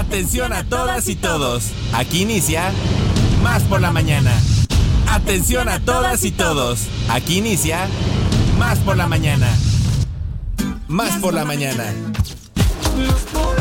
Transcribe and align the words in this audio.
Atención 0.00 0.54
a 0.54 0.64
todas 0.64 1.08
y 1.08 1.14
todos. 1.14 1.72
Aquí 1.92 2.22
inicia 2.22 2.72
Más 3.42 3.62
por 3.64 3.82
la 3.82 3.92
mañana. 3.92 4.32
Atención 5.06 5.68
a 5.68 5.78
todas 5.78 6.24
y 6.24 6.30
todos. 6.30 6.86
Aquí 7.10 7.36
inicia 7.36 7.86
Más 8.58 8.78
por 8.78 8.96
la 8.96 9.06
mañana. 9.06 9.46
Más 10.88 11.18
por 11.18 11.34
la 11.34 11.44
mañana. 11.44 11.84
Más 12.96 13.20
por 13.32 13.44
la 13.44 13.44
mañana, 13.44 13.59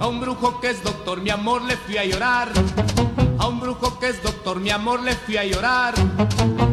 A 0.00 0.06
un 0.06 0.20
brujo 0.20 0.60
que 0.60 0.70
es 0.70 0.82
doctor, 0.82 1.20
mi 1.20 1.30
amor, 1.30 1.62
le 1.62 1.76
fui 1.76 1.98
a 1.98 2.04
llorar. 2.04 2.48
Brujo 3.70 3.98
que 4.00 4.08
es 4.08 4.22
doctor, 4.22 4.58
mi 4.58 4.70
amor, 4.70 5.00
le 5.00 5.14
fui 5.14 5.36
a 5.36 5.44
llorar. 5.44 5.94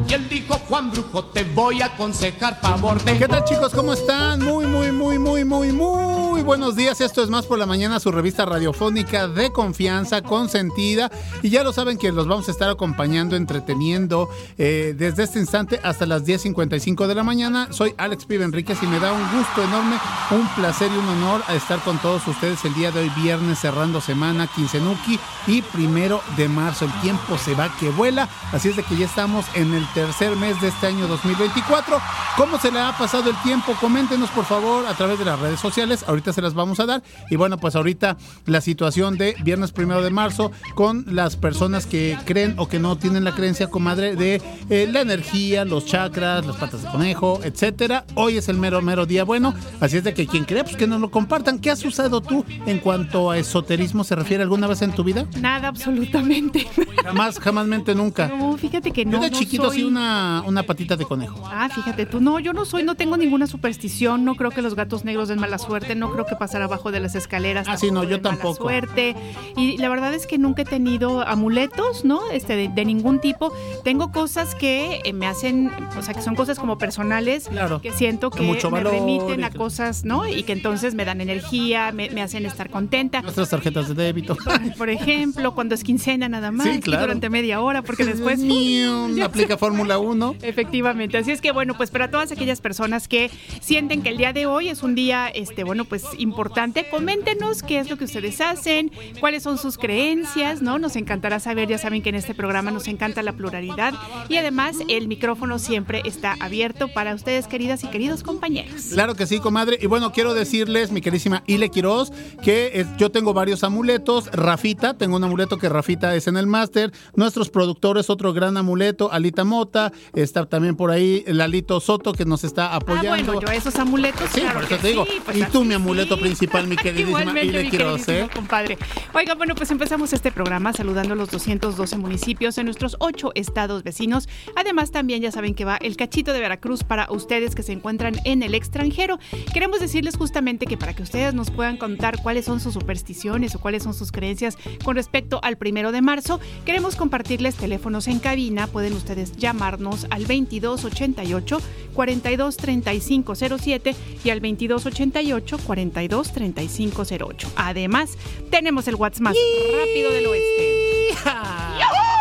Y 0.07 0.13
él 0.13 0.27
dijo, 0.29 0.57
Juan 0.67 0.89
Brujo, 0.89 1.25
te 1.25 1.43
voy 1.43 1.81
a 1.81 1.87
aconsejar 1.87 2.59
favor 2.61 3.03
de... 3.03 3.17
¿Qué 3.17 3.27
tal 3.27 3.43
chicos? 3.43 3.73
¿Cómo 3.73 3.93
están? 3.93 4.43
Muy, 4.43 4.65
muy, 4.65 4.91
muy, 4.91 5.19
muy, 5.19 5.43
muy, 5.43 5.71
muy 5.73 6.41
buenos 6.47 6.77
días. 6.77 7.01
Esto 7.01 7.21
es 7.21 7.29
Más 7.29 7.45
por 7.45 7.59
la 7.59 7.65
Mañana, 7.65 7.99
su 7.99 8.09
revista 8.09 8.45
radiofónica 8.45 9.27
de 9.27 9.51
confianza, 9.51 10.21
consentida. 10.21 11.11
Y 11.43 11.49
ya 11.49 11.61
lo 11.61 11.73
saben 11.73 11.97
que 11.97 12.13
los 12.13 12.25
vamos 12.25 12.47
a 12.47 12.51
estar 12.51 12.69
acompañando, 12.69 13.35
entreteniendo 13.35 14.29
eh, 14.57 14.95
desde 14.97 15.23
este 15.23 15.39
instante 15.39 15.81
hasta 15.83 16.05
las 16.05 16.25
10.55 16.25 17.05
de 17.05 17.15
la 17.15 17.23
mañana. 17.23 17.67
Soy 17.71 17.93
Alex 17.97 18.23
Pibe 18.25 18.45
Enríquez 18.45 18.81
y 18.81 18.87
me 18.87 19.01
da 19.01 19.11
un 19.11 19.37
gusto 19.37 19.61
enorme, 19.61 19.97
un 20.31 20.47
placer 20.55 20.89
y 20.89 20.97
un 20.97 21.07
honor 21.09 21.41
a 21.47 21.55
estar 21.55 21.79
con 21.81 21.97
todos 21.97 22.25
ustedes 22.25 22.63
el 22.63 22.73
día 22.75 22.91
de 22.91 23.01
hoy, 23.01 23.11
viernes, 23.21 23.59
cerrando 23.59 23.99
semana, 23.99 24.47
quincenuki 24.47 25.19
y 25.47 25.61
primero 25.61 26.21
de 26.37 26.47
marzo. 26.47 26.86
El 26.87 27.01
tiempo 27.01 27.37
se 27.37 27.53
va 27.53 27.69
que 27.77 27.89
vuela, 27.89 28.29
así 28.53 28.69
es 28.69 28.77
de 28.77 28.83
que 28.83 28.95
ya 28.95 29.05
estamos 29.05 29.45
en 29.55 29.73
el 29.73 29.85
tercer 29.93 30.37
mes 30.37 30.59
de 30.61 30.69
este 30.69 30.87
año 30.87 31.05
2024. 31.07 31.97
¿Cómo 32.37 32.57
se 32.59 32.71
le 32.71 32.79
ha 32.79 32.97
pasado 32.97 33.29
el 33.29 33.35
tiempo? 33.41 33.73
Coméntenos 33.81 34.29
por 34.29 34.45
favor 34.45 34.85
a 34.85 34.93
través 34.93 35.19
de 35.19 35.25
las 35.25 35.37
redes 35.37 35.59
sociales. 35.59 36.05
Ahorita 36.07 36.31
se 36.31 36.41
las 36.41 36.53
vamos 36.53 36.79
a 36.79 36.85
dar. 36.85 37.03
Y 37.29 37.35
bueno, 37.35 37.57
pues 37.57 37.75
ahorita 37.75 38.15
la 38.45 38.61
situación 38.61 39.17
de 39.17 39.35
viernes 39.43 39.73
primero 39.73 40.01
de 40.01 40.11
marzo 40.11 40.51
con 40.75 41.03
las 41.07 41.35
personas 41.35 41.85
que 41.85 42.17
creen 42.23 42.55
o 42.57 42.69
que 42.69 42.79
no 42.79 42.97
tienen 42.97 43.25
la 43.25 43.35
creencia, 43.35 43.69
comadre, 43.69 44.15
de 44.15 44.41
eh, 44.69 44.87
la 44.89 45.01
energía, 45.01 45.65
los 45.65 45.85
chakras, 45.85 46.45
las 46.45 46.55
patas 46.55 46.83
de 46.83 46.89
conejo, 46.89 47.41
etcétera. 47.43 48.05
Hoy 48.15 48.37
es 48.37 48.47
el 48.47 48.57
mero, 48.57 48.81
mero 48.81 49.05
día 49.05 49.25
bueno. 49.25 49.53
Así 49.81 49.97
es 49.97 50.05
de 50.05 50.13
que 50.13 50.25
quien 50.25 50.45
cree, 50.45 50.63
pues 50.63 50.77
que 50.77 50.87
nos 50.87 51.01
lo 51.01 51.11
compartan. 51.11 51.59
¿Qué 51.59 51.69
has 51.69 51.83
usado 51.83 52.21
tú 52.21 52.45
en 52.65 52.79
cuanto 52.79 53.29
a 53.31 53.37
esoterismo 53.37 54.05
se 54.05 54.15
refiere 54.15 54.43
alguna 54.43 54.67
vez 54.67 54.81
en 54.83 54.93
tu 54.93 55.03
vida? 55.03 55.25
Nada, 55.41 55.67
absolutamente. 55.67 56.67
Jamás, 57.03 57.39
jamás 57.39 57.67
mente 57.67 57.95
nunca. 57.95 58.27
No, 58.27 58.57
fíjate 58.57 58.91
que 58.91 59.05
no. 59.05 59.13
Yo 59.13 59.19
de 59.19 59.29
no 59.31 59.37
chiquito 59.39 59.67
soy- 59.67 59.77
sí 59.77 59.83
una, 59.83 60.43
una 60.45 60.63
patita 60.63 60.95
de 60.95 61.05
conejo. 61.05 61.41
Ah, 61.45 61.69
fíjate 61.73 62.05
tú, 62.05 62.19
no, 62.21 62.39
yo 62.39 62.53
no 62.53 62.65
soy, 62.65 62.83
no 62.83 62.95
tengo 62.95 63.17
ninguna 63.17 63.47
superstición, 63.47 64.25
no 64.25 64.35
creo 64.35 64.51
que 64.51 64.61
los 64.61 64.75
gatos 64.75 65.05
negros 65.05 65.27
den 65.29 65.39
mala 65.39 65.57
suerte, 65.57 65.95
no 65.95 66.11
creo 66.11 66.25
que 66.25 66.35
pasar 66.35 66.61
abajo 66.61 66.91
de 66.91 66.99
las 66.99 67.15
escaleras. 67.15 67.67
Ah, 67.69 67.77
sí, 67.77 67.87
no, 67.91 68.01
tampoco 68.01 68.09
yo 68.09 68.15
den 68.17 68.23
mala 68.23 68.35
tampoco. 68.37 68.63
suerte. 68.63 69.15
Y 69.55 69.77
la 69.77 69.89
verdad 69.89 70.13
es 70.13 70.27
que 70.27 70.37
nunca 70.37 70.63
he 70.63 70.65
tenido 70.65 71.25
amuletos, 71.27 72.03
¿no? 72.05 72.29
Este, 72.31 72.55
de, 72.55 72.67
de 72.69 72.85
ningún 72.85 73.19
tipo. 73.19 73.53
Tengo 73.83 74.11
cosas 74.11 74.55
que 74.55 75.01
eh, 75.03 75.13
me 75.13 75.27
hacen, 75.27 75.71
o 75.97 76.01
sea, 76.01 76.13
que 76.13 76.21
son 76.21 76.35
cosas 76.35 76.59
como 76.59 76.77
personales, 76.77 77.47
Claro. 77.49 77.81
que 77.81 77.91
siento 77.91 78.29
que 78.29 78.41
mucho 78.43 78.69
me 78.69 78.79
valor 78.79 78.93
remiten 78.93 79.43
a 79.43 79.51
cosas, 79.51 80.03
¿no? 80.05 80.27
Y 80.27 80.43
que 80.43 80.53
entonces 80.53 80.93
me 80.95 81.05
dan 81.05 81.21
energía, 81.21 81.91
me, 81.91 82.09
me 82.09 82.21
hacen 82.21 82.45
estar 82.45 82.69
contenta. 82.69 83.21
Nuestras 83.21 83.49
tarjetas 83.49 83.87
de 83.87 83.93
débito. 83.95 84.35
Por, 84.35 84.73
por 84.77 84.89
ejemplo, 84.89 85.53
cuando 85.55 85.75
es 85.75 85.83
quincena 85.83 86.27
nada 86.29 86.51
más, 86.51 86.66
Sí, 86.71 86.77
y 86.77 86.79
claro. 86.81 87.03
durante 87.03 87.29
media 87.29 87.61
hora, 87.61 87.81
porque 87.81 88.05
después 88.05 88.39
aplica 89.23 89.57
Fórmula 89.57 89.97
1. 89.97 90.35
Efectivamente, 90.41 91.17
así 91.17 91.31
es 91.31 91.41
que 91.41 91.51
bueno, 91.51 91.75
pues 91.75 91.91
para 91.91 92.09
todas 92.09 92.31
aquellas 92.31 92.61
personas 92.61 93.07
que 93.07 93.29
sienten 93.61 94.01
que 94.01 94.09
el 94.09 94.17
día 94.17 94.33
de 94.33 94.45
hoy 94.45 94.69
es 94.69 94.83
un 94.83 94.95
día, 94.95 95.27
este, 95.27 95.63
bueno, 95.63 95.85
pues 95.85 96.03
importante, 96.17 96.87
coméntenos 96.89 97.63
qué 97.63 97.79
es 97.79 97.89
lo 97.89 97.97
que 97.97 98.05
ustedes 98.05 98.41
hacen, 98.41 98.91
cuáles 99.19 99.43
son 99.43 99.57
sus 99.57 99.77
creencias, 99.77 100.61
¿no? 100.61 100.79
Nos 100.79 100.95
encantará 100.95 101.39
saber, 101.39 101.67
ya 101.67 101.77
saben 101.77 102.01
que 102.01 102.09
en 102.09 102.15
este 102.15 102.33
programa 102.33 102.71
nos 102.71 102.87
encanta 102.87 103.21
la 103.21 103.33
pluralidad 103.33 103.93
y 104.29 104.37
además 104.37 104.77
el 104.87 105.07
micrófono 105.07 105.59
siempre 105.59 106.01
está 106.05 106.35
abierto 106.39 106.87
para 106.87 107.13
ustedes, 107.13 107.47
queridas 107.47 107.83
y 107.83 107.87
queridos 107.87 108.23
compañeros. 108.23 108.87
Claro 108.93 109.15
que 109.15 109.27
sí, 109.27 109.39
comadre. 109.39 109.77
Y 109.81 109.87
bueno, 109.87 110.11
quiero 110.11 110.33
decirles, 110.33 110.91
mi 110.91 111.01
querísima 111.01 111.43
Ile 111.47 111.69
Quiroz, 111.69 112.11
que 112.41 112.71
eh, 112.73 112.85
yo 112.97 113.11
tengo 113.11 113.33
varios 113.33 113.63
amuletos. 113.63 114.31
Rafita, 114.31 114.95
tengo 114.95 115.17
un 115.17 115.23
amuleto 115.23 115.57
que 115.57 115.69
Rafita 115.69 116.15
es 116.15 116.27
en 116.27 116.37
el 116.37 116.46
máster. 116.47 116.91
Nuestros 117.15 117.49
productores, 117.49 118.09
otro 118.09 118.33
gran 118.33 118.57
amuleto. 118.57 119.11
Alita 119.11 119.43
Mota, 119.43 119.91
está 120.13 120.45
también 120.45 120.75
por 120.75 120.91
ahí 120.91 121.23
Lalito 121.27 121.79
Soto, 121.79 122.13
que 122.13 122.25
nos 122.25 122.43
está 122.43 122.67
Ah, 122.73 122.77
apoyando. 122.77 123.33
bueno, 123.33 123.41
yo 123.41 123.47
esos 123.51 123.75
amuletos, 123.77 124.29
Sí, 124.33 124.41
claro 124.41 124.55
por 124.59 124.63
eso 124.63 124.75
que 124.75 124.81
te 124.81 124.87
digo. 124.89 125.05
sí, 125.05 125.21
pues 125.23 125.37
y 125.37 125.43
tú, 125.45 125.63
mi 125.63 125.73
amuleto 125.73 126.15
sí. 126.15 126.21
principal, 126.21 126.67
mi 126.67 126.75
queridísima 126.77 127.21
Igualmente, 127.21 127.45
Ile 127.47 127.63
mi 127.63 127.69
Quiroz, 127.69 128.07
¿eh? 128.09 128.27
compadre. 128.33 128.77
Oiga, 129.13 129.35
bueno, 129.35 129.55
pues 129.55 129.71
empezamos 129.71 130.13
este 130.13 130.31
programa 130.31 130.73
saludando 130.73 131.13
a 131.13 131.17
los 131.17 131.29
212 131.31 131.97
municipios 131.97 132.57
en 132.57 132.65
nuestros 132.65 132.95
ocho 132.99 133.31
estados 133.35 133.83
vecinos. 133.83 134.27
Además, 134.55 134.91
también 134.91 135.21
ya 135.21 135.31
saben 135.31 135.53
que 135.55 135.65
va 135.65 135.77
el 135.77 135.95
cachito 135.97 136.33
de 136.33 136.39
Veracruz 136.39 136.83
para 136.83 137.07
ustedes 137.11 137.55
que 137.55 137.63
se 137.63 137.71
encuentran 137.73 138.15
en 138.25 138.43
el 138.43 138.53
extranjero. 138.55 139.19
Queremos 139.53 139.79
decirles 139.79 140.15
justamente 140.17 140.65
que 140.65 140.77
para 140.77 140.93
que 140.93 141.03
ustedes 141.03 141.33
nos 141.33 141.51
puedan 141.51 141.77
contar 141.77 142.21
cuáles 142.21 142.45
son 142.45 142.59
sus 142.59 142.73
supersticiones 142.73 143.55
o 143.55 143.59
cuáles 143.59 143.83
son 143.83 143.93
sus 143.93 144.11
creencias 144.11 144.57
con 144.83 144.95
respecto 144.95 145.39
al 145.43 145.57
primero 145.57 145.91
de 145.91 146.01
marzo, 146.01 146.36
queremos 146.65 146.95
compartirles 146.95 147.55
teléfonos 147.55 148.07
en 148.07 148.19
cabina. 148.19 148.67
Pueden 148.67 148.93
ustedes 148.93 149.35
llamarnos 149.37 150.05
al 150.09 150.21
2288 150.21 151.59
423507 151.93 153.95
y 154.23 154.29
al 154.29 154.39
2288 154.39 155.57
423508. 155.65 157.51
Además, 157.55 158.17
tenemos 158.49 158.87
el 158.87 158.95
WhatsApp 158.95 159.21
más 159.21 159.35
rápido 159.71 160.11
del 160.11 160.27
oeste. 160.27 161.13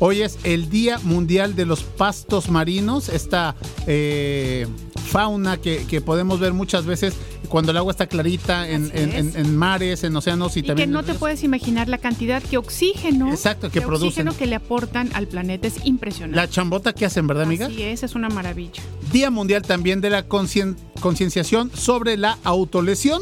Hoy 0.00 0.22
es 0.22 0.38
el 0.44 0.70
Día 0.70 0.98
Mundial 1.02 1.56
de 1.56 1.66
los 1.66 1.82
Pastos 1.82 2.50
Marinos, 2.50 3.08
esta 3.08 3.56
eh, 3.88 4.66
fauna 5.06 5.56
que, 5.56 5.86
que 5.86 6.00
podemos 6.00 6.38
ver 6.38 6.52
muchas 6.52 6.86
veces 6.86 7.14
cuando 7.48 7.72
el 7.72 7.78
agua 7.78 7.90
está 7.90 8.06
clarita 8.06 8.68
en, 8.68 8.90
en- 8.94 9.12
en- 9.12 9.36
en 9.36 9.56
mares, 9.56 10.04
en 10.04 10.14
océanos 10.14 10.56
y, 10.56 10.60
Y 10.60 10.62
que 10.62 10.68
también... 10.68 10.92
no 10.92 11.02
te 11.02 11.14
puedes 11.14 11.42
imaginar 11.42 11.88
la 11.88 11.98
cantidad 11.98 12.40
que 12.42 12.58
oxígeno, 12.58 13.30
Exacto, 13.30 13.70
que 13.70 13.80
de 13.80 13.86
producen. 13.86 14.28
oxígeno 14.28 14.36
que 14.36 14.46
le 14.46 14.54
aportan 14.54 15.10
al 15.14 15.26
planeta 15.26 15.66
es 15.66 15.84
impresionante. 15.84 16.36
La 16.36 16.48
chambota 16.48 16.92
que 16.92 17.04
hacen, 17.04 17.26
¿verdad, 17.26 17.44
amiga? 17.44 17.66
Así 17.66 17.82
es, 17.82 18.02
es 18.04 18.14
una 18.14 18.28
maravilla. 18.28 18.80
Día 19.12 19.30
Mundial 19.30 19.62
también 19.62 20.00
de 20.00 20.10
la 20.10 20.28
concien- 20.28 20.76
concienciación 21.00 21.72
sobre 21.74 22.16
la 22.16 22.38
autolesión. 22.44 23.20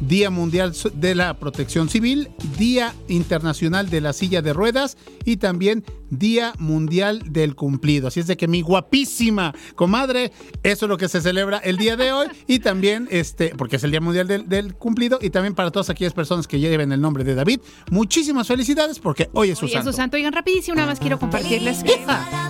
Día 0.00 0.30
Mundial 0.30 0.74
de 0.94 1.14
la 1.14 1.38
Protección 1.38 1.88
Civil, 1.88 2.28
Día 2.58 2.94
Internacional 3.08 3.90
de 3.90 4.00
la 4.00 4.12
Silla 4.12 4.42
de 4.42 4.52
Ruedas 4.52 4.96
y 5.24 5.38
también 5.38 5.84
Día 6.10 6.52
Mundial 6.58 7.22
del 7.30 7.54
Cumplido. 7.54 8.08
Así 8.08 8.20
es 8.20 8.26
de 8.26 8.36
que 8.36 8.48
mi 8.48 8.62
guapísima 8.62 9.54
comadre, 9.74 10.32
eso 10.62 10.86
es 10.86 10.88
lo 10.88 10.96
que 10.96 11.08
se 11.08 11.20
celebra 11.20 11.58
el 11.58 11.76
día 11.76 11.96
de 11.96 12.12
hoy 12.12 12.28
y 12.46 12.58
también, 12.60 13.08
este, 13.10 13.50
porque 13.56 13.76
es 13.76 13.84
el 13.84 13.90
Día 13.90 14.00
Mundial 14.00 14.26
del, 14.26 14.48
del 14.48 14.74
Cumplido 14.74 15.18
y 15.20 15.30
también 15.30 15.54
para 15.54 15.70
todas 15.70 15.90
aquellas 15.90 16.14
personas 16.14 16.46
que 16.46 16.58
lleven 16.60 16.92
el 16.92 17.00
nombre 17.00 17.24
de 17.24 17.34
David, 17.34 17.60
muchísimas 17.90 18.46
felicidades 18.48 18.98
porque 18.98 19.28
hoy 19.32 19.50
es 19.50 19.58
su 19.58 19.66
Hoy 19.66 19.70
es 19.70 19.74
santo. 19.74 19.92
su 19.92 19.96
santo. 19.96 20.16
Oigan, 20.16 20.32
rapidísimo, 20.32 20.74
nada 20.76 20.88
más 20.88 21.00
quiero 21.00 21.18
compartirles 21.18 21.82
que 21.84 22.00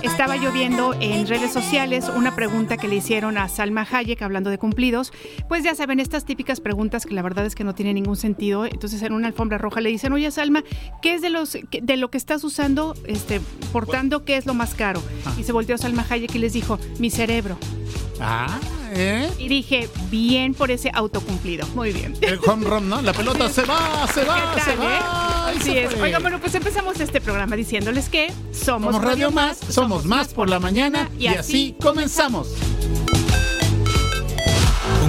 estaba 0.03 0.35
yo 0.37 0.51
viendo 0.51 0.93
en 0.99 1.27
redes 1.27 1.51
sociales 1.51 2.05
una 2.15 2.35
pregunta 2.35 2.77
que 2.77 2.87
le 2.87 2.95
hicieron 2.95 3.37
a 3.37 3.47
Salma 3.49 3.87
Hayek 3.89 4.21
hablando 4.21 4.49
de 4.49 4.57
cumplidos. 4.57 5.11
Pues 5.47 5.63
ya 5.63 5.75
saben, 5.75 5.99
estas 5.99 6.25
típicas 6.25 6.61
preguntas 6.61 7.05
que 7.05 7.13
la 7.13 7.21
verdad 7.21 7.45
es 7.45 7.55
que 7.55 7.63
no 7.63 7.75
tienen 7.75 7.95
ningún 7.95 8.15
sentido. 8.15 8.65
Entonces 8.65 9.01
en 9.01 9.13
una 9.13 9.27
alfombra 9.27 9.57
roja 9.57 9.81
le 9.81 9.89
dicen, 9.89 10.13
oye 10.13 10.29
Salma, 10.31 10.63
¿qué 11.01 11.15
es 11.15 11.21
de 11.21 11.29
los 11.29 11.57
de 11.69 11.97
lo 11.97 12.09
que 12.09 12.17
estás 12.17 12.43
usando, 12.43 12.93
este, 13.05 13.41
portando, 13.71 14.23
qué 14.25 14.37
es 14.37 14.45
lo 14.45 14.53
más 14.53 14.73
caro? 14.75 15.01
Y 15.37 15.43
se 15.43 15.51
volteó 15.51 15.77
Salma 15.77 16.05
Hayek 16.09 16.33
y 16.35 16.39
les 16.39 16.53
dijo, 16.53 16.79
mi 16.99 17.09
cerebro. 17.09 17.57
Ah, 18.21 18.59
¿eh? 18.91 19.29
Y 19.37 19.47
dije, 19.47 19.87
bien 20.11 20.53
por 20.53 20.71
ese 20.71 20.91
autocumplido. 20.93 21.65
Muy 21.75 21.91
bien. 21.93 22.15
El 22.21 22.39
home 22.45 22.65
run, 22.67 22.89
¿no? 22.89 23.01
La 23.01 23.13
pelota 23.13 23.47
se 23.49 23.63
va, 23.63 24.07
se 24.13 24.23
va, 24.25 24.53
¿Qué 24.55 24.61
se 24.61 24.75
va. 24.75 24.95
eh? 25.53 25.55
Así 25.57 25.71
se 25.71 25.83
es. 25.85 25.93
fue. 25.93 26.03
Oigan, 26.03 26.21
bueno, 26.21 26.39
pues 26.39 26.53
empezamos 26.55 26.99
este 26.99 27.21
programa 27.21 27.55
diciéndoles 27.55 28.09
que 28.09 28.31
somos, 28.51 28.93
Somos 28.93 29.01
Radio 29.03 29.31
Más, 29.31 29.57
somos 29.69 30.05
más 30.05 30.29
por 30.29 30.49
la 30.49 30.59
mañana 30.59 31.09
y 31.17 31.27
así 31.27 31.75
comenzamos. 31.81 32.49
¿Un 33.13 33.18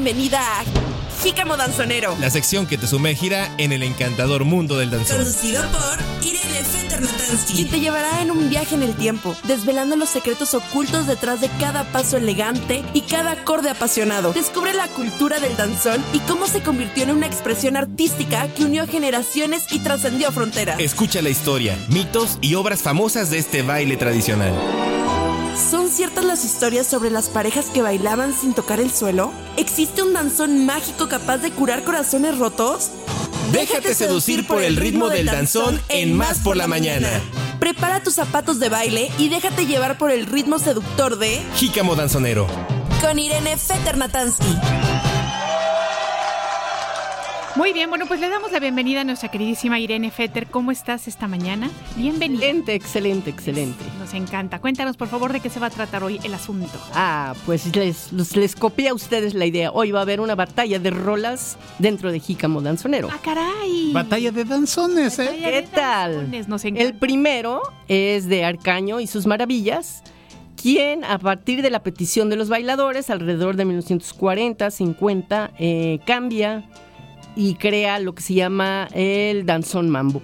bienvenida 0.00 0.38
a 0.38 0.64
Jícamo 1.24 1.56
Danzonero. 1.56 2.16
La 2.20 2.30
sección 2.30 2.68
que 2.68 2.78
te 2.78 2.86
sumergirá 2.86 3.52
en 3.58 3.72
el 3.72 3.82
encantador 3.82 4.44
mundo 4.44 4.78
del 4.78 4.90
danzón. 4.90 5.16
Conducido 5.16 5.60
por 5.72 5.98
Irene 6.24 6.62
Feternatansky. 6.62 7.62
Y 7.62 7.64
te 7.64 7.80
llevará 7.80 8.22
en 8.22 8.30
un 8.30 8.48
viaje 8.48 8.76
en 8.76 8.84
el 8.84 8.94
tiempo, 8.94 9.34
desvelando 9.48 9.96
los 9.96 10.08
secretos 10.08 10.54
ocultos 10.54 11.08
detrás 11.08 11.40
de 11.40 11.48
cada 11.58 11.82
paso 11.90 12.16
elegante 12.16 12.84
y 12.94 13.00
cada 13.00 13.32
acorde 13.32 13.70
apasionado. 13.70 14.32
Descubre 14.32 14.72
la 14.72 14.86
cultura 14.86 15.40
del 15.40 15.56
danzón 15.56 16.00
y 16.12 16.20
cómo 16.20 16.46
se 16.46 16.62
convirtió 16.62 17.02
en 17.02 17.10
una 17.10 17.26
expresión 17.26 17.76
artística 17.76 18.46
que 18.54 18.66
unió 18.66 18.86
generaciones 18.86 19.64
y 19.72 19.80
trascendió 19.80 20.30
fronteras. 20.30 20.78
Escucha 20.78 21.22
la 21.22 21.30
historia, 21.30 21.76
mitos 21.88 22.38
y 22.40 22.54
obras 22.54 22.82
famosas 22.82 23.30
de 23.30 23.38
este 23.38 23.62
baile 23.62 23.96
tradicional. 23.96 24.54
¿Son 25.58 25.90
ciertas 25.90 26.24
las 26.24 26.44
historias 26.44 26.86
sobre 26.86 27.10
las 27.10 27.28
parejas 27.28 27.66
que 27.66 27.82
bailaban 27.82 28.32
sin 28.32 28.54
tocar 28.54 28.80
el 28.80 28.92
suelo? 28.92 29.32
¿Existe 29.56 30.02
un 30.02 30.12
danzón 30.14 30.64
mágico 30.64 31.08
capaz 31.08 31.38
de 31.38 31.50
curar 31.50 31.82
corazones 31.82 32.38
rotos? 32.38 32.90
Déjate 33.52 33.94
seducir 33.94 34.46
por 34.46 34.62
el 34.62 34.76
ritmo 34.76 35.08
del 35.08 35.26
danzón 35.26 35.80
en 35.88 36.16
Más 36.16 36.38
por 36.38 36.56
la 36.56 36.68
mañana. 36.68 37.08
Prepara 37.58 38.02
tus 38.02 38.14
zapatos 38.14 38.60
de 38.60 38.68
baile 38.68 39.10
y 39.18 39.28
déjate 39.30 39.66
llevar 39.66 39.98
por 39.98 40.10
el 40.10 40.26
ritmo 40.26 40.58
seductor 40.58 41.18
de 41.18 41.42
Jícamo 41.56 41.96
Danzonero. 41.96 42.46
con 43.02 43.18
Irene 43.18 43.56
Feternatansky. 43.56 45.07
Muy 47.58 47.72
bien, 47.72 47.90
bueno, 47.90 48.06
pues 48.06 48.20
le 48.20 48.28
damos 48.28 48.52
la 48.52 48.60
bienvenida 48.60 49.00
a 49.00 49.04
nuestra 49.04 49.30
queridísima 49.32 49.80
Irene 49.80 50.12
Fetter. 50.12 50.46
¿Cómo 50.46 50.70
estás 50.70 51.08
esta 51.08 51.26
mañana? 51.26 51.68
Bienvenida. 51.96 52.46
Excelente, 52.46 52.72
excelente, 52.76 53.30
excelente. 53.30 53.84
Nos 53.98 54.14
encanta. 54.14 54.60
Cuéntanos, 54.60 54.96
por 54.96 55.08
favor, 55.08 55.32
de 55.32 55.40
qué 55.40 55.50
se 55.50 55.58
va 55.58 55.66
a 55.66 55.70
tratar 55.70 56.04
hoy 56.04 56.20
el 56.22 56.34
asunto. 56.34 56.70
Ah, 56.94 57.34
pues 57.46 57.74
les, 57.74 58.12
los- 58.12 58.36
les 58.36 58.54
copié 58.54 58.90
a 58.90 58.94
ustedes 58.94 59.34
la 59.34 59.44
idea. 59.44 59.72
Hoy 59.72 59.90
va 59.90 59.98
a 59.98 60.02
haber 60.02 60.20
una 60.20 60.36
batalla 60.36 60.78
de 60.78 60.90
rolas 60.90 61.58
dentro 61.80 62.12
de 62.12 62.20
Jícamo 62.20 62.62
Danzonero. 62.62 63.08
¡Ah, 63.12 63.18
caray! 63.20 63.90
Batalla 63.92 64.30
de 64.30 64.44
danzones, 64.44 65.18
¿eh? 65.18 65.24
Batalla 65.24 65.50
¿Qué 65.50 65.56
de 65.56 65.62
tal? 65.66 66.12
danzones, 66.14 66.46
Nos 66.48 66.64
encanta. 66.64 66.84
El 66.88 66.94
primero 66.94 67.60
es 67.88 68.28
de 68.28 68.44
Arcaño 68.44 69.00
y 69.00 69.08
sus 69.08 69.26
maravillas, 69.26 70.04
quien 70.62 71.02
a 71.04 71.18
partir 71.18 71.62
de 71.62 71.70
la 71.70 71.82
petición 71.82 72.30
de 72.30 72.36
los 72.36 72.48
bailadores, 72.48 73.10
alrededor 73.10 73.56
de 73.56 73.64
1940, 73.64 74.70
50, 74.70 75.50
eh, 75.58 75.98
cambia 76.06 76.64
y 77.38 77.54
crea 77.54 78.00
lo 78.00 78.16
que 78.16 78.22
se 78.22 78.34
llama 78.34 78.88
el 78.92 79.46
danzón 79.46 79.88
mambo. 79.88 80.20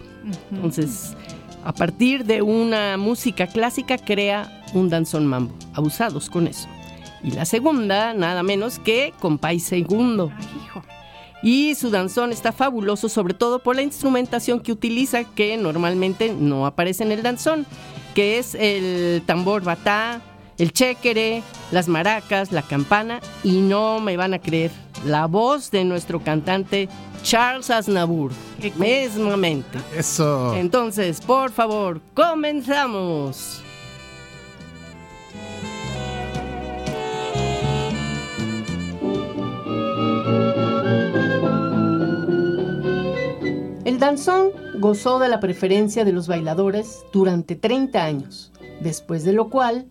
Entonces, 0.51 1.17
a 1.65 1.73
partir 1.73 2.25
de 2.25 2.43
una 2.43 2.97
música 2.97 3.47
clásica, 3.47 3.99
crea 3.99 4.65
un 4.75 4.91
danzón 4.91 5.25
mambo. 5.25 5.55
Abusados 5.75 6.29
con 6.29 6.49
eso. 6.49 6.67
Y 7.23 7.31
la 7.31 7.45
segunda, 7.45 8.15
nada 8.15 8.43
menos 8.43 8.81
que 8.81 9.15
Compay 9.21 9.61
Segundo. 9.61 10.33
Ay, 10.37 10.47
hijo. 10.65 10.83
Y 11.45 11.77
su 11.77 11.91
danzón 11.91 12.33
está 12.33 12.51
fabuloso, 12.51 13.09
sobre 13.09 13.35
todo 13.35 13.61
por 13.61 13.77
la 13.77 13.83
instrumentación 13.83 14.59
que 14.59 14.73
utiliza, 14.73 15.23
que 15.23 15.57
normalmente 15.57 16.35
no 16.37 16.67
aparece 16.67 17.05
en 17.05 17.13
el 17.13 17.23
danzón, 17.23 17.65
que 18.17 18.39
es 18.39 18.57
el 18.57 19.23
tambor 19.25 19.63
batá, 19.63 20.21
el 20.59 20.73
chéquere, 20.73 21.43
las 21.71 21.89
maracas, 21.89 22.53
la 22.53 22.63
campana, 22.63 23.21
y 23.43 23.61
no 23.61 24.01
me 24.01 24.17
van 24.17 24.35
a 24.35 24.39
creer, 24.39 24.71
la 25.05 25.27
voz 25.27 25.71
de 25.71 25.85
nuestro 25.85 26.21
cantante 26.21 26.89
Charles 27.23 27.71
Aznavour, 27.71 28.33
mesmamente. 28.77 29.79
Eso. 29.97 30.55
Entonces, 30.55 31.21
por 31.21 31.51
favor, 31.51 32.01
comenzamos. 32.15 33.63
El 43.85 43.99
danzón 43.99 44.51
gozó 44.79 45.19
de 45.19 45.29
la 45.29 45.41
preferencia 45.41 46.05
de 46.05 46.13
los 46.13 46.27
bailadores 46.27 47.05
durante 47.13 47.55
30 47.55 48.03
años, 48.03 48.53
después 48.81 49.25
de 49.25 49.33
lo 49.33 49.51
cual 49.51 49.87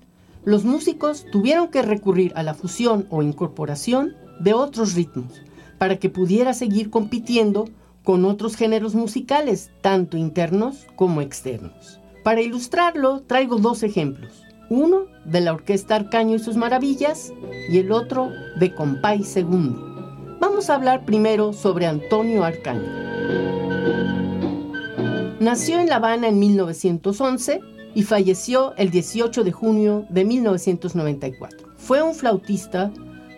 los 0.46 0.66
músicos 0.66 1.26
tuvieron 1.32 1.70
que 1.70 1.82
recurrir 1.82 2.34
a 2.36 2.44
la 2.44 2.54
fusión 2.54 3.08
o 3.10 3.22
incorporación 3.24 4.16
de 4.40 4.54
otros 4.54 4.94
ritmos 4.94 5.42
para 5.78 5.98
que 5.98 6.10
pudiera 6.10 6.54
seguir 6.54 6.90
compitiendo 6.90 7.70
con 8.04 8.26
otros 8.26 8.56
géneros 8.56 8.96
musicales, 8.96 9.72
tanto 9.82 10.18
internos 10.18 10.86
como 10.96 11.22
externos. 11.22 12.00
Para 12.24 12.42
ilustrarlo, 12.42 13.22
traigo 13.22 13.58
dos 13.58 13.84
ejemplos. 13.84 14.44
Uno 14.70 15.06
de 15.26 15.42
la 15.42 15.54
Orquesta 15.54 15.96
Arcaño 15.96 16.36
y 16.36 16.40
sus 16.40 16.58
Maravillas 16.58 17.34
y 17.70 17.78
el 17.78 17.92
otro 17.92 18.30
de 18.60 18.74
Compay 18.74 19.24
Segundo. 19.24 20.38
Vamos 20.40 20.70
a 20.70 20.76
hablar 20.76 21.06
primero 21.06 21.54
sobre 21.54 21.86
Antonio 21.86 22.44
Arcaño. 22.44 22.90
Nació 25.40 25.80
en 25.80 25.90
La 25.90 25.98
Habana 25.98 26.28
en 26.30 26.40
1911 26.40 27.60
y 27.96 28.04
falleció 28.04 28.76
el 28.76 28.90
18 28.90 29.44
de 29.44 29.52
junio 29.52 30.06
de 30.10 30.26
1994. 30.26 31.70
Fue 31.78 32.02
un 32.02 32.16
flautista 32.16 32.92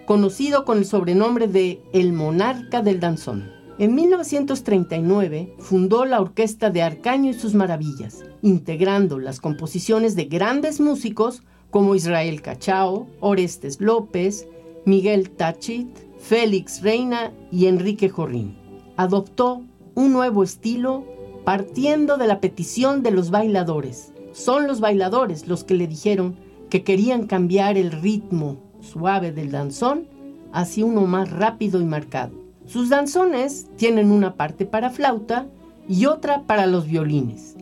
conocido 0.05 0.65
con 0.65 0.77
el 0.77 0.85
sobrenombre 0.85 1.47
de 1.47 1.81
El 1.93 2.13
Monarca 2.13 2.81
del 2.81 3.00
Danzón. 3.00 3.51
En 3.77 3.93
1939 3.93 5.55
fundó 5.59 6.05
la 6.05 6.21
Orquesta 6.21 6.69
de 6.69 6.81
Arcaño 6.81 7.31
y 7.31 7.33
sus 7.33 7.53
Maravillas, 7.53 8.24
integrando 8.41 9.19
las 9.19 9.41
composiciones 9.41 10.15
de 10.15 10.25
grandes 10.25 10.79
músicos 10.79 11.43
como 11.71 11.95
Israel 11.95 12.41
Cachao, 12.41 13.07
Orestes 13.19 13.81
López, 13.81 14.47
Miguel 14.85 15.31
Tachit, 15.31 15.89
Félix 16.19 16.81
Reina 16.81 17.33
y 17.51 17.65
Enrique 17.65 18.07
Jorrín. 18.07 18.57
Adoptó 18.95 19.63
un 19.93 20.13
nuevo 20.13 20.43
estilo 20.43 21.03
partiendo 21.43 22.17
de 22.17 22.27
la 22.27 22.39
petición 22.39 23.03
de 23.03 23.12
los 23.12 23.29
bailadores. 23.29 24.13
Son 24.35 24.67
los 24.67 24.81
bailadores 24.81 25.47
los 25.47 25.63
que 25.63 25.75
le 25.75 25.87
dijeron 25.87 26.35
que 26.69 26.83
querían 26.83 27.25
cambiar 27.25 27.77
el 27.77 27.93
ritmo 27.93 28.57
suave 28.81 29.31
del 29.31 29.49
danzón 29.49 30.07
hacia 30.51 30.83
uno 30.83 31.05
más 31.05 31.31
rápido 31.31 31.79
y 31.79 31.85
marcado. 31.85 32.33
Sus 32.65 32.89
danzones 32.89 33.67
tienen 33.77 34.11
una 34.11 34.33
parte 34.33 34.65
para 34.65 34.89
flauta 34.89 35.47
y 35.87 36.07
otra 36.07 36.41
para 36.41 36.65
los 36.65 36.85
violines. 36.85 37.55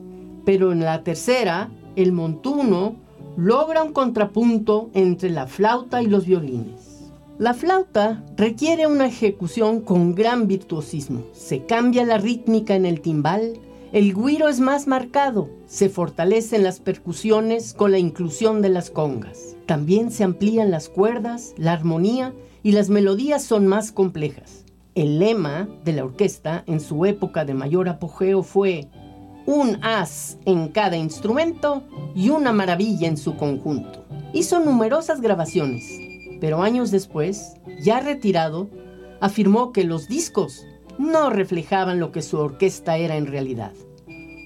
Pero 0.45 0.71
en 0.71 0.79
la 0.79 1.03
tercera, 1.03 1.69
el 1.95 2.11
montuno 2.11 2.95
logra 3.37 3.83
un 3.83 3.93
contrapunto 3.93 4.89
entre 4.95 5.29
la 5.29 5.45
flauta 5.45 6.01
y 6.01 6.07
los 6.07 6.25
violines. 6.25 7.11
La 7.37 7.53
flauta 7.53 8.23
requiere 8.35 8.87
una 8.87 9.05
ejecución 9.05 9.79
con 9.79 10.15
gran 10.15 10.47
virtuosismo. 10.47 11.21
Se 11.33 11.67
cambia 11.67 12.03
la 12.03 12.17
rítmica 12.17 12.73
en 12.75 12.87
el 12.87 12.99
timbal, 12.99 13.59
el 13.93 14.15
guiro 14.15 14.49
es 14.49 14.59
más 14.59 14.87
marcado, 14.87 15.51
se 15.67 15.87
fortalecen 15.87 16.63
las 16.63 16.79
percusiones 16.79 17.75
con 17.75 17.91
la 17.91 17.99
inclusión 17.99 18.63
de 18.63 18.69
las 18.69 18.89
congas. 18.89 19.55
También 19.67 20.09
se 20.09 20.23
amplían 20.23 20.71
las 20.71 20.89
cuerdas, 20.89 21.53
la 21.57 21.73
armonía 21.73 22.33
y 22.63 22.71
las 22.71 22.89
melodías 22.89 23.43
son 23.43 23.67
más 23.67 23.91
complejas. 23.91 24.65
El 24.95 25.19
lema 25.19 25.69
de 25.85 25.93
la 25.93 26.05
orquesta 26.05 26.63
en 26.65 26.79
su 26.79 27.05
época 27.05 27.45
de 27.45 27.53
mayor 27.53 27.87
apogeo 27.87 28.41
fue 28.41 28.87
un 29.45 29.77
as 29.83 30.39
en 30.45 30.69
cada 30.69 30.97
instrumento 30.97 31.83
y 32.15 32.31
una 32.31 32.51
maravilla 32.51 33.07
en 33.07 33.17
su 33.17 33.37
conjunto. 33.37 34.05
Hizo 34.33 34.59
numerosas 34.59 35.21
grabaciones, 35.21 35.83
pero 36.41 36.63
años 36.63 36.89
después, 36.89 37.57
ya 37.83 37.99
retirado, 37.99 38.71
afirmó 39.21 39.71
que 39.71 39.83
los 39.83 40.07
discos 40.07 40.65
no 40.97 41.29
reflejaban 41.29 41.99
lo 41.99 42.11
que 42.11 42.21
su 42.21 42.37
orquesta 42.37 42.97
era 42.97 43.17
en 43.17 43.27
realidad. 43.27 43.71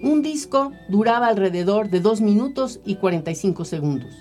Un 0.01 0.22
disco 0.22 0.72
duraba 0.89 1.27
alrededor 1.27 1.89
de 1.89 2.00
2 2.00 2.22
minutos 2.22 2.80
y 2.86 2.96
45 2.96 3.66
segundos, 3.66 4.13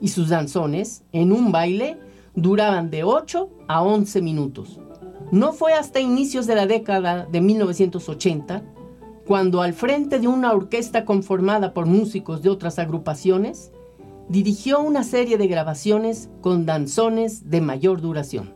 y 0.00 0.08
sus 0.08 0.28
danzones, 0.30 1.04
en 1.12 1.32
un 1.32 1.52
baile, 1.52 1.98
duraban 2.34 2.90
de 2.90 3.04
8 3.04 3.50
a 3.68 3.82
11 3.82 4.22
minutos. 4.22 4.80
No 5.30 5.52
fue 5.52 5.74
hasta 5.74 6.00
inicios 6.00 6.46
de 6.46 6.54
la 6.54 6.66
década 6.66 7.26
de 7.30 7.40
1980 7.40 8.62
cuando 9.28 9.60
al 9.60 9.74
frente 9.74 10.20
de 10.20 10.26
una 10.26 10.54
orquesta 10.54 11.04
conformada 11.04 11.74
por 11.74 11.84
músicos 11.84 12.40
de 12.40 12.48
otras 12.48 12.78
agrupaciones, 12.78 13.72
dirigió 14.30 14.80
una 14.80 15.04
serie 15.04 15.36
de 15.36 15.46
grabaciones 15.46 16.30
con 16.40 16.64
danzones 16.64 17.50
de 17.50 17.60
mayor 17.60 18.00
duración. 18.00 18.54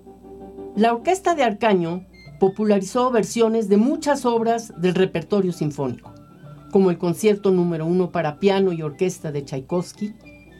La 0.75 0.95
orquesta 0.95 1.35
de 1.35 1.43
Arcaño 1.43 2.07
popularizó 2.43 3.13
versiones 3.13 3.69
de 3.69 3.77
muchas 3.77 4.27
obras 4.27 4.73
del 4.77 4.97
repertorio 4.97 5.53
sinfónico, 5.53 6.13
como 6.73 6.91
el 6.91 6.99
concierto 6.99 7.53
número 7.53 7.87
uno 7.87 8.11
para 8.11 8.41
piano 8.41 8.73
y 8.73 8.83
orquesta 8.83 9.31
de 9.31 9.45
Tchaikovsky, 9.45 10.13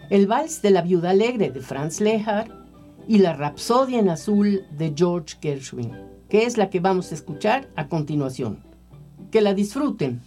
el 0.09 0.29
vals 0.29 0.63
de 0.63 0.71
la 0.71 0.83
viuda 0.83 1.11
alegre 1.11 1.51
de 1.51 1.61
Franz 1.61 2.01
Lehár 2.01 2.57
y 3.09 3.19
la 3.19 3.33
Rapsodia 3.33 3.99
en 3.99 4.11
azul 4.11 4.63
de 4.79 4.93
George 4.97 5.37
Gershwin, 5.43 5.91
que 6.29 6.45
es 6.45 6.57
la 6.57 6.71
que 6.71 6.79
vamos 6.79 7.11
a 7.11 7.17
escuchar 7.17 7.69
a 7.75 7.89
continuación. 7.89 8.61
Que 9.33 9.41
la 9.41 9.53
disfruten. 9.53 10.21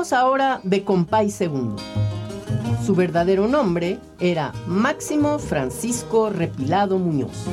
Ahora 0.00 0.62
de 0.64 0.82
Compay 0.82 1.30
II. 1.38 1.76
Su 2.86 2.94
verdadero 2.94 3.46
nombre 3.46 3.98
era 4.18 4.54
Máximo 4.66 5.38
Francisco 5.38 6.30
Repilado 6.30 6.98
Muñoz. 6.98 7.44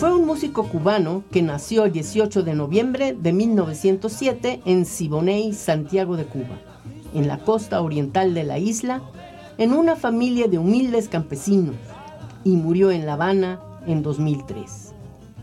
Fue 0.00 0.12
un 0.12 0.26
músico 0.26 0.64
cubano 0.64 1.22
que 1.30 1.42
nació 1.42 1.84
el 1.84 1.92
18 1.92 2.42
de 2.42 2.54
noviembre 2.54 3.16
de 3.16 3.32
1907 3.32 4.62
en 4.64 4.84
Siboney, 4.84 5.52
Santiago 5.52 6.16
de 6.16 6.24
Cuba, 6.24 6.58
en 7.14 7.28
la 7.28 7.38
costa 7.38 7.80
oriental 7.80 8.34
de 8.34 8.42
la 8.42 8.58
isla, 8.58 9.00
en 9.58 9.72
una 9.72 9.94
familia 9.94 10.48
de 10.48 10.58
humildes 10.58 11.08
campesinos, 11.08 11.76
y 12.42 12.56
murió 12.56 12.90
en 12.90 13.06
La 13.06 13.12
Habana 13.12 13.60
en 13.86 14.02
2003. 14.02 14.92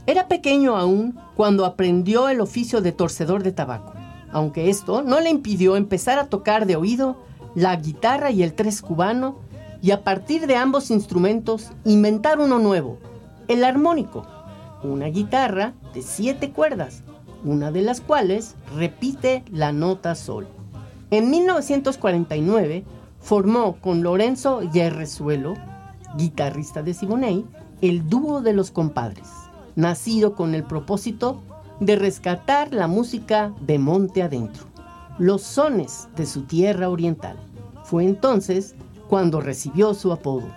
Era 0.07 0.27
pequeño 0.27 0.75
aún 0.75 1.17
cuando 1.35 1.65
aprendió 1.65 2.27
el 2.27 2.41
oficio 2.41 2.81
de 2.81 2.91
torcedor 2.91 3.43
de 3.43 3.53
tabaco, 3.53 3.94
aunque 4.31 4.69
esto 4.69 5.01
no 5.01 5.19
le 5.19 5.29
impidió 5.29 5.75
empezar 5.75 6.19
a 6.19 6.27
tocar 6.27 6.65
de 6.65 6.75
oído 6.75 7.17
la 7.55 7.75
guitarra 7.75 8.31
y 8.31 8.43
el 8.43 8.53
tres 8.53 8.81
cubano 8.81 9.37
y 9.81 9.91
a 9.91 10.03
partir 10.03 10.47
de 10.47 10.55
ambos 10.55 10.91
instrumentos 10.91 11.71
inventar 11.83 12.39
uno 12.39 12.59
nuevo, 12.59 12.97
el 13.47 13.63
armónico, 13.63 14.25
una 14.83 15.07
guitarra 15.07 15.73
de 15.93 16.01
siete 16.01 16.51
cuerdas, 16.51 17.03
una 17.43 17.71
de 17.71 17.81
las 17.81 18.01
cuales 18.01 18.55
repite 18.75 19.43
la 19.51 19.71
nota 19.71 20.15
sol. 20.15 20.47
En 21.11 21.29
1949 21.29 22.83
formó 23.19 23.77
con 23.79 24.03
Lorenzo 24.03 24.61
Yerrezuelo 24.71 25.53
guitarrista 26.15 26.81
de 26.81 26.93
Siboney, 26.93 27.45
el 27.81 28.07
dúo 28.09 28.41
de 28.41 28.53
los 28.53 28.71
compadres, 28.71 29.27
nacido 29.75 30.35
con 30.35 30.55
el 30.55 30.63
propósito 30.63 31.41
de 31.79 31.95
rescatar 31.95 32.73
la 32.73 32.87
música 32.87 33.53
de 33.61 33.79
monte 33.79 34.23
adentro, 34.23 34.63
los 35.17 35.41
sones 35.41 36.07
de 36.15 36.25
su 36.25 36.43
tierra 36.43 36.89
oriental. 36.89 37.37
Fue 37.83 38.05
entonces 38.05 38.75
cuando 39.09 39.41
recibió 39.41 39.93
su 39.93 40.11
apodo, 40.11 40.47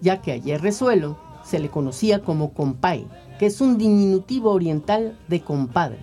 ya 0.00 0.22
que 0.22 0.32
a 0.32 0.58
Resuelo 0.58 1.18
se 1.44 1.58
le 1.58 1.68
conocía 1.68 2.22
como 2.22 2.52
compay, 2.52 3.06
que 3.38 3.46
es 3.46 3.60
un 3.60 3.78
diminutivo 3.78 4.50
oriental 4.50 5.18
de 5.28 5.40
compadre. 5.40 6.00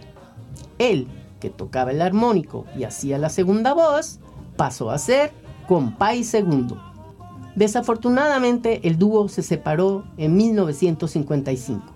Él, 0.78 1.08
que 1.40 1.50
tocaba 1.50 1.92
el 1.92 2.02
armónico 2.02 2.66
y 2.78 2.84
hacía 2.84 3.18
la 3.18 3.30
segunda 3.30 3.74
voz, 3.74 4.20
pasó 4.58 4.92
a 4.92 4.98
ser 4.98 5.32
compay 5.68 6.24
segundo. 6.24 6.82
Desafortunadamente, 7.56 8.88
el 8.88 8.98
dúo 8.98 9.30
se 9.30 9.42
separó 9.42 10.04
en 10.18 10.36
1955. 10.36 11.95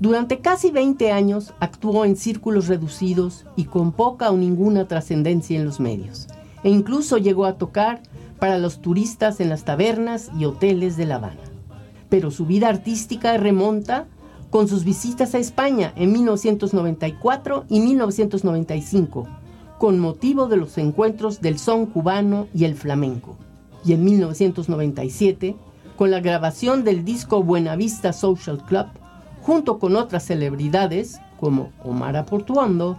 Durante 0.00 0.40
casi 0.40 0.70
20 0.70 1.12
años 1.12 1.54
actuó 1.60 2.04
en 2.04 2.16
círculos 2.16 2.66
reducidos 2.66 3.44
y 3.56 3.64
con 3.64 3.92
poca 3.92 4.30
o 4.30 4.36
ninguna 4.36 4.88
trascendencia 4.88 5.58
en 5.58 5.64
los 5.64 5.80
medios, 5.80 6.26
e 6.64 6.70
incluso 6.70 7.18
llegó 7.18 7.44
a 7.44 7.58
tocar 7.58 8.02
para 8.38 8.58
los 8.58 8.80
turistas 8.80 9.40
en 9.40 9.48
las 9.48 9.64
tabernas 9.64 10.30
y 10.38 10.44
hoteles 10.44 10.96
de 10.96 11.06
La 11.06 11.16
Habana. 11.16 11.40
Pero 12.08 12.30
su 12.30 12.46
vida 12.46 12.68
artística 12.68 13.36
remonta 13.36 14.06
con 14.50 14.68
sus 14.68 14.84
visitas 14.84 15.34
a 15.34 15.38
España 15.38 15.92
en 15.96 16.12
1994 16.12 17.64
y 17.68 17.80
1995, 17.80 19.28
con 19.78 19.98
motivo 19.98 20.48
de 20.48 20.56
los 20.56 20.76
encuentros 20.78 21.40
del 21.40 21.58
son 21.58 21.86
cubano 21.86 22.48
y 22.52 22.64
el 22.64 22.74
flamenco 22.74 23.36
y 23.84 23.92
en 23.92 24.04
1997 24.04 25.56
con 25.96 26.10
la 26.10 26.20
grabación 26.20 26.84
del 26.84 27.04
disco 27.04 27.42
Buenavista 27.42 28.12
Social 28.12 28.64
Club 28.64 28.86
junto 29.42 29.78
con 29.78 29.96
otras 29.96 30.24
celebridades 30.24 31.20
como 31.38 31.72
Omar 31.82 32.16
Aportuondo, 32.16 32.96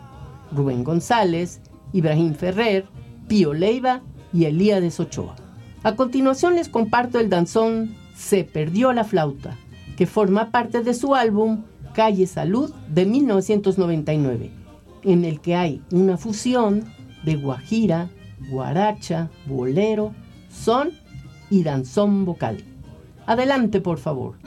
Rubén 0.52 0.84
González, 0.84 1.62
Ibrahim 1.94 2.34
Ferrer, 2.36 2.86
Pío 3.28 3.54
Leiva 3.54 4.02
y 4.34 4.46
Elías 4.46 5.00
Ochoa. 5.00 5.36
A 5.84 5.96
continuación 5.96 6.56
les 6.56 6.70
comparto 6.70 7.20
el 7.20 7.30
danzón 7.30 7.96
Se 8.16 8.44
perdió 8.44 8.94
la 8.94 9.04
flauta, 9.04 9.58
que 9.98 10.06
forma 10.06 10.52
parte 10.52 10.84
de 10.84 10.94
su 10.94 11.16
álbum 11.16 11.64
Calle 11.94 12.28
Salud 12.28 12.74
de 12.90 13.06
1999, 13.06 14.52
en 15.04 15.26
el 15.26 15.40
que 15.40 15.56
hay 15.56 15.82
una 15.92 16.18
fusión 16.18 16.84
de 17.24 17.36
guajira, 17.36 18.10
guaracha, 18.50 19.30
bolero 19.46 20.14
son 20.50 20.92
y 21.50 21.64
danzón 21.64 22.26
vocal. 22.26 22.64
Adelante, 23.26 23.80
por 23.80 23.98
favor. 23.98 24.43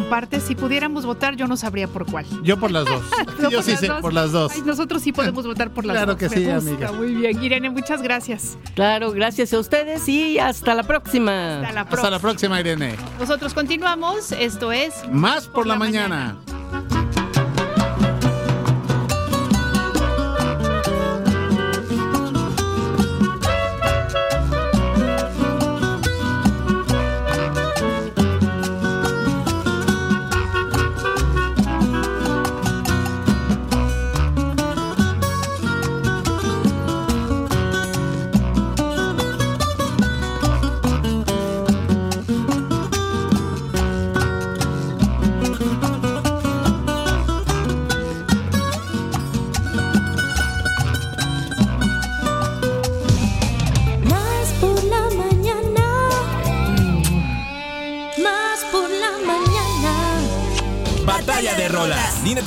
Compartes. 0.00 0.42
Si 0.44 0.54
pudiéramos 0.54 1.04
votar, 1.04 1.36
yo 1.36 1.46
no 1.46 1.56
sabría 1.56 1.88
por 1.88 2.06
cuál. 2.06 2.26
Yo 2.42 2.58
por 2.58 2.70
las 2.70 2.84
dos. 2.84 3.02
yo 3.50 3.62
sí 3.62 3.76
sé, 3.76 3.90
por 4.00 4.12
las 4.12 4.32
dos. 4.32 4.64
nosotros 4.64 5.02
sí 5.02 5.12
podemos 5.12 5.46
votar 5.46 5.70
por 5.70 5.84
las 5.84 5.94
dos. 5.94 6.16
Claro 6.16 6.18
que 6.18 6.28
sí, 6.28 6.48
amiga. 6.48 6.92
Muy 6.92 7.14
bien. 7.14 7.42
Irene, 7.42 7.70
muchas 7.70 8.02
gracias. 8.02 8.58
Claro, 8.74 9.12
gracias 9.12 9.52
a 9.52 9.58
ustedes 9.58 10.08
y 10.08 10.38
hasta 10.38 10.74
la 10.74 10.82
próxima. 10.82 11.60
Hasta 11.60 11.72
la 11.72 11.84
próxima, 11.84 11.96
hasta 11.96 12.10
la 12.10 12.18
próxima 12.18 12.60
Irene. 12.60 12.96
Nosotros 13.18 13.54
continuamos. 13.54 14.32
Esto 14.32 14.72
es 14.72 14.94
Más 15.10 15.46
por, 15.46 15.66
la, 15.66 15.76
mañana. 15.76 16.36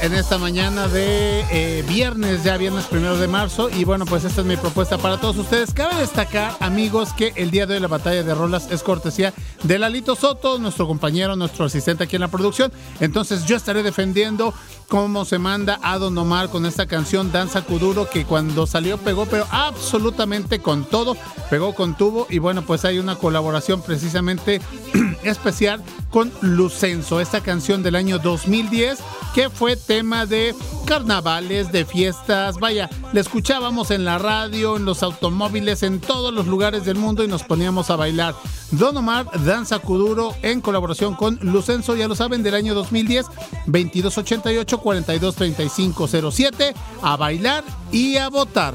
En 0.00 0.14
esta 0.14 0.38
mañana 0.38 0.88
de 0.88 1.44
eh, 1.50 1.84
viernes, 1.88 2.44
ya 2.44 2.56
viernes 2.56 2.86
primero 2.86 3.16
de 3.18 3.28
marzo. 3.28 3.70
Y 3.70 3.84
bueno, 3.84 4.06
pues 4.06 4.24
esta 4.24 4.40
es 4.40 4.46
mi 4.46 4.56
propuesta 4.56 4.98
para 4.98 5.20
todos 5.20 5.36
ustedes. 5.36 5.72
Cabe 5.72 5.96
destacar, 5.96 6.56
amigos, 6.60 7.12
que 7.12 7.32
el 7.36 7.50
día 7.50 7.66
de 7.66 7.74
hoy 7.74 7.80
la 7.80 7.88
batalla 7.88 8.22
de 8.22 8.34
rolas 8.34 8.68
es 8.70 8.82
cortesía 8.82 9.32
de 9.62 9.78
Lalito 9.78 10.16
Soto, 10.16 10.58
nuestro 10.58 10.86
compañero, 10.86 11.36
nuestro 11.36 11.64
asistente 11.64 12.04
aquí 12.04 12.16
en 12.16 12.22
la 12.22 12.28
producción. 12.28 12.72
Entonces 13.00 13.44
yo 13.46 13.56
estaré 13.56 13.82
defendiendo 13.82 14.54
cómo 14.88 15.24
se 15.24 15.38
manda 15.38 15.78
a 15.82 15.98
Don 15.98 16.16
Omar 16.18 16.48
con 16.48 16.66
esta 16.66 16.86
canción 16.86 17.30
Danza 17.32 17.62
Kuduro, 17.62 18.08
que 18.10 18.24
cuando 18.24 18.66
salió 18.66 18.98
pegó, 18.98 19.26
pero 19.26 19.46
absolutamente 19.50 20.60
con 20.60 20.84
todo, 20.84 21.16
pegó 21.48 21.74
con 21.74 21.96
tubo. 21.96 22.26
Y 22.28 22.38
bueno, 22.38 22.62
pues 22.62 22.84
hay 22.84 22.98
una 22.98 23.16
colaboración 23.16 23.82
precisamente 23.82 24.60
especial 25.22 25.82
con 26.10 26.32
Lucenzo, 26.40 27.20
esta 27.20 27.40
canción 27.40 27.82
del 27.82 27.96
año 27.96 28.18
2010 28.18 28.98
que 29.34 29.48
fue 29.48 29.76
tema 29.76 30.26
de 30.26 30.54
carnavales, 30.86 31.70
de 31.70 31.84
fiestas, 31.84 32.58
vaya, 32.58 32.90
la 33.12 33.20
escuchábamos 33.20 33.90
en 33.90 34.04
la 34.04 34.18
radio, 34.18 34.76
en 34.76 34.84
los 34.84 35.02
automóviles, 35.02 35.82
en 35.82 36.00
todos 36.00 36.34
los 36.34 36.46
lugares 36.46 36.84
del 36.84 36.96
mundo 36.96 37.22
y 37.22 37.28
nos 37.28 37.44
poníamos 37.44 37.90
a 37.90 37.96
bailar. 37.96 38.34
Don 38.72 38.96
Omar 38.96 39.26
Danza 39.44 39.78
Kuduro 39.78 40.34
en 40.42 40.60
colaboración 40.60 41.14
con 41.14 41.38
Lucenzo, 41.42 41.94
ya 41.96 42.08
lo 42.08 42.16
saben, 42.16 42.42
del 42.42 42.54
año 42.54 42.74
2010, 42.74 43.26
2288 43.66 44.78
423507, 44.78 46.74
a 47.02 47.16
bailar 47.16 47.64
y 47.92 48.16
a 48.16 48.28
votar. 48.28 48.74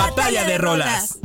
Batalla 0.00 0.44
de 0.44 0.56
rolas. 0.56 1.18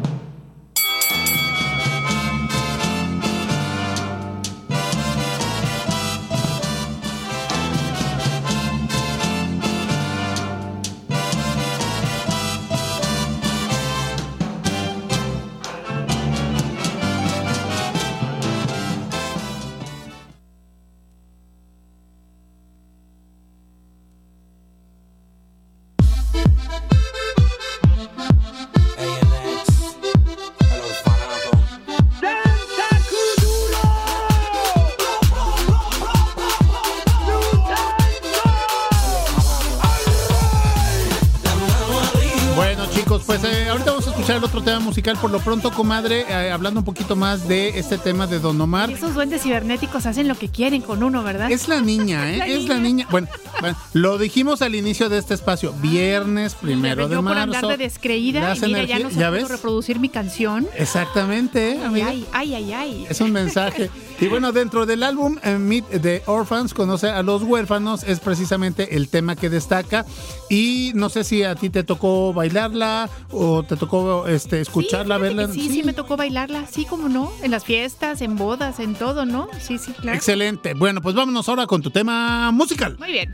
Musical. 44.95 45.17
Por 45.17 45.29
lo 45.29 45.39
pronto, 45.41 45.71
comadre, 45.71 46.25
eh, 46.29 46.51
hablando 46.51 46.79
un 46.79 46.86
poquito 46.86 47.17
más 47.17 47.49
de 47.49 47.77
este 47.79 47.97
tema 47.97 48.27
de 48.27 48.39
Don 48.39 48.62
Omar. 48.62 48.89
Esos 48.89 49.13
duendes 49.13 49.43
cibernéticos 49.43 50.05
hacen 50.05 50.29
lo 50.29 50.36
que 50.36 50.47
quieren 50.47 50.81
con 50.81 51.03
uno, 51.03 51.21
¿verdad? 51.21 51.51
Es 51.51 51.67
la 51.67 51.81
niña, 51.81 52.31
¿eh? 52.34 52.38
La 52.38 52.47
es 52.47 52.65
la 52.69 52.79
niña. 52.79 53.05
Bueno, 53.12 53.27
bueno, 53.60 53.75
lo 53.91 54.17
dijimos 54.17 54.62
al 54.62 54.73
inicio 54.73 55.10
de 55.10 55.17
este 55.17 55.34
espacio. 55.34 55.73
Viernes 55.81 56.55
primero 56.55 57.10
de 57.10 57.15
Yo 57.15 57.21
por 57.21 57.36
marzo. 57.36 57.58
andar 57.58 57.77
de 57.77 57.84
descreída 57.84 58.55
y 58.55 58.62
mira, 58.67 58.86
ya 58.86 58.99
no 58.99 59.10
¿ya 59.10 59.25
sé 59.25 59.29
ves? 59.31 59.49
reproducir 59.49 59.99
mi 59.99 60.08
canción. 60.08 60.65
Exactamente, 60.77 61.73
¿eh, 61.73 61.84
amiga? 61.84 62.08
Ay, 62.08 62.25
ay, 62.31 62.55
ay, 62.55 62.73
ay. 62.73 63.08
Es 63.10 63.19
un 63.19 63.34
mensaje. 63.34 63.89
Y 64.17 64.27
bueno, 64.27 64.53
dentro 64.53 64.86
del 64.86 65.03
álbum 65.03 65.38
eh, 65.43 65.58
Meet 65.58 66.01
the 66.01 66.23
Orphans, 66.25 66.73
conoce 66.73 67.10
a 67.10 67.21
los 67.21 67.43
huérfanos, 67.43 68.03
es 68.03 68.21
precisamente 68.21 68.95
el 68.95 69.10
tema 69.10 69.36
que 69.36 69.49
destaca. 69.49 70.05
Y 70.49 70.93
no 70.95 71.10
sé 71.10 71.25
si 71.25 71.43
a 71.43 71.55
ti 71.55 71.69
te 71.69 71.84
tocó 71.84 72.31
bailarla 72.31 73.10
o 73.31 73.63
te 73.63 73.75
tocó 73.75 74.25
este, 74.27 74.62
escucharla, 74.86 75.15
Sí, 75.15 75.21
verla. 75.21 75.48
que 75.48 75.54
Sí, 75.54 75.69
sí, 75.69 75.84
me 75.84 75.93
tocó 75.93 76.17
bailarla, 76.17 76.65
sí, 76.67 76.86
como 76.86 77.10
no, 77.10 77.32
en 77.41 77.52
las 77.52 77.65
fiestas, 77.65 78.21
en 78.21 78.36
bodas, 78.36 78.80
en 78.80 78.95
todo, 78.95 79.26
¿no? 79.26 79.48
Sí, 79.60 79.78
sí, 79.78 79.91
claro. 79.93 80.15
Excelente. 80.17 80.74
Bueno, 80.74 81.02
pues 81.02 81.15
vámonos 81.15 81.48
ahora 81.50 81.67
con 81.67 81.82
tu 81.82 81.89
tema 81.91 82.52
musical. 82.52 82.95
Muy 83.00 83.12
bien. 83.12 83.34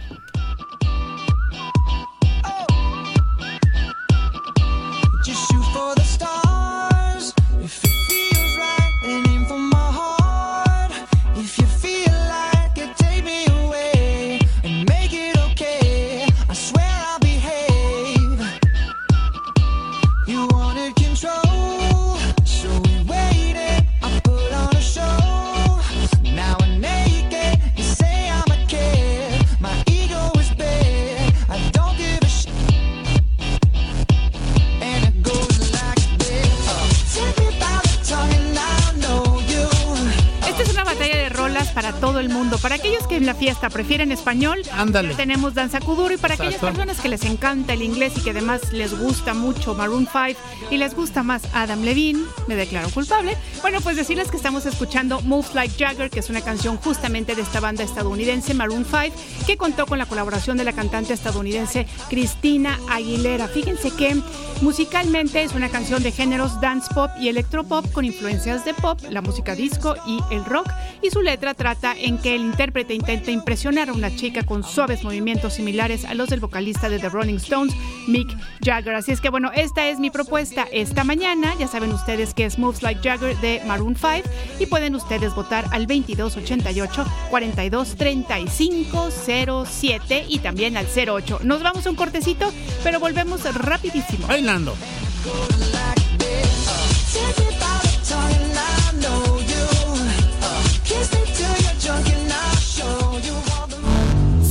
La 43.32 43.38
fiesta 43.38 43.70
prefieren 43.70 44.12
español, 44.12 44.60
Ándale. 44.74 45.16
tenemos 45.16 45.54
Danza 45.54 45.80
Kuduro. 45.80 46.14
Y 46.14 46.18
para 46.18 46.34
aquellas 46.34 46.56
Exacto. 46.56 46.76
personas 46.76 47.00
que 47.00 47.08
les 47.08 47.24
encanta 47.24 47.72
el 47.72 47.82
inglés 47.82 48.12
y 48.18 48.22
que 48.22 48.32
además 48.32 48.74
les 48.74 48.94
gusta 49.00 49.34
mucho 49.34 49.74
Maroon 49.74 50.06
5 50.12 50.38
y 50.70 50.76
les 50.76 50.94
gusta 50.96 51.24
más 51.24 51.44
Adam 51.54 51.82
Levine, 51.84 52.20
me 52.48 52.58
declaro 52.58 52.90
culpable. 52.90 53.38
Bueno, 53.62 53.80
pues 53.80 53.96
decirles 53.96 54.30
que 54.30 54.36
estamos 54.36 54.66
escuchando 54.66 55.22
Moves 55.22 55.56
Like 55.56 55.76
Jagger, 55.82 56.10
que 56.10 56.20
es 56.20 56.30
una 56.30 56.42
canción 56.42 56.76
justamente 56.76 57.34
de 57.34 57.42
esta 57.44 57.62
banda 57.62 57.86
estadounidense 57.86 58.54
Maroon 58.54 58.84
5, 58.86 59.16
que 59.48 59.56
contó 59.56 59.86
con 59.86 59.98
la 59.98 60.08
colaboración 60.08 60.58
de 60.58 60.66
la 60.66 60.74
cantante 60.74 61.14
estadounidense 61.14 61.88
Cristina 62.10 62.78
Aguilera. 62.90 63.48
Fíjense 63.48 63.92
que 63.92 64.18
musicalmente 64.62 65.42
es 65.44 65.54
una 65.54 65.70
canción 65.70 66.04
de 66.04 66.12
géneros 66.12 66.60
dance 66.60 66.94
pop 66.94 67.10
y 67.18 67.30
electropop 67.30 67.90
con 67.94 68.04
influencias 68.04 68.66
de 68.66 68.74
pop, 68.74 69.00
la 69.10 69.22
música 69.22 69.56
disco 69.56 69.96
y 70.06 70.20
el 70.32 70.44
rock. 70.44 70.68
Y 71.02 71.12
su 71.12 71.22
letra 71.22 71.54
trata 71.54 71.94
en 71.98 72.18
que 72.18 72.36
el 72.36 72.42
intérprete 72.42 72.94
intenta 72.94 73.21
impresionar 73.30 73.90
a 73.90 73.94
una 73.94 74.16
chica 74.16 74.42
con 74.44 74.64
suaves 74.64 75.04
movimientos 75.04 75.54
similares 75.54 76.06
a 76.06 76.16
los 76.16 76.30
del 76.30 76.40
vocalista 76.40 76.90
de 76.90 76.98
The 76.98 77.10
Rolling 77.10 77.36
Stones, 77.36 77.76
Mick 78.08 78.36
Jagger. 78.64 78.96
Así 78.96 79.12
es 79.12 79.22
que 79.22 79.30
bueno, 79.30 79.52
esta 79.54 79.88
es 79.90 80.00
mi 80.00 80.10
propuesta 80.10 80.66
esta 80.72 81.04
mañana. 81.04 81.54
Ya 81.60 81.68
saben 81.68 81.92
ustedes 81.92 82.34
que 82.34 82.46
es 82.46 82.58
Moves 82.58 82.82
Like 82.82 83.08
Jagger 83.08 83.38
de 83.42 83.62
Maroon 83.68 83.96
5 83.96 84.24
y 84.60 84.66
pueden 84.66 84.96
ustedes 84.96 85.36
votar 85.36 85.66
al 85.72 85.86
2288 85.86 87.06
423507 87.30 90.26
y 90.28 90.40
también 90.40 90.78
al 90.78 90.88
08. 90.88 91.42
Nos 91.44 91.62
vamos 91.62 91.86
a 91.86 91.90
un 91.90 91.98
cortecito, 91.98 92.52
pero 92.84 93.00
volvemos 93.00 93.44
rapidísimo. 93.54 94.26
Bailando. 94.28 94.74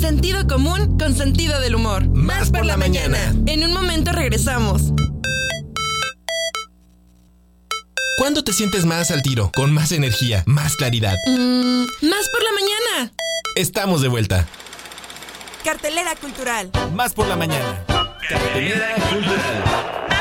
Sentido 0.00 0.46
común 0.46 0.96
con 0.98 1.14
sentido 1.14 1.60
del 1.60 1.74
humor. 1.74 2.08
Más 2.08 2.50
por 2.50 2.64
la 2.64 2.78
mañana. 2.78 3.34
En 3.46 3.62
un 3.64 3.72
momento 3.74 4.12
regresamos. 4.12 4.94
¿Cuándo 8.18 8.42
te 8.42 8.54
sientes 8.54 8.86
más 8.86 9.10
al 9.10 9.22
tiro? 9.22 9.52
Con 9.54 9.72
más 9.72 9.92
energía, 9.92 10.42
más 10.46 10.76
claridad. 10.76 11.14
Mm, 11.26 11.82
más 11.82 12.28
por 12.30 12.42
la 12.42 12.52
mañana. 12.52 13.12
Estamos 13.56 14.00
de 14.00 14.08
vuelta. 14.08 14.46
Cartelera 15.64 16.16
cultural. 16.16 16.70
Más 16.94 17.12
por 17.12 17.26
la 17.26 17.36
mañana. 17.36 17.84
Cartelera 18.26 18.94
cultural. 19.10 20.19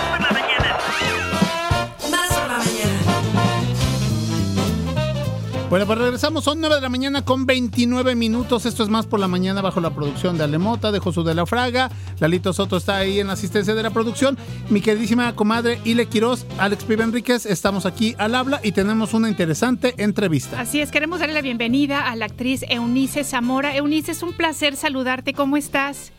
Bueno, 5.70 5.86
pues 5.86 6.00
regresamos, 6.00 6.46
son 6.46 6.62
9 6.62 6.78
de 6.78 6.82
la 6.82 6.90
mañana 6.90 7.24
con 7.24 7.46
29 7.46 8.16
minutos. 8.16 8.66
Esto 8.66 8.82
es 8.82 8.90
más 8.90 9.06
por 9.06 9.20
la 9.20 9.28
mañana 9.28 9.62
bajo 9.62 9.80
la 9.80 9.92
producción 9.92 10.36
de 10.36 10.44
Alemota, 10.44 10.92
de 10.92 10.98
Josué 10.98 11.24
de 11.24 11.36
la 11.36 11.46
Fraga. 11.46 11.92
Lalito 12.20 12.54
Soto 12.54 12.76
está 12.76 12.98
ahí 12.98 13.20
en 13.20 13.30
asistencia 13.30 13.76
de 13.76 13.84
la 13.84 13.92
producción. 13.92 14.36
Mi 14.72 14.82
queridísima 14.82 15.36
comadre 15.36 15.80
Ile 15.86 16.08
Quiroz, 16.08 16.48
Alex 16.58 16.86
Pibe 16.86 17.04
Enríquez, 17.04 17.46
estamos 17.46 17.86
aquí 17.86 18.16
al 18.18 18.34
habla 18.34 18.60
y 18.64 18.72
tenemos 18.72 19.14
una 19.14 19.30
interesante 19.30 19.94
entrevista. 20.00 20.60
Así 20.60 20.82
es, 20.82 20.90
queremos 20.90 21.20
darle 21.20 21.36
la 21.36 21.44
bienvenida 21.44 22.10
a 22.10 22.16
la 22.16 22.26
actriz 22.26 22.66
Eunice 22.68 23.24
Zamora. 23.24 23.76
Eunice, 23.76 24.14
es 24.14 24.24
un 24.24 24.34
placer 24.34 24.76
saludarte. 24.76 25.34
¿Cómo 25.34 25.56
estás? 25.56 26.12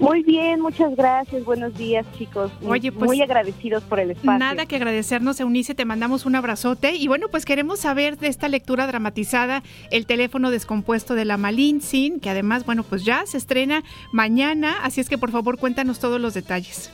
Muy 0.00 0.22
bien, 0.22 0.60
muchas 0.60 0.94
gracias. 0.96 1.44
Buenos 1.44 1.76
días, 1.76 2.06
chicos. 2.18 2.50
Oye, 2.66 2.92
pues, 2.92 3.08
muy 3.08 3.22
agradecidos 3.22 3.82
por 3.84 4.00
el 4.00 4.10
espacio. 4.12 4.38
Nada 4.38 4.66
que 4.66 4.76
agradecernos, 4.76 5.38
Eunice, 5.40 5.74
te 5.74 5.84
mandamos 5.84 6.26
un 6.26 6.34
abrazote. 6.34 6.94
Y 6.94 7.08
bueno, 7.08 7.28
pues 7.28 7.44
queremos 7.44 7.80
saber 7.80 8.18
de 8.18 8.28
esta 8.28 8.48
lectura 8.48 8.86
dramatizada, 8.86 9.62
El 9.90 10.06
teléfono 10.06 10.50
descompuesto 10.50 11.14
de 11.14 11.24
la 11.24 11.36
Malintzin, 11.36 12.20
que 12.20 12.30
además, 12.30 12.66
bueno, 12.66 12.82
pues 12.82 13.04
ya 13.04 13.24
se 13.26 13.38
estrena 13.38 13.82
mañana, 14.12 14.76
así 14.82 15.00
es 15.00 15.08
que 15.08 15.18
por 15.18 15.30
favor 15.30 15.58
cuéntanos 15.58 15.98
todos 15.98 16.20
los 16.20 16.34
detalles. 16.34 16.90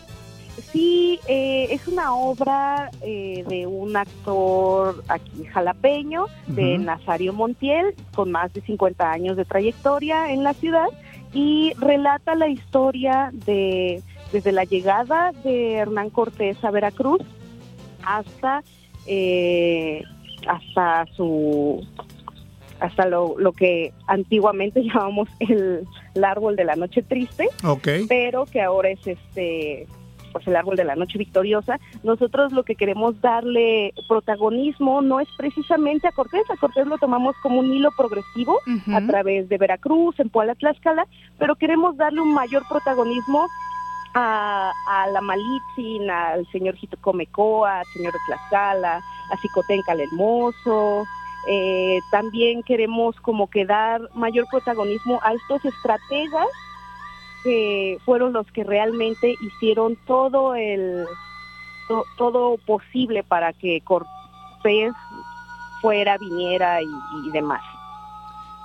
Sí, 0.73 1.21
eh, 1.29 1.69
es 1.71 1.87
una 1.87 2.15
obra 2.15 2.91
eh, 3.01 3.45
de 3.49 3.67
un 3.67 3.97
actor 3.97 5.03
aquí 5.09 5.45
jalapeño, 5.45 6.27
de. 6.47 6.79
Nazario 6.79 7.33
Montiel, 7.33 7.95
con 8.15 8.33
más 8.33 8.53
de 8.53 8.61
50 8.63 9.11
años 9.11 9.37
de 9.37 9.45
trayectoria 9.45 10.33
en 10.33 10.43
la 10.43 10.55
ciudad, 10.55 10.89
y 11.33 11.73
relata 11.79 12.35
la 12.35 12.49
historia 12.49 13.31
de 13.33 14.03
desde 14.33 14.53
la 14.53 14.65
llegada 14.65 15.33
de 15.45 15.75
Hernán 15.75 16.11
Cortés 16.11 16.63
a 16.63 16.71
Veracruz 16.71 17.23
hasta 18.05 18.63
eh, 19.07 20.03
hasta 20.47 21.07
su 21.17 21.87
hasta 22.81 23.07
lo, 23.07 23.39
lo 23.39 23.53
que 23.53 23.93
antiguamente 24.07 24.83
llamamos 24.85 25.29
el, 25.41 25.87
el 26.15 26.25
árbol 26.25 26.57
de 26.57 26.65
la 26.65 26.77
noche 26.77 27.03
triste. 27.03 27.49
Pero 28.09 28.45
que 28.47 28.61
ahora 28.63 28.91
es 28.91 29.07
este 29.07 29.87
pues 30.33 30.47
el 30.47 30.57
árbol 30.57 30.77
de 30.77 30.85
la 30.85 30.97
noche 30.97 31.19
victoriosa. 31.19 31.79
Nosotros 32.03 32.53
lo 32.53 32.63
que 32.63 32.75
queremos 32.75 33.21
darle 33.21 33.93
protagonismo 34.09 35.03
no 35.03 35.21
es 35.21 35.29
precisamente 35.37 36.09
a 36.09 36.13
Cortés, 36.13 36.49
a 36.51 36.57
Cortés 36.57 36.87
lo 36.87 36.99
tomamos 36.99 37.37
como 37.43 37.61
un 37.61 37.73
hilo 37.73 37.91
progresivo 37.97 38.59
a 38.93 39.07
través 39.07 39.49
de 39.49 39.59
Veracruz, 39.59 40.19
en 40.21 40.31
Puebla, 40.31 40.55
Tlaxcala, 40.55 41.07
pero 41.39 41.57
queremos 41.57 41.97
darle 41.97 42.21
un 42.21 42.35
mayor 42.35 42.63
protagonismo 42.69 43.47
a, 44.15 44.73
a 44.87 45.07
la 45.09 45.21
Malitzin, 45.21 46.11
al 46.11 46.47
señor 46.51 46.77
Jitocomecoa, 46.77 47.81
al 47.81 47.87
señor 47.87 48.13
de 48.13 48.19
Tlaxcala, 48.27 48.97
a 48.97 49.37
Cicotenca 49.41 49.93
el 49.93 50.01
Hermoso. 50.01 51.05
Eh, 51.51 52.01
también 52.11 52.63
queremos 52.63 53.17
como 53.21 53.49
que 53.49 53.65
dar 53.65 54.03
mayor 54.15 54.47
protagonismo 54.51 55.21
a 55.23 55.33
estos 55.33 55.65
estrategas 55.65 56.49
que 57.43 57.99
fueron 58.05 58.33
los 58.33 58.47
que 58.53 58.65
realmente 58.65 59.35
hicieron 59.41 59.97
todo 60.07 60.55
el 60.55 61.05
to- 61.89 62.05
todo 62.17 62.57
posible 62.67 63.23
para 63.23 63.53
que 63.53 63.81
Cortés 63.83 64.93
fuera, 65.81 66.19
viniera 66.19 66.81
y 66.83 67.31
demás. 67.33 67.63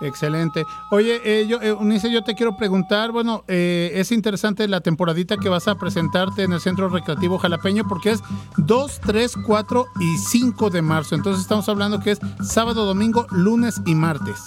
Excelente. 0.02 0.66
Oye, 0.92 1.22
eh, 1.24 1.48
yo, 1.48 1.62
eh, 1.62 1.72
Unice, 1.72 2.12
yo 2.12 2.24
te 2.24 2.36
quiero 2.36 2.58
preguntar, 2.58 3.12
bueno, 3.12 3.44
eh, 3.48 3.92
es 3.96 4.12
interesante 4.12 4.68
la 4.68 4.82
temporadita 4.82 5.38
que 5.38 5.50
vas 5.50 5.68
a 5.68 5.76
presentarte 5.76 6.44
en 6.44 6.54
el 6.54 6.60
Centro 6.60 6.90
Recreativo 6.90 7.38
Jalapeño 7.38 7.84
porque 7.88 8.12
es 8.12 8.24
2, 8.58 9.00
3, 9.00 9.36
4 9.46 9.86
y 10.00 10.18
5 10.18 10.70
de 10.70 10.82
marzo. 10.82 11.16
Entonces 11.16 11.42
estamos 11.42 11.70
hablando 11.70 12.00
que 12.00 12.12
es 12.12 12.20
sábado, 12.42 12.86
domingo, 12.86 13.28
lunes 13.32 13.82
y 13.86 13.96
martes. 13.96 14.44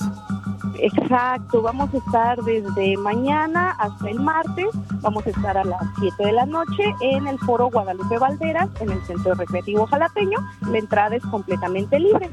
Exacto, 0.78 1.62
vamos 1.62 1.92
a 1.94 1.96
estar 1.98 2.42
desde 2.42 2.96
mañana 2.98 3.70
hasta 3.78 4.10
el 4.10 4.20
martes, 4.20 4.66
vamos 5.00 5.26
a 5.26 5.30
estar 5.30 5.56
a 5.56 5.64
las 5.64 5.80
7 5.98 6.24
de 6.24 6.32
la 6.32 6.44
noche 6.44 6.94
en 7.00 7.26
el 7.26 7.38
Foro 7.38 7.70
Guadalupe 7.70 8.18
Valderas, 8.18 8.68
en 8.80 8.90
el 8.90 9.02
Centro 9.06 9.34
Recreativo 9.34 9.86
Jalapeño. 9.86 10.38
La 10.70 10.78
entrada 10.78 11.16
es 11.16 11.24
completamente 11.24 11.98
libre. 11.98 12.30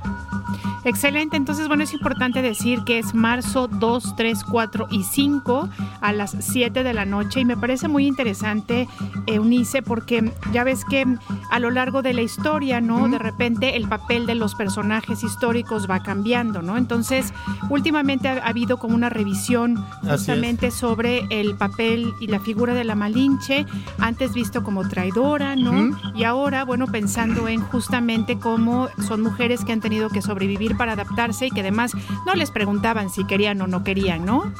Excelente, 0.85 1.37
entonces 1.37 1.67
bueno, 1.67 1.83
es 1.83 1.93
importante 1.93 2.41
decir 2.41 2.83
que 2.83 2.99
es 2.99 3.13
marzo 3.13 3.67
2, 3.67 4.15
3, 4.15 4.43
4 4.43 4.87
y 4.91 5.03
5 5.03 5.69
a 6.01 6.13
las 6.13 6.35
7 6.39 6.83
de 6.83 6.93
la 6.93 7.05
noche 7.05 7.39
y 7.39 7.45
me 7.45 7.55
parece 7.55 7.87
muy 7.87 8.05
interesante, 8.05 8.87
Eunice, 9.25 9.81
porque 9.81 10.31
ya 10.51 10.63
ves 10.63 10.83
que 10.83 11.05
a 11.49 11.59
lo 11.59 11.71
largo 11.71 12.01
de 12.01 12.13
la 12.13 12.21
historia, 12.21 12.81
¿no? 12.81 13.07
De 13.07 13.17
repente 13.17 13.77
el 13.77 13.87
papel 13.87 14.25
de 14.25 14.35
los 14.35 14.55
personajes 14.55 15.23
históricos 15.23 15.89
va 15.89 16.03
cambiando, 16.03 16.61
¿no? 16.61 16.77
Entonces, 16.77 17.33
últimamente 17.69 18.27
ha, 18.27 18.43
ha 18.43 18.49
habido 18.49 18.77
como 18.77 18.95
una 18.95 19.09
revisión 19.09 19.83
justamente 20.01 20.69
sobre 20.71 21.25
el 21.29 21.55
papel 21.55 22.13
y 22.19 22.27
la 22.27 22.39
figura 22.39 22.73
de 22.73 22.83
la 22.83 22.95
Malinche, 22.95 23.65
antes 23.99 24.33
visto 24.33 24.63
como 24.63 24.87
traidora, 24.87 25.55
¿no? 25.55 25.97
Y 26.15 26.25
ahora, 26.25 26.65
bueno, 26.65 26.87
pensando 26.87 27.47
en 27.47 27.61
justamente 27.61 28.37
cómo 28.37 28.89
son 29.07 29.21
mujeres 29.21 29.63
que 29.63 29.71
han 29.71 29.79
tenido 29.79 30.09
que 30.09 30.21
sobrevivir 30.21 30.72
para 30.77 30.93
adaptarse 30.93 31.47
y 31.47 31.51
que 31.51 31.61
además 31.61 31.93
no 32.25 32.35
les 32.35 32.51
preguntaban 32.51 33.09
si 33.09 33.25
querían 33.25 33.61
o 33.61 33.67
no 33.67 33.83
querían, 33.83 34.25
¿no? 34.25 34.51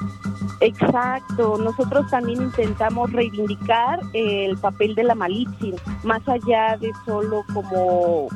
Exacto, 0.60 1.58
nosotros 1.58 2.10
también 2.10 2.42
intentamos 2.42 3.12
reivindicar 3.12 4.00
el 4.14 4.58
papel 4.58 4.96
de 4.96 5.04
la 5.04 5.16
Malitzin, 5.16 5.76
más 6.04 6.22
allá 6.28 6.78
de 6.78 6.92
solo 7.06 7.44
como 7.54 8.28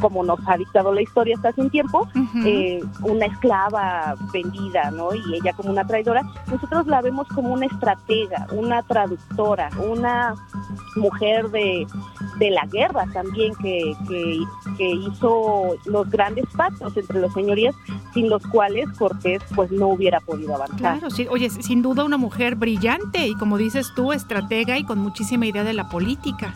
como 0.00 0.24
nos 0.24 0.38
ha 0.46 0.56
dictado 0.56 0.92
la 0.92 1.02
historia 1.02 1.36
hasta 1.36 1.50
hace 1.50 1.60
un 1.60 1.70
tiempo, 1.70 2.08
eh, 2.44 2.80
una 3.02 3.26
esclava 3.26 4.14
vendida, 4.32 4.90
¿no? 4.90 5.14
Y 5.14 5.34
ella 5.34 5.52
como 5.52 5.70
una 5.70 5.86
traidora, 5.86 6.22
nosotros 6.50 6.86
la 6.86 7.00
vemos 7.02 7.28
como 7.28 7.52
una 7.52 7.66
estratega, 7.66 8.46
una 8.52 8.82
traductora, 8.82 9.70
una 9.78 10.34
mujer 10.96 11.50
de, 11.50 11.86
de 12.38 12.50
la 12.50 12.66
guerra 12.66 13.06
también 13.12 13.54
que, 13.56 13.94
que, 14.08 14.42
que 14.76 14.90
hizo 14.90 15.76
los 15.84 16.10
grandes 16.10 16.46
pactos 16.56 16.96
entre 16.96 17.20
los 17.20 17.32
señorías 17.32 17.74
sin 18.14 18.28
los 18.28 18.44
cuales 18.46 18.88
Cortés 18.98 19.42
pues 19.54 19.70
no 19.70 19.88
hubiera 19.88 20.20
podido 20.20 20.54
avanzar. 20.54 20.78
Claro, 20.78 21.10
sí. 21.10 21.26
Oye, 21.30 21.50
sin 21.50 21.82
duda 21.82 22.04
una 22.04 22.16
mujer 22.16 22.56
brillante 22.56 23.26
y 23.26 23.34
como 23.34 23.58
dices 23.58 23.92
tú, 23.94 24.12
estratega 24.12 24.78
y 24.78 24.84
con 24.84 24.98
muchísima 24.98 25.46
idea 25.46 25.64
de 25.64 25.74
la 25.74 25.88
política. 25.88 26.54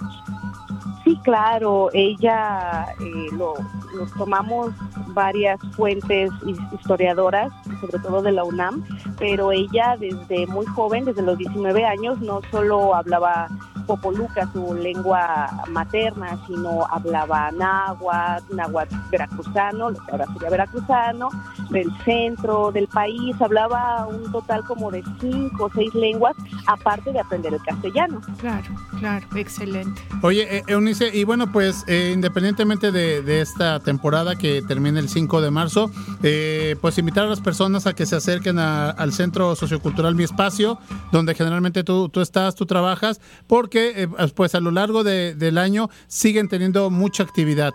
Sí, 1.04 1.18
claro, 1.22 1.90
ella 1.92 2.86
eh, 2.98 3.26
lo, 3.32 3.54
nos 3.98 4.10
tomamos 4.14 4.70
varias 5.08 5.60
fuentes 5.76 6.30
his- 6.46 6.58
historiadoras, 6.80 7.52
sobre 7.80 7.98
todo 7.98 8.22
de 8.22 8.32
la 8.32 8.42
UNAM, 8.44 8.82
pero 9.18 9.52
ella 9.52 9.96
desde 10.00 10.46
muy 10.46 10.64
joven, 10.66 11.04
desde 11.04 11.20
los 11.22 11.36
19 11.36 11.84
años, 11.84 12.18
no 12.20 12.40
solo 12.50 12.94
hablaba 12.94 13.48
popoluca, 13.84 14.48
su 14.52 14.74
lengua 14.74 15.48
materna, 15.70 16.38
sino 16.46 16.84
hablaba 16.90 17.50
náhuatl, 17.52 18.54
náhuatl 18.56 18.94
veracruzano, 19.10 19.90
lo 19.90 19.98
que 20.04 20.12
ahora 20.12 20.26
sería 20.32 20.50
veracruzano, 20.50 21.28
del 21.70 21.90
centro 22.04 22.70
del 22.72 22.88
país, 22.88 23.34
hablaba 23.40 24.06
un 24.06 24.30
total 24.32 24.64
como 24.64 24.90
de 24.90 25.02
cinco 25.20 25.64
o 25.64 25.70
seis 25.74 25.94
lenguas, 25.94 26.34
aparte 26.66 27.12
de 27.12 27.20
aprender 27.20 27.54
el 27.54 27.62
castellano. 27.62 28.20
Claro, 28.38 28.66
claro, 28.98 29.26
excelente. 29.36 30.00
Oye, 30.22 30.58
eh, 30.58 30.62
Eunice, 30.66 31.10
y 31.16 31.24
bueno, 31.24 31.50
pues 31.52 31.84
eh, 31.86 32.10
independientemente 32.14 32.92
de, 32.92 33.22
de 33.22 33.40
esta 33.40 33.80
temporada 33.80 34.36
que 34.36 34.62
termina 34.62 35.00
el 35.00 35.08
5 35.08 35.40
de 35.40 35.50
marzo, 35.50 35.90
eh, 36.22 36.76
pues 36.80 36.98
invitar 36.98 37.24
a 37.24 37.28
las 37.28 37.40
personas 37.40 37.86
a 37.86 37.92
que 37.94 38.06
se 38.06 38.16
acerquen 38.16 38.58
a- 38.58 38.90
al 38.90 39.12
Centro 39.12 39.54
Sociocultural 39.56 40.14
Mi 40.14 40.24
Espacio, 40.24 40.78
donde 41.12 41.34
generalmente 41.34 41.84
tú, 41.84 42.08
tú 42.08 42.20
estás, 42.20 42.54
tú 42.54 42.66
trabajas, 42.66 43.20
porque 43.46 43.73
eh, 43.76 44.08
pues 44.34 44.54
a 44.54 44.60
lo 44.60 44.70
largo 44.70 45.04
de- 45.04 45.34
del 45.34 45.58
año 45.58 45.88
siguen 46.06 46.48
teniendo 46.48 46.90
mucha 46.90 47.22
actividad. 47.22 47.72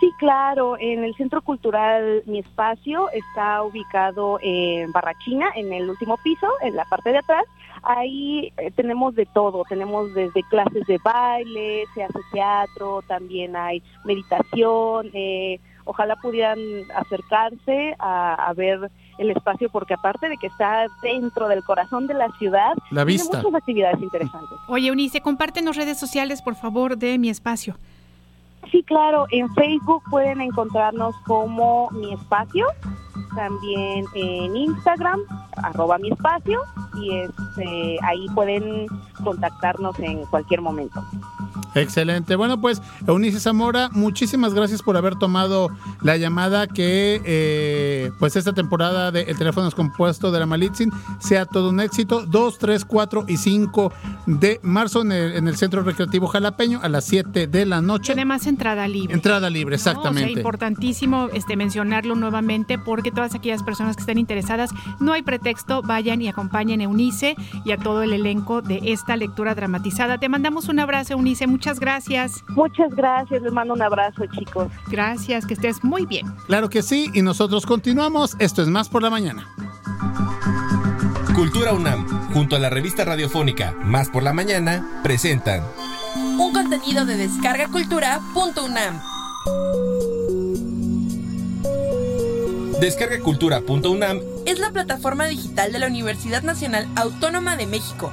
Sí, 0.00 0.12
claro. 0.18 0.76
En 0.78 1.02
el 1.02 1.14
Centro 1.16 1.42
Cultural 1.42 2.22
Mi 2.26 2.38
Espacio 2.38 3.10
está 3.10 3.62
ubicado 3.64 4.38
en 4.42 4.92
Barrachina, 4.92 5.48
en 5.56 5.72
el 5.72 5.90
último 5.90 6.16
piso, 6.22 6.46
en 6.62 6.76
la 6.76 6.84
parte 6.84 7.10
de 7.10 7.18
atrás. 7.18 7.44
Ahí 7.82 8.52
eh, 8.58 8.70
tenemos 8.76 9.14
de 9.16 9.26
todo. 9.26 9.64
Tenemos 9.68 10.14
desde 10.14 10.42
clases 10.44 10.86
de 10.86 10.98
baile, 11.02 11.84
se 11.94 12.04
hace 12.04 12.20
teatro, 12.32 13.02
también 13.08 13.56
hay 13.56 13.82
meditación. 14.04 15.10
eh, 15.14 15.58
ojalá 15.84 16.16
pudieran 16.16 16.58
acercarse 16.94 17.94
a 17.98 18.52
ver 18.54 18.90
el 19.18 19.30
espacio, 19.30 19.68
porque 19.68 19.94
aparte 19.94 20.28
de 20.28 20.36
que 20.36 20.46
está 20.46 20.86
dentro 21.02 21.48
del 21.48 21.62
corazón 21.64 22.06
de 22.06 22.14
la 22.14 22.30
ciudad, 22.38 22.72
La 22.90 23.04
tiene 23.04 23.24
muchas 23.24 23.54
actividades 23.54 24.00
interesantes. 24.00 24.58
Oye, 24.68 24.88
Eunice, 24.88 25.20
compártenos 25.20 25.76
redes 25.76 25.98
sociales, 25.98 26.40
por 26.40 26.54
favor, 26.54 26.96
de 26.96 27.18
mi 27.18 27.28
espacio. 27.28 27.76
Sí, 28.70 28.82
claro, 28.82 29.26
en 29.30 29.52
Facebook 29.54 30.02
pueden 30.10 30.40
encontrarnos 30.40 31.14
como 31.26 31.90
Mi 31.92 32.12
Espacio, 32.12 32.66
también 33.34 34.04
en 34.14 34.56
Instagram, 34.56 35.20
arroba 35.56 35.96
Mi 35.98 36.10
Espacio, 36.10 36.60
y 37.00 37.16
este, 37.16 37.98
ahí 38.02 38.26
pueden 38.34 38.86
contactarnos 39.22 39.98
en 40.00 40.24
cualquier 40.26 40.60
momento. 40.60 41.02
Excelente. 41.74 42.36
Bueno, 42.36 42.60
pues 42.60 42.82
Eunice 43.06 43.40
Zamora, 43.40 43.88
muchísimas 43.92 44.54
gracias 44.54 44.82
por 44.82 44.96
haber 44.96 45.16
tomado 45.16 45.70
la 46.02 46.16
llamada 46.16 46.66
que 46.66 47.20
eh, 47.24 48.10
pues 48.18 48.36
esta 48.36 48.52
temporada 48.52 49.10
de 49.10 49.22
El 49.22 49.36
teléfono 49.36 49.68
es 49.68 49.74
compuesto 49.74 50.30
de 50.30 50.40
la 50.40 50.46
Malitzin 50.46 50.90
sea 51.18 51.46
todo 51.46 51.70
un 51.70 51.80
éxito. 51.80 52.24
2, 52.26 52.58
3, 52.58 52.84
4 52.84 53.24
y 53.28 53.36
5 53.36 53.92
de 54.26 54.60
marzo 54.62 55.02
en 55.02 55.12
el, 55.12 55.36
en 55.36 55.48
el 55.48 55.56
Centro 55.56 55.82
Recreativo 55.82 56.26
Jalapeño 56.26 56.80
a 56.82 56.88
las 56.88 57.04
7 57.04 57.46
de 57.46 57.66
la 57.66 57.80
noche. 57.80 58.12
Además, 58.12 58.46
entrada 58.46 58.86
libre. 58.88 59.14
Entrada 59.14 59.50
libre, 59.50 59.76
¿no? 59.76 59.80
O 59.80 59.82
sea, 59.82 59.92
exactamente. 59.92 60.32
importantísimo 60.32 61.28
este, 61.32 61.56
mencionarlo 61.56 62.14
nuevamente 62.14 62.78
porque 62.78 63.10
todas 63.10 63.34
aquellas 63.34 63.62
personas 63.62 63.96
que 63.96 64.00
estén 64.00 64.18
interesadas, 64.18 64.70
no 65.00 65.12
hay 65.12 65.22
pretexto, 65.22 65.82
vayan 65.82 66.22
y 66.22 66.28
acompañen 66.28 66.80
a 66.80 66.84
Eunice 66.84 67.36
y 67.64 67.72
a 67.72 67.78
todo 67.78 68.02
el 68.02 68.12
elenco 68.12 68.62
de 68.62 68.80
esta 68.84 69.16
lectura 69.16 69.54
dramatizada. 69.54 70.18
Te 70.18 70.28
mandamos 70.28 70.68
un 70.68 70.78
abrazo, 70.80 71.14
Eunice, 71.14 71.44
muchas 71.58 71.80
gracias. 71.80 72.44
Muchas 72.50 72.94
gracias, 72.94 73.42
les 73.42 73.52
mando 73.52 73.74
un 73.74 73.82
abrazo, 73.82 74.22
chicos. 74.26 74.68
Gracias, 74.86 75.44
que 75.44 75.54
estés 75.54 75.82
muy 75.82 76.06
bien. 76.06 76.24
Claro 76.46 76.70
que 76.70 76.82
sí, 76.82 77.10
y 77.14 77.22
nosotros 77.22 77.66
continuamos. 77.66 78.36
Esto 78.38 78.62
es 78.62 78.68
más 78.68 78.88
por 78.88 79.02
la 79.02 79.10
mañana. 79.10 79.48
Cultura 81.34 81.72
UNAM, 81.72 82.06
junto 82.32 82.54
a 82.54 82.58
la 82.58 82.68
revista 82.68 83.04
radiofónica 83.04 83.72
Más 83.84 84.08
por 84.08 84.24
la 84.24 84.32
Mañana, 84.32 85.00
presentan 85.04 85.62
Un 86.38 86.52
contenido 86.52 87.04
de 87.04 87.28
descargacultura.unam. 92.80 92.80
Descargacultura.unam, 92.80 94.20
Es 94.46 94.58
la 94.58 94.70
plataforma 94.70 95.26
digital 95.26 95.72
de 95.72 95.78
la 95.78 95.86
Universidad 95.86 96.42
Nacional 96.42 96.88
Autónoma 96.96 97.56
de 97.56 97.66
México. 97.66 98.12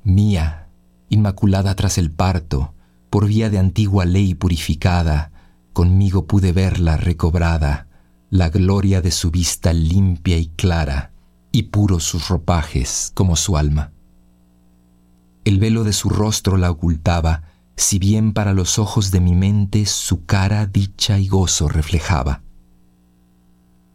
Mía, 0.04 0.65
inmaculada 1.10 1.76
tras 1.76 1.98
el 1.98 2.12
parto, 2.12 2.74
por 3.10 3.28
vía 3.28 3.50
de 3.50 3.60
antigua 3.60 4.06
ley 4.06 4.36
purificada, 4.36 5.32
conmigo 5.74 6.26
pude 6.26 6.52
verla 6.52 6.98
recobrada, 6.98 7.88
la 8.30 8.50
gloria 8.50 9.02
de 9.02 9.12
su 9.12 9.32
vista 9.32 9.74
limpia 9.74 10.38
y 10.38 10.48
clara, 10.48 11.14
y 11.52 11.64
puros 11.64 12.04
sus 12.04 12.28
ropajes 12.28 13.12
como 13.14 13.36
su 13.36 13.58
alma. 13.58 13.92
El 15.46 15.60
velo 15.60 15.84
de 15.84 15.94
su 15.94 16.10
rostro 16.10 16.58
la 16.58 16.72
ocultaba, 16.72 17.44
si 17.78 18.00
bien 18.00 18.34
para 18.34 18.54
los 18.54 18.80
ojos 18.80 19.12
de 19.12 19.20
mi 19.20 19.36
mente 19.36 19.86
su 19.86 20.26
cara 20.26 20.66
dicha 20.66 21.20
y 21.20 21.28
gozo 21.28 21.70
reflejaba. 21.70 22.42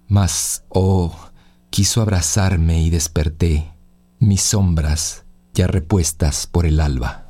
Mas, 0.07 0.65
oh, 0.69 1.15
quiso 1.71 2.03
abrazarme 2.03 2.83
y 2.83 2.91
desperté, 2.91 3.73
mis 4.19 4.43
sombras 4.43 5.25
ya 5.61 5.67
repuestas 5.67 6.47
por 6.47 6.65
el 6.65 6.81
alba. 6.81 7.27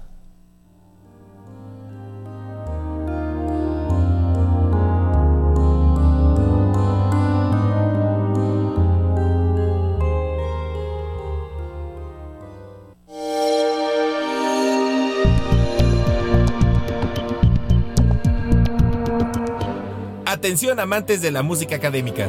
Atención 20.25 20.79
amantes 20.79 21.21
de 21.21 21.33
la 21.33 21.43
música 21.43 21.75
académica. 21.75 22.29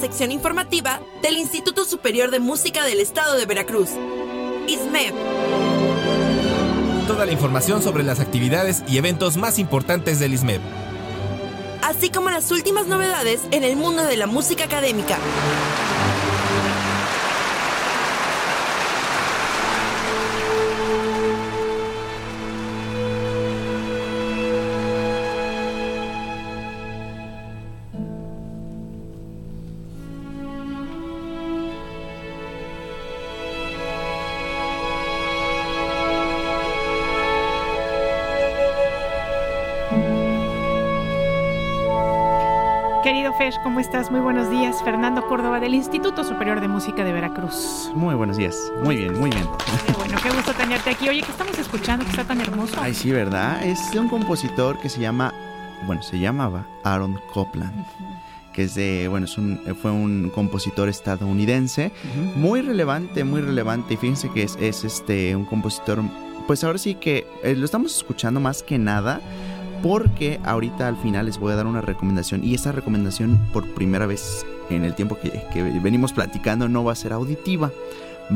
Sección 0.00 0.32
informativa 0.32 0.98
del 1.20 1.36
Instituto 1.36 1.84
Superior 1.84 2.30
de 2.30 2.40
Música 2.40 2.84
del 2.86 3.00
Estado 3.00 3.36
de 3.36 3.44
Veracruz. 3.44 3.90
ISMEV. 4.66 5.12
Toda 7.06 7.26
la 7.26 7.32
información 7.32 7.82
sobre 7.82 8.02
las 8.02 8.18
actividades 8.18 8.82
y 8.88 8.96
eventos 8.96 9.36
más 9.36 9.58
importantes 9.58 10.18
del 10.18 10.32
ISMEP. 10.32 10.62
así 11.82 12.08
como 12.08 12.30
las 12.30 12.50
últimas 12.50 12.86
novedades 12.86 13.42
en 13.50 13.62
el 13.62 13.76
mundo 13.76 14.04
de 14.04 14.16
la 14.16 14.26
música 14.26 14.64
académica. 14.64 15.18
Fer, 43.50 43.62
¿cómo 43.62 43.80
estás? 43.80 44.10
Muy 44.10 44.20
buenos 44.20 44.50
días. 44.50 44.82
Fernando 44.84 45.26
Córdoba 45.26 45.58
del 45.60 45.74
Instituto 45.74 46.22
Superior 46.24 46.60
de 46.60 46.68
Música 46.68 47.04
de 47.04 47.12
Veracruz. 47.12 47.90
Muy 47.94 48.14
buenos 48.14 48.36
días. 48.36 48.56
Muy 48.84 48.96
bien, 48.96 49.18
muy 49.18 49.30
bien. 49.30 49.44
Qué 49.86 49.92
bueno, 49.92 50.18
qué 50.22 50.30
gusto 50.30 50.52
tenerte 50.52 50.90
aquí. 50.90 51.08
Oye, 51.08 51.22
¿qué 51.22 51.32
estamos 51.32 51.58
escuchando 51.58 52.04
que 52.04 52.10
está 52.10 52.24
tan 52.24 52.40
hermoso? 52.40 52.76
Ay, 52.80 52.94
sí, 52.94 53.10
¿verdad? 53.10 53.64
Es 53.64 53.90
de 53.90 53.98
un 53.98 54.08
compositor 54.08 54.78
que 54.78 54.88
se 54.88 55.00
llama, 55.00 55.34
bueno, 55.86 56.02
se 56.02 56.18
llamaba 56.18 56.66
Aaron 56.84 57.18
Copland. 57.32 57.86
Que 58.52 58.64
es 58.64 58.74
de, 58.74 59.08
bueno, 59.08 59.24
es 59.24 59.36
un, 59.36 59.60
fue 59.80 59.90
un 59.90 60.30
compositor 60.32 60.88
estadounidense 60.88 61.92
muy 62.36 62.60
relevante, 62.60 63.24
muy 63.24 63.40
relevante. 63.40 63.94
Y 63.94 63.96
fíjense 63.96 64.30
que 64.30 64.44
es, 64.44 64.56
es 64.60 64.84
este, 64.84 65.34
un 65.34 65.44
compositor, 65.44 66.00
pues 66.46 66.62
ahora 66.62 66.78
sí 66.78 66.94
que 66.94 67.26
eh, 67.42 67.56
lo 67.56 67.64
estamos 67.64 67.96
escuchando 67.96 68.38
más 68.38 68.62
que 68.62 68.78
nada 68.78 69.20
porque 69.82 70.40
ahorita 70.44 70.88
al 70.88 70.96
final 70.96 71.26
les 71.26 71.38
voy 71.38 71.52
a 71.52 71.56
dar 71.56 71.66
una 71.66 71.80
recomendación 71.80 72.44
y 72.44 72.54
esa 72.54 72.72
recomendación 72.72 73.38
por 73.52 73.66
primera 73.74 74.06
vez 74.06 74.44
en 74.68 74.84
el 74.84 74.94
tiempo 74.94 75.18
que, 75.18 75.30
que 75.52 75.62
venimos 75.62 76.12
platicando 76.12 76.68
no 76.68 76.84
va 76.84 76.92
a 76.92 76.96
ser 76.96 77.12
auditiva, 77.12 77.70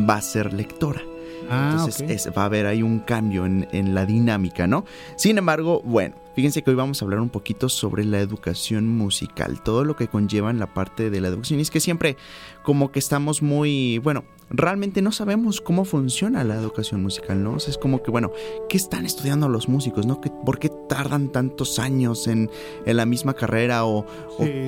va 0.09 0.17
a 0.17 0.21
ser 0.21 0.53
lectora. 0.53 1.03
Ah, 1.51 1.71
Entonces 1.75 2.11
es- 2.11 2.31
va 2.37 2.43
a 2.43 2.47
haber 2.47 2.67
ahí 2.67 2.83
un 2.83 3.01
cambio 3.01 3.45
en, 3.47 3.69
en 3.73 3.95
la 3.95 4.07
dinámica, 4.07 4.67
¿no? 4.67 4.85
Sin 5.17 5.37
embargo, 5.39 5.83
bueno, 5.85 6.15
fíjense 6.35 6.63
que 6.63 6.71
hoy 6.71 6.77
vamos 6.77 7.01
a 7.01 7.05
hablar 7.05 7.21
un 7.21 7.31
poquito 7.31 7.69
sobre 7.69 8.05
la 8.05 8.21
educación 8.21 8.89
musical, 8.89 9.63
todo 9.63 9.85
lo 9.85 9.97
que 9.97 10.09
conlleva 10.09 10.51
en 10.51 10.59
la 10.59 10.73
parte 10.75 11.11
de 11.11 11.21
la 11.21 11.29
educación. 11.29 11.59
Y 11.59 11.63
es 11.63 11.71
que 11.71 11.81
siempre 11.81 12.17
como 12.63 12.91
que 12.93 12.99
estamos 12.99 13.43
muy, 13.43 13.99
bueno, 13.99 14.25
realmente 14.51 15.03
no 15.03 15.11
sabemos 15.13 15.61
cómo 15.61 15.85
funciona 15.85 16.45
la 16.45 16.55
educación 16.55 17.03
musical, 17.03 17.43
¿no? 17.43 17.55
O 17.55 17.61
sea, 17.61 17.71
es 17.71 17.79
como 17.79 18.03
que, 18.03 18.11
bueno, 18.11 18.31
¿qué 18.69 18.77
están 18.77 19.05
estudiando 19.07 19.49
los 19.49 19.69
músicos, 19.69 20.07
no? 20.07 20.21
¿Qué- 20.21 20.31
¿Por 20.45 20.59
qué 20.59 20.71
tardan 20.89 21.31
tantos 21.31 21.79
años 21.79 22.27
en, 22.27 22.51
en 22.87 22.97
la 22.97 23.05
misma 23.07 23.35
carrera 23.35 23.85
o, 23.85 24.07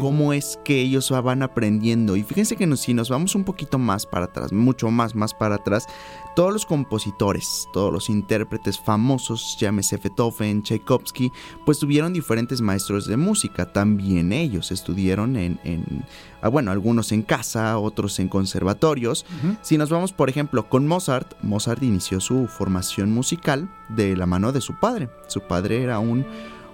cómo 0.01 0.33
es 0.33 0.59
que 0.65 0.81
ellos 0.81 1.11
van 1.23 1.43
aprendiendo? 1.43 2.17
Y 2.17 2.23
fíjense 2.23 2.57
que 2.57 2.67
nos- 2.67 2.81
si 2.81 2.95
nos 2.95 3.09
vamos 3.11 3.35
un 3.35 3.45
poquito 3.45 3.79
más 3.79 4.07
para 4.07 4.27
atrás, 4.27 4.53
mucho 4.53 4.91
más, 4.91 5.15
más 5.15 5.35
para 5.35 5.57
atrás, 5.57 5.87
todos 6.35 6.53
los 6.53 6.67
compositores, 6.67 7.67
todos 7.73 7.93
los 7.93 8.11
intérpretes 8.11 8.79
famosos, 8.79 9.57
llámese 9.59 9.97
Beethoven, 9.99 10.63
Tchaikovsky, 10.63 11.33
pues 11.67 11.79
tuvieron 11.81 12.13
diferentes 12.15 12.63
maestros 12.63 13.07
de 13.07 13.19
música. 13.19 13.67
También 13.67 14.33
ellos 14.33 14.71
estudiaron 14.71 15.37
en, 15.37 15.59
en- 15.65 16.05
ah, 16.41 16.49
bueno, 16.49 16.71
algunos 16.71 17.13
en 17.13 17.21
casa, 17.23 17.77
otros 17.79 18.19
en 18.21 18.29
conservatorios. 18.29 19.27
Si 19.63 19.77
nos 19.77 19.91
vamos, 19.91 20.13
por 20.13 20.31
ejemplo, 20.31 20.69
con 20.71 20.87
Mozart, 20.87 21.35
Mozart 21.43 21.83
inició 21.83 22.21
su 22.21 22.47
formación 22.47 23.13
musical 23.13 23.69
de 23.91 24.17
la 24.17 24.27
mano 24.27 24.53
de 24.53 24.61
su 24.63 24.79
padre. 24.81 25.11
Su 25.27 25.41
padre 25.43 25.83
era 25.83 25.99
un, 25.99 26.25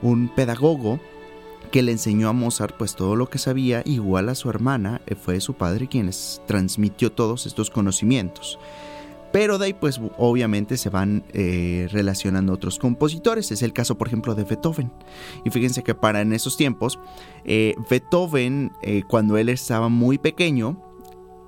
un 0.03 0.29
pedagogo 0.37 1.01
que 1.71 1.81
le 1.83 1.93
enseñó 1.93 2.29
a 2.29 2.35
Mozart 2.35 2.77
pues 2.77 2.95
todo 2.95 3.17
lo 3.17 3.31
que 3.31 3.39
sabía, 3.39 3.81
igual 3.87 4.29
a 4.29 4.35
su 4.35 4.51
hermana, 4.51 5.01
eh, 5.07 5.15
fue 5.15 5.41
su 5.41 5.55
padre 5.55 5.89
quien 5.89 6.05
les 6.05 6.43
transmitió 6.47 7.11
todos 7.11 7.47
estos 7.47 7.71
conocimientos. 7.71 8.59
Pero 9.33 9.59
de 9.59 9.67
ahí 9.67 9.73
pues 9.73 10.01
obviamente 10.19 10.77
se 10.77 10.91
van 10.91 11.25
eh, 11.33 11.89
relacionando 11.91 12.53
otros 12.53 12.79
compositores. 12.79 13.51
Es 13.51 13.63
el 13.63 13.73
caso 13.73 13.97
por 13.97 14.09
ejemplo 14.09 14.35
de 14.35 14.45
Beethoven. 14.45 14.93
Y 15.45 15.51
fíjense 15.51 15.83
que 15.83 15.95
para 15.95 16.21
en 16.21 16.33
esos 16.33 16.57
tiempos, 16.57 16.99
eh, 17.45 17.75
Beethoven 17.91 18.73
eh, 18.83 19.03
cuando 19.09 19.37
él 19.39 19.49
estaba 19.49 19.89
muy 19.89 20.19
pequeño, 20.19 20.81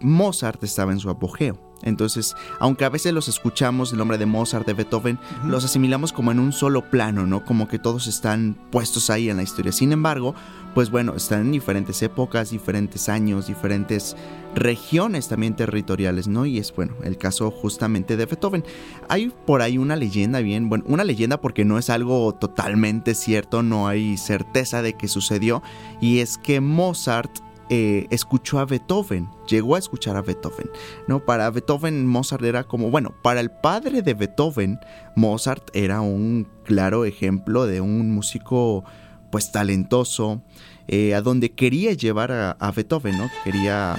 Mozart 0.01 0.63
estaba 0.65 0.93
en 0.93 0.99
su 0.99 1.11
apogeo. 1.11 1.64
Entonces, 1.83 2.35
aunque 2.61 2.85
a 2.85 2.89
veces 2.89 3.13
los 3.13 3.29
escuchamos, 3.29 3.93
el 3.93 3.99
nombre 3.99 4.19
de 4.19 4.27
Mozart, 4.27 4.67
de 4.67 4.73
Beethoven, 4.73 5.19
los 5.45 5.65
asimilamos 5.65 6.13
como 6.13 6.33
en 6.33 6.39
un 6.39 6.53
solo 6.53 6.89
plano, 6.91 7.27
¿no? 7.27 7.45
Como 7.45 7.69
que 7.69 7.79
todos 7.79 8.07
están 8.07 8.57
puestos 8.71 9.11
ahí 9.11 9.29
en 9.29 9.37
la 9.37 9.43
historia. 9.43 9.73
Sin 9.73 9.93
embargo, 9.93 10.35
pues 10.75 10.91
bueno, 10.91 11.15
están 11.15 11.43
en 11.43 11.53
diferentes 11.53 12.03
épocas, 12.03 12.51
diferentes 12.51 13.09
años, 13.09 13.47
diferentes 13.47 14.17
regiones 14.55 15.29
también 15.29 15.55
territoriales, 15.57 16.27
¿no? 16.27 16.47
Y 16.47 16.59
es, 16.59 16.75
bueno, 16.75 16.95
el 17.05 17.19
caso 17.19 17.51
justamente 17.51 18.17
de 18.17 18.27
Beethoven. 18.27 18.65
Hay 19.09 19.33
por 19.47 19.63
ahí 19.63 19.79
una 19.79 19.97
leyenda 19.97 20.41
bien, 20.41 20.69
bueno, 20.69 20.85
una 20.89 21.05
leyenda 21.05 21.41
porque 21.41 21.65
no 21.65 21.79
es 21.79 21.91
algo 21.91 22.35
totalmente 22.35 23.15
cierto, 23.15 23.63
no 23.63 23.89
hay 23.89 24.17
certeza 24.17 24.83
de 24.83 24.95
que 24.95 25.09
sucedió, 25.09 25.63
y 26.01 26.19
es 26.21 26.39
que 26.39 26.61
Mozart 26.61 27.44
eh, 27.71 28.07
escuchó 28.11 28.59
a 28.59 28.67
Beethoven, 28.67 29.29
llegó 29.49 29.77
a 29.77 29.79
escuchar 29.79 30.17
a 30.17 30.23
Beethoven, 30.23 30.71
¿no? 31.09 31.25
Para 31.25 31.51
Beethoven, 31.51 32.07
Mozart 32.07 32.45
era 32.45 32.65
como, 32.65 32.91
bueno, 32.91 33.15
para 33.23 33.41
el 33.41 33.51
padre 33.51 34.03
de 34.03 34.15
Beethoven, 34.15 34.79
Mozart 35.17 35.71
era 35.75 36.01
un 36.01 36.47
claro 36.65 37.05
ejemplo 37.05 37.67
de 37.67 37.81
un 37.81 38.11
músico, 38.11 38.85
pues 39.31 39.51
talentoso, 39.51 40.43
eh, 40.89 41.15
a 41.15 41.23
donde 41.23 41.53
quería 41.53 41.93
llevar 41.95 42.33
a, 42.33 42.51
a 42.53 42.71
Beethoven, 42.71 43.17
¿no? 43.17 43.31
Quería, 43.45 43.97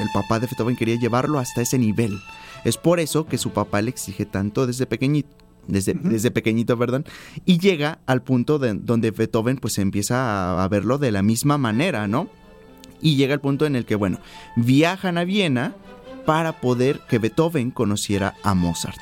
el 0.00 0.08
papá 0.12 0.40
de 0.40 0.46
Beethoven 0.46 0.76
quería 0.76 0.98
llevarlo 0.98 1.38
hasta 1.38 1.62
ese 1.62 1.78
nivel. 1.78 2.18
Es 2.64 2.76
por 2.76 3.00
eso 3.00 3.26
que 3.26 3.38
su 3.38 3.50
papá 3.50 3.80
le 3.82 3.90
exige 3.90 4.26
tanto 4.26 4.66
desde 4.66 4.86
pequeñito 4.86 5.36
desde, 5.68 5.94
desde, 5.94 6.30
pequeñito, 6.30 6.76
perdón, 6.78 7.04
y 7.44 7.58
llega 7.58 8.00
al 8.06 8.22
punto 8.22 8.58
de, 8.58 8.74
donde 8.74 9.12
Beethoven 9.12 9.56
pues 9.58 9.78
empieza 9.78 10.16
a, 10.56 10.64
a, 10.64 10.68
verlo 10.68 10.98
de 10.98 11.12
la 11.12 11.22
misma 11.22 11.58
manera, 11.58 12.08
¿no? 12.08 12.28
Y 13.00 13.16
llega 13.16 13.34
al 13.34 13.40
punto 13.40 13.66
en 13.66 13.76
el 13.76 13.84
que, 13.84 13.94
bueno, 13.94 14.18
viajan 14.56 15.18
a 15.18 15.24
Viena 15.24 15.74
para 16.26 16.60
poder 16.60 17.00
que 17.08 17.18
Beethoven 17.18 17.70
conociera 17.70 18.34
a 18.42 18.54
Mozart. 18.54 19.00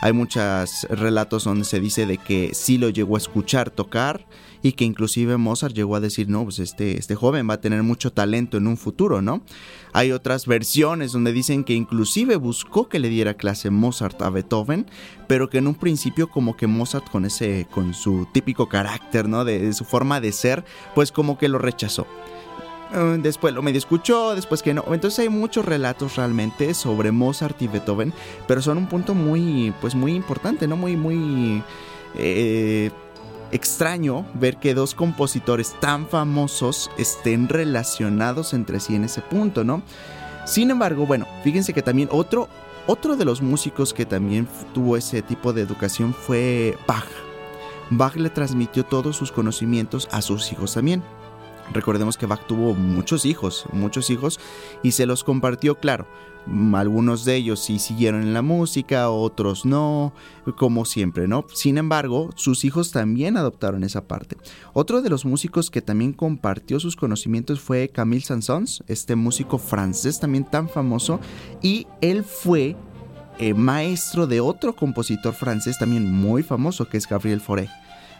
Hay 0.00 0.12
muchos 0.12 0.86
relatos 0.90 1.44
donde 1.44 1.64
se 1.64 1.80
dice 1.80 2.06
de 2.06 2.18
que 2.18 2.54
sí 2.54 2.78
lo 2.78 2.88
llegó 2.88 3.16
a 3.16 3.18
escuchar 3.18 3.70
tocar 3.70 4.26
y 4.62 4.72
que 4.72 4.84
inclusive 4.84 5.36
Mozart 5.36 5.74
llegó 5.74 5.96
a 5.96 6.00
decir, 6.00 6.28
no, 6.28 6.44
pues 6.44 6.60
este, 6.60 6.98
este 6.98 7.16
joven 7.16 7.48
va 7.50 7.54
a 7.54 7.60
tener 7.60 7.82
mucho 7.82 8.12
talento 8.12 8.58
en 8.58 8.68
un 8.68 8.76
futuro, 8.76 9.22
¿no? 9.22 9.42
Hay 9.92 10.12
otras 10.12 10.46
versiones 10.46 11.12
donde 11.12 11.32
dicen 11.32 11.64
que 11.64 11.74
inclusive 11.74 12.36
buscó 12.36 12.88
que 12.88 13.00
le 13.00 13.08
diera 13.08 13.34
clase 13.34 13.70
Mozart 13.70 14.22
a 14.22 14.30
Beethoven, 14.30 14.86
pero 15.26 15.50
que 15.50 15.58
en 15.58 15.66
un 15.66 15.74
principio 15.74 16.28
como 16.28 16.56
que 16.56 16.68
Mozart 16.68 17.10
con 17.10 17.24
ese, 17.24 17.66
con 17.70 17.92
su 17.92 18.28
típico 18.32 18.68
carácter, 18.68 19.28
¿no? 19.28 19.44
De 19.44 19.72
su 19.72 19.84
forma 19.84 20.20
de 20.20 20.30
ser, 20.30 20.64
pues 20.94 21.10
como 21.10 21.38
que 21.38 21.48
lo 21.48 21.58
rechazó 21.58 22.06
después 23.18 23.54
lo 23.54 23.62
medio 23.62 23.78
escuchó, 23.78 24.34
después 24.34 24.62
que 24.62 24.74
no. 24.74 24.84
Entonces 24.92 25.20
hay 25.20 25.28
muchos 25.28 25.64
relatos 25.64 26.16
realmente 26.16 26.74
sobre 26.74 27.12
Mozart 27.12 27.60
y 27.62 27.68
Beethoven, 27.68 28.12
pero 28.46 28.62
son 28.62 28.78
un 28.78 28.86
punto 28.86 29.14
muy, 29.14 29.74
pues 29.80 29.94
muy 29.94 30.14
importante, 30.14 30.66
¿no? 30.66 30.76
Muy, 30.76 30.96
muy 30.96 31.62
eh, 32.14 32.90
extraño 33.52 34.26
ver 34.34 34.56
que 34.56 34.74
dos 34.74 34.94
compositores 34.94 35.74
tan 35.80 36.06
famosos 36.06 36.90
estén 36.98 37.48
relacionados 37.48 38.54
entre 38.54 38.80
sí 38.80 38.94
en 38.94 39.04
ese 39.04 39.20
punto, 39.20 39.64
¿no? 39.64 39.82
Sin 40.44 40.70
embargo, 40.70 41.06
bueno, 41.06 41.26
fíjense 41.44 41.74
que 41.74 41.82
también 41.82 42.08
otro, 42.10 42.48
otro 42.86 43.16
de 43.16 43.24
los 43.24 43.42
músicos 43.42 43.92
que 43.92 44.06
también 44.06 44.48
tuvo 44.72 44.96
ese 44.96 45.20
tipo 45.20 45.52
de 45.52 45.62
educación 45.62 46.14
fue 46.14 46.76
Bach. 46.86 47.06
Bach 47.90 48.16
le 48.16 48.30
transmitió 48.30 48.84
todos 48.84 49.16
sus 49.16 49.32
conocimientos 49.32 50.08
a 50.10 50.22
sus 50.22 50.50
hijos 50.52 50.74
también. 50.74 51.02
Recordemos 51.72 52.16
que 52.16 52.26
Bach 52.26 52.46
tuvo 52.46 52.74
muchos 52.74 53.24
hijos, 53.24 53.66
muchos 53.72 54.10
hijos, 54.10 54.40
y 54.82 54.92
se 54.92 55.06
los 55.06 55.24
compartió, 55.24 55.78
claro. 55.78 56.06
Algunos 56.72 57.26
de 57.26 57.36
ellos 57.36 57.60
sí 57.60 57.78
siguieron 57.78 58.22
en 58.22 58.32
la 58.32 58.40
música, 58.40 59.10
otros 59.10 59.66
no, 59.66 60.14
como 60.56 60.86
siempre, 60.86 61.28
¿no? 61.28 61.44
Sin 61.52 61.76
embargo, 61.76 62.30
sus 62.36 62.64
hijos 62.64 62.90
también 62.90 63.36
adoptaron 63.36 63.84
esa 63.84 64.08
parte. 64.08 64.38
Otro 64.72 65.02
de 65.02 65.10
los 65.10 65.26
músicos 65.26 65.70
que 65.70 65.82
también 65.82 66.14
compartió 66.14 66.80
sus 66.80 66.96
conocimientos 66.96 67.60
fue 67.60 67.90
Camille 67.90 68.24
Sansons, 68.24 68.82
este 68.86 69.14
músico 69.14 69.58
francés 69.58 70.20
también 70.20 70.44
tan 70.44 70.70
famoso, 70.70 71.20
y 71.60 71.86
él 72.00 72.24
fue 72.24 72.76
eh, 73.38 73.52
maestro 73.52 74.26
de 74.26 74.40
otro 74.40 74.74
compositor 74.74 75.34
francés 75.34 75.76
también 75.78 76.10
muy 76.10 76.42
famoso, 76.42 76.88
que 76.88 76.96
es 76.96 77.06
Gabriel 77.06 77.42
Fauré 77.42 77.68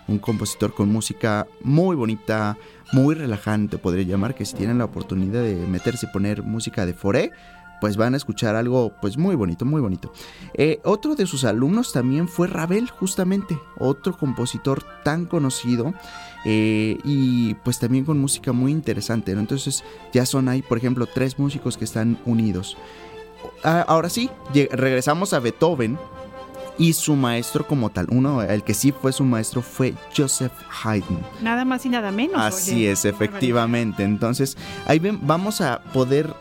un 0.08 0.18
compositor 0.18 0.74
con 0.74 0.90
música 0.90 1.46
muy 1.62 1.94
bonita, 1.94 2.56
muy 2.92 3.14
relajante, 3.14 3.78
podría 3.78 4.04
llamar, 4.04 4.34
que 4.34 4.44
si 4.44 4.56
tienen 4.56 4.78
la 4.78 4.86
oportunidad 4.86 5.42
de 5.42 5.54
meterse 5.54 6.06
y 6.06 6.12
poner 6.12 6.42
música 6.42 6.86
de 6.86 6.94
Foré, 6.94 7.32
pues 7.80 7.96
van 7.96 8.14
a 8.14 8.16
escuchar 8.16 8.56
algo 8.56 8.92
pues 9.00 9.16
muy 9.16 9.36
bonito, 9.36 9.64
muy 9.64 9.80
bonito. 9.80 10.12
Eh, 10.54 10.80
otro 10.84 11.14
de 11.14 11.26
sus 11.26 11.44
alumnos 11.44 11.92
también 11.92 12.28
fue 12.28 12.48
Ravel, 12.48 12.90
justamente, 12.90 13.58
otro 13.78 14.16
compositor 14.16 14.82
tan 15.04 15.26
conocido 15.26 15.94
eh, 16.44 16.98
y 17.04 17.54
pues 17.54 17.78
también 17.78 18.04
con 18.04 18.18
música 18.18 18.52
muy 18.52 18.72
interesante. 18.72 19.32
Entonces 19.32 19.84
ya 20.12 20.26
son 20.26 20.48
ahí, 20.48 20.62
por 20.62 20.78
ejemplo, 20.78 21.06
tres 21.06 21.38
músicos 21.38 21.76
que 21.76 21.84
están 21.84 22.18
unidos. 22.24 22.76
Ah, 23.62 23.84
ahora 23.86 24.08
sí, 24.08 24.30
regresamos 24.72 25.32
a 25.32 25.38
Beethoven, 25.38 25.98
y 26.78 26.92
su 26.92 27.16
maestro 27.16 27.66
como 27.66 27.90
tal, 27.90 28.06
uno, 28.10 28.42
el 28.42 28.62
que 28.62 28.72
sí 28.72 28.92
fue 28.92 29.12
su 29.12 29.24
maestro 29.24 29.62
fue 29.62 29.94
Joseph 30.16 30.52
Haydn. 30.82 31.18
Nada 31.42 31.64
más 31.64 31.84
y 31.84 31.88
nada 31.88 32.12
menos. 32.12 32.40
Así 32.40 32.74
oye. 32.74 32.92
es, 32.92 33.04
efectivamente. 33.04 34.04
Entonces, 34.04 34.56
ahí 34.86 35.00
ven, 35.00 35.18
vamos 35.22 35.60
a 35.60 35.82
poder 35.92 36.32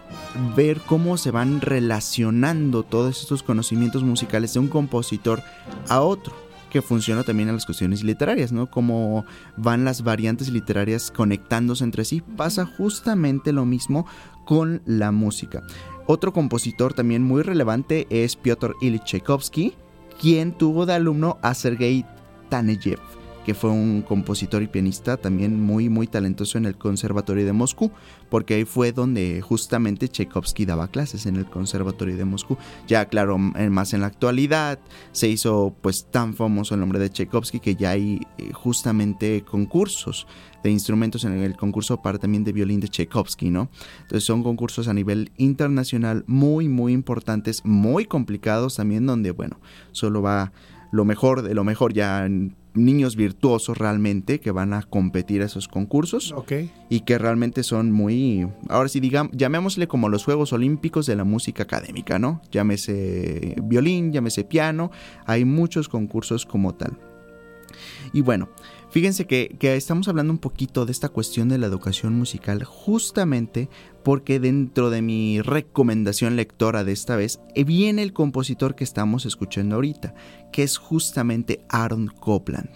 ver 0.55 0.79
cómo 0.81 1.17
se 1.17 1.31
van 1.31 1.59
relacionando 1.61 2.83
todos 2.83 3.21
estos 3.21 3.41
conocimientos 3.41 4.03
musicales 4.03 4.53
de 4.53 4.59
un 4.59 4.67
compositor 4.67 5.41
a 5.89 6.01
otro 6.01 6.33
que 6.69 6.81
funciona 6.81 7.23
también 7.23 7.49
en 7.49 7.55
las 7.55 7.65
cuestiones 7.65 8.03
literarias, 8.03 8.51
¿no? 8.51 8.69
Cómo 8.69 9.25
van 9.55 9.85
las 9.85 10.03
variantes 10.03 10.49
literarias 10.49 11.11
conectándose 11.11 11.83
entre 11.83 12.05
sí. 12.05 12.21
Pasa 12.21 12.65
justamente 12.65 13.53
lo 13.53 13.65
mismo 13.65 14.05
con 14.45 14.81
la 14.85 15.11
música. 15.11 15.63
Otro 16.05 16.33
compositor 16.33 16.93
también 16.93 17.23
muy 17.23 17.41
relevante 17.41 18.05
es 18.09 18.35
Piotr 18.35 18.75
Ilyich 18.81 19.03
Tchaikovsky, 19.03 19.73
quien 20.19 20.51
tuvo 20.51 20.85
de 20.85 20.93
alumno 20.93 21.37
a 21.41 21.53
Sergei 21.53 22.05
Taneyev, 22.49 22.99
que 23.47 23.53
fue 23.53 23.69
un 23.69 24.01
compositor 24.01 24.61
y 24.61 24.67
pianista 24.67 25.15
también 25.15 25.57
muy 25.63 25.87
muy 25.87 26.05
talentoso 26.05 26.57
en 26.57 26.65
el 26.65 26.77
Conservatorio 26.77 27.45
de 27.45 27.53
Moscú, 27.53 27.93
porque 28.29 28.55
ahí 28.55 28.65
fue 28.65 28.91
donde 28.91 29.39
justamente 29.41 30.09
Tchaikovsky 30.09 30.65
daba 30.65 30.89
clases 30.89 31.25
en 31.27 31.37
el 31.37 31.45
Conservatorio 31.45 32.17
de 32.17 32.25
Moscú. 32.25 32.57
Ya 32.89 33.05
claro, 33.05 33.37
más 33.37 33.93
en 33.93 34.01
la 34.01 34.07
actualidad 34.07 34.79
se 35.13 35.29
hizo 35.29 35.73
pues 35.79 36.07
tan 36.11 36.33
famoso 36.33 36.73
el 36.73 36.81
nombre 36.81 36.99
de 36.99 37.09
Tchaikovsky 37.09 37.61
que 37.61 37.77
ya 37.77 37.91
hay 37.91 38.19
justamente 38.51 39.45
concursos 39.49 40.27
de 40.61 40.69
instrumentos 40.69 41.23
en 41.23 41.31
el 41.31 41.55
concurso 41.55 42.01
para 42.01 42.17
también 42.17 42.43
de 42.43 42.51
violín 42.51 42.81
de 42.81 42.89
Tchaikovsky, 42.89 43.49
¿no? 43.49 43.69
Entonces 44.01 44.25
son 44.25 44.43
concursos 44.43 44.89
a 44.89 44.93
nivel 44.93 45.31
internacional 45.37 46.25
muy 46.27 46.67
muy 46.67 46.91
importantes, 46.91 47.63
muy 47.63 48.03
complicados 48.07 48.75
también 48.75 49.05
donde 49.05 49.31
bueno, 49.31 49.61
solo 49.93 50.21
va 50.21 50.51
lo 50.91 51.05
mejor 51.05 51.43
de 51.43 51.53
lo 51.53 51.63
mejor 51.63 51.93
ya 51.93 52.27
niños 52.77 53.15
virtuosos 53.15 53.77
realmente 53.77 54.39
que 54.39 54.51
van 54.51 54.73
a 54.73 54.83
competir 54.83 55.41
a 55.41 55.45
esos 55.45 55.67
concursos 55.67 56.31
okay. 56.31 56.71
y 56.89 57.01
que 57.01 57.17
realmente 57.17 57.63
son 57.63 57.91
muy 57.91 58.47
ahora 58.69 58.89
sí 58.89 58.99
digamos 58.99 59.31
llamémosle 59.35 59.87
como 59.87 60.09
los 60.09 60.23
Juegos 60.23 60.53
Olímpicos 60.53 61.05
de 61.05 61.15
la 61.15 61.23
música 61.23 61.63
académica 61.63 62.19
no 62.19 62.41
llámese 62.51 63.55
violín 63.63 64.11
llámese 64.11 64.43
piano 64.43 64.91
hay 65.25 65.45
muchos 65.45 65.89
concursos 65.89 66.45
como 66.45 66.75
tal 66.75 66.97
y 68.13 68.21
bueno 68.21 68.49
Fíjense 68.89 69.27
que, 69.27 69.57
estamos 69.61 70.07
hablando 70.07 70.31
un 70.31 70.39
poquito 70.39 70.85
de 70.85 70.93
esta 70.93 71.09
cuestión 71.09 71.49
de 71.49 71.57
la 71.57 71.67
educación 71.67 72.13
musical 72.13 72.63
justamente 72.63 73.69
porque 74.01 74.39
dentro 74.39 74.89
de 74.89 75.01
mi 75.01 75.41
recomendación 75.41 76.37
lectora 76.37 76.85
de 76.85 76.93
esta 76.93 77.17
vez 77.17 77.41
viene 77.65 78.01
el 78.01 78.13
compositor 78.13 78.75
que 78.75 78.85
estamos 78.85 79.25
escuchando 79.25 79.75
ahorita, 79.75 80.15
que 80.53 80.63
es 80.63 80.77
justamente 80.77 81.65
Aaron 81.67 82.07
Copland. 82.07 82.69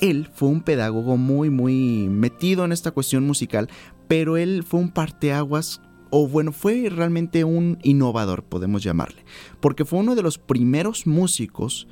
Él 0.00 0.28
fue 0.34 0.48
un 0.48 0.62
pedagogo 0.62 1.16
muy 1.16 1.48
muy 1.48 2.08
metido 2.08 2.64
en 2.64 2.72
esta 2.72 2.90
cuestión 2.90 3.24
musical, 3.24 3.68
pero 4.08 4.36
él 4.36 4.64
fue 4.64 4.80
un 4.80 4.90
parteaguas 4.90 5.80
o 6.10 6.26
bueno, 6.26 6.52
fue 6.52 6.90
realmente 6.90 7.44
un 7.44 7.78
innovador, 7.82 8.42
podemos 8.42 8.82
llamarle, 8.82 9.24
porque 9.60 9.84
fue 9.84 10.00
uno 10.00 10.16
de 10.16 10.22
los 10.22 10.38
primeros 10.38 11.06
músicos 11.06 11.86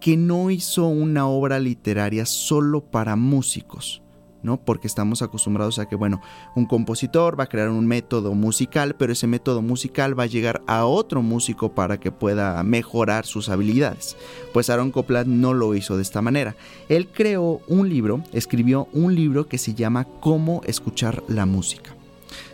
que 0.00 0.16
no 0.16 0.50
hizo 0.50 0.86
una 0.86 1.26
obra 1.26 1.58
literaria 1.58 2.26
solo 2.26 2.80
para 2.82 3.16
músicos. 3.16 4.02
¿no? 4.42 4.56
Porque 4.58 4.86
estamos 4.86 5.22
acostumbrados 5.22 5.78
a 5.78 5.86
que, 5.86 5.96
bueno, 5.96 6.20
un 6.54 6.66
compositor 6.66 7.38
va 7.38 7.44
a 7.44 7.48
crear 7.48 7.70
un 7.70 7.86
método 7.86 8.34
musical, 8.34 8.94
pero 8.96 9.12
ese 9.12 9.26
método 9.26 9.62
musical 9.62 10.18
va 10.18 10.24
a 10.24 10.26
llegar 10.26 10.62
a 10.66 10.86
otro 10.86 11.22
músico 11.22 11.74
para 11.74 11.98
que 11.98 12.12
pueda 12.12 12.62
mejorar 12.62 13.26
sus 13.26 13.48
habilidades. 13.48 14.16
Pues 14.52 14.70
Aaron 14.70 14.90
Copland 14.90 15.28
no 15.28 15.54
lo 15.54 15.74
hizo 15.74 15.96
de 15.96 16.02
esta 16.02 16.22
manera. 16.22 16.54
Él 16.88 17.08
creó 17.08 17.60
un 17.66 17.88
libro, 17.88 18.22
escribió 18.32 18.88
un 18.92 19.14
libro 19.14 19.48
que 19.48 19.58
se 19.58 19.74
llama 19.74 20.04
Cómo 20.20 20.62
escuchar 20.64 21.22
la 21.28 21.46
música. 21.46 21.97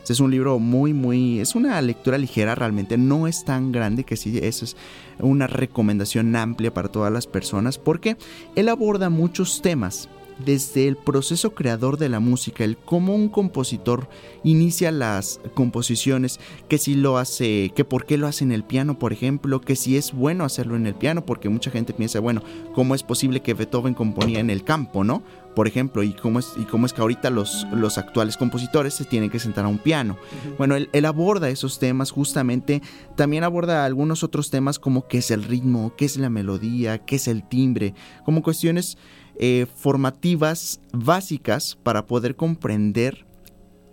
Es 0.08 0.20
un 0.20 0.30
libro 0.30 0.58
muy, 0.58 0.92
muy. 0.92 1.40
Es 1.40 1.54
una 1.54 1.80
lectura 1.80 2.18
ligera 2.18 2.54
realmente. 2.54 2.98
No 2.98 3.26
es 3.26 3.44
tan 3.44 3.72
grande 3.72 4.04
que 4.04 4.16
sí, 4.16 4.38
es 4.42 4.76
una 5.18 5.46
recomendación 5.46 6.34
amplia 6.36 6.74
para 6.74 6.88
todas 6.88 7.12
las 7.12 7.26
personas 7.26 7.78
porque 7.78 8.16
él 8.54 8.68
aborda 8.68 9.10
muchos 9.10 9.62
temas. 9.62 10.08
Desde 10.44 10.88
el 10.88 10.96
proceso 10.96 11.54
creador 11.54 11.96
de 11.96 12.08
la 12.08 12.18
música, 12.18 12.64
el 12.64 12.76
cómo 12.76 13.14
un 13.14 13.28
compositor 13.28 14.08
inicia 14.42 14.90
las 14.90 15.40
composiciones, 15.54 16.40
que 16.68 16.76
si 16.76 16.96
lo 16.96 17.18
hace, 17.18 17.70
que 17.76 17.84
por 17.84 18.04
qué 18.04 18.18
lo 18.18 18.26
hace 18.26 18.42
en 18.42 18.50
el 18.50 18.64
piano, 18.64 18.98
por 18.98 19.12
ejemplo, 19.12 19.60
que 19.60 19.76
si 19.76 19.96
es 19.96 20.12
bueno 20.12 20.44
hacerlo 20.44 20.74
en 20.74 20.88
el 20.88 20.96
piano, 20.96 21.24
porque 21.24 21.48
mucha 21.48 21.70
gente 21.70 21.92
piensa, 21.92 22.18
bueno, 22.18 22.42
¿cómo 22.74 22.96
es 22.96 23.04
posible 23.04 23.42
que 23.42 23.54
Beethoven 23.54 23.94
componía 23.94 24.40
en 24.40 24.50
el 24.50 24.64
campo, 24.64 25.04
no? 25.04 25.22
Por 25.54 25.68
ejemplo, 25.68 26.02
y 26.02 26.12
cómo 26.12 26.38
es, 26.38 26.52
y 26.56 26.64
cómo 26.64 26.86
es 26.86 26.92
que 26.92 27.00
ahorita 27.00 27.30
los, 27.30 27.66
los 27.72 27.98
actuales 27.98 28.36
compositores 28.36 28.94
se 28.94 29.04
tienen 29.04 29.30
que 29.30 29.38
sentar 29.38 29.64
a 29.64 29.68
un 29.68 29.78
piano. 29.78 30.16
Bueno, 30.58 30.76
él, 30.76 30.88
él, 30.92 31.04
aborda 31.04 31.48
esos 31.48 31.78
temas 31.78 32.10
justamente, 32.10 32.82
también 33.16 33.44
aborda 33.44 33.84
algunos 33.84 34.22
otros 34.22 34.50
temas 34.50 34.78
como 34.78 35.06
qué 35.06 35.18
es 35.18 35.30
el 35.30 35.44
ritmo, 35.44 35.94
qué 35.96 36.04
es 36.04 36.16
la 36.16 36.30
melodía, 36.30 36.98
qué 36.98 37.16
es 37.16 37.28
el 37.28 37.46
timbre, 37.48 37.94
como 38.24 38.42
cuestiones 38.42 38.98
eh, 39.36 39.66
formativas 39.74 40.80
básicas 40.92 41.76
para 41.82 42.06
poder 42.06 42.36
comprender 42.36 43.26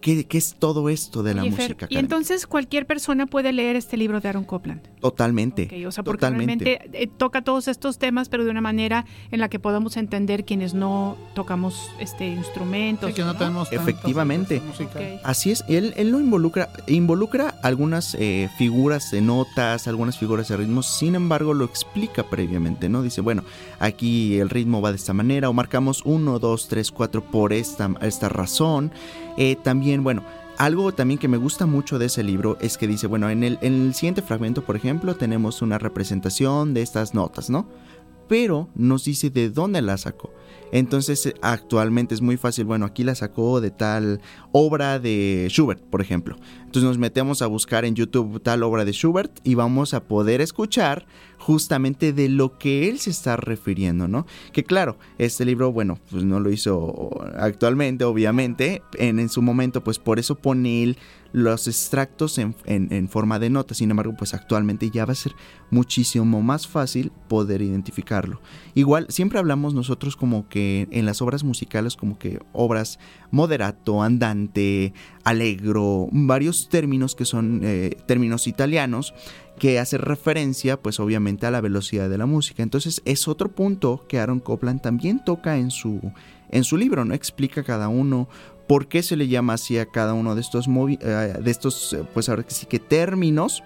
¿Qué, 0.02 0.26
¿Qué, 0.26 0.38
es 0.38 0.56
todo 0.58 0.89
esto 0.89 1.24
de 1.24 1.36
la 1.36 1.41
Oye, 1.41 1.52
música? 1.52 1.88
Fer, 1.88 1.93
y 1.93 1.97
entonces 1.97 2.47
cualquier 2.47 2.86
persona 2.86 3.26
puede 3.28 3.54
leer 3.54 3.76
este 3.76 3.97
libro 3.97 4.20
de 4.20 4.30
Aaron 4.30 4.43
Copland. 4.43 4.82
Totalmente. 4.99 5.66
Okay, 5.66 5.86
o 5.86 5.91
sea, 5.91 6.04
porque 6.04 6.26
totalmente. 6.26 6.66
realmente 6.66 7.04
eh, 7.04 7.08
toca 7.08 7.43
todos 7.43 7.68
estos 7.68 7.97
temas, 7.97 8.30
pero 8.30 8.43
de 8.43 8.52
una 8.52 8.62
manera 8.62 9.06
en 9.32 9.39
la 9.39 9.49
que 9.49 9.60
podamos 9.60 9.97
entender 9.97 10.45
quienes 10.45 10.74
no 10.74 11.18
tocamos 11.34 11.89
este 11.99 12.28
instrumentos. 12.28 13.10
Sí, 13.10 13.16
que 13.16 13.22
no, 13.22 13.34
¿no? 13.34 13.39
tenemos 13.39 13.72
Efectivamente. 13.72 14.62
Okay. 14.74 15.20
Así 15.24 15.52
es. 15.52 15.64
Él, 15.68 15.93
él 15.97 16.12
no 16.12 16.20
involucra, 16.20 16.70
involucra 16.88 17.56
algunas 17.64 18.16
eh, 18.16 18.49
figuras 18.58 19.12
de 19.12 19.22
notas, 19.22 19.88
algunas 19.88 20.18
figuras 20.18 20.47
de 20.47 20.58
ritmos, 20.58 20.88
sin 20.88 21.16
embargo 21.16 21.54
lo 21.54 21.66
explica 21.66 22.30
previamente, 22.30 22.89
¿no? 22.89 23.02
Dice, 23.02 23.22
bueno, 23.22 23.43
aquí 23.80 24.39
el 24.39 24.49
ritmo 24.49 24.82
va 24.82 24.91
de 24.91 24.97
esta 24.97 25.14
manera, 25.14 25.49
o 25.49 25.54
marcamos 25.54 26.02
1, 26.06 26.39
2, 26.39 26.68
3, 26.68 26.91
4 26.91 27.24
por 27.24 27.54
esta, 27.54 27.91
esta 28.02 28.30
razón. 28.30 28.91
Eh, 29.38 29.55
también, 29.61 30.03
bueno, 30.03 30.23
algo 30.57 30.91
también 30.91 31.17
que 31.17 31.27
me 31.27 31.38
gusta 31.38 31.65
mucho 31.65 31.97
de 31.97 32.05
ese 32.05 32.23
libro 32.23 32.57
es 32.61 32.77
que 32.77 32.88
dice, 32.88 33.07
bueno, 33.07 33.29
en 33.29 33.43
el, 33.43 33.57
en 33.61 33.88
el 33.88 33.93
siguiente 33.93 34.21
fragmento, 34.21 34.63
por 34.63 34.75
ejemplo, 34.75 35.15
tenemos 35.15 35.61
una 35.61 35.77
representación 35.77 36.73
de 36.73 36.82
estas 36.82 37.13
notas, 37.13 37.49
¿no? 37.49 37.67
Pero 38.27 38.69
nos 38.75 39.03
dice 39.03 39.29
de 39.29 39.49
dónde 39.49 39.82
la 39.82 39.97
sacó. 39.97 40.32
Entonces 40.71 41.34
actualmente 41.41 42.15
es 42.15 42.21
muy 42.21 42.38
fácil, 42.38 42.65
bueno, 42.65 42.86
aquí 42.86 43.03
la 43.03 43.15
sacó 43.15 43.59
de 43.59 43.71
tal 43.71 44.21
obra 44.53 44.99
de 44.99 45.47
Schubert, 45.49 45.82
por 45.82 46.01
ejemplo. 46.01 46.38
Entonces 46.59 46.84
nos 46.84 46.97
metemos 46.97 47.41
a 47.41 47.47
buscar 47.47 47.84
en 47.84 47.95
YouTube 47.95 48.41
tal 48.41 48.63
obra 48.63 48.86
de 48.86 48.93
Schubert 48.93 49.32
y 49.43 49.55
vamos 49.55 49.93
a 49.93 50.03
poder 50.03 50.39
escuchar 50.39 51.05
justamente 51.42 52.14
de 52.14 52.30
lo 52.30 52.60
que 52.60 52.88
él 52.88 53.00
se 53.00 53.10
está 53.10 53.36
refiriendo, 53.36 54.08
¿no? 54.08 54.28
Que 54.54 54.64
claro, 54.64 54.98
este 55.18 55.44
libro, 55.44 55.72
bueno, 55.72 55.98
pues 56.12 56.24
no 56.24 56.39
lo 56.39 56.52
hizo 56.52 57.20
actualmente, 57.36 58.04
obviamente, 58.04 58.84
en, 59.00 59.20
en 59.20 59.28
su 59.28 59.42
momento, 59.42 59.84
pues 59.84 59.98
por 59.98 60.20
eso 60.20 60.36
pone 60.36 60.84
él 60.84 60.98
los 61.34 61.68
extractos 61.68 62.38
en, 62.38 62.56
en, 62.66 63.10
forma 63.10 63.39
de 63.39 63.50
notas. 63.50 63.78
Sin 63.78 63.89
embargo, 63.89 64.14
pues 64.18 64.34
actualmente 64.34 64.89
ya 64.89 65.06
va 65.06 65.14
a 65.14 65.16
ser 65.16 65.34
muchísimo 65.70 66.42
más 66.42 66.68
fácil 66.68 67.12
poder 67.28 67.62
identificarlo. 67.62 68.42
Igual, 68.76 69.08
siempre 69.10 69.39
hablamos 69.39 69.74
nosotros 69.74 70.16
como 70.16 70.48
que 70.50 70.88
en 70.92 71.06
las 71.06 71.22
obras 71.22 71.44
musicales, 71.44 71.96
como 71.96 72.20
que 72.20 72.39
obras 72.52 73.00
moderato, 73.32 74.04
andante, 74.04 74.94
allegro, 75.24 76.10
varios 76.12 76.70
términos 76.70 77.16
que 77.16 77.26
son 77.26 77.62
eh, 77.64 77.98
términos 78.06 78.48
italianos 78.48 79.14
que 79.62 79.78
hace 79.78 79.99
referencia 79.99 80.82
pues 80.82 80.99
obviamente 80.99 81.45
a 81.45 81.51
la 81.51 81.62
velocidad 81.62 82.09
de 82.09 82.18
la 82.18 82.26
música. 82.26 82.64
Entonces 82.64 82.99
es 83.05 83.28
otro 83.28 83.51
punto 83.51 84.05
que 84.07 84.18
Aaron 84.18 84.39
Copland 84.39 84.82
también 84.82 85.24
toca 85.24 85.57
en 85.57 85.70
su, 85.70 86.01
en 86.49 86.64
su 86.64 86.78
libro, 86.78 87.05
¿no? 87.05 87.14
Explica 87.14 87.62
cada 87.62 87.88
uno 87.88 88.28
por 88.66 88.88
qué 88.88 89.03
se 89.03 89.16
le 89.16 89.28
llama 89.28 89.53
así 89.53 89.78
a 89.78 89.86
cada 89.86 90.16
uno 90.16 90.34
de 90.34 90.41
estos, 90.41 90.66
de 90.66 91.51
estos 91.51 91.95
pues 92.12 92.28
ahora 92.28 92.41
que 92.41 92.55
sí 92.55 92.66
que 92.66 92.80
términos 92.80 93.62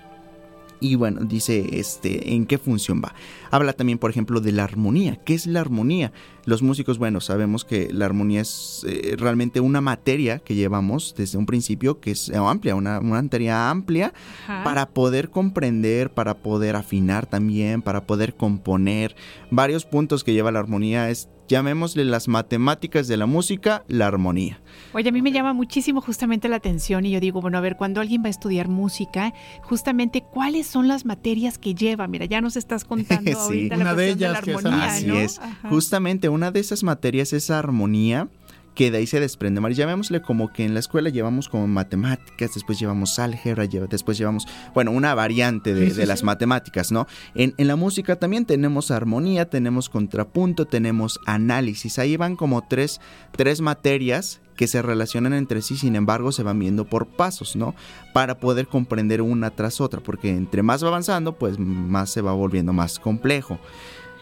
y 0.82 0.96
bueno, 0.96 1.22
dice 1.24 1.66
este 1.72 2.34
en 2.34 2.46
qué 2.46 2.58
función 2.58 3.02
va. 3.02 3.16
Habla 3.56 3.72
también, 3.72 3.99
por 3.99 4.12
ejemplo, 4.12 4.41
de 4.41 4.51
la 4.51 4.66
armonía. 4.66 5.16
¿Qué 5.16 5.34
es 5.34 5.47
la 5.47 5.62
armonía? 5.62 6.12
Los 6.43 6.62
músicos, 6.62 6.97
bueno, 6.97 7.22
sabemos 7.22 7.64
que 7.64 7.88
la 7.89 8.03
armonía 8.06 8.41
es 8.41 8.86
eh, 8.86 9.16
realmente 9.18 9.62
una 9.62 9.80
materia 9.80 10.39
que 10.39 10.56
llevamos 10.56 11.16
desde 11.18 11.38
un 11.38 11.45
principio, 11.45 12.01
que 12.01 12.12
es 12.12 12.30
amplia, 12.32 12.76
una, 12.76 12.99
una 12.99 13.22
materia 13.22 13.70
amplia 13.70 14.14
Ajá. 14.43 14.66
para 14.66 14.89
poder 14.89 15.30
comprender, 15.30 16.12
para 16.12 16.34
poder 16.39 16.76
afinar 16.76 17.28
también, 17.28 17.82
para 17.82 18.06
poder 18.06 18.36
componer. 18.36 19.16
Varios 19.51 19.86
puntos 19.86 20.26
que 20.26 20.34
lleva 20.34 20.51
la 20.51 20.60
armonía 20.60 21.10
es 21.10 21.30
llamémosle 21.47 22.06
las 22.06 22.28
matemáticas 22.28 23.08
de 23.08 23.18
la 23.18 23.26
música, 23.26 23.84
la 23.88 24.08
armonía. 24.08 24.60
Oye, 24.93 25.10
a 25.10 25.12
mí 25.12 25.22
me 25.22 25.32
llama 25.32 25.53
muchísimo 25.53 26.01
justamente 26.01 26.49
la 26.49 26.56
atención 26.58 27.06
y 27.06 27.12
yo 27.12 27.20
digo, 27.20 27.41
bueno, 27.41 27.58
a 27.58 27.62
ver, 27.62 27.76
cuando 27.78 28.01
alguien 28.01 28.24
va 28.24 28.28
a 28.28 28.32
estudiar 28.32 28.68
música, 28.68 29.34
justamente 29.62 30.24
cuáles 30.24 30.68
son 30.68 30.88
las 30.88 31.06
materias 31.06 31.58
que 31.58 31.76
lleva. 31.76 32.08
Mira, 32.08 32.26
ya 32.26 32.41
nos 32.41 32.56
estás 32.58 32.86
contando 32.86 33.32
sí, 33.50 33.70
una 33.74 33.93
de 33.93 34.10
ellas 34.10 34.46
de 34.46 34.52
la 34.52 34.56
armonía, 34.58 34.86
Así 34.86 35.06
¿no? 35.08 35.16
es. 35.16 35.39
Ajá. 35.39 35.70
Justamente 35.70 36.30
una 36.30 36.52
de 36.52 36.60
esas 36.60 36.84
materias 36.84 37.34
es 37.34 37.50
armonía 37.50 38.28
que 38.76 38.92
de 38.92 39.00
ahí 39.00 39.08
se 39.08 39.20
desprende. 39.20 39.62
Mar, 39.62 39.72
llamémosle 39.72 40.22
como 40.22 40.52
que 40.52 40.66
en 40.66 40.74
la 40.74 40.82
escuela 40.82 41.10
llevamos 41.10 41.50
como 41.50 41.68
matemáticas, 41.68 42.54
después 42.54 42.78
llevamos 42.80 43.18
álgebra, 43.18 43.66
después 43.90 44.18
llevamos, 44.18 44.46
bueno, 44.74 44.92
una 44.92 45.16
variante 45.16 45.74
de, 45.74 45.86
sí, 45.86 45.92
sí, 45.92 45.98
de 45.98 46.06
las 46.06 46.20
sí. 46.20 46.26
matemáticas, 46.26 46.92
¿no? 46.92 47.08
En, 47.34 47.56
en, 47.58 47.68
la 47.68 47.78
música 47.78 48.18
también 48.18 48.46
tenemos 48.46 48.92
armonía, 48.92 49.50
tenemos 49.50 49.90
contrapunto, 49.90 50.66
tenemos 50.66 51.20
análisis. 51.26 51.98
Ahí 51.98 52.18
van 52.18 52.36
como 52.36 52.68
tres, 52.68 53.00
tres 53.32 53.62
materias 53.62 54.42
que 54.56 54.68
se 54.68 54.82
relacionan 54.82 55.34
entre 55.34 55.62
sí, 55.62 55.78
sin 55.78 55.96
embargo 55.96 56.32
se 56.32 56.44
van 56.44 56.60
viendo 56.60 56.86
por 56.86 57.08
pasos, 57.08 57.56
¿no? 57.56 57.76
Para 58.14 58.40
poder 58.40 58.68
comprender 58.68 59.22
una 59.22 59.52
tras 59.52 59.82
otra, 59.82 60.02
porque 60.02 60.30
entre 60.30 60.64
más 60.64 60.84
va 60.84 60.90
avanzando, 60.90 61.38
pues 61.38 61.60
más 61.60 62.10
se 62.10 62.22
va 62.22 62.34
volviendo 62.34 62.74
más 62.74 63.00
complejo. 63.00 63.60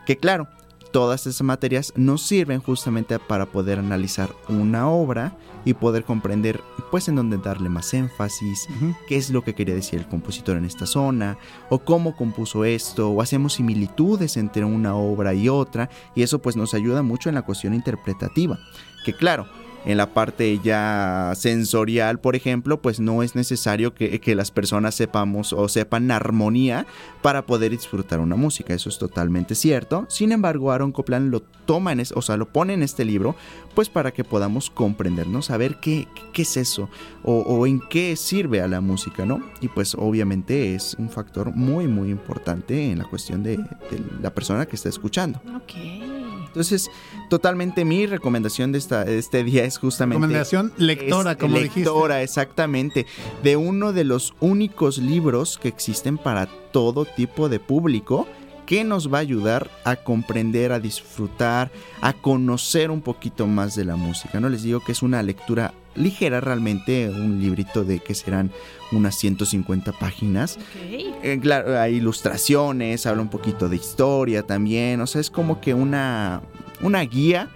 Que 0.06 0.18
claro, 0.18 0.48
todas 0.94 1.26
esas 1.26 1.42
materias 1.42 1.92
nos 1.96 2.22
sirven 2.22 2.62
justamente 2.62 3.18
para 3.18 3.48
poder 3.48 3.80
analizar 3.80 4.30
una 4.48 4.88
obra 4.88 5.36
y 5.66 5.74
poder 5.74 6.04
comprender 6.04 6.62
pues 6.92 7.08
en 7.08 7.16
dónde 7.16 7.38
darle 7.38 7.68
más 7.68 7.94
énfasis, 7.96 8.68
uh 8.70 8.86
-huh. 8.86 8.98
qué 9.08 9.18
es 9.18 9.32
lo 9.32 9.44
que 9.44 9.56
quería 9.56 9.74
decir 9.74 10.00
el 10.00 10.08
compositor 10.08 10.56
en 10.56 10.66
esta 10.66 10.86
zona, 10.86 11.38
o 11.70 11.80
cómo 11.80 12.16
compuso 12.16 12.64
esto, 12.64 13.10
o 13.10 13.22
hacemos 13.22 13.54
similitudes 13.54 14.38
entre 14.38 14.64
una 14.66 14.96
obra 14.96 15.34
y 15.34 15.50
otra, 15.50 15.90
y 16.16 16.22
eso 16.22 16.40
pues 16.40 16.56
nos 16.56 16.76
ayuda 16.76 17.02
mucho 17.02 17.28
en 17.28 17.36
la 17.36 17.42
cuestión 17.42 17.74
interpretativa, 17.74 18.60
que 19.04 19.14
claro, 19.14 19.48
en 19.86 19.98
la 19.98 20.14
parte 20.14 20.60
ya 20.64 21.34
sensorial, 21.36 22.20
por 22.20 22.36
ejemplo, 22.36 22.82
pues 22.82 23.00
no 23.00 23.24
es 23.24 23.36
necesario 23.36 23.94
que, 23.94 24.22
las 24.34 24.52
personas 24.52 24.96
sepamos 24.96 25.54
o 25.54 25.68
sepan 25.68 26.10
armonía 26.10 26.88
para 27.22 27.46
poder 27.46 27.72
disfrutar 27.72 28.20
una 28.20 28.36
música. 28.36 28.74
Eso 28.74 28.90
es 28.90 28.98
totalmente 28.98 29.54
cierto. 29.54 30.06
Sin 30.10 30.32
embargo, 30.32 30.72
Aaron 30.72 30.92
Copland 30.92 31.30
lo 31.30 31.42
toma 31.42 31.92
en, 31.92 32.00
es, 32.00 32.12
o 32.14 32.22
sea, 32.22 32.38
lo 32.38 32.48
pone 32.48 32.74
en 32.74 32.82
este 32.82 33.06
libro, 33.06 33.36
pues 33.76 33.90
para 33.90 34.12
que 34.12 34.24
podamos 34.24 34.70
comprendernos, 34.70 35.46
saber 35.46 35.80
qué, 35.80 36.08
es 36.34 36.58
eso 36.58 36.90
o, 37.24 37.40
o, 37.40 37.68
en 37.68 37.80
qué 37.80 38.16
sirve 38.16 38.62
a 38.62 38.68
la 38.68 38.82
música, 38.82 39.26
¿no? 39.26 39.42
Y 39.62 39.68
pues 39.68 39.96
obviamente 39.96 40.74
es 40.74 40.96
un 40.98 41.10
factor 41.10 41.54
muy, 41.56 41.88
muy 41.88 42.10
importante 42.10 42.92
en 42.92 42.98
la 42.98 43.06
cuestión 43.06 43.44
de, 43.44 43.58
de 43.58 44.02
la 44.22 44.34
persona 44.34 44.66
que 44.66 44.76
está 44.76 44.90
escuchando. 44.90 45.42
Ok. 45.56 46.33
Entonces, 46.54 46.92
totalmente 47.30 47.84
mi 47.84 48.06
recomendación 48.06 48.72
de, 48.72 48.78
esta, 48.78 49.04
de 49.04 49.18
este 49.18 49.44
día 49.44 49.66
es 49.66 49.80
justamente... 49.80 50.20
Recomendación 50.20 50.72
lectora, 50.78 51.36
como 51.36 51.58
lectora, 51.58 52.18
dijiste. 52.18 52.24
exactamente. 52.24 53.06
De 53.42 53.56
uno 53.56 53.92
de 53.92 54.04
los 54.04 54.36
únicos 54.40 55.00
libros 55.00 55.58
que 55.58 55.68
existen 55.68 56.20
para 56.20 56.46
todo 56.72 57.06
tipo 57.06 57.50
de 57.50 57.60
público 57.60 58.28
que 58.68 58.84
nos 58.84 59.12
va 59.12 59.18
a 59.18 59.22
ayudar 59.22 59.70
a 59.84 59.96
comprender, 59.96 60.72
a 60.72 60.80
disfrutar, 60.80 61.72
a 62.02 62.14
conocer 62.14 62.92
un 62.92 63.02
poquito 63.02 63.48
más 63.48 63.76
de 63.76 63.86
la 63.86 63.96
música. 63.96 64.40
No 64.40 64.48
les 64.48 64.64
digo 64.64 64.80
que 64.80 64.92
es 64.92 65.02
una 65.02 65.24
lectura 65.24 65.74
ligera 65.96 66.42
realmente, 66.42 67.10
un 67.10 67.40
librito 67.40 67.84
de 67.84 68.00
que 68.00 68.14
serán 68.14 68.52
unas 68.92 69.16
150 69.16 69.92
páginas. 69.94 70.60
Okay. 70.76 71.14
Eh, 71.24 71.40
claro, 71.42 71.80
hay 71.80 71.96
ilustraciones, 71.96 73.06
habla 73.06 73.22
un 73.22 73.30
poquito 73.30 73.70
de 73.70 73.76
historia 73.76 74.44
también, 74.44 75.02
o 75.02 75.08
sea, 75.08 75.22
es 75.22 75.30
como 75.30 75.62
que 75.62 75.74
una, 75.74 76.42
una 76.82 77.02
guía 77.02 77.50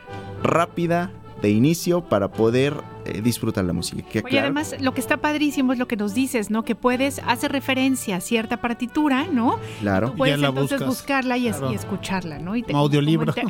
rápida 0.44 1.12
de 1.42 1.50
inicio 1.50 2.02
para 2.02 2.32
poder 2.32 2.76
eh, 3.08 3.22
disfrutar 3.22 3.64
la 3.66 3.74
música. 3.74 4.02
Que, 4.10 4.20
Oye, 4.20 4.30
claro, 4.30 4.46
además, 4.48 4.76
lo 4.80 4.94
que 4.94 5.02
está 5.02 5.18
padrísimo 5.18 5.74
es 5.74 5.80
lo 5.80 5.88
que 5.88 5.96
nos 5.98 6.14
dices, 6.14 6.50
¿no? 6.50 6.64
Que 6.64 6.76
puedes 6.76 7.20
hacer 7.26 7.52
referencia 7.52 8.18
a 8.18 8.22
cierta 8.22 8.58
partitura, 8.58 9.28
¿no? 9.32 9.60
Claro. 9.82 10.12
Tú 10.12 10.18
puedes 10.18 10.36
Ya 10.36 10.42
la 10.42 10.48
entonces 10.50 10.80
buscas. 10.80 10.88
buscarla 10.88 11.38
y, 11.38 11.48
Claro. 11.50 11.72
y 11.72 11.76
escucharla, 11.76 12.40
¿no? 12.40 12.56
Y 12.56 12.62
te- 12.64 12.72
Como 12.74 12.84
audiolibro. 12.84 13.34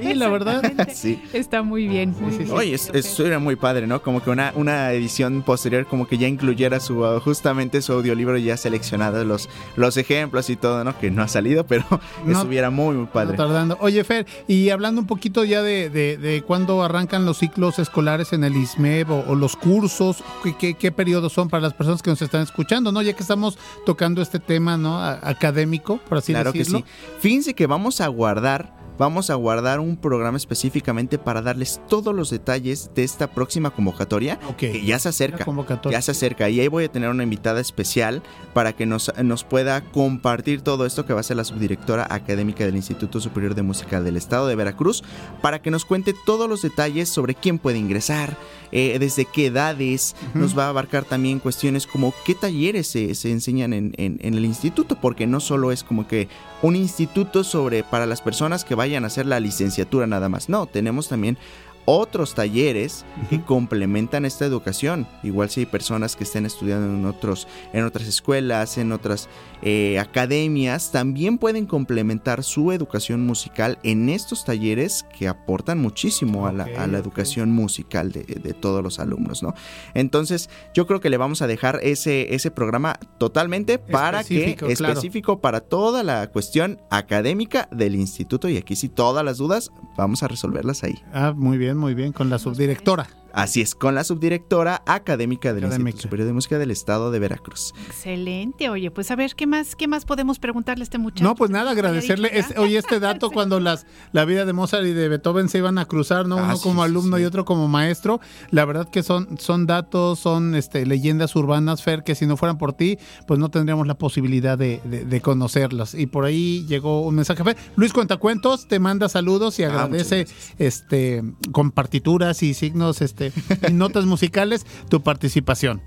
Sí, 0.00 0.14
la 0.14 0.28
verdad. 0.28 0.62
Sí. 0.92 1.22
Está 1.32 1.62
muy 1.62 1.86
bien. 1.88 2.14
muy 2.20 2.30
Sí, 2.30 2.36
sí, 2.38 2.38
sí. 2.38 2.44
bien. 2.44 2.56
Oye, 2.56 2.74
es- 2.74 2.90
eso 2.92 3.26
era 3.26 3.38
muy 3.38 3.56
padre, 3.56 3.86
¿no? 3.86 4.02
Como 4.02 4.22
que 4.22 4.30
una, 4.30 4.52
una 4.54 4.92
edición 4.92 5.42
posterior 5.42 5.86
como 5.86 6.06
que 6.06 6.18
ya 6.18 6.28
incluyera 6.28 6.80
su 6.80 7.00
uh, 7.00 7.20
justamente 7.20 7.82
su 7.82 7.92
audiolibro 7.92 8.36
ya 8.38 8.56
seleccionado, 8.56 9.24
los, 9.24 9.48
los 9.76 9.96
ejemplos 9.96 10.50
y 10.50 10.56
todo, 10.56 10.84
¿no? 10.84 10.98
Que 10.98 11.10
no 11.10 11.22
ha 11.22 11.28
salido, 11.28 11.66
pero 11.66 11.84
No- 12.24 12.32
estuviera 12.38 12.70
muy, 12.70 12.94
muy 12.96 13.04
No 13.06 13.10
padre. 13.12 13.36
tardando. 13.36 13.76
Oye, 13.80 14.02
Fer, 14.04 14.26
y 14.46 14.70
hablando 14.70 15.00
un 15.00 15.06
poquito 15.06 15.44
ya 15.44 15.62
de, 15.62 15.90
de, 15.90 16.16
de 16.16 16.42
cuándo 16.42 16.82
arrancan 16.82 17.24
los 17.24 17.38
ciclos 17.38 17.78
escolares 17.78 18.32
en 18.32 18.44
el 18.44 18.54
ISMEB 18.76 19.10
o, 19.10 19.24
o 19.28 19.34
los 19.34 19.56
cursos, 19.56 20.22
¿qué, 20.42 20.54
qué, 20.56 20.74
qué 20.74 20.92
periodos 20.92 21.32
son 21.32 21.48
para 21.48 21.62
las 21.62 21.74
personas 21.74 22.02
que 22.02 22.10
nos 22.10 22.20
están 22.22 22.42
escuchando, 22.42 22.92
¿no? 22.92 23.02
Ya 23.02 23.12
que 23.14 23.22
estamos 23.22 23.58
tocando 23.84 24.22
este 24.22 24.38
tema, 24.38 24.76
¿no? 24.76 24.98
A- 24.98 25.18
académico, 25.22 25.98
por 26.08 26.18
así 26.18 26.32
claro 26.32 26.52
que 26.52 26.60
decirlo. 26.60 26.80
sí. 26.80 26.84
Fíjense 27.20 27.54
que 27.54 27.66
vamos 27.66 28.00
a 28.00 28.08
guardar, 28.08 28.75
vamos 28.98 29.30
a 29.30 29.34
guardar 29.34 29.80
un 29.80 29.96
programa 29.96 30.36
específicamente 30.36 31.18
para 31.18 31.42
darles 31.42 31.80
todos 31.88 32.14
los 32.14 32.30
detalles 32.30 32.90
de 32.94 33.04
esta 33.04 33.26
próxima 33.28 33.70
convocatoria 33.70 34.38
Ok. 34.48 34.56
que 34.56 34.84
ya 34.84 34.98
se 34.98 35.08
acerca. 35.10 35.44
Ya 35.90 36.02
se 36.02 36.10
acerca 36.12 36.48
y 36.48 36.60
ahí 36.60 36.68
voy 36.68 36.84
a 36.84 36.92
tener 36.92 37.08
una 37.10 37.22
invitada 37.22 37.60
especial 37.60 38.22
para 38.54 38.72
que 38.74 38.86
nos, 38.86 39.12
nos 39.22 39.44
pueda 39.44 39.80
compartir 39.82 40.62
todo 40.62 40.86
esto 40.86 41.04
que 41.06 41.12
va 41.14 41.20
a 41.20 41.24
ser 41.24 41.36
la 41.36 41.44
subdirectora 41.44 42.06
académica 42.10 42.64
del 42.64 42.76
Instituto 42.76 43.20
Superior 43.20 43.54
de 43.54 43.62
Música 43.62 44.00
del 44.00 44.16
Estado 44.16 44.46
de 44.46 44.54
Veracruz 44.56 45.02
para 45.42 45.60
que 45.60 45.70
nos 45.70 45.84
cuente 45.84 46.14
todos 46.24 46.48
los 46.48 46.62
detalles 46.62 47.08
sobre 47.08 47.34
quién 47.34 47.58
puede 47.58 47.78
ingresar, 47.78 48.36
eh, 48.72 48.98
desde 48.98 49.24
qué 49.24 49.46
edades, 49.46 50.16
nos 50.34 50.56
va 50.58 50.66
a 50.66 50.68
abarcar 50.70 51.04
también 51.04 51.38
cuestiones 51.38 51.86
como 51.86 52.12
qué 52.24 52.34
talleres 52.34 52.86
se, 52.86 53.14
se 53.14 53.30
enseñan 53.30 53.72
en, 53.72 53.92
en- 53.96 54.18
en 54.22 54.34
el 54.34 54.44
instituto, 54.44 54.96
porque 55.00 55.26
no 55.26 55.40
solo 55.40 55.72
es 55.72 55.82
como 55.84 56.06
que 56.08 56.28
un 56.62 56.76
instituto 56.76 57.44
sobre 57.44 57.84
para 57.84 58.06
las 58.06 58.22
personas 58.22 58.64
que 58.64 58.74
vayan 58.74 59.04
a 59.04 59.08
hacer 59.08 59.26
la 59.26 59.40
licenciatura 59.40 60.06
nada 60.06 60.28
más, 60.28 60.48
no, 60.48 60.66
tenemos 60.66 61.08
también 61.08 61.38
otros 61.86 62.34
talleres 62.34 63.04
que 63.30 63.40
complementan 63.40 64.24
esta 64.24 64.44
educación. 64.44 65.06
Igual 65.22 65.50
si 65.50 65.60
hay 65.60 65.66
personas 65.66 66.16
que 66.16 66.24
estén 66.24 66.44
estudiando 66.44 66.86
en 66.86 67.06
otros, 67.06 67.46
en 67.72 67.84
otras 67.84 68.08
escuelas, 68.08 68.76
en 68.76 68.92
otras 68.92 69.28
eh, 69.62 69.98
academias, 69.98 70.92
también 70.92 71.38
pueden 71.38 71.66
complementar 71.66 72.42
su 72.42 72.72
educación 72.72 73.24
musical 73.26 73.78
en 73.82 74.08
estos 74.08 74.44
talleres 74.44 75.04
que 75.16 75.28
aportan 75.28 75.78
muchísimo 75.78 76.46
a, 76.46 76.52
la, 76.52 76.64
a 76.64 76.86
educación 76.96 77.50
musical 77.50 78.12
de, 78.12 78.24
de 78.24 78.54
todos 78.54 78.82
los 78.82 78.98
alumnos, 78.98 79.42
¿no? 79.42 79.54
Entonces, 79.94 80.50
yo 80.74 80.86
creo 80.86 81.00
que 81.00 81.10
le 81.10 81.16
vamos 81.16 81.42
a 81.42 81.46
dejar 81.46 81.80
ese, 81.82 82.34
ese 82.34 82.50
programa 82.50 82.98
totalmente 83.18 83.78
para 83.78 84.20
Específico, 84.20 84.66
que 84.66 84.74
claro. 84.74 84.92
específico 84.92 85.40
para 85.40 85.60
toda 85.60 86.02
la 86.02 86.28
cuestión 86.28 86.80
académica 86.90 87.68
del 87.70 87.94
instituto 87.94 88.48
y 88.48 88.56
aquí 88.56 88.76
sí 88.76 88.88
todas 88.88 89.24
las 89.24 89.38
dudas 89.38 89.70
vamos 89.96 90.22
a 90.22 90.28
resolverlas 90.28 90.82
ahí. 90.82 90.94
Ah, 91.12 91.32
muy 91.34 91.58
bien, 91.58 91.76
muy 91.76 91.94
bien, 91.94 92.12
con 92.12 92.30
la 92.30 92.38
subdirectora. 92.38 93.08
Así 93.32 93.60
es, 93.60 93.74
con 93.74 93.94
la 93.94 94.02
subdirectora 94.04 94.82
académica 94.86 95.52
del 95.52 95.64
Académica. 95.64 95.88
Instituto 95.90 96.02
Superior 96.08 96.26
de 96.26 96.32
Música 96.32 96.58
del 96.58 96.70
Estado 96.70 97.10
de 97.10 97.18
Veracruz. 97.18 97.74
Excelente, 97.86 98.68
oye, 98.70 98.90
pues 98.90 99.10
a 99.10 99.16
ver, 99.16 99.34
¿qué 99.34 99.46
más, 99.46 99.76
qué 99.76 99.88
más 99.88 100.04
podemos 100.04 100.38
preguntarle 100.38 100.82
a 100.82 100.84
este 100.84 100.98
muchacho? 100.98 101.24
No, 101.24 101.34
pues 101.34 101.50
nada, 101.50 101.72
agradecerle. 101.72 102.30
Es- 102.38 102.56
oye, 102.56 102.78
este 102.78 103.00
dato 103.00 103.30
cuando 103.32 103.60
las 103.60 103.86
la 104.12 104.24
vida 104.24 104.44
de 104.44 104.52
Mozart 104.52 104.86
y 104.86 104.92
de 104.92 105.08
Beethoven 105.08 105.48
se 105.48 105.58
iban 105.58 105.76
a 105.78 105.84
cruzar, 105.86 106.26
¿no? 106.26 106.38
Ah, 106.38 106.44
Uno 106.44 106.56
sí, 106.56 106.62
como 106.62 106.82
alumno 106.82 107.16
sí. 107.16 107.22
y 107.22 107.26
otro 107.26 107.44
como 107.44 107.68
maestro. 107.68 108.20
La 108.50 108.64
verdad 108.64 108.88
que 108.88 109.02
son, 109.02 109.38
son 109.38 109.66
datos, 109.66 110.18
son 110.18 110.54
este, 110.54 110.86
leyendas 110.86 111.36
urbanas, 111.36 111.82
Fer, 111.82 112.04
que 112.04 112.14
si 112.14 112.26
no 112.26 112.36
fueran 112.36 112.58
por 112.58 112.72
ti, 112.72 112.98
pues 113.26 113.38
no 113.40 113.50
tendríamos 113.50 113.86
la 113.86 113.96
posibilidad 113.98 114.56
de, 114.56 114.80
de- 114.84 115.04
de 115.04 115.20
conocerlas. 115.20 115.94
Y 115.94 116.06
por 116.06 116.24
ahí 116.24 116.64
llegó 116.68 117.02
un 117.02 117.16
mensaje. 117.16 117.44
Fer, 117.44 117.56
Luis 117.76 117.92
Cuentacuentos 117.92 118.68
te 118.68 118.78
manda 118.78 119.08
saludos 119.08 119.58
y 119.58 119.64
Ah, 119.64 119.68
agradece 119.68 120.26
este 120.58 121.22
con 121.52 121.70
partituras 121.70 122.42
y 122.42 122.54
signos 122.54 123.02
este 123.02 123.25
notas 123.72 124.04
musicales 124.06 124.66
tu 124.88 125.02
participación. 125.02 125.80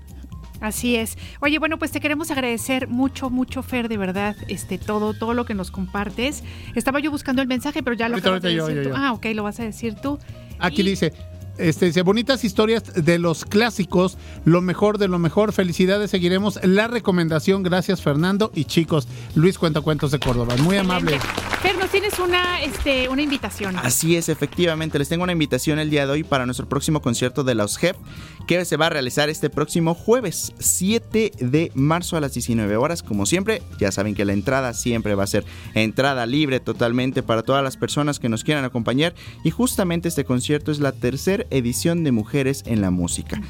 Así 0.60 0.94
es. 0.96 1.16
Oye, 1.40 1.58
bueno, 1.58 1.78
pues 1.78 1.90
te 1.90 2.00
queremos 2.00 2.30
agradecer 2.30 2.86
mucho, 2.86 3.30
mucho, 3.30 3.62
Fer, 3.62 3.88
de 3.88 3.96
verdad, 3.96 4.36
este, 4.48 4.76
todo, 4.76 5.14
todo 5.14 5.32
lo 5.32 5.46
que 5.46 5.54
nos 5.54 5.70
compartes. 5.70 6.44
Estaba 6.74 7.00
yo 7.00 7.10
buscando 7.10 7.40
el 7.40 7.48
mensaje, 7.48 7.82
pero 7.82 7.96
ya 7.96 8.08
lo 8.10 8.16
Ahorita, 8.16 8.28
acabas 8.28 8.42
de 8.42 8.54
yo, 8.54 8.66
decir 8.66 8.82
yo, 8.84 8.90
tú. 8.90 8.96
yo. 8.96 9.02
Ah, 9.02 9.12
ok, 9.12 9.26
lo 9.34 9.42
vas 9.42 9.58
a 9.58 9.62
decir 9.64 9.94
tú. 9.94 10.18
Aquí 10.58 10.82
Y- 10.82 10.84
dice, 10.84 11.14
este, 11.58 11.86
dice, 11.86 12.02
bonitas 12.02 12.44
historias 12.44 12.84
de 12.94 13.18
los 13.18 13.44
clásicos, 13.44 14.16
lo 14.44 14.60
mejor 14.60 14.98
de 14.98 15.08
lo 15.08 15.18
mejor, 15.18 15.52
felicidades, 15.52 16.10
seguiremos 16.10 16.58
la 16.62 16.88
recomendación, 16.88 17.62
gracias 17.62 18.02
Fernando 18.02 18.50
y 18.54 18.64
chicos, 18.64 19.08
Luis 19.34 19.58
Cuentacuentos 19.58 20.10
de 20.10 20.18
Córdoba, 20.18 20.56
muy 20.58 20.76
amable. 20.76 21.18
Fer, 21.62 21.76
nos 21.76 21.90
tienes 21.90 22.18
una, 22.18 22.62
este, 22.62 23.08
una 23.08 23.22
invitación. 23.22 23.76
Así 23.76 24.16
es, 24.16 24.28
efectivamente, 24.28 24.98
les 24.98 25.08
tengo 25.08 25.24
una 25.24 25.32
invitación 25.32 25.78
el 25.78 25.90
día 25.90 26.06
de 26.06 26.12
hoy 26.12 26.24
para 26.24 26.46
nuestro 26.46 26.68
próximo 26.68 27.02
concierto 27.02 27.44
de 27.44 27.54
los 27.54 27.76
JEP 27.76 27.96
que 28.46 28.64
se 28.64 28.76
va 28.76 28.86
a 28.86 28.90
realizar 28.90 29.28
este 29.28 29.48
próximo 29.48 29.94
jueves 29.94 30.52
7 30.58 31.32
de 31.40 31.70
marzo 31.74 32.16
a 32.16 32.20
las 32.20 32.34
19 32.34 32.76
horas. 32.76 33.02
Como 33.02 33.24
siempre, 33.26 33.62
ya 33.78 33.92
saben 33.92 34.14
que 34.14 34.24
la 34.24 34.32
entrada 34.32 34.74
siempre 34.74 35.14
va 35.14 35.24
a 35.24 35.26
ser 35.28 35.44
entrada 35.74 36.26
libre 36.26 36.58
totalmente 36.60 37.22
para 37.22 37.42
todas 37.42 37.62
las 37.62 37.76
personas 37.76 38.18
que 38.18 38.28
nos 38.28 38.42
quieran 38.42 38.64
acompañar 38.64 39.14
y 39.44 39.50
justamente 39.50 40.08
este 40.08 40.24
concierto 40.24 40.72
es 40.72 40.80
la 40.80 40.92
tercera 40.92 41.44
edición 41.50 42.02
de 42.02 42.12
Mujeres 42.12 42.64
en 42.66 42.80
la 42.80 42.90
Música. 42.90 43.40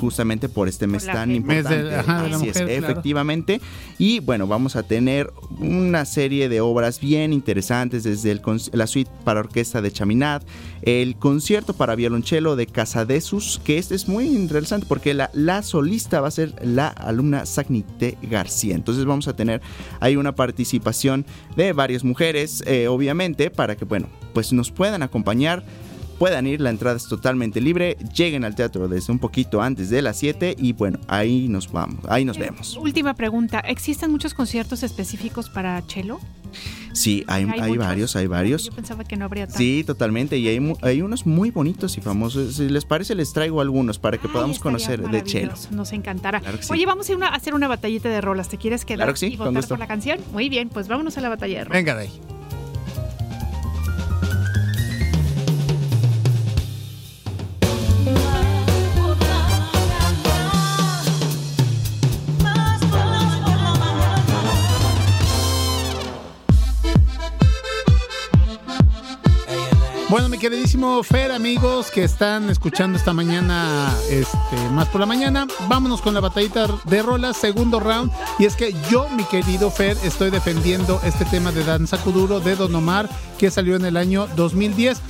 Justamente 0.00 0.48
por 0.48 0.68
este 0.68 0.86
mes 0.86 1.04
la 1.04 1.12
tan 1.12 1.30
fe- 1.30 1.40
Mes 1.40 1.64
de- 1.68 1.76
importante. 1.76 1.94
ajá, 1.96 2.22
de 2.22 2.28
la 2.30 2.36
Así 2.36 2.48
es, 2.48 2.54
mujer, 2.60 2.78
claro. 2.78 2.92
efectivamente. 2.92 3.60
Y 3.98 4.20
bueno, 4.20 4.46
vamos 4.46 4.76
a 4.76 4.82
tener 4.82 5.32
una 5.58 6.04
serie 6.04 6.48
de 6.48 6.60
obras 6.60 7.00
bien 7.00 7.32
interesantes, 7.32 8.04
desde 8.04 8.30
el 8.30 8.40
la 8.72 8.86
suite 8.86 9.10
para 9.24 9.40
orquesta 9.40 9.82
de 9.82 9.92
Chaminade, 9.92 10.46
el 10.82 11.16
concierto 11.16 11.74
para 11.74 11.94
violonchelo 11.94 12.56
de 12.56 12.66
Casadesus, 12.66 13.60
que 13.64 13.78
este 13.78 13.94
es 13.94 14.08
muy 14.08 14.26
interesante 14.26 14.86
porque 14.88 15.14
la, 15.14 15.30
la 15.32 15.62
solista 15.62 16.20
va 16.20 16.28
a 16.28 16.32
ser 16.32 16.54
la 16.62 16.88
alumna 16.88 17.46
Sagnite 17.46 18.18
García. 18.22 18.74
Entonces 18.74 19.04
vamos 19.04 19.28
a 19.28 19.36
tener 19.36 19.60
ahí 20.00 20.16
una 20.16 20.34
participación 20.34 21.26
de 21.56 21.72
varias 21.72 22.04
mujeres, 22.04 22.62
eh, 22.66 22.88
obviamente, 22.88 23.50
para 23.50 23.76
que, 23.76 23.84
bueno, 23.84 24.08
pues 24.32 24.52
nos 24.52 24.70
puedan 24.70 25.02
acompañar 25.02 25.64
puedan 26.18 26.46
ir, 26.46 26.60
la 26.60 26.70
entrada 26.70 26.96
es 26.96 27.06
totalmente 27.06 27.60
libre, 27.60 27.96
lleguen 28.14 28.44
al 28.44 28.54
teatro 28.54 28.88
desde 28.88 29.12
un 29.12 29.18
poquito 29.18 29.62
antes 29.62 29.88
de 29.88 30.02
las 30.02 30.18
7 30.18 30.56
y 30.58 30.72
bueno, 30.72 30.98
ahí 31.06 31.48
nos 31.48 31.70
vamos, 31.70 32.04
ahí 32.08 32.24
nos 32.24 32.36
vemos. 32.36 32.76
Última 32.76 33.14
pregunta, 33.14 33.60
¿existen 33.60 34.10
muchos 34.10 34.34
conciertos 34.34 34.82
específicos 34.82 35.48
para 35.48 35.80
cello? 35.82 36.18
Sí, 36.98 37.24
hay, 37.26 37.46
hay 37.60 37.76
varios, 37.76 38.16
hay 38.16 38.26
varios. 38.26 38.64
Yo 38.64 38.72
pensaba 38.72 39.04
que 39.04 39.16
no 39.16 39.24
habría 39.24 39.44
tantos. 39.46 39.58
Sí, 39.58 39.84
totalmente, 39.86 40.36
y 40.36 40.48
hay, 40.48 40.60
mu- 40.60 40.76
hay 40.82 41.00
unos 41.02 41.26
muy 41.26 41.50
bonitos 41.50 41.96
y 41.96 42.00
famosos. 42.00 42.56
Si 42.56 42.68
les 42.68 42.84
parece, 42.84 43.14
les 43.14 43.32
traigo 43.32 43.60
algunos 43.60 43.98
para 43.98 44.18
que 44.18 44.26
Ay, 44.26 44.32
podamos 44.32 44.58
conocer 44.58 45.00
de 45.08 45.22
chelo. 45.22 45.52
Nos 45.70 45.92
encantará. 45.92 46.40
Claro 46.40 46.56
que 46.58 46.64
sí. 46.64 46.72
Oye, 46.72 46.86
vamos 46.86 47.08
a, 47.08 47.12
ir 47.12 47.16
una- 47.18 47.28
a 47.28 47.34
hacer 47.36 47.54
una 47.54 47.68
batallita 47.68 48.08
de 48.08 48.20
rolas. 48.20 48.48
¿Te 48.48 48.58
quieres 48.58 48.84
quedar 48.84 48.98
Claro 48.98 49.12
que 49.12 49.18
sí, 49.18 49.26
y 49.26 49.36
votar 49.36 49.66
por 49.66 49.78
la 49.78 49.86
canción? 49.86 50.18
Muy 50.32 50.48
bien, 50.48 50.68
pues 50.68 50.88
vámonos 50.88 51.16
a 51.18 51.20
la 51.20 51.28
batalla 51.28 51.58
de 51.58 51.64
rolas. 51.64 51.78
Venga 51.78 51.94
de 51.94 52.02
ahí. 52.02 52.20
Queridísimo 70.38 71.02
Fer, 71.02 71.32
amigos 71.32 71.90
que 71.90 72.04
están 72.04 72.48
escuchando 72.48 72.96
esta 72.96 73.12
mañana, 73.12 73.92
este, 74.08 74.56
más 74.72 74.88
por 74.88 75.00
la 75.00 75.06
mañana, 75.06 75.46
vámonos 75.68 76.00
con 76.00 76.14
la 76.14 76.20
batallita 76.20 76.68
de 76.84 77.02
rolas, 77.02 77.36
segundo 77.36 77.80
round. 77.80 78.12
Y 78.38 78.44
es 78.44 78.54
que 78.54 78.74
yo, 78.90 79.08
mi 79.10 79.24
querido 79.24 79.70
Fer, 79.70 79.96
estoy 80.04 80.30
defendiendo 80.30 81.00
este 81.04 81.24
tema 81.24 81.50
de 81.50 81.64
Danza 81.64 81.98
Kuduro 81.98 82.40
de 82.40 82.56
Don 82.56 82.74
Omar, 82.74 83.08
que 83.38 83.50
salió 83.50 83.74
en 83.74 83.84
el 83.84 83.96
año 83.96 84.28
2010. 84.36 85.00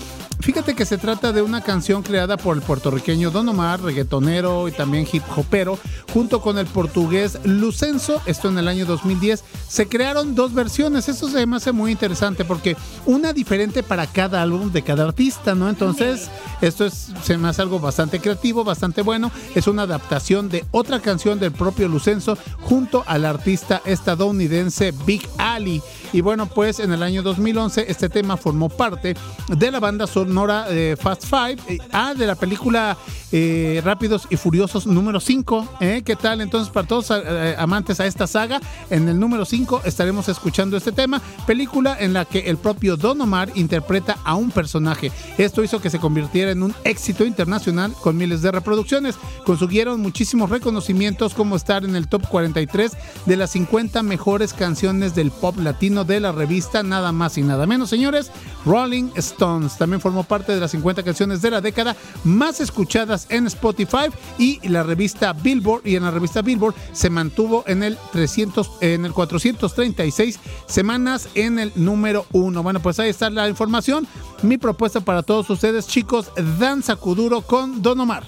Fíjate 0.40 0.74
que 0.74 0.86
se 0.86 0.98
trata 0.98 1.32
de 1.32 1.42
una 1.42 1.62
canción 1.62 2.02
creada 2.02 2.36
por 2.36 2.56
el 2.56 2.62
puertorriqueño 2.62 3.30
Don 3.30 3.48
Omar, 3.48 3.82
reggaetonero 3.82 4.68
y 4.68 4.72
también 4.72 5.06
hip 5.10 5.22
hopero, 5.36 5.78
junto 6.12 6.40
con 6.40 6.58
el 6.58 6.66
portugués 6.66 7.38
Lucenzo, 7.44 8.22
esto 8.24 8.48
en 8.48 8.58
el 8.58 8.68
año 8.68 8.86
2010. 8.86 9.42
Se 9.68 9.88
crearon 9.88 10.34
dos 10.34 10.54
versiones, 10.54 11.08
eso 11.08 11.28
se 11.28 11.44
me 11.44 11.56
hace 11.56 11.72
muy 11.72 11.90
interesante 11.90 12.44
porque 12.44 12.76
una 13.04 13.32
diferente 13.32 13.82
para 13.82 14.06
cada 14.06 14.40
álbum 14.40 14.70
de 14.70 14.82
cada 14.82 15.04
artista, 15.04 15.54
¿no? 15.54 15.68
Entonces, 15.68 16.30
esto 16.60 16.86
es, 16.86 17.12
se 17.22 17.36
me 17.36 17.48
hace 17.48 17.62
algo 17.62 17.80
bastante 17.80 18.20
creativo, 18.20 18.64
bastante 18.64 19.02
bueno. 19.02 19.32
Es 19.54 19.66
una 19.66 19.82
adaptación 19.82 20.48
de 20.48 20.64
otra 20.70 21.00
canción 21.00 21.40
del 21.40 21.52
propio 21.52 21.88
Lucenzo 21.88 22.38
junto 22.60 23.02
al 23.06 23.24
artista 23.24 23.82
estadounidense 23.84 24.94
Big 25.04 25.28
Ali. 25.36 25.82
Y 26.12 26.20
bueno, 26.20 26.46
pues 26.46 26.80
en 26.80 26.92
el 26.92 27.02
año 27.02 27.22
2011 27.22 27.86
este 27.88 28.08
tema 28.08 28.36
formó 28.36 28.68
parte 28.68 29.14
de 29.48 29.70
la 29.70 29.80
banda 29.80 30.06
sonora 30.06 30.68
de 30.68 30.96
Fast 30.96 31.24
Five, 31.24 31.58
eh, 31.68 31.78
ah, 31.92 32.14
de 32.14 32.26
la 32.26 32.34
película 32.34 32.96
eh, 33.30 33.82
Rápidos 33.84 34.26
y 34.30 34.36
Furiosos 34.36 34.86
número 34.86 35.20
5. 35.20 35.68
¿eh? 35.80 36.02
¿Qué 36.04 36.16
tal? 36.16 36.40
Entonces, 36.40 36.72
para 36.72 36.86
todos 36.86 37.10
eh, 37.10 37.54
amantes 37.58 38.00
a 38.00 38.06
esta 38.06 38.26
saga, 38.26 38.60
en 38.88 39.08
el 39.08 39.20
número 39.20 39.44
5 39.44 39.82
estaremos 39.84 40.28
escuchando 40.28 40.76
este 40.76 40.92
tema, 40.92 41.20
película 41.46 41.96
en 41.98 42.14
la 42.14 42.24
que 42.24 42.40
el 42.40 42.56
propio 42.56 42.96
Don 42.96 43.20
Omar 43.20 43.50
interpreta 43.54 44.16
a 44.24 44.34
un 44.34 44.50
personaje. 44.50 45.12
Esto 45.36 45.62
hizo 45.62 45.80
que 45.80 45.90
se 45.90 45.98
convirtiera 45.98 46.52
en 46.52 46.62
un 46.62 46.74
éxito 46.84 47.24
internacional 47.24 47.92
con 48.00 48.16
miles 48.16 48.40
de 48.40 48.50
reproducciones. 48.50 49.16
Consiguieron 49.44 50.00
muchísimos 50.00 50.48
reconocimientos 50.48 51.34
como 51.34 51.56
estar 51.56 51.84
en 51.84 51.96
el 51.96 52.08
top 52.08 52.26
43 52.28 52.96
de 53.26 53.36
las 53.36 53.50
50 53.50 54.02
mejores 54.02 54.54
canciones 54.54 55.14
del 55.14 55.30
pop 55.30 55.58
latino 55.58 55.97
de 56.04 56.20
la 56.20 56.32
revista 56.32 56.82
Nada 56.82 57.12
más 57.12 57.38
y 57.38 57.42
nada 57.42 57.66
menos, 57.66 57.90
señores. 57.90 58.30
Rolling 58.64 59.10
Stones 59.16 59.78
también 59.78 60.00
formó 60.00 60.24
parte 60.24 60.52
de 60.52 60.60
las 60.60 60.70
50 60.72 61.02
canciones 61.02 61.42
de 61.42 61.50
la 61.50 61.60
década 61.60 61.96
más 62.24 62.60
escuchadas 62.60 63.26
en 63.30 63.46
Spotify 63.46 64.10
y 64.38 64.66
la 64.68 64.82
revista 64.82 65.32
Billboard 65.32 65.86
y 65.86 65.96
en 65.96 66.04
la 66.04 66.10
revista 66.10 66.42
Billboard 66.42 66.74
se 66.92 67.10
mantuvo 67.10 67.64
en 67.66 67.82
el 67.82 67.98
300 68.12 68.70
en 68.80 69.04
el 69.04 69.12
436 69.12 70.38
semanas 70.66 71.28
en 71.34 71.58
el 71.58 71.72
número 71.74 72.26
1. 72.32 72.62
Bueno, 72.62 72.80
pues 72.80 72.98
ahí 72.98 73.10
está 73.10 73.30
la 73.30 73.48
información. 73.48 74.06
Mi 74.42 74.58
propuesta 74.58 75.00
para 75.00 75.22
todos 75.22 75.48
ustedes, 75.50 75.86
chicos, 75.86 76.30
danza 76.58 76.96
kuduro 76.96 77.42
con 77.42 77.82
Don 77.82 78.00
Omar. 78.00 78.24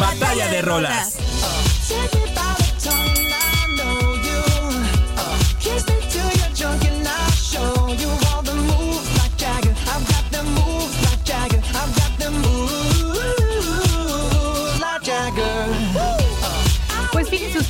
Batalla 0.00 0.48
de 0.48 0.62
rolas. 0.62 1.29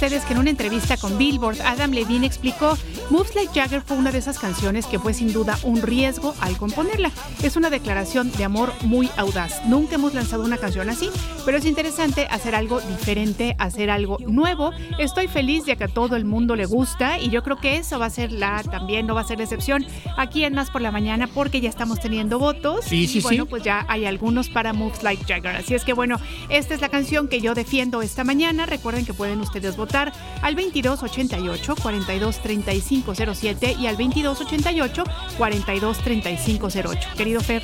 Ustedes 0.02 0.24
que 0.24 0.32
en 0.32 0.38
una 0.38 0.48
entrevista 0.48 0.96
con 0.96 1.18
Billboard, 1.18 1.60
Adam 1.60 1.90
Levine 1.90 2.26
explicó, 2.26 2.74
Moves 3.10 3.34
Like 3.34 3.52
Jagger 3.52 3.82
fue 3.82 3.98
una 3.98 4.10
de 4.10 4.16
esas 4.16 4.38
canciones 4.38 4.86
que 4.86 4.98
fue 4.98 5.12
sin 5.12 5.30
duda 5.30 5.58
un 5.62 5.82
riesgo 5.82 6.34
al 6.40 6.56
componerla. 6.56 7.10
Es 7.42 7.56
una 7.56 7.68
declaración 7.68 8.32
de 8.32 8.44
amor 8.44 8.72
muy 8.80 9.10
audaz. 9.18 9.62
Nunca 9.66 9.96
hemos 9.96 10.14
lanzado 10.14 10.42
una 10.42 10.56
canción 10.56 10.88
así, 10.88 11.10
pero 11.44 11.58
es 11.58 11.66
interesante 11.66 12.26
hacer 12.30 12.54
algo 12.54 12.80
diferente, 12.80 13.56
hacer 13.58 13.90
algo 13.90 14.16
nuevo. 14.26 14.70
Estoy 14.98 15.28
feliz 15.28 15.66
de 15.66 15.76
que 15.76 15.84
a 15.84 15.88
todo 15.88 16.16
el 16.16 16.24
mundo 16.24 16.56
le 16.56 16.64
gusta 16.64 17.18
y 17.18 17.28
yo 17.28 17.42
creo 17.42 17.58
que 17.58 17.76
eso 17.76 17.98
va 17.98 18.06
a 18.06 18.10
ser 18.10 18.32
la, 18.32 18.62
también 18.62 19.06
no 19.06 19.14
va 19.14 19.20
a 19.20 19.24
ser 19.24 19.36
la 19.36 19.44
excepción 19.44 19.84
aquí 20.16 20.44
en 20.44 20.54
Más 20.54 20.70
por 20.70 20.80
la 20.80 20.92
Mañana 20.92 21.26
porque 21.26 21.60
ya 21.60 21.68
estamos 21.68 22.00
teniendo 22.00 22.38
votos. 22.38 22.86
Sí, 22.86 23.06
sí, 23.06 23.18
y 23.18 23.20
bueno, 23.20 23.44
sí. 23.44 23.50
pues 23.50 23.64
ya 23.64 23.84
hay 23.86 24.06
algunos 24.06 24.48
para 24.48 24.72
Moves 24.72 25.02
Like 25.02 25.24
Jagger. 25.26 25.56
Así 25.56 25.74
es 25.74 25.84
que 25.84 25.92
bueno, 25.92 26.16
esta 26.48 26.72
es 26.72 26.80
la 26.80 26.88
canción 26.88 27.28
que 27.28 27.42
yo 27.42 27.52
defiendo 27.52 28.00
esta 28.00 28.24
mañana. 28.24 28.64
Recuerden 28.64 29.04
que 29.04 29.12
pueden 29.12 29.42
ustedes 29.42 29.76
votar 29.76 29.89
al 29.94 30.54
2288 30.54 31.74
423507 31.82 33.76
y 33.78 33.86
al 33.86 33.96
2288 33.96 35.04
423508. 35.38 37.08
Querido 37.16 37.40
Fer, 37.40 37.62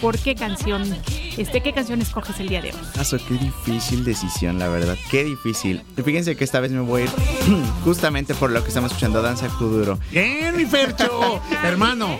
¿por 0.00 0.18
qué 0.18 0.34
canción, 0.34 0.82
este, 1.36 1.62
qué 1.62 1.72
canción 1.72 2.00
escoges 2.02 2.38
el 2.40 2.48
día 2.48 2.60
de 2.62 2.70
hoy? 2.72 2.78
Aso, 2.98 3.18
qué 3.28 3.34
difícil 3.34 4.04
decisión, 4.04 4.58
la 4.58 4.68
verdad. 4.68 4.96
Qué 5.10 5.24
difícil. 5.24 5.82
Y 5.96 6.02
Fíjense 6.02 6.36
que 6.36 6.44
esta 6.44 6.60
vez 6.60 6.72
me 6.72 6.80
voy 6.80 7.02
a 7.02 7.04
ir 7.04 7.10
justamente 7.84 8.34
por 8.34 8.50
lo 8.50 8.62
que 8.62 8.68
estamos 8.68 8.90
escuchando, 8.90 9.22
Danza 9.22 9.48
Kuduro. 9.48 9.98
Bien, 10.10 10.56
mi 10.56 10.64
Fercho, 10.66 11.40
hermano. 11.64 12.18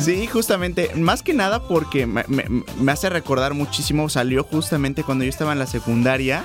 Sí, 0.00 0.26
justamente, 0.26 0.90
más 0.96 1.22
que 1.22 1.32
nada 1.34 1.66
porque 1.68 2.06
me, 2.06 2.24
me- 2.28 2.64
me 2.78 2.92
hace 2.92 3.08
recordar 3.10 3.54
muchísimo, 3.54 4.08
salió 4.08 4.44
justamente 4.44 5.02
cuando 5.04 5.24
yo 5.24 5.30
estaba 5.30 5.52
en 5.52 5.58
la 5.58 5.66
secundaria. 5.66 6.44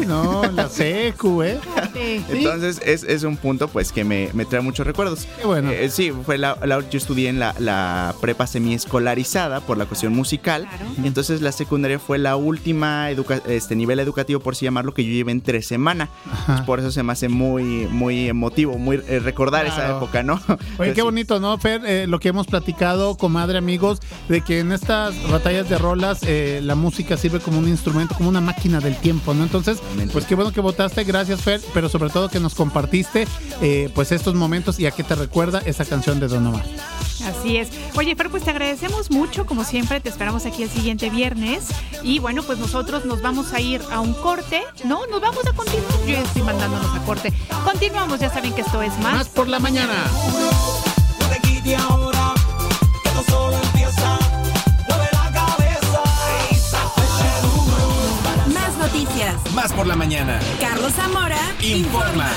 Uy, 0.00 0.06
no, 0.06 0.42
la 0.52 0.68
secu, 0.68 1.42
¿eh? 1.42 1.58
Sí. 1.94 2.24
Entonces 2.30 2.80
es, 2.84 3.02
es 3.04 3.22
un 3.24 3.36
punto 3.36 3.68
pues 3.68 3.92
que 3.92 4.04
me, 4.04 4.30
me 4.32 4.44
trae 4.44 4.60
muchos 4.62 4.86
recuerdos. 4.86 5.26
Qué 5.38 5.46
bueno. 5.46 5.70
Eh, 5.70 5.88
sí, 5.90 6.12
fue 6.24 6.38
la, 6.38 6.56
la- 6.64 6.80
yo 6.88 6.98
estudié 6.98 7.28
en 7.28 7.38
la, 7.38 7.54
la 7.58 8.14
prepa 8.20 8.46
semiescolarizada 8.46 9.60
por 9.60 9.76
la 9.76 9.86
cuestión 9.86 10.14
musical. 10.14 10.66
Claro. 10.68 10.84
Entonces 11.04 11.40
la 11.42 11.52
secundaria 11.52 11.98
fue 11.98 12.18
la 12.18 12.36
última 12.36 13.10
educa- 13.10 13.42
este 13.46 13.76
nivel 13.76 14.00
educativo, 14.00 14.40
por 14.40 14.54
así 14.54 14.64
llamarlo, 14.64 14.94
que 14.94 15.04
yo 15.04 15.10
llevé 15.12 15.32
en 15.32 15.40
tres 15.40 15.66
semanas. 15.66 16.08
Entonces, 16.40 16.64
por 16.66 16.80
eso 16.80 16.90
se 16.90 17.02
me 17.02 17.12
hace 17.12 17.28
muy, 17.28 17.62
muy 17.90 18.28
emotivo, 18.28 18.78
muy 18.78 19.00
eh, 19.08 19.20
recordar 19.20 19.66
esa 19.66 19.96
época, 19.96 20.22
¿no? 20.22 20.34
Oye, 20.34 20.50
Entonces, 20.50 20.94
qué 20.94 20.94
sí. 20.94 21.02
bonito, 21.02 21.40
¿no, 21.40 21.56
Fer? 21.58 21.82
Eh, 21.84 22.06
lo 22.06 22.18
que 22.20 22.28
hemos 22.28 22.46
platicado, 22.46 23.16
comadre, 23.16 23.58
amigos, 23.58 24.00
de 24.28 24.40
que 24.42 24.60
en 24.60 24.72
estas 24.72 25.14
batallas 25.30 25.68
de 25.68 25.78
rolas 25.78 26.20
eh, 26.22 26.60
la 26.62 26.74
música 26.74 27.16
sirve 27.16 27.40
como 27.40 27.58
un 27.58 27.68
instrumento, 27.68 28.14
como 28.14 28.28
una 28.28 28.40
máquina 28.40 28.80
del 28.80 28.96
tiempo, 28.96 29.34
¿no? 29.34 29.42
Entonces, 29.42 29.78
Totalmente. 29.90 30.12
pues 30.12 30.24
qué 30.24 30.34
bueno 30.34 30.52
que 30.52 30.60
votaste, 30.60 31.04
gracias, 31.04 31.40
Fer, 31.40 31.60
pero 31.74 31.88
sobre 31.88 32.10
todo 32.10 32.28
que 32.28 32.40
nos 32.40 32.54
compartiste 32.54 33.26
eh, 33.60 33.90
pues 33.94 34.12
estos 34.12 34.34
momentos 34.34 34.78
y 34.78 34.86
a 34.86 34.90
qué 34.90 35.02
te 35.02 35.14
recuerda 35.14 35.60
esa 35.64 35.84
canción 35.84 36.20
de 36.20 36.28
Don 36.28 36.46
Omar. 36.46 36.64
Así 37.26 37.56
es. 37.56 37.68
Oye, 37.96 38.14
Fer, 38.16 38.30
pues 38.30 38.44
te 38.44 38.50
agradecemos 38.50 39.10
mucho, 39.10 39.46
como 39.46 39.64
siempre, 39.64 40.00
te 40.00 40.08
esperamos 40.08 40.46
aquí 40.46 40.62
el 40.62 40.70
siguiente 40.70 41.10
viernes. 41.10 41.64
Y 42.02 42.18
bueno, 42.18 42.42
pues 42.42 42.58
nosotros 42.58 43.04
nos 43.04 43.20
vamos 43.20 43.52
a 43.52 43.60
ir 43.60 43.82
a 43.90 44.00
un 44.00 44.14
corte, 44.14 44.62
¿no? 44.84 45.06
Nos 45.06 45.20
vamos 45.20 45.46
a 45.46 45.52
continuar. 45.52 46.00
Yo 46.06 46.14
ya 46.14 46.22
estoy 46.22 46.42
mandándonos 46.42 46.96
a 46.96 47.04
corte. 47.04 47.32
Continuamos, 47.64 48.20
ya 48.20 48.30
saben 48.32 48.54
que 48.54 48.62
esto 48.62 48.80
es 48.82 48.96
más. 48.98 49.14
Más 49.14 49.28
por 49.28 49.48
la 49.48 49.58
mañana. 49.58 49.94
Ahora, 51.78 52.34
que 53.02 53.08
esto 53.08 53.22
solo 53.28 53.56
empieza. 53.62 54.29
Noticias. 58.90 59.34
Más 59.54 59.72
por 59.72 59.86
la 59.86 59.94
mañana. 59.94 60.40
Carlos 60.60 60.92
Zamora 60.92 61.38
Informa. 61.60 62.30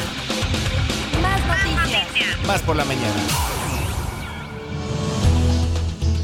Más 1.22 1.42
noticias. 1.48 2.46
Más 2.46 2.62
por 2.62 2.76
la 2.76 2.86
mañana. 2.86 3.63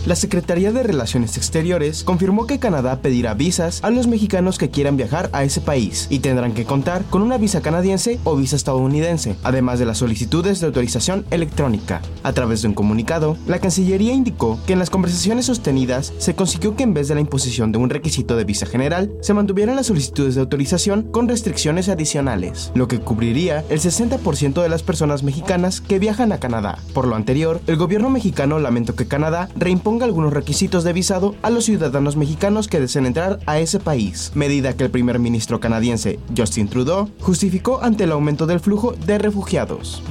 La 0.10 0.16
Secretaría 0.16 0.72
de 0.72 0.82
Relaciones 0.82 1.38
Exteriores 1.38 2.04
confirmó 2.04 2.48
que 2.48 2.58
Canadá 2.58 3.00
pedirá 3.00 3.36
visas 3.36 3.80
a 3.84 3.92
los 3.92 4.08
mexicanos 4.08 4.58
que 4.58 4.72
quieran 4.72 4.98
viajar 4.98 5.30
a 5.34 5.44
ese 5.44 5.62
país 5.62 6.08
y 6.10 6.18
tendrán 6.18 6.56
que 6.56 6.66
contar 6.66 7.04
con 7.12 7.22
una 7.22 7.38
visa 7.38 7.62
canadiense 7.62 8.20
o 8.24 8.36
visa 8.36 8.56
estadounidense, 8.56 9.36
además 9.44 9.78
de 9.78 9.86
las 9.86 10.00
solicitudes 10.00 10.60
de 10.60 10.66
autorización 10.66 11.28
electrónica. 11.30 12.02
A 12.24 12.34
través 12.34 12.64
de 12.64 12.70
un 12.70 12.74
comunicado, 12.74 13.38
la 13.46 13.60
Cancillería 13.60 14.12
indicó 14.12 14.60
que 14.66 14.74
en 14.74 14.80
las 14.80 14.90
conversaciones 14.90 15.46
sostenidas 15.46 16.12
se 16.18 16.34
consiguió 16.34 16.76
que 16.76 16.82
en 16.82 16.96
vez 16.96 17.08
de 17.08 17.14
la 17.14 17.22
imposición 17.22 17.72
de 17.72 17.78
un 17.78 17.92
requisito 17.92 18.36
de 18.36 18.46
visa 18.46 18.66
general, 18.66 19.12
se 19.22 19.36
mantuvieran 19.36 19.76
las 19.76 19.86
solicitudes 19.86 20.34
de 20.34 20.42
autorización 20.42 21.04
con 21.12 21.28
restricciones 21.28 21.88
adicionales, 21.88 22.72
lo 22.74 22.88
que 22.88 23.00
cubriría 23.00 23.64
el 23.70 23.80
60% 23.80 24.60
de 24.60 24.70
las 24.70 24.82
personas 24.82 25.22
mexicanas 25.22 25.82
que 25.82 26.00
viajan 26.00 26.32
a 26.32 26.40
Canadá. 26.40 26.80
Por 26.96 27.08
lo 27.08 27.16
anterior, 27.16 27.62
el 27.68 27.78
gobierno 27.78 28.10
mexicano 28.10 28.58
lamentó 28.58 28.96
que 28.96 29.08
Canadá 29.08 29.50
reimponga 29.56 29.99
algunos 30.06 30.34
requisitos 30.34 30.84
de 30.84 30.94
visado 30.94 31.36
a 31.42 31.50
los 31.50 31.66
ciudadanos 31.66 32.16
mexicanos 32.16 32.68
que 32.68 32.80
deseen 32.80 33.06
entrar 33.06 33.40
a 33.46 33.60
ese 33.60 33.80
país, 33.80 34.32
medida 34.36 34.76
que 34.76 34.84
el 34.84 34.92
primer 34.92 35.20
ministro 35.20 35.60
canadiense 35.60 36.20
Justin 36.36 36.68
Trudeau 36.68 37.10
justificó 37.20 37.82
ante 37.82 38.06
el 38.06 38.12
aumento 38.12 38.46
del 38.46 38.60
flujo 38.60 38.94
de 39.06 39.18
refugiados. 39.18 40.02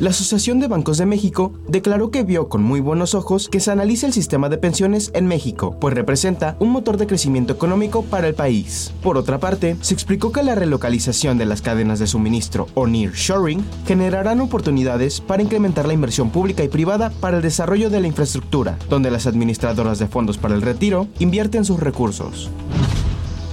La 0.00 0.10
Asociación 0.10 0.60
de 0.60 0.68
Bancos 0.68 0.96
de 0.98 1.06
México 1.06 1.52
declaró 1.66 2.12
que 2.12 2.22
vio 2.22 2.48
con 2.48 2.62
muy 2.62 2.78
buenos 2.78 3.16
ojos 3.16 3.48
que 3.48 3.58
se 3.58 3.72
analice 3.72 4.06
el 4.06 4.12
sistema 4.12 4.48
de 4.48 4.56
pensiones 4.56 5.10
en 5.12 5.26
México, 5.26 5.76
pues 5.80 5.92
representa 5.92 6.56
un 6.60 6.70
motor 6.70 6.98
de 6.98 7.08
crecimiento 7.08 7.52
económico 7.52 8.04
para 8.04 8.28
el 8.28 8.34
país. 8.34 8.92
Por 9.02 9.16
otra 9.16 9.38
parte, 9.38 9.76
se 9.80 9.94
explicó 9.94 10.30
que 10.30 10.44
la 10.44 10.54
relocalización 10.54 11.36
de 11.36 11.46
las 11.46 11.62
cadenas 11.62 11.98
de 11.98 12.06
suministro 12.06 12.68
o 12.74 12.86
nearshoring 12.86 13.64
generarán 13.88 14.40
oportunidades 14.40 15.20
para 15.20 15.42
incrementar 15.42 15.88
la 15.88 15.94
inversión 15.94 16.30
pública 16.30 16.62
y 16.62 16.68
privada 16.68 17.10
para 17.10 17.38
el 17.38 17.42
desarrollo 17.42 17.90
de 17.90 18.00
la 18.00 18.06
infraestructura, 18.06 18.78
donde 18.88 19.10
las 19.10 19.26
administradoras 19.26 19.98
de 19.98 20.06
fondos 20.06 20.38
para 20.38 20.54
el 20.54 20.62
retiro 20.62 21.08
invierten 21.18 21.64
sus 21.64 21.80
recursos. 21.80 22.50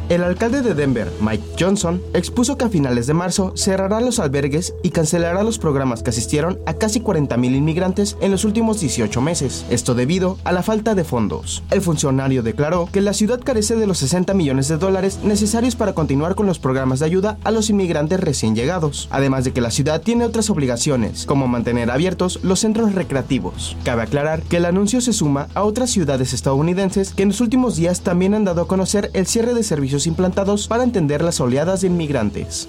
El 0.08 0.24
alcalde 0.24 0.62
de 0.62 0.76
Denver, 0.76 1.12
Mike 1.20 1.44
Johnson, 1.60 2.00
expuso 2.14 2.60
que 2.60 2.66
a 2.66 2.70
finales 2.70 3.08
de 3.08 3.16
marzo 3.16 3.54
cerrará 3.56 4.00
los 4.02 4.20
albergues 4.20 4.76
y 4.84 4.92
cancelará 4.92 5.42
los 5.42 5.58
programas 5.58 6.04
que 6.04 6.12
asistieron 6.12 6.60
a 6.68 6.76
casi 6.76 7.00
40.000 7.00 7.56
inmigrantes 7.56 8.16
en 8.22 8.30
los 8.30 8.46
últimos 8.46 8.80
18 8.80 9.20
meses, 9.22 9.66
esto 9.72 9.96
debido 9.96 10.38
a 10.44 10.52
la 10.52 10.62
falta 10.62 10.94
de 10.94 11.04
fondos. 11.04 11.64
El 11.72 11.82
funcionario 11.82 12.44
declaró 12.44 12.88
que 12.92 13.02
la 13.02 13.14
ciudad 13.14 13.42
carece 13.44 13.78
de 13.78 13.88
los 13.88 13.98
60 13.98 14.36
millones 14.36 14.68
de 14.68 14.78
dólares 14.78 15.22
necesarios 15.24 15.76
para 15.76 15.94
continuar 15.94 16.36
con 16.36 16.46
los 16.46 16.60
programas 16.60 17.00
de 17.00 17.08
ayuda 17.08 17.40
a 17.44 17.50
los 17.50 17.72
inmigrantes 17.72 18.20
recién 18.20 18.54
llegados, 18.54 19.08
además 19.10 19.44
de 19.44 19.54
que 19.54 19.62
la 19.62 19.72
ciudad 19.72 20.04
tiene 20.04 20.26
otras 20.26 20.52
obligaciones, 20.52 21.26
como 21.26 21.48
mantener 21.48 21.90
abiertos 21.90 22.40
los 22.44 22.60
centros 22.60 22.94
recreativos. 22.94 23.76
Cabe 23.84 24.04
aclarar 24.04 24.44
que 24.44 24.58
el 24.58 24.66
anuncio 24.66 25.02
se 25.02 25.14
suma 25.14 25.48
a 25.56 25.64
otras 25.64 25.90
ciudades 25.90 26.32
estadounidenses 26.32 27.12
que 27.16 27.24
en 27.24 27.30
los 27.30 27.42
últimos 27.42 27.76
días 27.76 28.02
también 28.02 28.36
han 28.36 28.46
dado 28.46 28.62
a 28.62 28.68
conocer 28.68 29.10
el 29.16 29.26
cierre 29.26 29.56
de 29.56 29.64
servicios 29.64 29.95
implantados 30.06 30.68
para 30.68 30.84
entender 30.84 31.24
las 31.24 31.40
oleadas 31.40 31.82
de 31.82 31.88
inmigrantes. 31.88 32.68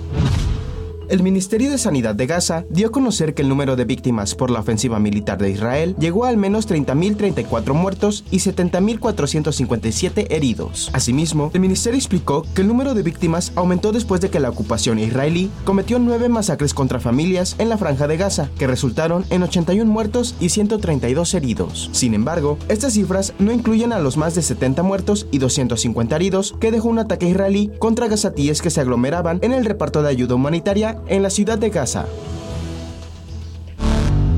El 1.09 1.23
Ministerio 1.23 1.71
de 1.71 1.79
Sanidad 1.79 2.17
de 2.17 2.27
Gaza 2.27 2.65
dio 2.69 2.89
a 2.89 2.91
conocer 2.91 3.33
que 3.33 3.43
el 3.43 3.49
número 3.49 3.77
de 3.77 3.85
víctimas 3.85 4.35
por 4.35 4.51
la 4.51 4.59
ofensiva 4.59 4.99
militar 4.99 5.39
de 5.39 5.51
Israel 5.51 5.95
llegó 6.01 6.25
a 6.25 6.31
al 6.31 6.37
menos 6.37 6.69
30.034 6.69 7.75
muertos 7.75 8.25
y 8.33 8.39
70.457 8.39 10.27
heridos. 10.31 10.91
Asimismo, 10.93 11.53
el 11.55 11.61
ministerio 11.61 11.97
explicó 11.97 12.45
que 12.55 12.63
el 12.63 12.69
número 12.69 12.93
de 12.95 13.05
víctimas 13.05 13.53
aumentó 13.55 13.93
después 13.93 14.21
de 14.21 14.31
que 14.31 14.41
la 14.41 14.51
ocupación 14.51 14.99
israelí 14.99 15.49
cometió 15.65 16.01
nueve 16.01 16.29
masacres 16.29 16.75
contra 16.75 16.99
familias 16.99 17.55
en 17.59 17.69
la 17.69 17.79
franja 17.79 18.09
de 18.09 18.17
Gaza, 18.17 18.51
que 18.59 18.67
resultaron 18.67 19.25
en 19.31 19.45
81 19.45 19.89
muertos 19.91 20.35
y 20.41 20.49
132 20.49 21.35
heridos. 21.35 21.89
Sin 21.93 22.15
embargo, 22.15 22.59
estas 22.69 22.95
cifras 22.95 23.33
no 23.39 23.53
incluyen 23.53 23.93
a 23.93 24.01
los 24.01 24.17
más 24.17 24.35
de 24.35 24.43
70 24.43 24.83
muertos 24.83 25.29
y 25.31 25.39
250 25.39 26.17
heridos 26.17 26.57
que 26.59 26.73
dejó 26.73 26.89
un 26.89 26.99
ataque 26.99 27.29
israelí 27.29 27.71
contra 27.79 28.09
gazatíes 28.09 28.61
que 28.61 28.71
se 28.71 28.81
aglomeraban 28.81 29.39
en 29.43 29.53
el 29.53 29.65
reparto 29.65 30.03
de 30.03 30.09
ayuda 30.09 30.35
humanitaria 30.35 30.96
en 31.09 31.23
la 31.23 31.31
ciudad 31.31 31.59
de 31.59 31.71
Gaza. 31.71 32.07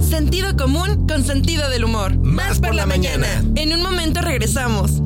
Sentido 0.01 0.57
común 0.57 1.07
con 1.07 1.25
sentido 1.25 1.69
del 1.71 1.85
humor. 1.85 2.17
Más 2.17 2.61
por 2.61 2.75
la 2.75 2.87
mañana. 2.87 3.27
En 3.57 3.73
un 3.73 3.83
momento 3.83 4.21
regresamos. 4.21 5.03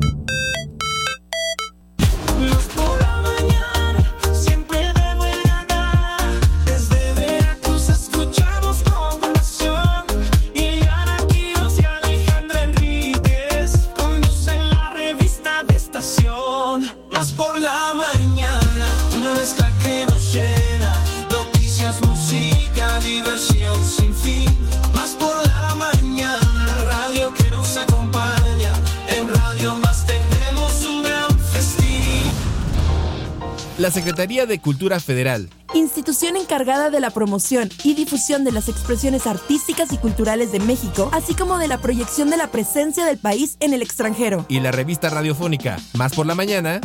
La 33.83 33.91
Secretaría 33.91 34.45
de 34.45 34.61
Cultura 34.61 35.01
Federal, 35.01 35.49
Institución 35.73 36.37
encargada 36.37 36.89
de 36.89 37.01
la 37.01 37.09
promoción 37.09 37.69
y 37.83 37.95
difusión 37.95 38.45
de 38.45 38.53
las 38.53 38.69
expresiones 38.69 39.27
artísticas 39.27 39.91
y 39.91 39.97
culturales 39.97 40.53
de 40.53 40.61
México, 40.61 41.09
así 41.11 41.35
como 41.35 41.57
de 41.57 41.67
la 41.67 41.79
proyección 41.79 42.29
de 42.29 42.37
la 42.37 42.47
presencia 42.47 43.03
del 43.03 43.17
país 43.17 43.57
en 43.59 43.73
el 43.73 43.81
extranjero. 43.81 44.45
y 44.47 44.61
la 44.61 44.71
revista 44.71 45.09
radiofónica 45.09 45.81
Más 45.95 46.13
por 46.13 46.25
la 46.25 46.33
Mañana 46.33 46.79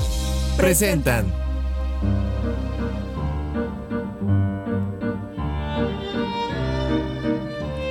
presentan 0.56 1.32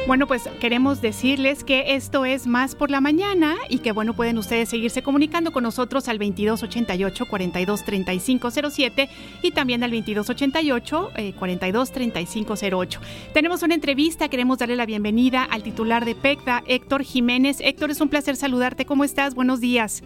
Bueno, 0.08 0.26
pues 0.26 0.48
queremos 0.62 1.02
decirles 1.02 1.66
que 1.66 1.96
esto 1.96 2.24
es 2.24 2.48
más 2.48 2.76
por 2.76 2.90
la 2.90 3.02
mañana 3.02 3.56
y 3.68 3.80
que 3.80 3.92
bueno, 3.92 4.14
pueden 4.14 4.38
ustedes 4.38 4.70
seguirse 4.70 5.02
comunicando 5.04 5.52
con 5.52 5.64
nosotros 5.64 6.08
al 6.08 6.18
2288 6.18 7.26
423507 7.26 9.10
y 9.44 9.52
también 9.52 9.84
al 9.84 9.92
2288 9.92 11.10
eh, 11.18 11.34
423508. 11.38 13.02
Tenemos 13.34 13.64
una 13.64 13.76
entrevista, 13.76 14.30
queremos 14.30 14.60
darle 14.60 14.78
la 14.78 14.86
bienvenida 14.86 15.44
al 15.44 15.62
titular 15.62 16.06
de 16.06 16.16
PECDA, 16.16 16.64
Héctor 16.68 17.04
Jiménez. 17.04 17.60
Héctor, 17.60 17.92
es 17.92 18.00
un 18.00 18.08
placer 18.08 18.38
saludarte. 18.38 18.86
¿Cómo 18.86 19.04
estás? 19.04 19.36
Buenos 19.36 19.60
días. 19.60 20.04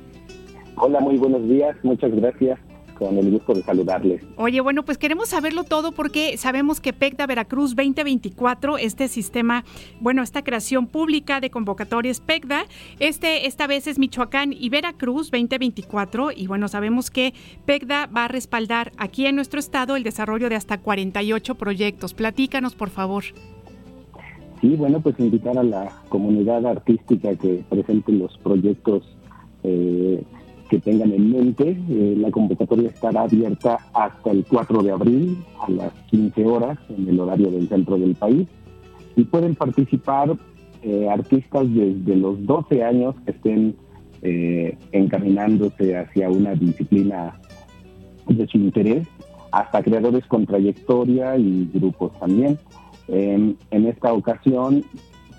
Hola, 0.78 1.00
muy 1.00 1.18
buenos 1.18 1.48
días, 1.48 1.78
muchas 1.84 2.12
gracias, 2.16 2.58
con 3.02 3.18
el 3.18 3.32
gusto 3.32 3.56
de 3.56 3.64
saludarles. 3.64 4.22
Oye, 4.36 4.62
bueno, 4.62 4.86
pues 4.86 5.00
queremos 5.00 5.30
saberlo 5.30 5.64
todo 5.64 5.92
porque 5.92 6.38
sabemos 6.38 6.80
que 6.80 6.94
PECDA 6.94 7.26
Veracruz 7.26 7.76
2024, 7.76 8.78
este 8.78 9.08
sistema, 9.08 9.66
bueno, 10.00 10.22
esta 10.22 10.44
creación 10.44 10.86
pública 10.86 11.42
de 11.42 11.50
convocatorias 11.50 12.20
PECDA, 12.20 12.66
este 13.00 13.48
esta 13.48 13.66
vez 13.66 13.88
es 13.88 13.98
Michoacán 13.98 14.54
y 14.54 14.70
Veracruz 14.70 15.32
2024 15.32 16.32
y 16.32 16.46
bueno, 16.46 16.68
sabemos 16.68 17.10
que 17.10 17.34
PECDA 17.66 18.06
va 18.06 18.26
a 18.26 18.28
respaldar 18.28 18.92
aquí 18.98 19.26
en 19.26 19.36
nuestro 19.36 19.60
estado 19.60 19.96
el 19.96 20.04
desarrollo 20.04 20.48
de 20.48 20.56
hasta 20.56 20.78
48 20.78 21.56
proyectos. 21.56 22.14
Platícanos, 22.14 22.76
por 22.76 22.92
favor. 22.92 23.24
Sí, 24.62 24.76
bueno, 24.76 25.02
pues 25.02 25.20
invitar 25.20 25.58
a 25.58 25.64
la 25.64 25.92
comunidad 26.10 26.68
artística 26.68 27.36
que 27.36 27.64
presente 27.68 28.12
los 28.12 28.38
proyectos 28.38 29.02
eh, 29.64 30.24
que 30.72 30.80
tengan 30.80 31.12
en 31.12 31.32
mente. 31.32 31.78
Eh, 31.90 32.16
la 32.18 32.32
convocatoria 32.32 32.88
estará 32.88 33.24
abierta 33.24 33.78
hasta 33.94 34.32
el 34.32 34.46
4 34.46 34.82
de 34.82 34.92
abril 34.92 35.44
a 35.60 35.70
las 35.70 35.92
15 36.10 36.46
horas 36.46 36.80
en 36.98 37.10
el 37.10 37.20
horario 37.20 37.52
del 37.52 37.68
centro 37.68 37.98
del 37.98 38.16
país 38.16 38.48
y 39.18 39.26
pueden 39.26 39.54
participar 39.56 40.38
eh, 40.82 41.10
artistas 41.10 41.68
desde 41.74 42.16
los 42.16 42.46
12 42.46 42.84
años 42.86 43.16
que 43.26 43.32
estén 43.32 43.76
eh, 44.22 44.78
encaminándose 44.94 45.98
hacia 45.98 46.30
una 46.30 46.56
disciplina 46.56 47.38
de 48.30 48.48
su 48.48 48.58
interés 48.58 49.06
hasta 49.52 49.84
creadores 49.84 50.26
con 50.28 50.46
trayectoria 50.46 51.36
y 51.36 51.70
grupos 51.74 52.18
también. 52.18 52.58
En, 53.10 53.58
en 53.72 53.88
esta 53.88 54.14
ocasión 54.14 54.86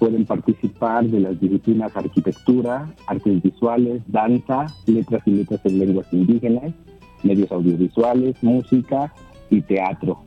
pueden 0.03 0.27
participar 0.27 1.05
de 1.05 1.21
las 1.21 1.39
disciplinas 1.39 1.97
arquitectura, 1.97 2.93
artes 3.07 3.41
visuales, 3.41 4.03
danza, 4.09 4.67
letras 4.87 5.23
y 5.27 5.31
letras 5.31 5.61
en 5.63 5.79
lenguas 5.79 6.13
indígenas, 6.13 6.75
medios 7.23 7.53
audiovisuales, 7.53 8.35
música 8.43 9.15
y 9.49 9.61
teatro. 9.61 10.25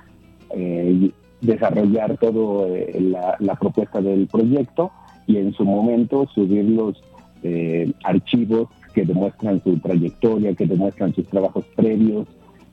eh, 0.55 1.11
desarrollar 1.41 2.17
todo 2.17 2.75
eh, 2.75 2.97
la, 2.99 3.35
la 3.39 3.55
propuesta 3.55 4.01
del 4.01 4.25
proyecto 4.25 4.91
y 5.27 5.37
en 5.37 5.53
su 5.53 5.63
momento 5.63 6.27
subir 6.33 6.65
los 6.65 7.03
eh, 7.43 7.93
archivos 8.03 8.67
que 8.95 9.05
demuestran 9.05 9.63
su 9.63 9.77
trayectoria, 9.77 10.55
que 10.55 10.65
demuestran 10.65 11.13
sus 11.13 11.27
trabajos 11.27 11.65
previos, 11.75 12.27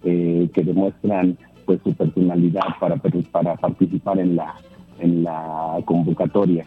eh, 0.05 0.49
que 0.53 0.63
demuestran 0.63 1.37
pues 1.65 1.81
su 1.83 1.95
personalidad 1.95 2.79
para, 2.79 2.97
para 2.97 3.57
participar 3.57 4.19
en 4.19 4.37
la, 4.37 4.55
en 5.01 5.25
la 5.25 5.79
convocatoria. 5.85 6.67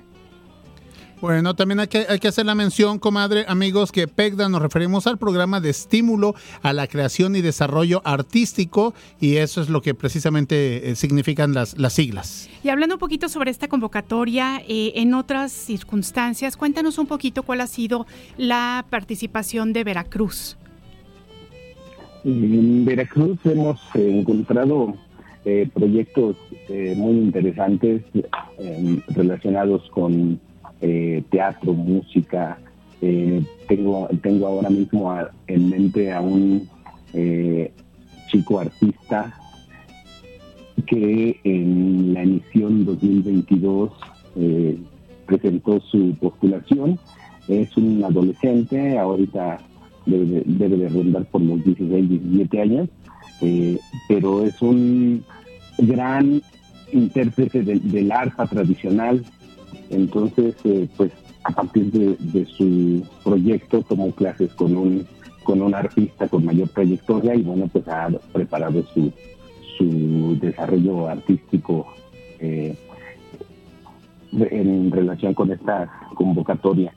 Bueno, 1.20 1.56
también 1.56 1.80
hay 1.80 1.88
que, 1.88 2.06
hay 2.08 2.20
que 2.20 2.28
hacer 2.28 2.46
la 2.46 2.54
mención, 2.54 3.00
comadre, 3.00 3.46
amigos, 3.48 3.92
que 3.92 4.08
PECDA 4.08 4.50
nos 4.50 4.62
referimos 4.62 5.08
al 5.08 5.18
programa 5.18 5.60
de 5.60 5.72
estímulo 5.72 6.36
a 6.62 6.74
la 6.74 6.86
creación 6.86 7.36
y 7.36 7.42
desarrollo 7.42 8.04
artístico 8.06 8.94
y 9.20 9.38
eso 9.38 9.62
es 9.62 9.70
lo 9.70 9.82
que 9.82 9.96
precisamente 9.96 10.92
eh, 10.92 10.96
significan 10.96 11.54
las, 11.54 11.76
las 11.76 11.94
siglas. 11.94 12.48
Y 12.64 12.70
hablando 12.70 12.96
un 12.96 13.00
poquito 13.00 13.30
sobre 13.30 13.50
esta 13.50 13.68
convocatoria, 13.68 14.62
eh, 14.68 14.94
en 14.96 15.16
otras 15.16 15.52
circunstancias, 15.52 16.56
cuéntanos 16.56 17.00
un 17.00 17.08
poquito 17.08 17.42
cuál 17.42 17.62
ha 17.62 17.68
sido 17.68 18.06
la 18.38 18.86
participación 18.88 19.74
de 19.74 19.84
Veracruz. 19.84 20.56
En 22.28 22.84
Veracruz 22.84 23.40
hemos 23.46 23.80
encontrado 23.96 24.96
eh, 25.46 25.66
proyectos 25.74 26.36
eh, 26.68 26.94
muy 26.98 27.20
interesantes 27.20 28.04
eh, 28.60 29.00
relacionados 29.08 29.90
con 29.92 30.38
eh, 30.82 31.24
teatro, 31.30 31.72
música. 31.72 32.60
Eh, 33.02 33.42
tengo, 33.70 34.10
tengo 34.22 34.46
ahora 34.48 34.70
mismo 34.70 35.18
en 35.48 35.70
mente 35.70 36.12
a 36.12 36.20
un 36.20 36.68
eh, 37.14 37.72
chico 38.30 38.60
artista 38.60 39.34
que 40.86 41.40
en 41.46 42.14
la 42.14 42.24
emisión 42.24 42.84
2022 42.84 43.92
eh, 44.36 44.78
presentó 45.26 45.80
su 45.80 46.14
postulación. 46.20 47.00
Es 47.48 47.78
un 47.78 48.04
adolescente, 48.04 49.00
ahorita 49.00 49.60
debe 50.08 50.26
de, 50.26 50.44
debe 50.46 50.78
de 50.78 50.90
rondar 50.90 51.26
por 51.26 51.42
los 51.42 51.64
16, 51.64 52.10
17 52.10 52.62
años, 52.62 52.90
eh, 53.42 53.78
pero 54.08 54.44
es 54.44 54.62
un 54.62 55.24
gran 55.78 56.42
intérprete 56.92 57.62
del, 57.62 57.92
del 57.92 58.12
arpa 58.12 58.48
tradicional, 58.48 59.24
entonces 59.90 60.56
eh, 60.64 60.88
pues 60.98 61.12
a 61.44 61.52
partir 61.52 61.92
de, 61.92 62.16
de 62.20 62.46
su 62.46 63.06
proyecto 63.24 63.82
tomó 63.84 64.12
clases 64.12 64.52
con 64.54 64.76
un 64.76 65.06
con 65.44 65.62
un 65.62 65.74
artista 65.74 66.28
con 66.28 66.44
mayor 66.44 66.68
trayectoria 66.70 67.34
y 67.34 67.42
bueno 67.42 67.70
pues 67.72 67.88
ha 67.88 68.10
preparado 68.34 68.84
su, 68.94 69.14
su 69.78 70.38
desarrollo 70.42 71.08
artístico 71.08 71.88
eh, 72.40 72.76
en 74.34 74.92
relación 74.92 75.34
con 75.34 75.52
esta 75.52 75.90
convocatoria. 76.16 76.94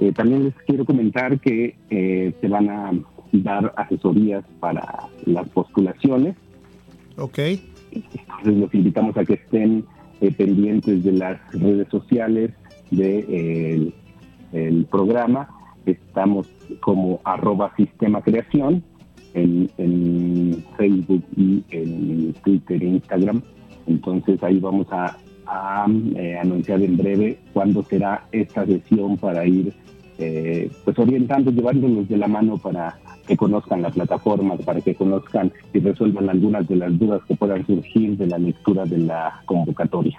Eh, 0.00 0.12
también 0.12 0.44
les 0.44 0.54
quiero 0.66 0.84
comentar 0.84 1.38
que 1.40 1.76
eh, 1.90 2.32
se 2.40 2.48
van 2.48 2.70
a 2.70 2.92
dar 3.32 3.72
asesorías 3.76 4.44
para 4.58 5.06
las 5.26 5.48
postulaciones. 5.50 6.36
Ok. 7.16 7.38
Entonces 7.92 8.56
los 8.56 8.74
invitamos 8.74 9.16
a 9.16 9.24
que 9.24 9.34
estén 9.34 9.84
eh, 10.20 10.32
pendientes 10.32 11.04
de 11.04 11.12
las 11.12 11.38
redes 11.52 11.88
sociales 11.88 12.50
del 12.90 13.94
el 14.52 14.84
programa. 14.86 15.48
Estamos 15.86 16.48
como 16.80 17.20
arroba 17.24 17.72
sistema 17.76 18.20
creación 18.20 18.82
en, 19.34 19.70
en 19.78 20.64
Facebook 20.76 21.24
y 21.36 21.62
en 21.70 22.32
Twitter 22.44 22.82
e 22.82 22.86
Instagram. 22.86 23.42
Entonces 23.86 24.42
ahí 24.42 24.58
vamos 24.58 24.86
a, 24.90 25.16
a, 25.46 25.86
eh, 26.16 26.36
anunciar 26.38 26.82
en 26.82 26.96
breve 26.96 27.38
cuándo 27.52 27.82
será 27.82 28.26
esta 28.32 28.66
sesión 28.66 29.16
para 29.16 29.46
ir 29.46 29.72
eh, 30.20 30.70
pues 30.84 30.98
orientando, 30.98 31.50
llevándolos 31.50 32.08
de 32.08 32.18
la 32.18 32.28
mano 32.28 32.58
para 32.58 32.98
que 33.26 33.36
conozcan 33.36 33.82
la 33.82 33.90
plataforma, 33.90 34.56
para 34.56 34.80
que 34.80 34.94
conozcan 34.94 35.52
y 35.72 35.80
resuelvan 35.80 36.28
algunas 36.28 36.68
de 36.68 36.76
las 36.76 36.98
dudas 36.98 37.22
que 37.26 37.36
puedan 37.36 37.66
surgir 37.66 38.16
de 38.16 38.26
la 38.26 38.38
lectura 38.38 38.84
de 38.84 38.98
la 38.98 39.40
convocatoria. 39.46 40.18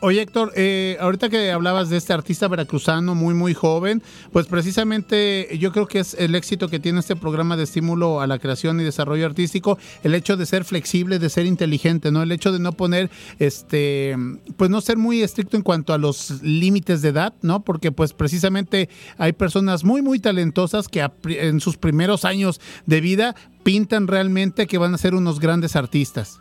Oye, 0.00 0.22
Héctor, 0.22 0.52
eh, 0.56 0.96
ahorita 1.00 1.28
que 1.28 1.50
hablabas 1.50 1.90
de 1.90 1.98
este 1.98 2.14
artista 2.14 2.48
veracruzano 2.48 3.14
muy, 3.14 3.34
muy 3.34 3.52
joven, 3.52 4.02
pues 4.32 4.46
precisamente 4.46 5.58
yo 5.58 5.70
creo 5.70 5.86
que 5.86 5.98
es 5.98 6.14
el 6.14 6.34
éxito 6.34 6.68
que 6.68 6.80
tiene 6.80 7.00
este 7.00 7.14
programa 7.14 7.58
de 7.58 7.64
estímulo 7.64 8.22
a 8.22 8.26
la 8.26 8.38
creación 8.38 8.80
y 8.80 8.84
desarrollo 8.84 9.26
artístico, 9.26 9.78
el 10.02 10.14
hecho 10.14 10.38
de 10.38 10.46
ser 10.46 10.64
flexible, 10.64 11.18
de 11.18 11.28
ser 11.28 11.44
inteligente, 11.44 12.10
¿no? 12.10 12.22
El 12.22 12.32
hecho 12.32 12.52
de 12.52 12.58
no 12.58 12.72
poner, 12.72 13.10
este, 13.38 14.16
pues 14.56 14.70
no 14.70 14.80
ser 14.80 14.96
muy 14.96 15.22
estricto 15.22 15.58
en 15.58 15.62
cuanto 15.62 15.92
a 15.92 15.98
los 15.98 16.42
límites 16.42 17.02
de 17.02 17.10
edad, 17.10 17.34
¿no? 17.42 17.62
Porque 17.62 17.92
pues 17.92 18.14
precisamente 18.14 18.88
hay 19.18 19.34
personas 19.34 19.84
muy, 19.84 20.00
muy 20.00 20.20
talentosas 20.20 20.88
que 20.88 21.06
en 21.26 21.60
sus 21.60 21.76
primeros 21.76 22.24
años 22.24 22.62
de 22.86 23.02
vida 23.02 23.36
pintan 23.62 24.06
realmente 24.06 24.66
que 24.66 24.78
van 24.78 24.94
a 24.94 24.98
ser 24.98 25.14
unos 25.14 25.38
grandes 25.38 25.76
artistas. 25.76 26.40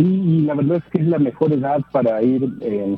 Sí, 0.00 0.06
y 0.06 0.40
la 0.46 0.54
verdad 0.54 0.78
es 0.78 0.84
que 0.90 1.02
es 1.02 1.08
la 1.08 1.18
mejor 1.18 1.52
edad 1.52 1.82
para 1.92 2.22
ir 2.22 2.48
eh, 2.62 2.96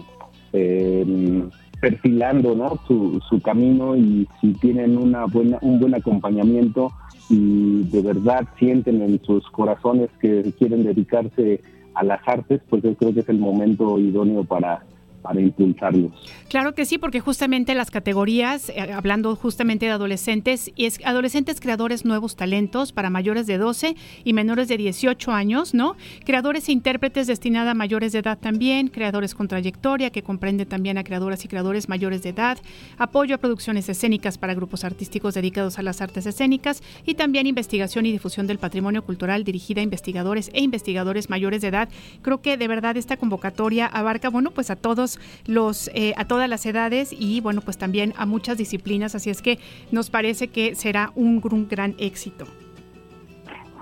eh, 0.53 1.48
perfilando 1.80 2.55
¿no? 2.55 2.78
su, 2.86 3.20
su 3.28 3.42
camino 3.42 3.96
y 3.96 4.28
si 4.40 4.53
tienen 4.53 4.96
una 4.96 5.24
buena, 5.24 5.59
un 5.62 5.80
buen 5.80 5.96
acompañamiento 5.96 6.92
y 7.28 7.82
de 7.90 8.03
verdad 8.03 8.46
sienten 8.57 9.03
en 9.03 9.20
sus 9.24 9.50
corazones 9.50 10.11
que 10.20 10.53
quieren 10.57 10.84
dedicarse 10.84 11.61
a 11.94 12.05
las 12.05 12.20
artes, 12.24 12.61
pues 12.70 12.84
yo 12.84 12.94
creo 12.94 13.12
que 13.12 13.20
es 13.20 13.28
el 13.28 13.40
momento 13.40 13.98
idóneo 13.98 14.44
para, 14.44 14.84
para 15.23 15.41
impulsarlos. 15.41 16.12
Claro 16.49 16.75
que 16.75 16.85
sí, 16.85 16.99
porque 16.99 17.20
justamente 17.20 17.75
las 17.75 17.91
categorías, 17.91 18.68
eh, 18.68 18.93
hablando 18.93 19.35
justamente 19.37 19.87
de 19.87 19.93
adolescentes, 19.93 20.70
y 20.77 20.87
es 20.87 20.99
adolescentes 21.05 21.61
creadores 21.61 22.05
nuevos 22.05 22.37
talentos 22.37 22.93
para 22.93 23.09
mayores 23.09 23.47
de 23.47 23.59
12 23.59 23.97
y 24.25 24.33
menores 24.33 24.68
de 24.68 24.77
18 24.77 25.33
años, 25.33 25.75
¿no? 25.75 25.97
Creadores 26.25 26.68
e 26.68 26.73
intérpretes 26.73 27.27
destinada 27.27 27.70
a 27.70 27.75
mayores 27.75 28.12
de 28.12 28.18
edad 28.18 28.39
también, 28.39 28.89
creadores 28.89 29.35
con 29.35 29.49
trayectoria, 29.49 30.11
que 30.11 30.23
comprende 30.23 30.66
también 30.66 30.99
a 30.99 31.05
creadoras 31.05 31.45
y 31.45 31.49
creadores 31.49 31.89
mayores 31.89 32.23
de 32.23 32.31
edad, 32.31 32.59
apoyo 32.99 33.35
a 33.35 33.39
producciones 33.39 33.89
escénicas 33.89 34.39
para 34.39 34.55
grupos 34.55 34.85
artísticos 34.85 35.35
dedicados 35.35 35.79
a 35.79 35.83
las 35.83 36.01
artes 36.01 36.27
escénicas 36.27 36.83
y 37.07 37.14
también 37.14 37.47
investigación 37.47 38.07
y 38.07 38.12
difusión 38.12 38.47
del 38.47 38.59
patrimonio 38.59 39.05
cultural 39.05 39.45
dirigida 39.45 39.81
a 39.81 39.85
investigadores 39.85 40.51
e 40.53 40.61
investigadores 40.61 41.31
mayores 41.31 41.62
de 41.62 41.68
edad. 41.68 41.89
Creo 42.23 42.43
que 42.43 42.57
de 42.57 42.68
verdad 42.68 42.97
esta 42.97 43.16
convocatoria 43.16 43.87
abarca, 43.87 44.29
bueno, 44.29 44.51
pues 44.51 44.70
a 44.70 44.77
todos 44.77 45.12
los, 45.47 45.91
eh, 45.95 46.15
a 46.17 46.27
todas 46.27 46.49
las 46.49 46.65
edades 46.67 47.15
y 47.19 47.41
bueno, 47.41 47.61
pues 47.61 47.79
también 47.79 48.13
a 48.17 48.27
muchas 48.27 48.59
disciplinas, 48.59 49.15
así 49.15 49.31
es 49.31 49.43
que 49.43 49.59
nos 49.91 50.11
parece 50.11 50.49
que 50.49 50.75
será 50.75 51.13
un, 51.15 51.41
gran 51.69 51.95
éxito. 51.99 52.47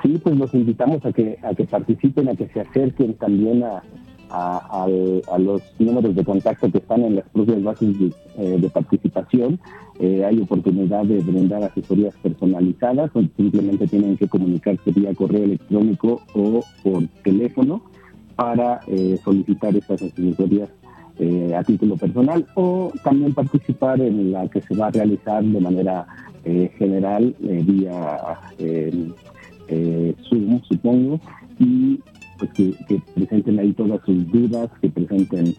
Sí, 0.02 0.18
pues 0.22 0.36
los 0.36 0.52
invitamos 0.54 1.04
a 1.04 1.12
que, 1.12 1.38
a 1.42 1.54
que 1.54 1.64
participen, 1.64 2.28
a 2.28 2.34
que 2.34 2.48
se 2.48 2.60
acerquen 2.60 3.14
también 3.14 3.62
a, 3.62 3.82
los 5.38 5.62
números 5.78 6.14
de 6.14 6.24
contacto 6.24 6.70
que 6.70 6.78
están 6.78 7.02
en 7.02 7.16
las 7.16 7.28
propias 7.30 7.62
bases 7.62 7.98
de, 7.98 8.12
eh, 8.38 8.70
participación. 8.72 9.58
Eh, 9.98 10.24
hay 10.24 10.40
oportunidad 10.40 11.04
de 11.04 11.18
brindar 11.18 11.64
asesorías 11.64 12.14
personalizadas, 12.22 13.10
simplemente 13.36 13.86
tienen 13.88 14.16
que 14.16 14.28
comunicarse 14.28 14.92
vía 14.92 15.14
correo 15.14 15.44
electrónico 15.44 16.22
o 16.34 16.64
por 16.82 17.06
teléfono 17.24 17.82
para 18.36 18.80
solicitar 19.22 19.76
estas 19.76 20.00
asesorías 20.00 20.70
eh, 21.20 21.54
a 21.54 21.62
título 21.62 21.96
personal 21.96 22.46
o 22.54 22.90
también 23.04 23.34
participar 23.34 24.00
en 24.00 24.32
la 24.32 24.48
que 24.48 24.62
se 24.62 24.74
va 24.74 24.86
a 24.86 24.90
realizar 24.90 25.44
de 25.44 25.60
manera 25.60 26.06
eh, 26.44 26.70
general 26.78 27.36
eh, 27.42 27.62
vía 27.64 28.18
eh, 28.58 29.12
eh, 29.68 30.14
Zoom, 30.28 30.62
supongo, 30.62 31.20
y 31.58 32.00
pues 32.38 32.50
que, 32.52 32.72
que 32.88 33.02
presenten 33.14 33.58
ahí 33.58 33.72
todas 33.74 34.00
sus 34.06 34.26
dudas, 34.32 34.70
que 34.80 34.88
presenten 34.88 35.54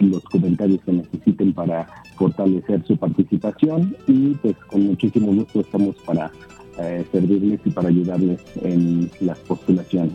los 0.00 0.24
comentarios 0.24 0.80
que 0.84 0.92
necesiten 0.92 1.52
para 1.52 1.86
fortalecer 2.16 2.82
su 2.86 2.96
participación 2.96 3.94
y 4.06 4.34
pues 4.34 4.56
con 4.68 4.86
muchísimo 4.86 5.32
gusto 5.32 5.60
estamos 5.60 5.94
para 6.06 6.30
eh, 6.78 7.04
servirles 7.12 7.60
y 7.64 7.70
para 7.70 7.88
ayudarles 7.88 8.40
en 8.62 9.10
las 9.20 9.38
postulaciones. 9.40 10.14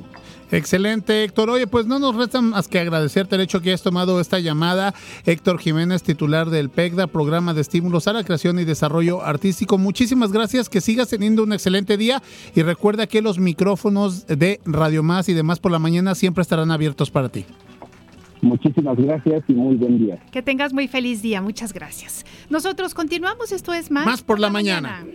Excelente, 0.52 1.24
Héctor. 1.24 1.50
Oye, 1.50 1.68
pues 1.68 1.86
no 1.86 2.00
nos 2.00 2.16
resta 2.16 2.42
más 2.42 2.68
que 2.68 2.80
agradecerte 2.80 3.36
el 3.36 3.42
hecho 3.42 3.62
que 3.62 3.70
hayas 3.70 3.84
tomado 3.84 4.20
esta 4.22 4.40
llamada. 4.40 4.94
Héctor 5.26 5.60
Jiménez, 5.60 6.04
titular 6.04 6.50
del 6.50 6.70
PECDA, 6.70 7.08
Programa 7.08 7.54
de 7.54 7.62
Estímulos 7.62 8.08
a 8.08 8.14
la 8.14 8.24
Creación 8.24 8.60
y 8.60 8.66
Desarrollo 8.66 9.24
Artístico. 9.24 9.78
Muchísimas 9.78 10.32
gracias, 10.32 10.70
que 10.70 10.82
sigas 10.82 11.10
teniendo 11.10 11.44
un 11.44 11.54
excelente 11.54 11.98
día 11.98 12.22
y 12.56 12.62
recuerda 12.62 13.08
que 13.08 13.22
los 13.22 13.40
micrófonos 13.40 14.26
de 14.28 14.62
Radio 14.66 15.04
Más 15.04 15.28
y 15.30 15.34
demás 15.34 15.60
por 15.60 15.72
la 15.72 15.80
mañana 15.80 16.16
siempre 16.16 16.42
estarán 16.42 16.72
abiertos 16.72 17.12
para 17.12 17.30
ti. 17.30 17.46
Muchísimas 18.42 18.98
gracias 18.98 19.44
y 19.48 19.54
muy 19.54 19.76
buen 19.76 19.98
día. 19.98 20.20
Que 20.32 20.42
tengas 20.42 20.72
muy 20.72 20.88
feliz 20.88 21.22
día, 21.22 21.42
muchas 21.42 21.74
gracias. 21.74 22.26
Nosotros 22.50 22.94
continuamos, 22.94 23.52
esto 23.52 23.74
es 23.74 23.92
más. 23.92 24.06
Más 24.06 24.22
por 24.22 24.40
la 24.40 24.50
mañana. 24.50 25.06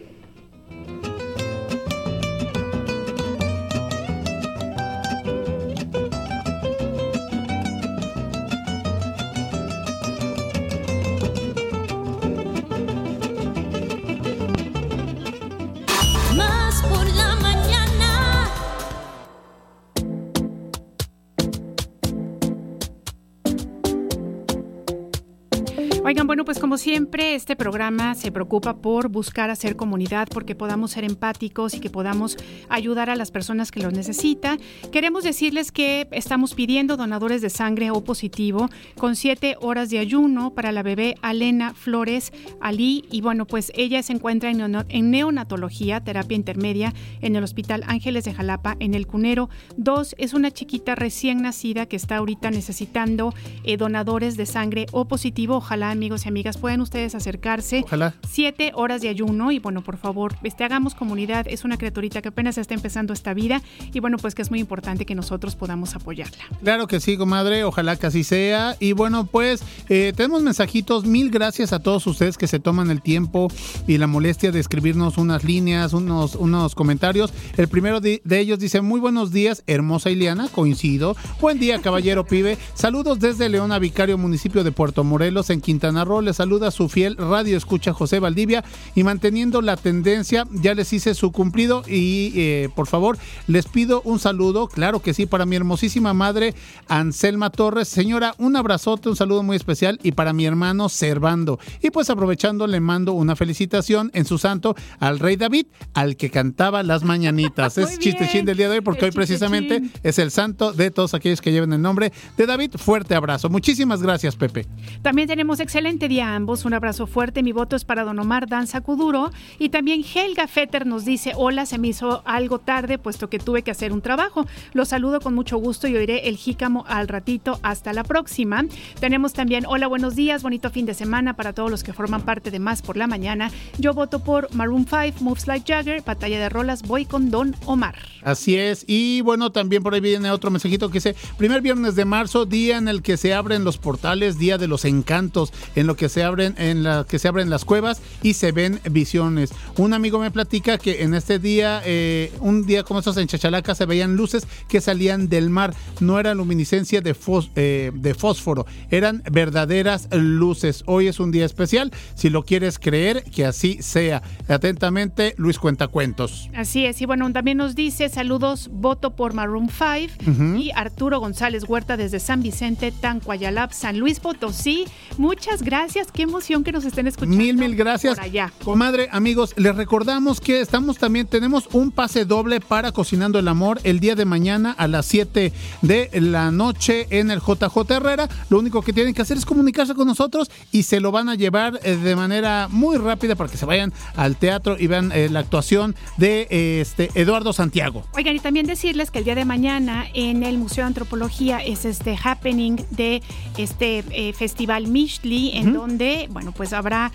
Oigan, 26.12 26.26
bueno, 26.26 26.44
pues 26.44 26.58
como 26.58 26.76
siempre, 26.76 27.34
este 27.34 27.56
programa 27.56 28.14
se 28.14 28.30
preocupa 28.30 28.76
por 28.76 29.08
buscar 29.08 29.48
hacer 29.48 29.76
comunidad, 29.76 30.28
porque 30.28 30.54
podamos 30.54 30.90
ser 30.90 31.04
empáticos 31.04 31.72
y 31.72 31.80
que 31.80 31.88
podamos 31.88 32.36
ayudar 32.68 33.08
a 33.08 33.16
las 33.16 33.30
personas 33.30 33.70
que 33.70 33.80
lo 33.80 33.90
necesitan. 33.90 34.60
Queremos 34.90 35.24
decirles 35.24 35.72
que 35.72 36.06
estamos 36.10 36.52
pidiendo 36.52 36.98
donadores 36.98 37.40
de 37.40 37.48
sangre 37.48 37.90
O 37.90 38.04
positivo 38.04 38.68
con 38.98 39.16
siete 39.16 39.56
horas 39.62 39.88
de 39.88 40.00
ayuno 40.00 40.52
para 40.52 40.70
la 40.70 40.82
bebé 40.82 41.14
Alena 41.22 41.72
Flores 41.72 42.30
Ali. 42.60 43.06
Y 43.10 43.22
bueno, 43.22 43.46
pues 43.46 43.72
ella 43.74 44.02
se 44.02 44.12
encuentra 44.12 44.50
en, 44.50 45.10
neonatología, 45.10 46.04
terapia 46.04 46.36
intermedia, 46.36 46.92
en 47.22 47.36
el 47.36 47.42
Hospital 47.42 47.84
Ángeles 47.86 48.24
de 48.24 48.34
Jalapa, 48.34 48.76
en 48.80 48.92
el 48.92 49.06
Cunero. 49.06 49.48
Dos, 49.78 50.14
es 50.18 50.34
una 50.34 50.50
chiquita 50.50 50.94
recién 50.94 51.40
nacida 51.40 51.86
que 51.86 51.96
está 51.96 52.18
ahorita 52.18 52.50
necesitando 52.50 53.32
eh, 53.64 53.78
donadores 53.78 54.36
de 54.36 54.44
sangre 54.44 54.84
O 54.92 55.06
positivo. 55.06 55.56
Ojalá 55.56 55.94
amigos 56.03 56.26
y 56.26 56.28
amigas. 56.28 56.59
Pueden 56.59 56.80
ustedes 56.80 57.14
acercarse. 57.14 57.82
Ojalá. 57.84 58.14
Siete 58.28 58.72
horas 58.74 59.03
de 59.03 59.09
ayuno 59.09 59.53
y 59.53 59.61
bueno, 59.61 59.82
por 59.82 59.98
favor, 59.98 60.34
este, 60.42 60.64
hagamos 60.64 60.96
comunidad. 60.96 61.46
Es 61.46 61.64
una 61.64 61.76
criaturita 61.76 62.20
que 62.20 62.30
apenas 62.30 62.59
está 62.59 62.74
empezando 62.74 63.12
esta 63.12 63.34
vida 63.34 63.62
y 63.92 64.00
bueno, 64.00 64.16
pues 64.18 64.34
que 64.34 64.42
es 64.42 64.50
muy 64.50 64.59
importante 64.59 65.07
que 65.07 65.14
nosotros 65.14 65.55
podamos 65.55 65.94
apoyarla. 65.94 66.42
Claro 66.61 66.88
que 66.88 66.98
sí, 66.98 67.16
comadre. 67.16 67.62
Ojalá 67.62 67.94
que 67.94 68.09
así 68.09 68.24
sea. 68.24 68.74
Y 68.80 68.94
bueno, 68.94 69.26
pues 69.26 69.62
eh, 69.88 70.12
tenemos 70.16 70.42
mensajitos. 70.42 71.05
Mil 71.05 71.30
gracias 71.30 71.72
a 71.72 71.78
todos 71.78 72.05
ustedes 72.09 72.36
que 72.36 72.48
se 72.48 72.59
toman 72.59 72.90
el 72.90 73.00
tiempo 73.00 73.46
y 73.86 73.96
la 73.98 74.09
molestia 74.09 74.50
de 74.50 74.59
escribirnos 74.59 75.18
unas 75.18 75.44
líneas, 75.44 75.92
unos, 75.92 76.34
unos 76.34 76.74
comentarios. 76.74 77.32
El 77.57 77.68
primero 77.68 78.00
de, 78.00 78.22
de 78.24 78.40
ellos 78.40 78.59
dice: 78.59 78.80
Muy 78.80 78.98
buenos 78.98 79.30
días, 79.30 79.62
hermosa 79.68 80.11
Ileana. 80.11 80.48
Coincido. 80.48 81.14
Buen 81.40 81.61
día, 81.61 81.80
caballero 81.80 82.26
pibe. 82.26 82.59
Saludos 82.74 83.20
desde 83.20 83.48
Leona 83.48 83.78
Vicario, 83.78 84.18
municipio 84.18 84.64
de 84.64 84.72
Puerto 84.72 85.05
Morelos, 85.05 85.50
en 85.50 85.61
Quintana 85.61 85.91
Roo. 86.05 86.20
Les 86.20 86.36
saluda 86.36 86.70
su 86.70 86.88
fiel 86.88 87.16
radio 87.16 87.57
escucha 87.57 87.93
José 87.93 88.18
Valdivia. 88.18 88.64
Y 88.95 89.05
manteniendo 89.05 89.62
la 89.62 89.76
tendencia, 89.76 90.47
ya 90.51 90.74
les 90.74 90.93
hice 90.93 91.14
su 91.14 91.32
cumplido. 91.32 91.82
Y 91.86 92.32
eh, 92.36 92.68
por 92.74 92.86
favor, 92.86 93.18
les 93.47 93.66
pido 93.66 94.03
un 94.03 94.18
saludo. 94.18 94.68
Claro 94.68 95.01
que 95.01 95.14
sí, 95.14 95.26
para 95.26 95.47
mi 95.47 95.57
hermosísima 95.57 96.14
madre, 96.14 96.55
Anselma 96.88 97.51
Torres. 97.51 97.88
Señora, 97.88 98.34
un 98.38 98.57
abrazote, 98.57 99.09
un 99.09 99.16
saludo 99.16 99.43
muy 99.43 99.57
especial. 99.57 99.99
Y 100.03 100.12
para 100.12 100.32
mi 100.32 100.45
hermano, 100.45 100.88
Servando. 100.88 101.59
Y 101.80 101.90
pues 101.90 102.11
aprovechando, 102.11 102.66
le 102.66 102.80
mando 102.80 103.12
una 103.12 103.36
felicitación 103.36 104.11
en 104.14 104.24
su 104.24 104.38
santo 104.38 104.74
al 104.99 105.18
rey 105.18 105.36
David, 105.36 105.66
al 105.95 106.16
que 106.16 106.30
cantaba 106.30 106.82
las 106.82 107.05
mañanitas. 107.05 107.78
es 107.82 107.99
chistechín 107.99 108.45
del 108.45 108.57
día 108.57 108.68
de 108.68 108.76
hoy, 108.76 108.80
porque 108.80 109.01
el 109.01 109.07
hoy 109.07 109.12
precisamente 109.12 109.80
chistechín. 109.80 110.01
es 110.03 110.18
el 110.18 110.30
santo 110.30 110.72
de 110.72 110.90
todos 110.90 111.14
aquellos 111.14 111.40
que 111.40 111.53
lleven 111.53 111.72
el 111.72 111.82
nombre 111.82 112.12
de 112.36 112.47
David. 112.47 112.72
Fuerte 112.76 113.14
abrazo. 113.14 113.49
Muchísimas 113.49 114.03
gracias, 114.03 114.36
Pepe. 114.36 114.66
También 115.03 115.28
tenemos 115.28 115.61
excelente 115.72 116.06
día 116.06 116.28
a 116.28 116.36
ambos. 116.36 116.66
Un 116.66 116.74
abrazo 116.74 117.06
fuerte. 117.06 117.42
Mi 117.42 117.52
voto 117.52 117.76
es 117.76 117.86
para 117.86 118.04
Don 118.04 118.18
Omar 118.18 118.46
Danza 118.46 118.82
Kuduro. 118.82 119.30
Y 119.58 119.70
también 119.70 120.04
Helga 120.04 120.46
Fetter 120.46 120.84
nos 120.84 121.06
dice: 121.06 121.32
Hola, 121.34 121.64
se 121.64 121.78
me 121.78 121.88
hizo 121.88 122.20
algo 122.26 122.58
tarde, 122.58 122.98
puesto 122.98 123.30
que 123.30 123.38
tuve 123.38 123.62
que 123.62 123.70
hacer 123.70 123.90
un 123.90 124.02
trabajo. 124.02 124.46
Los 124.74 124.88
saludo 124.88 125.22
con 125.22 125.34
mucho 125.34 125.56
gusto 125.56 125.88
y 125.88 125.96
oiré 125.96 126.28
el 126.28 126.36
jícamo 126.36 126.84
al 126.88 127.08
ratito. 127.08 127.58
Hasta 127.62 127.94
la 127.94 128.04
próxima. 128.04 128.66
Tenemos 129.00 129.32
también: 129.32 129.64
Hola, 129.66 129.86
buenos 129.86 130.14
días. 130.14 130.42
Bonito 130.42 130.68
fin 130.68 130.84
de 130.84 130.92
semana 130.92 131.36
para 131.36 131.54
todos 131.54 131.70
los 131.70 131.82
que 131.82 131.94
forman 131.94 132.20
parte 132.20 132.50
de 132.50 132.58
Más 132.58 132.82
por 132.82 132.98
la 132.98 133.06
Mañana. 133.06 133.50
Yo 133.78 133.94
voto 133.94 134.22
por 134.22 134.54
Maroon 134.54 134.84
5, 134.86 135.24
Moves 135.24 135.46
Like 135.46 135.72
Jagger, 135.72 136.02
Batalla 136.02 136.38
de 136.38 136.50
Rolas. 136.50 136.82
Voy 136.82 137.06
con 137.06 137.30
Don 137.30 137.56
Omar. 137.64 137.96
Así 138.22 138.56
es. 138.56 138.84
Y 138.86 139.22
bueno, 139.22 139.52
también 139.52 139.82
por 139.82 139.94
ahí 139.94 140.00
viene 140.00 140.30
otro 140.30 140.50
mensajito 140.50 140.88
que 140.88 140.98
dice, 140.98 141.16
primer 141.38 141.62
viernes 141.62 141.96
de 141.96 142.04
marzo, 142.04 142.44
día 142.44 142.76
en 142.76 142.88
el 142.88 143.00
que 143.00 143.16
se 143.16 143.32
abren 143.32 143.64
los 143.64 143.78
portales, 143.78 144.38
día 144.38 144.58
de 144.58 144.68
los 144.68 144.84
encantos, 144.84 145.52
en 145.74 145.86
lo 145.86 145.96
que 145.96 146.08
se 146.08 146.22
abren, 146.22 146.54
en 146.58 146.82
la 146.82 147.04
que 147.08 147.18
se 147.18 147.28
abren 147.28 147.50
las 147.50 147.64
cuevas 147.64 148.00
y 148.22 148.34
se 148.34 148.52
ven 148.52 148.80
visiones. 148.90 149.50
Un 149.76 149.92
amigo 149.94 150.18
me 150.18 150.30
platica 150.30 150.78
que 150.78 151.02
en 151.02 151.14
este 151.14 151.38
día, 151.38 151.82
eh, 151.84 152.32
un 152.40 152.66
día 152.66 152.82
como 152.82 153.00
estos 153.00 153.16
en 153.16 153.26
Chachalaca, 153.26 153.74
se 153.74 153.86
veían 153.86 154.16
luces 154.16 154.46
que 154.68 154.80
salían 154.80 155.28
del 155.28 155.50
mar. 155.50 155.74
No 156.00 156.18
era 156.18 156.34
luminiscencia 156.34 157.00
de, 157.00 157.14
fós- 157.14 157.50
eh, 157.56 157.90
de 157.94 158.14
fósforo, 158.14 158.66
eran 158.90 159.22
verdaderas 159.30 160.08
luces. 160.12 160.82
Hoy 160.86 161.08
es 161.08 161.20
un 161.20 161.30
día 161.32 161.44
especial. 161.44 161.92
Si 162.14 162.30
lo 162.30 162.44
quieres 162.44 162.78
creer, 162.78 163.24
que 163.24 163.44
así 163.44 163.78
sea. 163.82 164.22
Atentamente, 164.48 165.34
Luis 165.38 165.58
Cuentacuentos. 165.58 166.48
Así 166.54 166.86
es, 166.86 167.00
y 167.02 167.06
bueno, 167.06 167.30
también 167.32 167.58
nos 167.58 167.74
dice 167.74 168.08
saludos, 168.08 168.70
voto 168.72 169.16
por 169.16 169.34
Maroon 169.34 169.68
5 169.68 170.30
Ujú. 170.30 170.56
y 170.56 170.70
Arturo 170.72 171.18
González 171.20 171.64
Huerta 171.68 171.96
desde 171.96 172.20
San 172.20 172.42
Vicente, 172.42 172.92
Tancuayalap, 172.92 173.72
San 173.72 173.98
Luis 173.98 174.20
Potosí. 174.20 174.84
Muchas 175.18 175.51
gracias, 175.61 176.11
qué 176.11 176.22
emoción 176.22 176.64
que 176.64 176.72
nos 176.72 176.84
estén 176.84 177.07
escuchando. 177.07 177.36
Mil, 177.36 177.57
mil 177.59 177.76
gracias. 177.76 178.14
Por 178.14 178.24
allá. 178.24 178.53
Comadre, 178.64 179.09
amigos, 179.12 179.53
les 179.57 179.74
recordamos 179.76 180.40
que 180.40 180.61
estamos 180.61 180.96
también, 180.96 181.26
tenemos 181.26 181.68
un 181.72 181.90
pase 181.90 182.24
doble 182.24 182.61
para 182.61 182.92
Cocinando 182.92 183.38
el 183.38 183.48
Amor 183.48 183.80
el 183.84 184.00
día 184.00 184.14
de 184.14 184.24
mañana 184.24 184.70
a 184.70 184.88
las 184.88 185.05
7 185.07 185.53
de 185.82 186.11
la 186.14 186.50
noche 186.50 187.09
en 187.11 187.30
el 187.30 187.40
JJ 187.40 187.90
Herrera. 187.90 188.28
Lo 188.48 188.59
único 188.59 188.80
que 188.82 188.92
tienen 188.92 189.12
que 189.12 189.22
hacer 189.22 189.36
es 189.36 189.44
comunicarse 189.44 189.94
con 189.94 190.07
nosotros 190.07 190.50
y 190.70 190.84
se 190.84 191.00
lo 191.00 191.12
van 191.12 191.28
a 191.28 191.34
llevar 191.34 191.80
eh, 191.82 191.96
de 191.96 192.16
manera 192.16 192.68
muy 192.70 192.96
rápida 192.96 193.34
para 193.34 193.50
que 193.50 193.57
se 193.57 193.66
vayan 193.66 193.92
al 194.16 194.36
teatro 194.36 194.76
y 194.78 194.86
vean 194.86 195.12
eh, 195.12 195.28
la 195.28 195.40
actuación 195.40 195.96
de 196.16 196.46
eh, 196.50 196.80
este 196.80 197.11
Eduardo 197.14 197.53
Santiago. 197.53 198.05
Oigan, 198.14 198.36
y 198.36 198.40
también 198.40 198.66
decirles 198.66 199.11
que 199.11 199.18
el 199.18 199.24
día 199.24 199.34
de 199.34 199.44
mañana 199.44 200.07
en 200.14 200.42
el 200.42 200.59
Museo 200.59 200.84
de 200.84 200.88
Antropología 200.88 201.59
es 201.59 201.84
este 201.84 202.16
happening 202.22 202.76
de 202.90 203.22
este 203.59 204.05
eh, 204.11 204.32
festival 204.32 204.86
Mishli, 204.86 205.41
en 205.55 205.72
donde, 205.72 206.28
bueno, 206.30 206.53
pues 206.53 206.72
habrá 206.72 207.12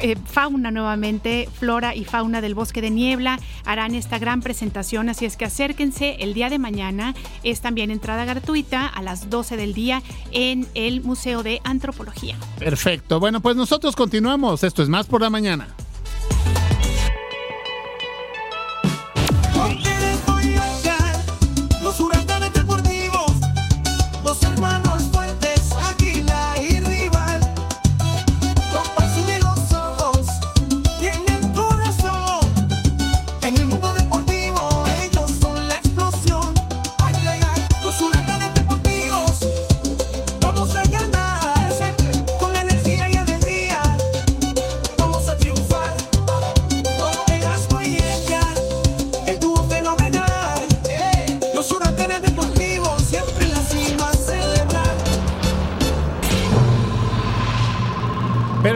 eh, 0.00 0.16
fauna 0.24 0.70
nuevamente, 0.70 1.48
flora 1.58 1.94
y 1.94 2.04
fauna 2.04 2.40
del 2.40 2.54
bosque 2.54 2.80
de 2.80 2.90
niebla, 2.90 3.38
harán 3.64 3.94
esta 3.94 4.18
gran 4.18 4.40
presentación, 4.40 5.08
así 5.08 5.24
es 5.24 5.36
que 5.36 5.44
acérquense 5.44 6.16
el 6.20 6.34
día 6.34 6.50
de 6.50 6.58
mañana, 6.58 7.14
es 7.42 7.60
también 7.60 7.90
entrada 7.90 8.24
gratuita 8.24 8.86
a 8.86 9.02
las 9.02 9.30
12 9.30 9.56
del 9.56 9.74
día 9.74 10.02
en 10.32 10.66
el 10.74 11.02
Museo 11.02 11.42
de 11.42 11.60
Antropología. 11.64 12.36
Perfecto. 12.58 13.20
Bueno, 13.20 13.40
pues 13.40 13.56
nosotros 13.56 13.96
continuamos. 13.96 14.64
Esto 14.64 14.82
es 14.82 14.88
más 14.88 15.06
por 15.06 15.20
la 15.20 15.30
mañana. 15.30 15.68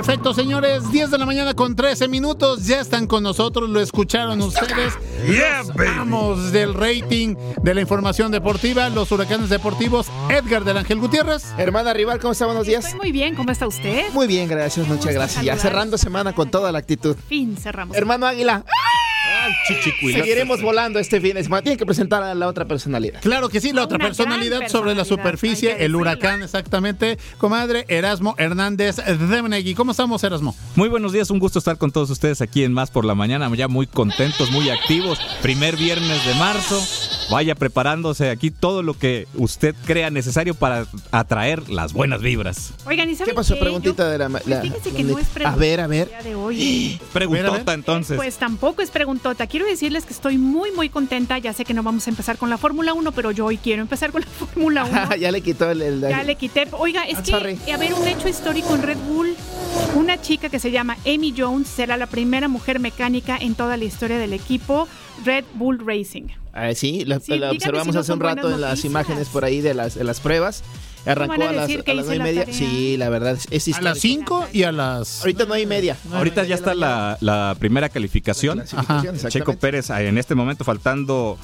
Perfecto, 0.09 0.33
señores. 0.33 0.91
10 0.91 1.11
de 1.11 1.19
la 1.19 1.27
mañana 1.27 1.53
con 1.53 1.77
13 1.77 2.09
minutos. 2.09 2.65
Ya 2.65 2.81
están 2.81 3.07
con 3.07 3.23
nosotros. 3.23 3.69
Lo 3.69 3.79
escucharon 3.79 4.41
ustedes. 4.41 4.95
Yeah, 5.27 5.65
Los 6.07 6.51
del 6.51 6.73
rating 6.73 7.37
de 7.63 7.75
la 7.75 7.83
información 7.83 8.33
deportiva. 8.33 8.89
Los 8.89 9.13
huracanes 9.13 9.51
deportivos. 9.51 10.07
Edgar 10.31 10.65
del 10.65 10.78
Ángel 10.78 10.99
Gutiérrez. 10.99 11.53
Hermana 11.59 11.93
Rival, 11.93 12.20
¿cómo 12.20 12.32
está? 12.32 12.47
Buenos 12.47 12.66
días. 12.66 12.87
Estoy 12.87 13.01
muy 13.01 13.12
bien, 13.12 13.35
¿cómo 13.35 13.51
está 13.51 13.66
usted? 13.66 14.11
Muy 14.15 14.27
bien, 14.27 14.49
gracias, 14.49 14.89
muchas 14.89 15.12
gracias. 15.12 15.45
Ya 15.45 15.59
cerrando 15.59 15.99
semana 15.99 16.32
con 16.32 16.51
toda 16.51 16.73
la 16.73 16.78
actitud. 16.78 17.15
Fin, 17.28 17.59
cerramos. 17.59 17.95
Hermano 17.95 18.24
Águila, 18.24 18.65
Chichicuilote. 19.66 20.23
seguiremos 20.23 20.62
volando 20.62 20.99
este 20.99 21.20
fin 21.20 21.35
de 21.35 21.43
semana. 21.43 21.62
Tiene 21.62 21.77
que 21.77 21.87
presentar 21.87 22.23
a 22.23 22.35
la 22.35 22.47
otra 22.47 22.66
personalidad. 22.66 23.20
Claro 23.20 23.49
que 23.49 23.61
sí, 23.61 23.73
la 23.73 23.85
otra 23.85 23.99
personalidad 23.99 24.59
gran 24.59 24.70
sobre 24.70 24.95
la 24.95 25.03
personalidad, 25.03 25.31
superficie, 25.31 25.85
el 25.85 25.95
huracán, 25.97 26.43
exactamente. 26.43 27.19
Comadre 27.39 27.85
Erasmo 27.89 28.35
Hernández 28.39 28.97
de 28.97 29.43
Menegui. 29.43 29.75
¿Cómo 29.75 29.93
estamos, 29.93 30.23
Erasmo? 30.25 30.55
Muy 30.77 30.89
buenos 30.89 31.12
días, 31.12 31.31
un 31.31 31.39
gusto 31.39 31.59
estar 31.59 31.79
con 31.79 31.91
todos 31.91 32.11
ustedes 32.11 32.41
aquí 32.41 32.65
en 32.65 32.73
Más 32.73 32.91
por 32.91 33.05
la 33.05 33.15
Mañana, 33.15 33.51
ya 33.55 33.69
muy 33.69 33.87
contentos, 33.87 34.51
muy 34.51 34.70
activos. 34.70 35.19
Primer 35.43 35.77
viernes 35.77 36.25
de 36.27 36.35
marzo, 36.35 36.81
vaya 37.31 37.55
preparándose 37.55 38.31
aquí 38.31 38.51
todo 38.51 38.83
lo 38.83 38.95
que 38.95 39.27
usted 39.35 39.75
crea 39.87 40.11
necesario 40.11 40.55
para 40.55 40.87
atraer 41.11 41.69
las 41.69 41.93
buenas 41.93 42.21
vibras. 42.23 42.73
Oigan, 42.87 43.09
¿y 43.11 43.15
saben 43.15 43.31
¿Qué 43.33 43.35
pasó? 43.37 43.55
qué? 43.55 43.61
Preguntita 43.61 44.05
Yo- 44.05 44.11
de 44.11 44.19
la. 44.19 44.29
pues 44.31 44.47
la- 44.47 44.61
fíjense 44.63 44.91
la- 44.91 44.97
que 44.97 45.05
no 45.05 45.19
es 45.19 45.27
a 45.27 45.31
preguntota 45.35 45.57
ver, 45.61 45.81
a 45.81 45.87
ver. 45.87 46.03
el 46.03 46.09
día 46.09 46.23
de 46.23 46.35
hoy. 46.35 47.01
Preguntota 47.13 47.75
entonces. 47.75 48.17
Pues 48.17 48.37
tampoco 48.39 48.83
es 48.83 48.91
preguntota. 48.91 49.47
Quiero 49.47 49.67
decirles 49.67 50.05
que 50.05 50.13
estoy 50.13 50.39
muy, 50.39 50.73
muy 50.73 50.89
contenta. 50.89 51.39
Ya 51.39 51.53
sé 51.53 51.65
que 51.65 51.75
no 51.75 51.83
vamos 51.83 52.07
a 52.07 52.11
empezar 52.11 52.39
con 52.39 52.51
la 52.51 52.59
Fórmula 52.59 52.95
1, 52.95 53.13
pero 53.13 53.31
yo 53.31 53.47
hoy 53.47 53.59
quiero 53.59 53.83
empezar 53.83 54.11
con 54.13 54.23
la 54.23 54.27
Fórmula 54.47 54.85
1. 54.85 55.17
ya 55.21 55.31
le 55.31 55.41
quitó 55.43 55.71
el. 55.71 55.83
el- 55.83 56.01
Ya 56.01 56.23
le 56.23 56.37
quité. 56.37 56.67
Oiga, 56.73 57.03
es 57.05 57.19
que, 57.19 57.31
sorry. 57.31 57.59
a 57.73 57.77
ver, 57.77 57.93
un 57.95 58.07
hecho 58.09 58.29
histórico 58.29 58.75
en 58.75 58.83
Red 58.83 58.99
Bull. 59.09 59.35
Una 59.95 60.21
chica 60.21 60.49
que 60.49 60.59
se 60.59 60.71
llama 60.71 60.97
Amy 61.07 61.35
Jones 61.37 61.69
será 61.69 61.97
la 61.97 62.07
primera 62.07 62.49
mujer 62.49 62.81
mecánica 62.81 63.37
en 63.39 63.55
toda 63.55 63.77
la 63.77 63.85
historia 63.85 64.19
del 64.19 64.33
equipo 64.33 64.89
Red 65.24 65.45
Bull 65.55 65.78
Racing. 65.85 66.28
Ah, 66.53 66.74
sí, 66.74 67.05
la, 67.05 67.20
Sí, 67.20 67.32
la 67.32 67.51
dígame 67.51 67.57
observamos 67.57 67.86
si 67.89 67.93
no 67.95 68.01
hace 68.01 68.12
un 68.12 68.20
rato 68.20 68.51
en 68.53 68.61
las 68.61 68.85
imágenes 68.85 69.28
por 69.28 69.45
ahí 69.45 69.61
de 69.61 69.74
las, 69.74 69.95
de 69.95 70.05
las 70.05 70.20
pruebas. 70.20 70.62
Arrancó 71.07 71.43
a 71.43 71.49
a 71.51 71.53
las, 71.53 71.65
a 71.65 71.69
las 71.69 71.70
hice 71.70 71.82
nueve 71.86 72.15
y 72.15 72.19
la 72.19 72.24
media. 72.24 72.40
tarea? 72.45 72.59
Sí, 72.59 72.97
la 72.97 73.09
verdad 73.09 73.32
es, 73.32 73.47
es 73.69 73.77
A 73.77 73.81
las 73.81 74.05
histórico. 74.05 74.40
5 74.43 74.49
y 74.53 74.62
a 74.65 74.73
las. 74.73 75.20
Ahorita 75.20 75.45
no 75.47 75.55
hay 75.55 75.65
media. 75.66 75.97
Ahorita 76.12 76.45
ya 76.45 76.55
está 76.57 76.74
la, 76.74 77.16
la 77.20 77.57
primera 77.59 77.89
calificación. 77.89 78.61
exactamente. 78.61 79.28
Checo 79.28 79.55
Pérez, 79.57 79.90
eh, 79.90 80.09
en 80.09 80.19
este 80.19 80.35
momento 80.35 80.65
faltando 80.65 81.39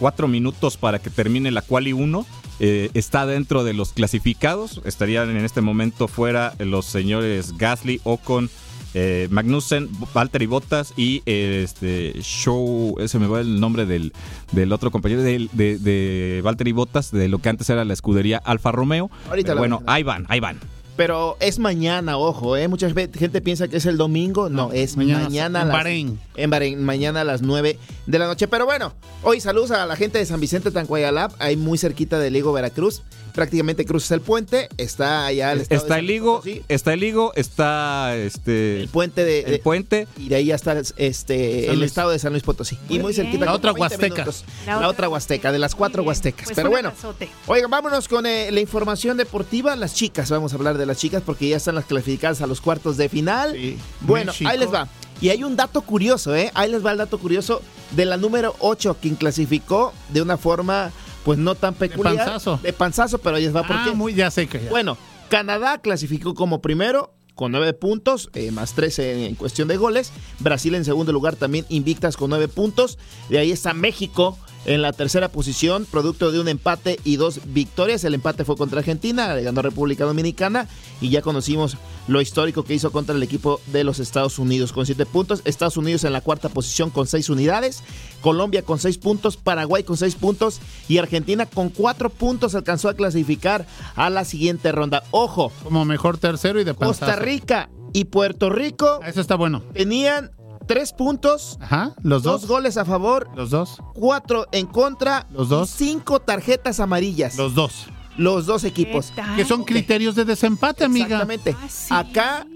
cuatro 0.00 0.26
minutos 0.26 0.76
para 0.76 0.98
que 0.98 1.10
termine 1.10 1.50
la 1.52 1.62
quali 1.62 1.92
1, 1.92 2.26
eh, 2.60 2.90
está 2.94 3.26
dentro 3.26 3.62
de 3.62 3.74
los 3.74 3.92
clasificados. 3.92 4.80
Estarían 4.84 5.30
en 5.36 5.44
este 5.44 5.60
momento 5.60 6.08
fuera 6.08 6.54
los 6.58 6.86
señores 6.86 7.56
Gasly, 7.58 8.00
Ocon, 8.04 8.50
eh, 8.94 9.28
Magnussen, 9.30 9.88
Valtteri 10.14 10.46
Bottas 10.46 10.94
y 10.96 11.22
eh, 11.26 11.62
este 11.64 12.20
Show, 12.22 12.96
ese 13.00 13.18
me 13.18 13.26
va 13.26 13.40
el 13.40 13.60
nombre 13.60 13.86
del, 13.86 14.12
del 14.52 14.72
otro 14.72 14.90
compañero 14.90 15.22
de, 15.22 15.48
de 15.52 16.40
Valtteri 16.42 16.72
Bottas, 16.72 17.10
de 17.10 17.28
lo 17.28 17.38
que 17.38 17.48
antes 17.48 17.68
era 17.70 17.84
la 17.84 17.92
escudería 17.92 18.38
Alfa 18.38 18.72
Romeo. 18.72 19.10
Ahorita 19.28 19.54
bueno, 19.54 19.82
ahí 19.86 20.02
van, 20.02 20.26
ahí 20.28 20.40
van. 20.40 20.58
Pero 20.96 21.36
es 21.40 21.58
mañana, 21.58 22.16
ojo, 22.18 22.56
¿eh? 22.56 22.68
Mucha 22.68 22.88
gente 22.90 23.40
piensa 23.40 23.66
que 23.68 23.78
es 23.78 23.86
el 23.86 23.96
domingo. 23.96 24.48
No, 24.48 24.70
es 24.72 24.96
mañana 24.96 25.24
mañana. 25.24 25.62
en 25.62 25.68
las- 25.68 25.76
Bahrein. 25.76 26.20
En 26.36 26.50
Bahrein, 26.50 26.84
mañana 26.84 27.22
a 27.22 27.24
las 27.24 27.42
9 27.42 27.78
de 28.06 28.18
la 28.18 28.26
noche. 28.26 28.46
Pero 28.46 28.64
bueno, 28.64 28.92
hoy 29.22 29.40
saludos 29.40 29.72
a 29.72 29.86
la 29.86 29.96
gente 29.96 30.18
de 30.18 30.26
San 30.26 30.40
Vicente 30.40 30.70
Tancuayalap, 30.70 31.32
ahí 31.40 31.56
muy 31.56 31.78
cerquita 31.78 32.18
de 32.18 32.30
Ligo, 32.30 32.52
Veracruz. 32.52 33.02
Prácticamente 33.34 33.84
cruzas 33.84 34.12
el 34.12 34.20
puente, 34.20 34.68
está 34.76 35.26
allá 35.26 35.50
el 35.50 35.62
estado 35.62 35.80
Está 35.80 35.94
de 35.94 36.00
el 36.00 36.06
Ligo, 36.06 36.40
está 36.68 36.92
el 36.92 37.00
Ligo, 37.00 37.32
está 37.34 38.14
este 38.14 38.80
el 38.80 38.86
puente 38.88 39.24
de, 39.24 39.40
el 39.40 39.58
puente 39.58 40.06
y 40.16 40.28
de 40.28 40.36
ahí 40.36 40.52
hasta 40.52 40.80
este 40.98 41.66
el 41.68 41.82
estado 41.82 42.10
de 42.10 42.20
San 42.20 42.30
Luis 42.30 42.44
Potosí. 42.44 42.78
y 42.88 43.00
muy 43.00 43.12
bien. 43.12 43.24
cerquita. 43.24 43.46
La 43.46 43.54
otra 43.54 43.72
20 43.72 43.80
Huasteca. 43.80 44.14
minutos. 44.14 44.44
La 44.68 44.78
La, 44.80 44.88
otra 44.88 45.08
Huasteca, 45.08 45.50
de 45.50 45.58
las 45.58 45.74
cuatro 45.74 46.02
Muy 46.02 46.04
bien. 46.04 46.08
Huastecas. 46.10 46.44
Pues 46.44 46.54
Pero 46.54 46.70
bueno, 46.70 46.90
abrazote. 46.90 47.28
Oigan, 47.48 47.72
vámonos 47.72 48.06
con 48.06 48.24
eh, 48.24 48.52
la 48.52 48.60
información 48.60 49.16
deportiva. 49.16 49.74
Las 49.74 49.94
chicas, 49.96 50.30
vamos 50.30 50.52
a 50.52 50.54
hablar 50.56 50.78
de 50.78 50.83
las 50.86 50.98
chicas 50.98 51.22
porque 51.24 51.48
ya 51.48 51.56
están 51.56 51.74
las 51.74 51.84
clasificadas 51.84 52.40
a 52.42 52.46
los 52.46 52.60
cuartos 52.60 52.96
de 52.96 53.08
final. 53.08 53.52
Sí. 53.54 53.76
Bueno, 54.00 54.32
México. 54.32 54.50
ahí 54.50 54.58
les 54.58 54.72
va. 54.72 54.88
Y 55.20 55.28
hay 55.30 55.44
un 55.44 55.56
dato 55.56 55.82
curioso, 55.82 56.34
¿eh? 56.34 56.50
Ahí 56.54 56.70
les 56.70 56.84
va 56.84 56.90
el 56.92 56.98
dato 56.98 57.18
curioso 57.18 57.62
de 57.92 58.04
la 58.04 58.16
número 58.16 58.54
8, 58.58 58.96
quien 59.00 59.14
clasificó 59.14 59.92
de 60.10 60.20
una 60.22 60.36
forma, 60.36 60.90
pues 61.24 61.38
no 61.38 61.54
tan 61.54 61.74
peculiar. 61.74 62.16
panzazo. 62.16 62.58
De 62.62 62.72
panzazo, 62.72 63.18
pero 63.18 63.36
ahí 63.36 63.44
les 63.44 63.54
va 63.54 63.64
Ah, 63.68 63.84
qué. 63.88 63.94
muy, 63.94 64.14
ya 64.14 64.30
sé 64.30 64.46
que 64.48 64.62
ya. 64.64 64.70
Bueno, 64.70 64.96
Canadá 65.28 65.78
clasificó 65.78 66.34
como 66.34 66.60
primero 66.60 67.14
con 67.34 67.50
nueve 67.52 67.72
puntos, 67.72 68.30
eh, 68.34 68.50
más 68.50 68.74
13 68.74 69.12
en, 69.12 69.18
en 69.30 69.34
cuestión 69.34 69.66
de 69.68 69.76
goles. 69.76 70.12
Brasil 70.40 70.74
en 70.74 70.84
segundo 70.84 71.12
lugar 71.12 71.36
también 71.36 71.64
invictas 71.68 72.16
con 72.16 72.30
nueve 72.30 72.48
puntos. 72.48 72.98
De 73.28 73.38
ahí 73.38 73.50
está 73.52 73.72
México 73.74 74.38
en 74.64 74.82
la 74.82 74.92
tercera 74.92 75.28
posición, 75.28 75.86
producto 75.90 76.32
de 76.32 76.40
un 76.40 76.48
empate 76.48 76.98
y 77.04 77.16
dos 77.16 77.40
victorias. 77.46 78.04
El 78.04 78.14
empate 78.14 78.44
fue 78.44 78.56
contra 78.56 78.78
Argentina, 78.80 79.34
ganó 79.34 79.62
República 79.62 80.04
Dominicana 80.04 80.68
y 81.00 81.10
ya 81.10 81.22
conocimos 81.22 81.76
lo 82.08 82.20
histórico 82.20 82.64
que 82.64 82.74
hizo 82.74 82.92
contra 82.92 83.14
el 83.14 83.22
equipo 83.22 83.60
de 83.66 83.84
los 83.84 83.98
Estados 83.98 84.38
Unidos 84.38 84.72
con 84.72 84.86
siete 84.86 85.06
puntos. 85.06 85.42
Estados 85.44 85.76
Unidos 85.76 86.04
en 86.04 86.12
la 86.12 86.20
cuarta 86.20 86.48
posición 86.48 86.90
con 86.90 87.06
seis 87.06 87.28
unidades. 87.28 87.82
Colombia 88.20 88.62
con 88.62 88.78
seis 88.78 88.98
puntos, 88.98 89.36
Paraguay 89.36 89.84
con 89.84 89.96
seis 89.96 90.14
puntos 90.14 90.60
y 90.88 90.98
Argentina 90.98 91.46
con 91.46 91.68
cuatro 91.68 92.10
puntos 92.10 92.54
alcanzó 92.54 92.88
a 92.88 92.94
clasificar 92.94 93.66
a 93.96 94.10
la 94.10 94.24
siguiente 94.24 94.72
ronda. 94.72 95.04
Ojo, 95.10 95.52
Como 95.62 95.84
mejor 95.84 96.18
tercero 96.18 96.60
y 96.60 96.64
de. 96.64 96.74
Costa 96.74 97.16
Rica 97.16 97.70
y 97.92 98.06
Puerto 98.06 98.50
Rico 98.50 99.00
Eso 99.06 99.20
está 99.20 99.36
bueno. 99.36 99.62
tenían 99.72 100.32
tres 100.66 100.92
puntos, 100.92 101.58
Ajá, 101.60 101.94
los 102.02 102.22
dos 102.22 102.42
dos. 102.42 102.50
goles 102.50 102.76
a 102.76 102.84
favor, 102.84 103.28
Los 103.34 103.50
dos. 103.50 103.78
cuatro 103.94 104.46
en 104.52 104.66
contra, 104.66 105.26
Los 105.30 105.48
dos. 105.48 105.68
y 105.80 105.84
cinco 105.86 106.20
tarjetas 106.20 106.80
amarillas. 106.80 107.36
Los 107.36 107.54
dos. 107.54 107.86
Los 108.16 108.46
dos 108.46 108.64
equipos. 108.64 109.12
Que 109.36 109.44
son 109.44 109.64
criterios 109.64 110.14
de 110.14 110.24
desempate, 110.24 110.84
amiga. 110.84 111.06
Exactamente. 111.06 111.56
Ah, 111.60 111.68
sí. 111.68 111.92
Acá, 111.94 112.46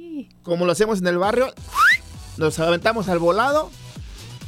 como 0.42 0.64
lo 0.64 0.72
hacemos 0.72 1.00
en 1.00 1.06
el 1.08 1.18
barrio, 1.18 1.52
nos 2.36 2.58
aventamos 2.60 3.08
al 3.08 3.18
volado. 3.18 3.70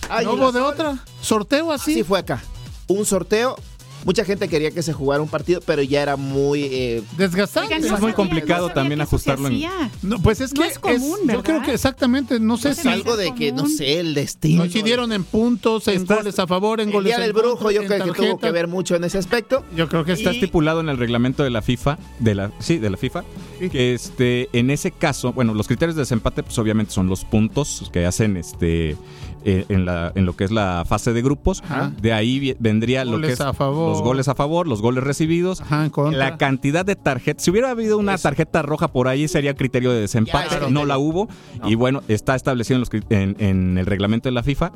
Ay, 0.09 0.25
No 0.25 0.35
hubo 0.35 0.53
de 0.53 0.61
otra. 0.61 0.99
Sorteo 1.21 1.73
así. 1.73 1.93
Así 1.93 2.05
fue 2.05 2.19
acá. 2.21 2.43
Un 2.87 3.05
sorteo. 3.05 3.57
Mucha 4.05 4.25
gente 4.25 4.49
quería 4.49 4.71
que 4.71 4.83
se 4.83 4.93
jugara 4.93 5.23
un 5.23 5.29
partido, 5.29 5.61
pero 5.65 5.83
ya 5.83 6.03
era 6.03 6.17
muy... 6.17 6.63
eh, 6.65 7.03
Desgastante. 7.19 7.75
Oigan, 7.75 7.95
Es 7.95 8.01
muy 8.01 8.13
complicado 8.13 8.69
no 8.69 8.75
también 8.75 9.01
ajustarlo 9.01 9.49
en-. 9.49 9.63
No, 10.03 10.21
pues 10.23 10.41
es 10.41 10.53
que 10.53 10.61
No 10.61 10.65
es 10.65 10.79
común, 10.79 11.19
yo 11.21 11.27
¿verdad? 11.27 11.43
creo 11.45 11.63
que 11.63 11.73
exactamente, 11.75 12.41
no 12.41 12.57
sé 12.57 12.71
es 12.71 12.79
si 12.79 12.89
algo 12.89 13.17
de 13.17 13.35
que, 13.35 13.53
no 13.53 13.67
sé, 13.69 14.01
el 14.01 14.15
destino. 14.15 14.63
coincidieron 14.63 15.13
en 15.13 15.25
puntos, 15.25 15.87
en 15.89 16.03
Estás- 16.03 16.19
goles 16.19 16.39
a 16.39 16.47
favor, 16.47 16.81
en 16.81 16.89
El 16.89 16.93
goles 16.95 17.07
día 17.11 17.17
en 17.17 17.23
del 17.23 17.33
brujo 17.33 17.57
contra, 17.59 17.73
yo 17.73 17.83
creo 17.87 18.05
que 18.15 18.23
tuvo 18.23 18.39
que 18.39 18.51
ver 18.51 18.69
mucho 18.69 18.97
en 18.97 19.05
ese 19.05 19.19
aspecto. 19.19 19.65
Yo 19.77 19.89
creo 19.89 20.05
que 20.05 20.13
Está 20.13 20.33
Y- 20.33 20.37
estipulado 20.37 20.81
en 20.81 20.89
el 20.89 20.97
reglamento 20.99 21.43
de 21.45 21.51
la 21.51 21.63
FIFA, 21.63 21.99
de 22.19 22.35
la, 22.35 22.53
sí, 22.59 22.79
de 22.79 22.91
la 22.91 22.97
FIFA, 22.97 23.25
que 23.71 23.95
este, 23.95 24.49
en 24.53 24.71
ese 24.71 24.91
caso, 24.91 25.33
bueno, 25.33 25.53
los 25.55 25.67
criterios 25.67 25.95
de 25.97 26.03
desempate, 26.03 26.43
pues 26.43 26.59
obviamente 26.59 26.93
son 26.93 27.07
los 27.09 27.25
puntos 27.25 27.89
que 27.93 28.07
hacen 28.07 28.37
este 28.37 28.97
eh, 29.45 29.65
en, 29.69 29.85
la, 29.85 30.13
en 30.15 30.27
lo 30.27 30.35
que 30.37 30.45
es 30.45 30.51
la 30.51 30.85
fase 30.87 31.13
de 31.13 31.23
grupos. 31.23 31.63
Ajá. 31.65 31.93
De 32.01 32.13
ahí 32.13 32.55
vendría 32.59 33.05
lo 33.05 33.13
Goles 33.13 33.29
que 33.29 33.33
es 33.35 33.41
a 33.41 33.53
favor. 33.53 33.91
los 33.91 34.03
goles 34.03 34.29
a 34.29 34.35
favor, 34.35 34.67
los 34.69 34.81
goles 34.83 35.05
recibidos. 35.05 35.61
Ajá. 35.61 35.91
La 36.13 36.37
cantidad 36.37 36.85
de 36.85 36.97
tarjetas, 36.97 37.45
si 37.45 37.51
hubiera 37.51 37.71
habido 37.71 37.99
una 37.99 38.17
tarjeta 38.19 38.63
roja 38.63 38.89
por 38.89 39.09
ahí 39.09 39.29
sería 39.29 39.55
criterio 39.55 39.93
de 39.93 40.01
desempate, 40.01 40.57
Ya, 40.61 40.69
no 40.71 40.85
la 40.85 40.99
hubo 40.99 41.29
y 41.65 41.75
bueno, 41.75 42.03
está 42.09 42.35
establecido 42.35 42.77
en, 42.77 42.81
los 42.81 42.91
en- 43.11 43.37
en 43.39 43.79
el 43.79 43.87
reglamento 43.87 44.29
de 44.29 44.33
la 44.33 44.43
FIFA 44.43 44.73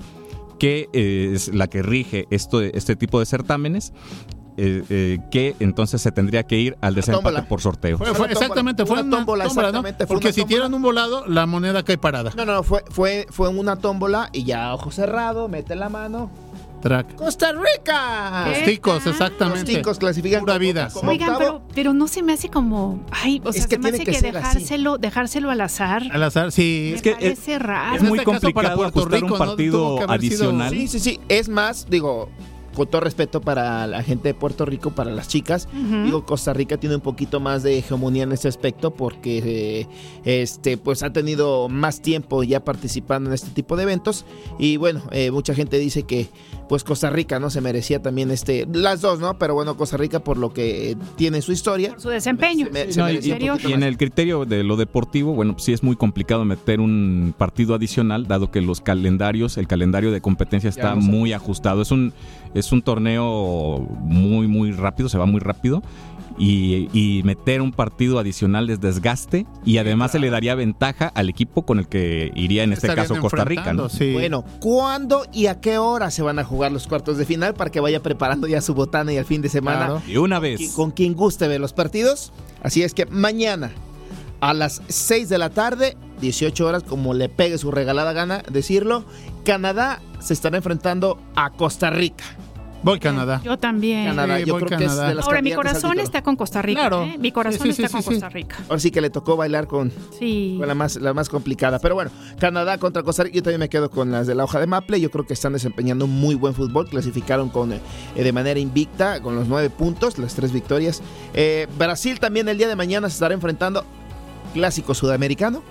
que 0.58 0.88
es 0.92 1.52
la 1.52 1.66
que 1.66 1.82
rige 1.82 2.26
esto, 2.30 2.62
este 2.62 2.94
tipo 2.94 3.18
de 3.18 3.26
certámenes, 3.26 3.92
eh, 4.56 4.82
eh, 4.88 5.18
que 5.30 5.56
entonces 5.60 6.00
se 6.00 6.12
tendría 6.12 6.42
que 6.44 6.56
ir 6.58 6.76
al 6.80 6.94
desempate 6.94 7.42
por 7.42 7.60
sorteo. 7.60 7.98
Fue- 7.98 8.14
Fue 8.14 8.30
exactamente, 8.30 8.84
fue 8.86 8.94
una 9.00 9.02
una 9.02 9.16
tómbola, 9.18 9.44
tómbola, 9.44 9.72
¿no? 9.72 9.82
Porque 9.82 10.28
una 10.28 10.32
si 10.32 10.40
tómbola. 10.42 10.46
tiran 10.48 10.74
un 10.74 10.82
volado, 10.82 11.26
la 11.26 11.46
moneda 11.46 11.82
cae 11.82 11.98
parada. 11.98 12.30
No, 12.36 12.44
no, 12.44 12.62
fue, 12.62 12.84
fue, 12.90 13.26
fue 13.30 13.48
una 13.48 13.76
tómbola 13.76 14.30
y 14.32 14.44
ya 14.44 14.72
ojo 14.74 14.90
cerrado, 14.90 15.48
mete 15.48 15.74
la 15.74 15.88
mano. 15.88 16.30
Track. 16.82 17.14
¡Costa 17.14 17.50
Rica! 17.52 18.44
Los 18.46 18.58
¿Qué 18.58 18.64
ticos, 18.72 19.06
exactamente. 19.06 19.72
Los 19.72 19.78
ticos 19.80 19.98
clasifican 19.98 20.40
Pura 20.40 20.58
vida. 20.58 20.90
como 20.92 21.10
Oigan, 21.12 21.36
pero, 21.38 21.62
pero 21.74 21.94
no 21.94 22.06
se 22.08 22.22
me 22.22 22.34
hace 22.34 22.50
como. 22.50 23.00
Ay, 23.10 23.40
o 23.42 23.52
sea, 23.54 23.62
Es 23.62 23.66
que 23.66 23.76
se 23.76 23.78
me 23.80 23.90
tiene 23.90 23.96
hace 23.96 24.04
que 24.04 24.10
que, 24.12 24.18
ser 24.18 24.36
así. 24.36 24.46
dejárselo, 24.58 24.98
dejárselo 24.98 25.50
al 25.50 25.62
azar. 25.62 26.02
Al 26.12 26.22
azar, 26.22 26.52
sí. 26.52 26.88
me 26.90 26.96
es 26.96 27.00
que 27.02 27.08
es- 27.10 27.14
parece 27.16 27.58
raro. 27.58 27.96
Es 27.96 28.02
muy 28.02 28.18
este 28.18 28.24
para 28.30 28.38
complicado 28.38 28.76
Puerto 28.76 28.98
ajustar 29.00 29.20
Rico, 29.22 29.32
un 29.32 29.38
partido 29.38 30.10
adicional. 30.10 30.70
Sí, 30.74 30.88
sí, 30.88 31.00
sí. 31.00 31.20
Es 31.30 31.48
más, 31.48 31.86
digo, 31.88 32.28
con 32.74 32.86
todo 32.88 33.00
respeto 33.00 33.40
para 33.40 33.86
la 33.86 34.02
gente 34.02 34.28
de 34.28 34.34
Puerto 34.34 34.64
Rico, 34.64 34.90
para 34.90 35.10
las 35.10 35.28
chicas, 35.28 35.68
digo, 36.04 36.24
Costa 36.26 36.52
Rica 36.52 36.76
tiene 36.76 36.96
un 36.96 37.00
poquito 37.00 37.40
más 37.40 37.62
de 37.62 37.78
hegemonía 37.78 38.24
en 38.24 38.32
este 38.32 38.48
aspecto 38.48 38.92
porque 38.92 39.38
eh, 39.44 39.86
este, 40.24 40.76
pues 40.76 41.02
ha 41.02 41.12
tenido 41.12 41.68
más 41.68 42.00
tiempo 42.02 42.42
ya 42.42 42.64
participando 42.64 43.30
en 43.30 43.34
este 43.34 43.50
tipo 43.50 43.76
de 43.76 43.84
eventos. 43.84 44.24
Y 44.58 44.76
bueno, 44.76 45.02
eh, 45.12 45.30
mucha 45.30 45.54
gente 45.54 45.78
dice 45.78 46.02
que 46.04 46.28
pues 46.68 46.82
Costa 46.82 47.10
Rica 47.10 47.38
no 47.38 47.50
se 47.50 47.60
merecía 47.60 48.00
también 48.00 48.30
este, 48.30 48.66
las 48.72 49.00
dos, 49.02 49.20
¿no? 49.20 49.38
Pero 49.38 49.54
bueno, 49.54 49.76
Costa 49.76 49.96
Rica 49.96 50.20
por 50.20 50.38
lo 50.38 50.52
que 50.52 50.96
tiene 51.16 51.42
su 51.42 51.52
historia. 51.52 51.90
Por 51.90 52.00
su 52.00 52.08
desempeño. 52.08 52.66
Se 52.66 52.72
me- 52.72 52.84
Sí, 52.86 52.92
se 52.92 53.38
no, 53.38 53.56
y, 53.68 53.72
en 53.72 53.82
el 53.82 53.96
criterio 53.96 54.44
de 54.44 54.64
lo 54.64 54.76
deportivo, 54.76 55.34
bueno, 55.34 55.52
pues 55.52 55.64
sí 55.64 55.72
es 55.72 55.82
muy 55.82 55.96
complicado 55.96 56.44
meter 56.44 56.80
un 56.80 57.34
partido 57.36 57.74
adicional, 57.74 58.26
dado 58.26 58.50
que 58.50 58.60
los 58.60 58.80
calendarios, 58.80 59.58
el 59.58 59.66
calendario 59.66 60.10
de 60.10 60.20
competencia 60.20 60.70
está 60.70 60.94
muy 60.94 61.32
ajustado. 61.32 61.82
Es 61.82 61.90
un, 61.90 62.12
es 62.54 62.72
un 62.72 62.82
torneo 62.82 63.86
muy, 64.00 64.46
muy 64.46 64.72
rápido, 64.72 65.08
se 65.08 65.18
va 65.18 65.26
muy 65.26 65.40
rápido. 65.40 65.82
Y, 66.36 66.88
y 66.92 67.22
meter 67.22 67.62
un 67.62 67.70
partido 67.70 68.18
adicional 68.18 68.68
es 68.68 68.80
desgaste 68.80 69.46
y 69.64 69.78
además 69.78 70.10
se 70.10 70.18
le 70.18 70.30
daría 70.30 70.56
ventaja 70.56 71.06
al 71.06 71.28
equipo 71.28 71.64
con 71.64 71.78
el 71.78 71.86
que 71.86 72.32
iría 72.34 72.64
en 72.64 72.72
este 72.72 72.88
Estarían 72.88 73.06
caso 73.06 73.20
Costa 73.20 73.44
Rica. 73.44 73.72
¿no? 73.72 73.88
sí. 73.88 74.12
Bueno, 74.12 74.44
¿cuándo 74.58 75.26
y 75.32 75.46
a 75.46 75.60
qué 75.60 75.78
hora 75.78 76.10
se 76.10 76.22
van 76.22 76.40
a 76.40 76.44
jugar 76.44 76.72
los 76.72 76.88
cuartos 76.88 77.18
de 77.18 77.24
final 77.24 77.54
para 77.54 77.70
que 77.70 77.78
vaya 77.78 78.02
preparando 78.02 78.48
ya 78.48 78.60
su 78.60 78.74
botana 78.74 79.12
y 79.12 79.18
al 79.18 79.26
fin 79.26 79.42
de 79.42 79.48
semana 79.48 79.86
Claro. 79.86 80.02
Y 80.08 80.16
una 80.16 80.40
vez, 80.40 80.72
con 80.74 80.90
quien 80.90 81.14
guste 81.14 81.46
ver 81.46 81.60
los 81.60 81.72
partidos? 81.72 82.32
Así 82.64 82.82
es 82.82 82.94
que 82.94 83.06
mañana 83.06 83.70
a 84.40 84.52
las 84.54 84.82
6 84.88 85.28
de 85.28 85.38
la 85.38 85.50
tarde, 85.50 85.96
18 86.20 86.66
horas, 86.66 86.82
como 86.82 87.14
le 87.14 87.28
pegue 87.28 87.58
su 87.58 87.70
regalada 87.70 88.12
gana 88.12 88.42
decirlo, 88.50 89.04
Canadá 89.44 90.00
se 90.20 90.34
estará 90.34 90.56
enfrentando 90.56 91.18
a 91.34 91.50
Costa 91.50 91.90
Rica. 91.90 92.24
Voy 92.84 93.00
Canadá. 93.00 93.40
Yo 93.42 93.58
también. 93.58 94.08
Canadá, 94.08 94.38
yo 94.40 94.54
voy 94.54 94.62
creo 94.64 94.78
que 94.78 94.84
es 94.84 94.90
Canadá. 94.90 95.08
de 95.08 95.14
las 95.14 95.24
Ahora, 95.24 95.40
mi 95.40 95.52
corazón 95.52 95.98
está 95.98 96.22
con 96.22 96.36
Costa 96.36 96.60
Rica. 96.60 96.80
Claro. 96.82 97.04
¿eh? 97.04 97.16
Mi 97.18 97.32
corazón 97.32 97.62
Sí, 97.68 97.72
sí, 97.72 97.82
está 97.82 97.98
sí, 97.98 98.04
con. 98.04 98.14
Costa 98.14 98.28
Rica. 98.28 98.56
Ahora 98.68 98.78
sí 98.78 98.90
que 98.90 99.00
le 99.00 99.08
tocó 99.08 99.36
bailar 99.36 99.66
con, 99.66 99.90
Sí. 100.18 100.56
con 100.58 100.68
la, 100.68 100.74
más, 100.74 100.96
la 100.96 101.14
más 101.14 101.30
complicada. 101.30 101.78
Pero 101.78 101.94
bueno, 101.94 102.10
Canadá 102.38 102.76
contra 102.76 103.02
Costa 103.02 103.22
Rica. 103.24 103.36
Yo 103.36 103.42
también 103.42 103.60
me 103.60 103.68
quedo 103.70 103.90
con 103.90 104.12
las 104.12 104.26
de 104.26 104.34
la 104.34 104.44
hoja 104.44 104.60
de 104.60 104.66
Maple. 104.66 105.00
Yo 105.00 105.10
creo 105.10 105.26
que 105.26 105.32
están 105.32 105.54
desempeñando 105.54 106.04
un 106.04 106.12
muy 106.20 106.34
buen 106.34 106.52
fútbol. 106.52 106.86
Clasificaron 106.88 107.48
con, 107.48 107.72
eh, 107.72 107.80
de 108.14 108.32
manera 108.32 108.60
invicta 108.60 109.20
con 109.22 109.34
los 109.34 109.48
nueve 109.48 109.70
puntos, 109.70 110.18
las 110.18 110.34
tres 110.34 110.52
victorias. 110.52 111.00
Eh, 111.32 111.66
Brasil 111.78 112.20
también 112.20 112.48
el 112.50 112.58
día 112.58 112.68
de 112.68 112.76
mañana 112.76 113.08
se 113.08 113.14
estará 113.14 113.32
enfrentando 113.32 113.84
clásico 114.52 114.92
sudamericano. 114.94 115.62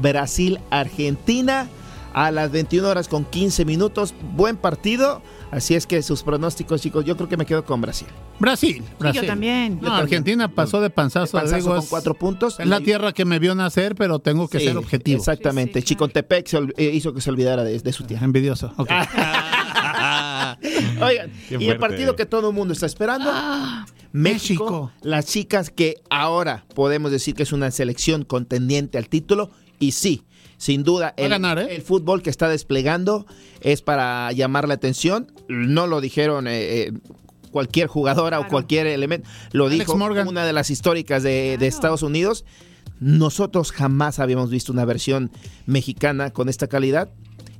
Brasil-Argentina 0.00 1.68
a 2.14 2.30
las 2.30 2.50
21 2.50 2.88
horas 2.88 3.08
con 3.08 3.24
15 3.24 3.64
minutos. 3.64 4.14
Buen 4.34 4.56
partido. 4.56 5.20
Así 5.56 5.74
es 5.74 5.86
que 5.86 6.02
sus 6.02 6.22
pronósticos, 6.22 6.82
chicos, 6.82 7.06
yo 7.06 7.16
creo 7.16 7.30
que 7.30 7.38
me 7.38 7.46
quedo 7.46 7.64
con 7.64 7.80
Brasil. 7.80 8.06
Brasil, 8.38 8.74
Sí, 8.76 8.82
Brasil. 8.98 9.22
yo 9.22 9.26
también. 9.26 9.78
No, 9.80 9.94
Argentina 9.94 10.48
pasó 10.48 10.82
de 10.82 10.90
panzazo. 10.90 11.38
Panzazo 11.38 11.56
digo, 11.56 11.74
con 11.76 11.86
cuatro 11.86 12.12
puntos. 12.12 12.60
Es 12.60 12.66
la 12.66 12.78
tierra 12.80 13.14
que 13.14 13.24
me 13.24 13.38
vio 13.38 13.54
nacer, 13.54 13.94
pero 13.94 14.18
tengo 14.18 14.48
que 14.48 14.58
Sí, 14.60 14.66
ser 14.66 14.76
objetivo. 14.76 15.16
Exactamente. 15.18 15.80
Sí, 15.80 15.86
sí, 15.88 15.96
claro. 15.96 16.12
Eh, 16.76 16.90
hizo 16.92 17.14
que 17.14 17.22
se 17.22 17.30
olvidara 17.30 17.64
de, 17.64 17.78
de 17.80 17.92
su 17.94 18.04
tierra. 18.04 18.26
Envidioso. 18.26 18.70
ok. 18.76 18.90
Oigan, 21.02 21.32
Qué 21.48 21.56
y 21.58 21.68
el 21.70 21.78
partido 21.78 22.16
que 22.16 22.26
todo 22.26 22.50
el 22.50 22.54
mundo 22.54 22.74
está 22.74 22.84
esperando. 22.84 23.30
México, 24.12 24.92
las 25.02 25.24
chicas 25.26 25.70
que 25.70 25.94
ahora 26.10 26.66
podemos 26.74 27.10
decir 27.10 27.34
que 27.34 27.44
es 27.44 27.52
una 27.52 27.70
selección 27.70 28.24
contendiente 28.24 28.98
al 28.98 29.08
título. 29.08 29.50
Y 29.78 29.92
sí, 29.92 30.22
sin 30.58 30.84
duda, 30.84 31.12
el, 31.16 31.32
el 31.32 31.82
fútbol 31.82 32.22
que 32.22 32.30
está 32.30 32.48
desplegando 32.48 33.26
es 33.60 33.82
para 33.82 34.32
llamar 34.32 34.66
la 34.68 34.74
atención. 34.74 35.30
No 35.48 35.86
lo 35.86 36.00
dijeron 36.00 36.46
eh, 36.48 36.86
eh, 36.88 36.92
cualquier 37.50 37.88
jugadora 37.88 38.40
o 38.40 38.48
cualquier 38.48 38.86
elemento. 38.86 39.28
Lo 39.52 39.66
Alex 39.66 39.80
dijo 39.80 39.96
Morgan. 39.98 40.28
una 40.28 40.44
de 40.46 40.52
las 40.52 40.70
históricas 40.70 41.22
de, 41.22 41.56
de 41.58 41.66
Estados 41.66 42.02
Unidos. 42.02 42.44
Nosotros 43.00 43.72
jamás 43.72 44.18
habíamos 44.18 44.50
visto 44.50 44.72
una 44.72 44.84
versión 44.86 45.30
mexicana 45.66 46.30
con 46.32 46.48
esta 46.48 46.66
calidad 46.66 47.10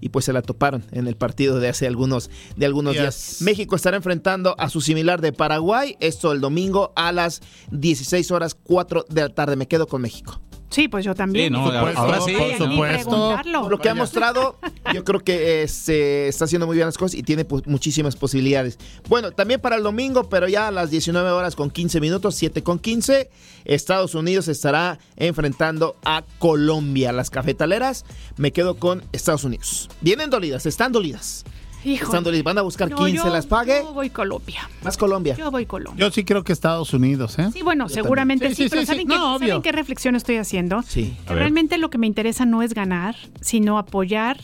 y 0.01 0.09
pues 0.11 0.25
se 0.25 0.33
la 0.33 0.41
toparon 0.43 0.85
en 0.93 1.07
el 1.09 1.17
partido 1.17 1.59
de 1.61 1.69
hace 1.69 1.87
algunos, 1.87 2.31
de 2.57 2.67
algunos 2.67 2.95
Yes. 2.95 3.03
días. 3.03 3.37
México 3.43 3.77
estará 3.77 3.97
enfrentando 3.99 4.55
a 4.59 4.69
su 4.71 4.81
similar 4.81 5.21
de 5.21 5.33
Paraguay, 5.33 5.97
esto 6.01 6.33
el 6.33 6.41
domingo 6.41 6.93
a 6.97 7.13
las 7.13 7.43
16 7.71 8.31
horas 8.31 8.55
4 8.55 9.05
de 9.09 9.21
la 9.23 9.29
tarde. 9.31 9.57
Me 9.57 9.69
quedo 9.69 9.87
con 9.87 10.01
México. 10.03 10.41
Sí, 10.69 10.89
pues 10.89 11.05
yo 11.05 11.15
también. 11.15 11.47
Sí, 11.47 11.51
no, 11.51 11.65
Por 11.65 11.73
supuesto, 11.73 12.01
ahora 12.01 12.21
sí, 12.21 12.35
por 12.35 12.69
supuesto. 12.69 13.37
Por 13.63 13.71
lo 13.71 13.79
que 13.79 13.89
ha 13.89 13.95
mostrado, 13.95 14.59
yo 14.93 15.05
creo 15.05 15.21
que 15.21 15.63
eh, 15.63 15.69
se 15.69 16.29
está 16.29 16.45
haciendo 16.45 16.67
muy 16.67 16.77
bien 16.77 16.87
las 16.87 16.99
cosas 16.99 17.15
y 17.15 17.23
tiene 17.23 17.45
pues, 17.45 17.67
muchísimas 17.67 18.17
posibilidades. 18.17 18.79
Bueno, 19.09 19.31
también 19.31 19.61
para 19.61 19.77
el 19.77 19.83
domingo, 19.83 20.29
pero 20.29 20.49
ya 20.49 20.69
a 20.69 20.71
las 20.71 20.91
19 20.91 21.31
horas 21.31 21.55
con 21.57 21.71
15 21.71 22.01
minutos, 22.01 22.35
7 22.35 22.63
con 22.63 22.79
15, 22.79 23.31
Estados 23.65 24.15
Unidos 24.15 24.49
estará 24.49 24.99
enfrentando 25.17 25.97
a 26.05 26.25
Colombia. 26.39 27.13
Las 27.13 27.31
cafetaleras, 27.31 28.05
me 28.37 28.53
quedo 28.53 28.77
con 28.77 29.05
Estados 29.13 29.45
Unidos. 29.45 29.89
Vienen 30.01 30.31
dolidas, 30.31 30.67
están 30.67 30.93
dolidas. 30.93 31.45
Híjole. 31.87 32.05
Están 32.05 32.25
dolidas, 32.25 32.45
van 32.45 32.59
a 32.59 32.63
buscar 32.63 32.91
No, 32.91 32.97
15, 32.97 33.17
yo- 33.17 33.29
las 33.33 33.47
pague. 33.47 33.81
Yo 33.83 33.93
voy 33.93 34.11
Colombia. 34.11 34.69
Más 34.83 34.97
Colombia. 34.97 35.37
Yo 35.37 35.51
voy 35.51 35.67
Colombia. 35.67 36.05
Yo 36.07 36.11
sí 36.13 36.25
creo 36.25 36.43
que 36.45 36.53
Estados 36.53 36.93
Unidos, 36.93 37.39
¿eh? 37.39 37.49
Sí, 37.53 37.63
bueno, 37.63 37.87
Yo 37.89 37.95
seguramente 37.95 38.49
sí, 38.49 38.55
Sí, 38.57 38.63
sí, 38.65 38.69
pero 38.71 38.81
sí, 38.83 38.87
¿saben, 38.87 39.03
sí. 39.03 39.07
qué, 39.07 39.15
No, 39.15 39.35
¿saben 39.39 39.51
obvio. 39.51 39.63
qué 39.63 39.73
reflexión 39.73 40.17
estoy 40.17 40.37
haciendo? 40.37 40.83
Sí. 40.83 41.17
Realmente 41.27 41.79
lo 41.79 41.91
que 41.91 41.99
me 41.99 42.07
interesa 42.07 42.45
no 42.45 42.63
es 42.63 42.75
ganar, 42.75 43.15
sino 43.41 43.79
apoyar 43.79 44.39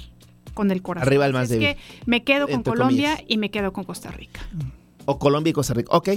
con 0.54 0.70
el 0.70 0.82
corazón. 0.82 1.08
Arriba 1.08 1.26
el 1.26 1.32
más 1.32 1.44
Así 1.44 1.54
es 1.54 1.60
débil. 1.60 1.74
que 1.76 1.80
me 2.06 2.22
quedo 2.24 2.46
con 2.46 2.54
Entre 2.56 2.70
Colombia 2.72 3.10
comillas. 3.16 3.24
y 3.28 3.38
me 3.38 3.50
quedo 3.50 3.72
con 3.72 3.84
Costa 3.84 4.10
Rica. 4.10 4.40
O 5.04 5.18
Colombia 5.18 5.50
y 5.50 5.52
Costa 5.52 5.74
Rica. 5.74 5.88
Ok. 5.96 6.10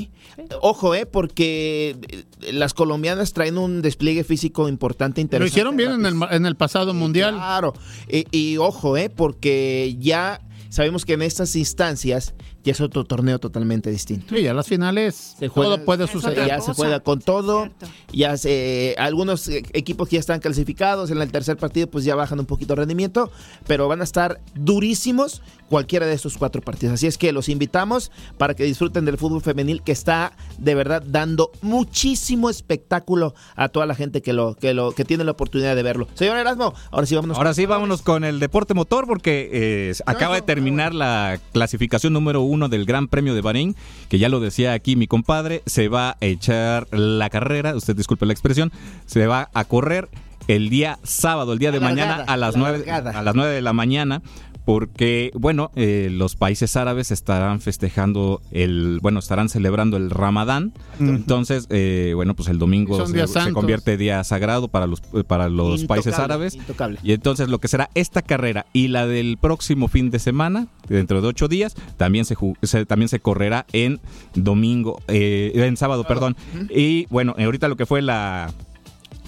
Ojo, 0.62 0.94
eh, 0.94 1.08
porque 1.08 1.96
eh, 2.42 2.52
las 2.54 2.76
colombianas 2.76 3.34
traen 3.34 3.58
un 3.58 3.82
despliegue 3.82 4.24
físico 4.24 4.70
importante, 4.70 5.22
Lo 5.22 5.24
interesante. 5.24 5.50
hicieron 5.50 5.76
bien 5.76 5.92
en 5.94 6.06
el, 6.06 6.16
en 6.30 6.46
el 6.46 6.56
pasado 6.56 6.94
mundial. 6.94 7.34
Claro. 7.34 7.74
Y, 8.08 8.28
y 8.30 8.58
ojo, 8.58 8.96
eh, 8.96 9.10
porque 9.10 9.96
ya 10.00 10.40
sabemos 10.70 11.06
que 11.06 11.14
en 11.14 11.22
estas 11.22 11.56
instancias 11.56 12.34
ya 12.64 12.72
es 12.72 12.82
otro 12.82 13.04
torneo 13.04 13.40
totalmente 13.40 13.90
distinto. 13.92 14.36
Sí, 14.36 14.42
ya 14.44 14.54
las 14.54 14.68
finales 14.68 15.36
Se 15.40 15.48
juega- 15.48 15.76
todo 15.76 15.86
puede 15.86 16.08
suceder. 16.08 16.48
Ya 16.48 16.60
se 16.62 16.74
juega 16.74 17.00
con 17.00 17.20
todo. 17.22 17.70
Ya 18.12 18.38
se, 18.38 18.96
algunos 18.98 19.48
eh, 19.48 19.64
equipos 19.74 20.10
que 20.10 20.16
ya 20.16 20.20
están 20.20 20.40
clasificados 20.40 21.12
en 21.12 21.22
el 21.22 21.32
tercer 21.32 21.58
partido, 21.58 21.88
pues 21.88 22.06
ya 22.06 22.16
bajan 22.16 22.40
un 22.40 22.46
poquito 22.46 22.74
el 22.74 22.78
rendimiento, 22.78 23.32
pero 23.68 23.88
van 23.88 24.02
a 24.02 24.04
estar 24.04 24.42
durísimos 24.56 25.42
cualquiera 25.70 26.06
de 26.06 26.14
estos 26.14 26.38
cuatro 26.38 26.62
partidos. 26.62 26.96
Así 26.96 27.08
es 27.08 27.18
que 27.18 27.32
los 27.32 27.50
invitamos 27.50 28.12
para 28.38 28.54
que 28.54 28.64
disfruten 28.64 29.06
del 29.06 29.18
fútbol 29.18 29.42
femenil 29.42 29.82
que 29.84 29.92
está 29.92 30.34
de 30.58 30.76
verdad 30.76 31.04
dando 31.06 31.52
muchísimo 31.62 32.50
espectáculo 32.50 33.34
a 33.56 33.70
toda 33.70 33.86
la 33.86 33.96
gente 33.96 34.22
que 34.22 34.34
lo 34.34 34.56
que 34.56 34.74
lo 34.74 34.92
que 34.92 35.06
tiene 35.06 35.24
la 35.24 35.32
oportunidad 35.32 35.76
de 35.76 35.84
verlo. 35.84 36.08
Señor 36.14 36.38
Erasmo, 36.38 36.74
ahora 36.92 37.06
sí 37.06 37.16
vámonos. 37.16 37.38
Ahora 37.38 37.54
sí, 37.54 37.66
vámonos 37.66 38.02
con 38.02 38.24
el 38.24 38.40
deporte 38.40 38.74
motor 38.74 39.08
porque 39.08 39.50
eh, 39.52 39.94
acaba 40.06 40.36
de 40.36 40.42
terminar 40.42 40.94
la 40.94 41.40
clasificación 41.54 42.14
número 42.14 42.42
uno 42.42 42.70
del 42.70 42.86
Gran 42.86 43.08
Premio 43.08 43.34
de 43.34 43.42
Bahrein, 43.42 43.76
que 44.10 44.20
ya 44.20 44.30
lo 44.30 44.40
decía 44.40 44.74
aquí 44.74 44.96
mi 44.96 45.08
compadre, 45.08 45.62
se 45.66 45.88
va 45.88 46.12
a 46.12 46.18
echar 46.22 46.88
la 46.92 47.30
carrera, 47.30 47.76
usted 47.76 47.96
disculpe 47.96 48.26
la 48.26 48.34
expresión, 48.34 48.72
se 49.06 49.28
va 49.28 49.50
a 49.54 49.66
correr 49.66 50.10
el 50.48 50.70
día 50.70 51.00
sábado, 51.04 51.54
el 51.54 51.60
día 51.60 51.72
de 51.72 51.80
La 51.80 51.86
mañana 51.88 52.18
largada, 52.18 52.34
a 52.34 52.38
las 52.38 52.54
la 52.54 52.60
nueve 52.60 52.78
largada. 52.80 53.20
a 53.20 53.24
las 53.24 53.36
9 53.36 53.54
de 53.54 53.62
la 53.62 53.74
mañana. 53.74 54.22
Porque, 54.66 55.32
bueno, 55.36 55.70
eh, 55.76 56.10
los 56.12 56.36
países 56.36 56.76
árabes 56.76 57.12
estarán 57.12 57.62
festejando 57.62 58.42
el, 58.52 58.98
bueno, 59.02 59.20
estarán 59.20 59.48
celebrando 59.48 59.96
el 59.96 60.10
Ramadán. 60.10 60.74
Entonces, 61.00 61.68
eh, 61.70 62.14
bueno, 62.16 62.34
pues 62.36 62.50
el 62.50 62.58
domingo 62.58 62.98
se, 63.06 63.28
convierte 63.54 63.96
día 63.98 64.24
sagrado 64.24 64.68
para 64.68 64.88
los, 64.88 65.02
para 65.28 65.50
los 65.50 65.86
países 65.86 66.18
árabes. 66.24 66.56
intocable. 66.56 67.00
Y 67.04 67.12
entonces 67.14 67.48
lo 67.48 67.60
que 67.60 67.68
será 67.68 67.90
esta 67.94 68.24
carrera 68.24 68.66
y 68.74 68.88
la 68.88 69.06
del 69.06 69.38
próximo 69.40 69.88
fin 69.88 70.10
de 70.10 70.18
semana, 70.18 70.68
dentro 70.90 71.22
de 71.22 71.28
ocho 71.28 71.48
días, 71.48 71.76
también 71.98 72.26
se, 72.26 72.36
se- 72.64 72.86
también 72.88 73.08
se 73.10 73.20
correrá 73.20 73.68
en 73.72 74.00
domingo, 74.34 75.00
eh, 75.08 75.52
en 75.54 75.78
sábado, 75.78 76.06
perdón. 76.06 76.36
Y 76.70 77.06
bueno, 77.12 77.36
eh, 77.38 77.44
ahorita 77.44 77.68
lo 77.68 77.76
que 77.76 77.86
fue 77.86 78.02
la, 78.02 78.52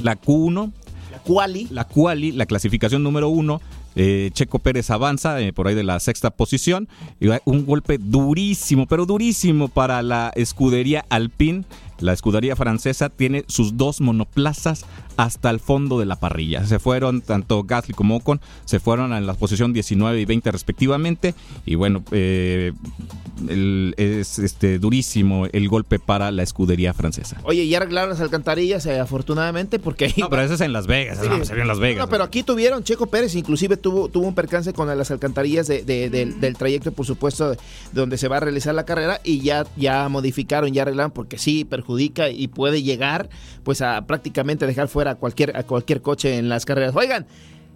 la 0.01 0.19
Q1, 0.19 0.71
La 1.11 1.19
quali. 1.19 1.67
la 1.69 1.83
quali, 1.83 2.31
la 2.31 2.47
clasificación 2.47 3.03
número 3.03 3.29
uno. 3.29 3.61
Eh, 3.99 4.29
Checo 4.31 4.59
Pérez 4.59 4.91
avanza 4.91 5.41
eh, 5.41 5.51
por 5.53 5.67
ahí 5.67 5.73
de 5.73 5.83
la 5.83 5.99
sexta 5.99 6.29
posición. 6.29 6.87
Y 7.19 7.29
un 7.45 7.65
golpe 7.65 7.97
durísimo, 7.97 8.85
pero 8.85 9.07
durísimo 9.07 9.69
para 9.69 10.03
la 10.03 10.31
escudería 10.35 11.03
Alpine. 11.09 11.63
La 11.99 12.13
escudería 12.13 12.55
francesa 12.55 13.09
tiene 13.09 13.43
sus 13.47 13.75
dos 13.75 13.99
monoplazas 13.99 14.85
hasta 15.17 15.49
el 15.49 15.59
fondo 15.59 15.99
de 15.99 16.05
la 16.05 16.15
parrilla. 16.19 16.65
Se 16.65 16.79
fueron 16.79 17.21
tanto 17.21 17.63
Gasly 17.63 17.93
como 17.93 18.15
Ocon, 18.17 18.39
se 18.65 18.79
fueron 18.79 19.13
a 19.13 19.19
la 19.19 19.33
posición 19.33 19.73
19 19.73 20.21
y 20.21 20.25
20 20.25 20.51
respectivamente. 20.51 21.33
Y 21.65 21.75
bueno, 21.75 22.03
eh, 22.11 22.71
el- 23.49 23.93
es 23.97 24.39
este 24.39 24.79
durísimo 24.79 25.45
el 25.51 25.67
golpe 25.69 25.99
para 25.99 26.31
la 26.31 26.43
escudería 26.43 26.93
francesa. 26.93 27.39
Oye, 27.43 27.67
ya 27.67 27.77
arreglaron 27.77 28.09
las 28.11 28.21
alcantarillas, 28.21 28.85
eh, 28.85 28.99
afortunadamente, 28.99 29.79
porque 29.79 30.05
ahí 30.05 30.13
No, 30.17 30.29
pero 30.29 30.41
eso 30.43 30.53
es 30.55 30.61
en 30.61 30.73
Las 30.73 30.87
Vegas, 30.87 31.19
Sí. 31.21 31.27
no, 31.29 31.43
se 31.45 31.53
vio 31.53 31.61
en 31.63 31.67
Las 31.67 31.79
Vegas. 31.79 32.05
No, 32.05 32.09
pero 32.09 32.23
aquí 32.23 32.43
tuvieron, 32.43 32.83
Checo 32.83 33.07
Pérez 33.07 33.35
inclusive 33.35 33.77
tuvo, 33.77 34.09
tuvo 34.09 34.27
un 34.27 34.35
percance 34.35 34.73
con 34.73 34.87
las 34.87 35.11
alcantarillas 35.11 35.67
de- 35.67 35.83
de- 35.83 36.09
del- 36.09 36.39
del 36.39 36.55
trayecto, 36.57 36.91
por 36.91 37.05
supuesto, 37.05 37.51
de 37.51 37.57
donde 37.91 38.17
se 38.17 38.27
va 38.27 38.37
a 38.37 38.39
realizar 38.39 38.73
la 38.73 38.85
carrera 38.85 39.19
y 39.23 39.39
ya, 39.41 39.65
ya 39.75 40.07
modificaron, 40.09 40.71
ya 40.73 40.83
arreglaron, 40.83 41.11
porque 41.11 41.37
sí, 41.37 41.65
perjudica 41.65 42.29
y 42.29 42.47
puede 42.47 42.83
llegar 42.83 43.29
pues 43.63 43.81
a 43.81 44.05
prácticamente 44.07 44.65
dejar 44.65 44.87
fuera 44.87 45.06
a 45.07 45.15
cualquier, 45.15 45.55
a 45.57 45.63
cualquier 45.63 46.01
coche 46.01 46.37
en 46.37 46.49
las 46.49 46.65
carreras. 46.65 46.95
Oigan, 46.95 47.25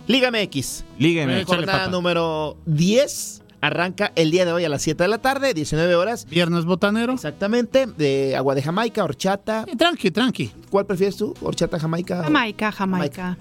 Liga 0.07 0.31
MX. 0.31 0.83
Liga 0.99 1.25
MX. 1.25 1.45
Jornada 1.45 1.87
número 1.87 2.57
10 2.65 3.43
arranca 3.61 4.11
el 4.15 4.31
día 4.31 4.43
de 4.45 4.51
hoy 4.51 4.65
a 4.65 4.69
las 4.69 4.81
7 4.81 5.03
de 5.03 5.07
la 5.07 5.19
tarde, 5.19 5.53
19 5.53 5.95
horas. 5.95 6.25
Viernes 6.25 6.65
botanero. 6.65 7.13
Exactamente, 7.13 7.85
de 7.85 8.35
agua 8.35 8.55
de 8.55 8.63
Jamaica, 8.63 9.03
horchata. 9.03 9.65
Eh, 9.67 9.75
Tranqui, 9.77 10.11
tranqui. 10.11 10.51
¿Cuál 10.69 10.85
prefieres 10.87 11.15
tú? 11.15 11.33
¿Horchata, 11.41 11.79
Jamaica? 11.79 12.23
Jamaica, 12.23 12.71
Jamaica. 12.71 13.37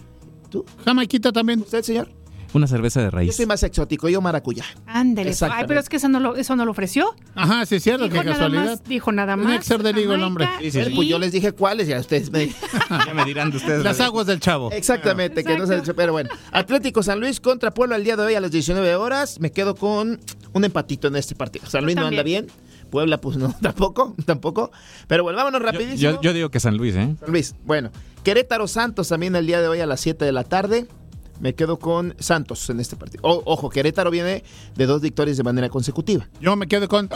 ¿Tú? 0.51 0.65
Jamaiquita 0.85 1.33
también. 1.33 1.61
¿Usted, 1.61 1.83
señor? 1.83 2.09
Una 2.53 2.67
cerveza 2.67 3.01
de 3.01 3.07
Yo 3.07 3.11
raíz. 3.13 3.37
soy 3.37 3.47
más 3.47 3.63
exótico, 3.63 4.09
yo 4.09 4.21
maracuyá. 4.21 4.65
Ándele. 4.87 5.33
Ay, 5.53 5.65
pero 5.69 5.79
es 5.81 5.89
que 5.89 5.97
eso 5.99 6.09
no 6.09 6.19
lo, 6.21 6.37
eso 6.37 6.57
no 6.57 6.65
lo 6.65 6.73
ofreció. 6.73 7.15
Ajá, 7.35 7.65
sí 7.67 7.77
es 7.77 7.83
cierto, 7.83 8.05
Dijo 8.05 8.15
qué 8.19 8.25
nada 8.25 8.33
casualidad. 8.37 8.65
más. 8.65 8.85
Dijo 8.85 9.13
nada 9.13 9.37
más. 9.37 9.69
de 9.69 9.93
Ligo 9.93 10.15
el 10.15 10.23
hombre. 10.23 10.47
Jamaica 10.47 10.65
Sí, 10.65 10.71
sí, 10.73 10.79
Bueno, 10.79 10.91
sí. 10.91 10.97
pues 10.97 11.09
yo 11.09 11.19
les 11.19 11.33
dije 11.33 11.53
cuáles 11.53 11.89
y 11.89 11.93
a 11.93 12.01
ustedes 12.01 12.31
me... 12.33 12.49
Ya 13.07 13.15
me 13.15 13.25
dirán 13.25 13.51
de 13.51 13.59
ustedes. 13.59 13.85
Las 13.85 14.01
aguas 14.01 14.27
del 14.27 14.41
chavo. 14.41 14.71
Exactamente, 14.73 15.45
que 15.45 15.57
no 15.57 15.67
se 15.67 15.81
pero 15.95 16.13
bueno. 16.13 16.31
Atlético 16.53 17.03
San 17.03 17.21
Luis 17.21 17.41
contra 17.41 17.71
Puebla 17.73 17.97
el 17.97 18.05
día 18.05 18.17
de 18.17 18.25
hoy 18.25 18.35
a 18.35 18.41
las 18.41 18.51
19 18.51 18.95
horas. 18.97 19.39
Me 19.41 19.53
quedo 19.53 19.75
con 19.75 20.21
un 20.53 20.65
empatito 20.65 21.09
en 21.09 21.17
este 21.17 21.35
partido. 21.35 21.67
San 21.69 21.85
Luis 21.85 21.97
no 21.97 22.07
anda 22.07 22.23
bien. 22.23 22.47
Puebla, 22.91 23.21
pues 23.21 23.37
no, 23.37 23.55
tampoco, 23.63 24.17
tampoco. 24.27 24.73
Pero 25.07 25.23
bueno, 25.23 25.37
vámonos 25.39 25.61
Yo, 25.61 25.67
rapidísimo. 25.67 25.99
yo- 26.15 26.21
yo 26.21 26.33
digo 26.33 26.51
que 26.51 26.59
San 26.59 26.77
Luis, 26.77 26.97
¿eh? 26.97 27.15
San 27.21 27.31
Luis, 27.31 27.55
bueno. 27.65 27.91
Querétaro 28.25 28.67
Santos 28.69 29.09
también 29.09 29.35
el 29.37 29.47
día 29.47 29.61
de 29.63 29.69
hoy 29.69 29.81
a 29.81 29.87
las 29.87 30.01
7 30.01 30.25
de 30.25 30.33
la 30.33 30.45
tarde. 30.45 30.87
Me 31.41 31.55
quedo 31.55 31.79
con 31.79 32.15
Santos 32.19 32.69
en 32.71 32.81
este 32.81 32.97
partido. 32.97 33.23
O- 33.25 33.43
ojo, 33.47 33.71
Querétaro 33.71 34.11
viene 34.11 34.45
de 34.77 34.87
dos 34.87 35.01
victorias 35.01 35.37
de 35.37 35.43
manera 35.43 35.69
consecutiva. 35.69 36.29
Yo 36.41 36.55
me 36.57 36.67
quedo 36.69 36.87
con 36.89 37.09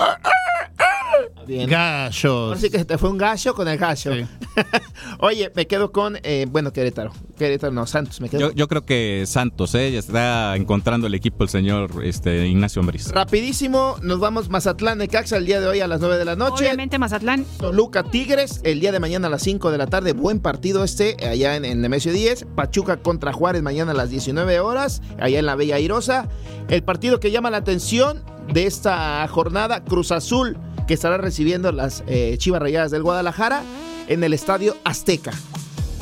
Bien. 1.47 1.73
Así 1.75 2.71
que 2.71 2.85
te 2.85 2.99
fue 2.99 3.11
un 3.11 3.19
gallo 3.19 3.55
con 3.55 3.69
el 3.69 3.79
gallo. 3.79 4.13
Sí. 4.15 4.27
Oye, 5.19 5.51
me 5.55 5.67
quedo 5.67 5.93
con, 5.93 6.19
eh, 6.23 6.47
bueno, 6.49 6.73
Querétaro. 6.73 7.13
Querétaro, 7.37 7.73
no, 7.73 7.87
Santos, 7.87 8.21
me 8.21 8.29
quedo. 8.29 8.41
Yo, 8.41 8.53
yo 8.53 8.69
creo 8.69 8.85
que 8.85 9.25
Santos, 9.27 9.75
¿eh? 9.75 9.93
Ya 9.93 9.99
está 9.99 10.57
encontrando 10.57 11.07
el 11.07 11.15
equipo 11.15 11.43
el 11.45 11.51
señor 11.51 11.91
este, 12.03 12.47
Ignacio 12.47 12.81
Ambriz. 12.81 13.11
Rapidísimo, 13.11 13.97
nos 14.03 14.21
vamos 14.21 14.49
Mazatlán, 14.49 14.99
Necaxa 14.99 15.37
el 15.37 15.47
día 15.47 15.61
de 15.61 15.67
hoy 15.67 15.81
a 15.81 15.87
las 15.87 16.01
9 16.01 16.17
de 16.17 16.25
la 16.25 16.37
noche. 16.37 16.65
Obviamente 16.65 16.99
Mazatlán. 16.99 17.45
Toluca 17.59 18.05
Tigres 18.05 18.61
el 18.65 18.81
día 18.81 18.93
de 18.93 19.01
mañana 19.01 19.27
a 19.27 19.31
las 19.31 19.43
5 19.43 19.71
de 19.71 19.79
la 19.79 19.87
tarde. 19.87 20.13
Buen 20.13 20.41
partido 20.41 20.85
este 20.85 21.17
allá 21.27 21.57
en, 21.57 21.65
en 21.65 21.81
Nemesio 21.81 22.13
10. 22.13 22.47
Pachuca 22.55 22.99
contra 22.99 23.33
Juárez 23.33 23.63
mañana 23.63 23.93
a 23.93 23.95
las 23.95 24.11
19 24.11 24.61
horas, 24.61 25.03
allá 25.19 25.39
en 25.39 25.47
la 25.47 25.57
Bella 25.57 25.77
Airosa. 25.77 26.29
El 26.69 26.83
partido 26.83 27.21
que 27.21 27.31
llama 27.31 27.51
la 27.51 27.59
atención 27.59 28.23
de 28.53 28.67
esta 28.67 29.27
jornada, 29.29 29.85
Cruz 29.85 30.13
Azul, 30.13 30.57
que 30.87 30.95
estará 30.95 31.17
recibiendo 31.17 31.73
las 31.73 32.03
eh, 32.07 32.37
Chivas 32.39 32.61
Rayadas 32.61 32.91
del 32.91 33.03
Guadalajara 33.03 33.63
en 34.09 34.23
el 34.25 34.33
Estadio 34.33 34.77
Azteca. 34.85 35.33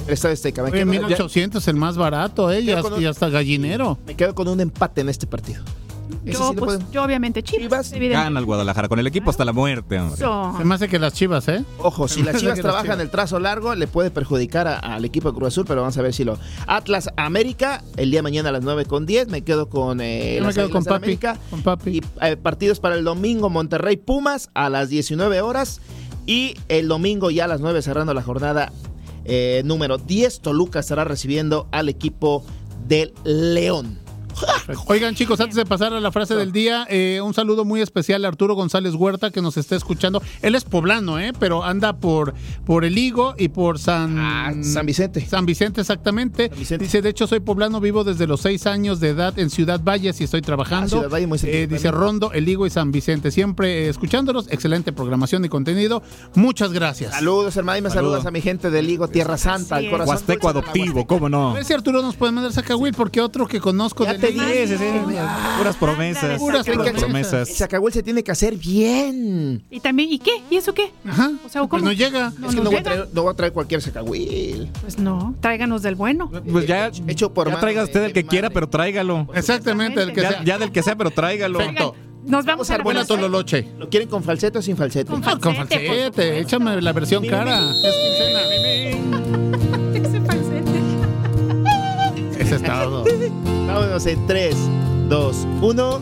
El 0.07 0.15
Estadio 0.15 0.35
Azteca. 0.35 0.63
Me 0.63 0.71
Oye, 0.71 0.79
quedo, 0.81 0.91
1800 0.91 1.69
el 1.69 1.77
más 1.77 1.97
barato, 1.97 2.51
eh, 2.51 2.61
y 2.61 2.67
Quedo 2.67 2.77
hasta, 2.79 2.89
con 2.91 2.99
un- 2.99 3.03
y 3.05 3.07
hasta 3.07 3.29
gallinero. 3.29 3.99
me 4.07 4.17
quedo 4.17 4.35
con 4.35 4.49
un 4.49 4.61
empate 4.61 5.01
en 5.03 5.09
este 5.09 5.27
partido. 5.27 5.63
Yo, 6.25 6.51
sí 6.51 6.57
pues, 6.57 6.79
yo 6.93 7.03
obviamente 7.05 7.43
Chivas. 7.43 7.93
evidente. 7.93 8.23
Gana 8.23 8.39
el 8.41 8.47
Guadalajara 8.47 8.89
con 8.89 8.99
el 8.99 9.07
equipo 9.07 9.31
hasta 9.31 9.45
la 9.45 9.53
muerte, 9.53 9.99
hombre. 9.99 10.15
Eso. 10.17 10.55
Se 10.59 10.65
me 10.65 10.75
hace 10.75 10.89
que 10.89 10.99
las 10.99 11.13
chivas, 11.15 11.49
¿eh? 11.49 11.65
Ojo, 11.79 12.09
si 12.09 12.23
las 12.23 12.37
Chivas 12.37 12.57
las 12.57 12.61
trabajan 12.61 12.85
Chivas. 12.85 13.01
el 13.01 13.11
trazo 13.11 13.39
largo, 13.41 13.75
le 13.75 13.87
puede 13.87 14.11
perjudicar 14.11 14.67
al 14.69 15.05
equipo 15.05 15.31
de 15.31 15.37
Cruz 15.37 15.49
Azul, 15.49 15.65
pero 15.67 15.81
vamos 15.81 15.97
a 15.99 16.03
ver 16.03 16.13
si 16.15 16.25
lo. 16.25 16.39
Atlas 16.67 17.09
América, 17.17 17.83
el 17.97 18.11
día 18.11 18.19
de 18.19 18.23
mañana 18.23 18.49
a 18.51 18.53
las 18.53 18.63
9 18.63 18.85
con 18.85 19.07
10. 19.07 19.29
Me 19.29 19.43
quedo 19.43 19.69
con. 19.69 20.01
eh, 20.01 20.37
Yo 20.41 20.47
me 20.47 20.53
quedo 20.55 20.71
con 20.71 20.85
papi. 20.85 20.97
América. 21.05 21.39
Con 21.51 21.63
papi. 21.63 21.91
Y 21.99 22.03
eh, 22.21 22.37
partidos 22.37 22.81
para 22.81 22.95
el 22.95 23.05
domingo: 23.05 23.51
Monterrey 23.51 23.97
Pumas 23.97 24.51
a 24.55 24.69
las 24.69 24.89
19 24.89 25.41
horas. 25.41 25.81
Y 26.27 26.55
el 26.69 26.87
domingo 26.89 27.31
ya 27.31 27.47
a 27.47 27.49
las 27.49 27.61
9 27.61 27.83
cerrando 27.83 28.15
la 28.15 28.23
jornada 28.23 28.73
eh, 29.25 29.63
número 29.65 29.99
10. 29.99 30.41
Toluca 30.41 30.79
estará 30.81 31.05
recibiendo 31.05 31.67
al 31.73 31.89
equipo 31.89 32.45
del 32.87 33.13
León. 33.25 33.99
Oigan, 34.87 35.15
chicos, 35.15 35.41
antes 35.41 35.57
de 35.57 35.65
pasar 35.67 35.93
a 35.93 36.01
la 36.01 36.11
frase 36.13 36.35
del 36.35 36.53
día, 36.53 36.87
eh, 36.89 37.21
un 37.23 37.35
saludo 37.35 37.65
muy 37.65 37.81
especial 37.81 38.25
a 38.25 38.29
Arturo 38.29 38.55
González 38.55 38.95
Huerta 38.95 39.31
que 39.31 39.41
nos 39.43 39.57
está 39.57 39.77
escuchando. 39.77 40.23
Él 40.43 40.55
es 40.55 40.65
poblano, 40.65 41.19
¿eh? 41.19 41.33
Pero 41.39 41.65
anda 41.65 41.95
por, 41.95 42.35
por 42.65 42.85
el 42.85 42.97
Higo 42.99 43.35
y 43.39 43.49
por 43.49 43.79
San... 43.79 44.17
Ah, 44.19 44.53
San 44.63 44.87
Vicente. 44.87 45.27
San 45.27 45.47
Vicente, 45.47 45.81
exactamente. 45.81 46.51
Dice, 46.79 47.03
de 47.03 47.09
hecho, 47.09 47.27
soy 47.27 47.41
poblano, 47.41 47.81
vivo 47.81 48.05
desde 48.05 48.27
los 48.27 48.41
seis 48.41 48.67
años 48.67 49.01
de 49.01 49.09
edad 49.11 49.39
en 49.39 49.51
Ciudad 49.51 49.81
Valles 49.83 50.21
y 50.21 50.25
estoy 50.25 50.43
trabajando. 50.43 50.87
Ah, 50.87 51.01
Ciudad 51.01 51.11
Valle, 51.11 51.27
muy 51.27 51.39
Eh, 51.45 51.67
dice. 51.71 51.91
Rondo, 51.91 52.33
el 52.33 52.49
Higo 52.49 52.67
y 52.67 52.71
San 52.71 52.93
Vicente. 52.93 53.31
Siempre 53.31 53.87
eh, 53.87 53.89
escuchándolos. 53.89 54.47
Excelente 54.51 54.93
programación 54.93 55.45
y 55.45 55.49
contenido. 55.49 56.03
Muchas 56.35 56.73
gracias. 56.73 57.13
Saludos, 57.15 57.57
hermano, 57.57 57.79
y 57.79 57.83
me 57.83 57.91
Saludos. 57.91 58.13
saludas 58.13 58.27
a 58.27 58.31
mi 58.31 58.41
gente 58.41 58.71
del 58.71 58.89
Higo, 58.89 59.09
Tierra 59.09 59.37
Santa, 59.37 59.77
al 59.77 59.85
es. 59.87 59.91
corazón. 59.91 60.15
Huasteco 60.15 60.49
adoptivo, 60.49 61.07
¿cómo 61.07 61.29
no? 61.29 61.51
A 61.51 61.55
ver 61.55 61.65
si 61.65 61.73
Arturo 61.73 62.03
nos 62.03 62.17
puede 62.17 62.33
mandar 62.33 62.53
Zacahuil, 62.53 62.95
porque 62.95 63.21
otro 63.21 63.47
que 63.47 63.61
conozco 63.61 64.05
Ya 64.05 64.13
del 64.13 64.21
te 64.27 64.33
Higo- 64.33 64.47
dije, 64.47 64.67
Sí, 64.69 64.77
sí, 64.77 64.85
sí. 64.85 65.17
Puras 65.59 65.77
promesas. 65.77 66.39
Puras 66.39 66.67
promesas. 66.67 67.49
Zacahuil 67.57 67.93
se 67.93 68.03
tiene 68.03 68.23
que 68.23 68.31
hacer 68.33 68.57
bien. 68.57 69.63
Y 69.71 69.81
también, 69.81 70.13
¿y 70.13 70.19
qué? 70.19 70.43
¿Y 70.51 70.57
eso 70.57 70.73
qué? 70.73 70.91
Ajá. 71.09 71.31
O 71.45 71.49
sea, 71.49 71.61
¿cómo? 71.63 71.69
Pues 71.71 71.83
no 71.83 71.93
llega. 71.93 72.33
No 72.39 72.49
es 72.49 72.55
que 72.55 72.61
no 72.63 72.71
voy, 72.71 72.79
a 72.79 72.83
traer, 72.83 73.09
no 73.13 73.23
voy 73.23 73.33
a 73.33 73.35
traer 73.37 73.53
cualquier 73.53 73.83
Zacahuil. 73.83 74.71
Pues 74.81 74.99
no, 74.99 75.35
tráiganos 75.41 75.83
del 75.83 75.95
bueno. 75.97 76.31
Pues 76.51 76.67
ya, 76.67 76.91
Hecho 77.09 77.35
por 77.35 77.49
ya 77.51 77.59
traiga 77.61 77.83
usted 77.85 78.05
el 78.05 78.13
que 78.13 78.25
quiera, 78.25 78.51
pero 78.51 78.69
tráigalo. 78.69 79.27
Exactamente, 79.35 80.01
el 80.03 80.13
que 80.13 80.23
Ya, 80.23 80.29
sea. 80.31 80.45
ya 80.45 80.59
del 80.59 80.71
que 80.73 80.83
sea, 80.83 80.97
pero 80.97 81.11
tráigalo. 81.11 81.59
Perfecto. 81.59 81.95
Nos 82.25 82.45
vamos 82.45 82.71
a 82.71 82.79
la 82.79 82.85
Buena 82.85 83.05
tololoche. 83.05 83.67
¿Lo 83.79 83.89
quieren 83.89 84.09
con 84.09 84.23
falsete 84.23 84.57
o 84.59 84.63
sin 84.63 84.77
falsete? 84.77 85.11
Con 85.11 85.25
Ah, 85.25 85.37
con 85.41 85.57
Falsete, 85.57 85.87
falsete, 85.89 86.39
échame 86.39 86.81
la 86.81 86.93
versión 86.93 87.27
cara. 87.27 87.61
Es 87.73 87.95
quincena. 87.97 88.41
Ese 90.09 90.21
falsete. 90.21 90.71
Ese 92.39 92.55
es 92.55 92.63
todo. 92.63 93.05
Vámonos 93.73 94.07
en 94.07 94.27
3, 94.27 94.55
2, 95.09 95.37
1. 95.63 96.01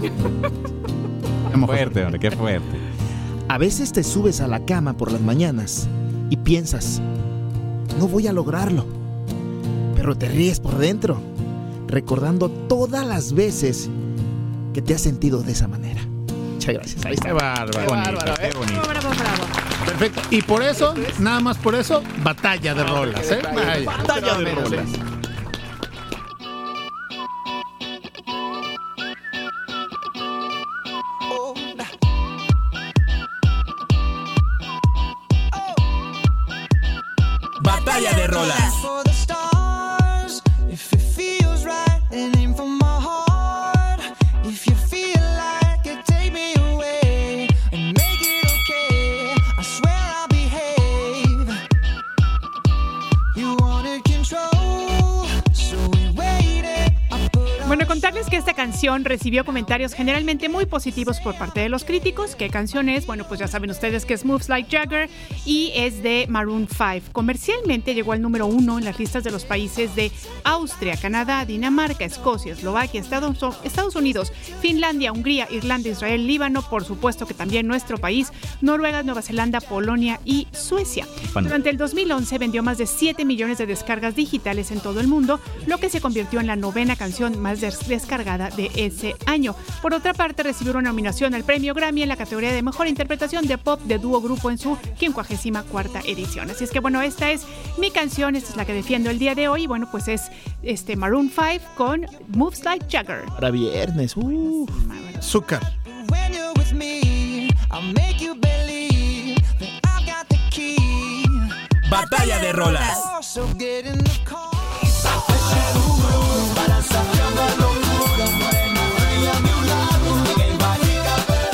Qué 0.00 1.58
Fuerte, 1.66 2.04
hombre, 2.04 2.20
qué 2.20 2.30
fuerte. 2.30 2.78
A 3.48 3.58
veces 3.58 3.92
te 3.92 4.04
subes 4.04 4.40
a 4.40 4.46
la 4.46 4.64
cama 4.64 4.92
por 4.94 5.10
las 5.10 5.20
mañanas 5.20 5.88
y 6.30 6.36
piensas, 6.36 7.00
no 7.98 8.06
voy 8.06 8.28
a 8.28 8.32
lograrlo. 8.32 8.86
Pero 9.96 10.16
te 10.16 10.28
ríes 10.28 10.60
por 10.60 10.78
dentro, 10.78 11.20
recordando 11.88 12.48
todas 12.48 13.04
las 13.04 13.32
veces 13.32 13.90
que 14.72 14.82
te 14.82 14.94
has 14.94 15.00
sentido 15.00 15.42
de 15.42 15.52
esa 15.52 15.66
manera. 15.68 16.00
Muchas 16.54 16.74
gracias. 16.74 17.04
Ahí 17.04 17.16
Qué 17.16 17.28
está. 17.28 17.32
bárbaro. 17.32 17.70
Qué 17.72 17.86
Bonito, 17.86 18.12
bárbaro, 18.12 18.34
qué 18.40 18.46
¿eh? 18.46 18.52
bonito. 18.56 18.80
Bravo, 18.88 19.08
bravo. 19.08 19.44
Perfecto. 19.86 20.20
Y 20.30 20.42
por 20.42 20.62
eso, 20.62 20.94
nada 21.18 21.40
más 21.40 21.58
por 21.58 21.74
eso, 21.74 22.02
batalla 22.22 22.74
de 22.74 22.84
rolas, 22.84 23.30
¿eh? 23.32 23.40
Batalla 23.84 24.34
de 24.38 24.54
rolas. 24.54 24.88
Recibió 59.10 59.44
comentarios 59.44 59.92
generalmente 59.92 60.48
muy 60.48 60.66
positivos 60.66 61.18
por 61.18 61.36
parte 61.36 61.58
de 61.58 61.68
los 61.68 61.82
críticos. 61.84 62.36
¿Qué 62.36 62.48
canción 62.48 62.88
es? 62.88 63.06
Bueno, 63.06 63.24
pues 63.26 63.40
ya 63.40 63.48
saben 63.48 63.68
ustedes 63.70 64.04
que 64.04 64.14
es 64.14 64.24
Moves 64.24 64.48
Like 64.48 64.70
Jagger 64.70 65.10
y 65.44 65.72
es 65.74 66.00
de 66.04 66.26
Maroon 66.28 66.68
5. 66.68 67.10
Comercialmente 67.12 67.92
llegó 67.92 68.12
al 68.12 68.22
número 68.22 68.46
uno 68.46 68.78
en 68.78 68.84
las 68.84 69.00
listas 69.00 69.24
de 69.24 69.32
los 69.32 69.44
países 69.44 69.96
de 69.96 70.12
Austria, 70.44 70.96
Canadá, 70.96 71.44
Dinamarca, 71.44 72.04
Escocia, 72.04 72.52
Eslovaquia, 72.52 73.00
Estados, 73.00 73.96
Unidos, 73.96 74.32
Finlandia, 74.60 75.10
Hungría, 75.10 75.48
Irlanda, 75.50 75.88
Israel, 75.88 76.24
Líbano, 76.24 76.62
por 76.62 76.84
supuesto 76.84 77.26
que 77.26 77.34
también 77.34 77.66
nuestro 77.66 77.98
país, 77.98 78.32
Noruega, 78.60 79.02
Nueva 79.02 79.22
Zelanda, 79.22 79.60
Polonia 79.60 80.20
y 80.24 80.46
Suecia. 80.52 81.04
Durante 81.48 81.70
el 81.70 81.78
2011 81.78 82.38
vendió 82.38 82.62
más 82.62 82.78
de 82.78 82.86
7 82.86 83.24
millones 83.24 83.58
de 83.58 83.66
descargas 83.66 84.14
digitales 84.14 84.70
en 84.70 84.78
todo 84.78 85.00
el 85.00 85.08
mundo, 85.08 85.40
lo 85.66 85.78
que 85.78 85.90
se 85.90 86.00
convirtió 86.00 86.38
en 86.38 86.46
la 86.46 86.54
novena 86.54 86.94
canción 86.94 87.40
más 87.40 87.60
des- 87.60 87.88
descargada 87.88 88.50
de 88.50 88.70
ese 88.76 88.99
año. 89.26 89.54
Por 89.82 89.94
otra 89.94 90.14
parte, 90.14 90.42
recibió 90.42 90.72
una 90.72 90.82
nominación 90.82 91.34
al 91.34 91.44
premio 91.44 91.74
Grammy 91.74 92.02
en 92.02 92.08
la 92.08 92.16
categoría 92.16 92.52
de 92.52 92.62
mejor 92.62 92.86
interpretación 92.86 93.46
de 93.46 93.58
pop 93.58 93.80
de 93.82 93.98
dúo 93.98 94.20
grupo 94.20 94.50
en 94.50 94.58
su 94.58 94.76
54 94.98 96.00
edición. 96.06 96.50
Así 96.50 96.64
es 96.64 96.70
que 96.70 96.80
bueno, 96.80 97.02
esta 97.02 97.30
es 97.30 97.46
mi 97.78 97.90
canción, 97.90 98.36
esta 98.36 98.50
es 98.50 98.56
la 98.56 98.64
que 98.64 98.72
defiendo 98.72 99.10
el 99.10 99.18
día 99.18 99.34
de 99.34 99.48
hoy. 99.48 99.64
Y 99.64 99.66
bueno, 99.66 99.88
pues 99.90 100.08
es 100.08 100.30
este 100.62 100.96
Maroon 100.96 101.30
5 101.30 101.64
con 101.76 102.06
Moves 102.28 102.64
Like 102.64 102.86
Jagger. 102.90 103.24
Para 103.26 103.50
viernes. 103.50 104.16
Uh. 104.16 104.66
Azúcar. 105.18 105.60
When 106.08 106.32
you're 106.32 106.52
with 106.56 106.72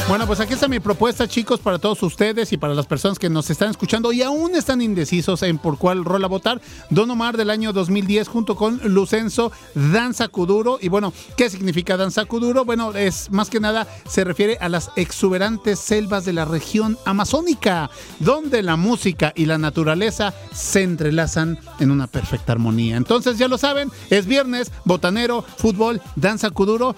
Bueno, 0.09 0.25
pues 0.29 0.39
aquí 0.39 0.55
está 0.55 0.69
mi 0.69 0.79
propuesta, 0.79 1.27
chicos, 1.27 1.59
para 1.59 1.81
todos 1.81 2.01
ustedes 2.05 2.53
y 2.53 2.57
para 2.57 2.75
las 2.75 2.87
personas 2.87 3.19
que 3.19 3.29
nos 3.29 3.51
están 3.51 3.71
escuchando 3.71 4.13
y 4.13 4.23
aún 4.23 4.55
están 4.55 4.81
indecisos 4.81 5.43
en 5.43 5.59
por 5.59 5.79
cuál 5.79 6.05
rola 6.05 6.29
votar. 6.29 6.61
Don 6.91 7.11
Omar 7.11 7.37
del 7.37 7.51
año 7.51 7.73
2010 7.73 8.29
junto 8.29 8.55
con 8.55 8.81
Lucenzo, 8.85 9.51
Danza 9.75 10.29
Kuduro. 10.29 10.79
Y 10.81 10.91
bueno, 10.91 11.13
¿qué 11.37 11.51
significa 11.51 11.97
Danza 11.97 12.25
Kuduro? 12.25 12.65
Bueno, 12.65 12.95
es 12.95 13.33
más 13.33 13.51
que 13.51 13.59
nada 13.59 13.89
se 14.09 14.23
refiere 14.23 14.57
a 14.61 14.69
las 14.69 14.93
exuberantes 14.95 15.81
selvas 15.81 16.25
de 16.25 16.35
la 16.35 16.45
región 16.45 16.97
amazónica, 17.05 17.91
donde 18.21 18.63
la 18.63 18.77
música 18.77 19.33
y 19.35 19.47
la 19.47 19.59
naturaleza 19.59 20.33
se 20.53 20.85
entrelazan 20.85 21.59
en 21.81 21.91
una 21.91 22.07
perfecta 22.07 22.53
armonía. 22.53 22.97
Entonces, 22.97 23.39
ya 23.39 23.49
lo 23.49 23.59
saben, 23.59 23.91
es 24.09 24.27
viernes, 24.27 24.71
botanero, 24.85 25.43
fútbol, 25.43 26.01
Danza 26.15 26.51
Kuduro. 26.51 26.95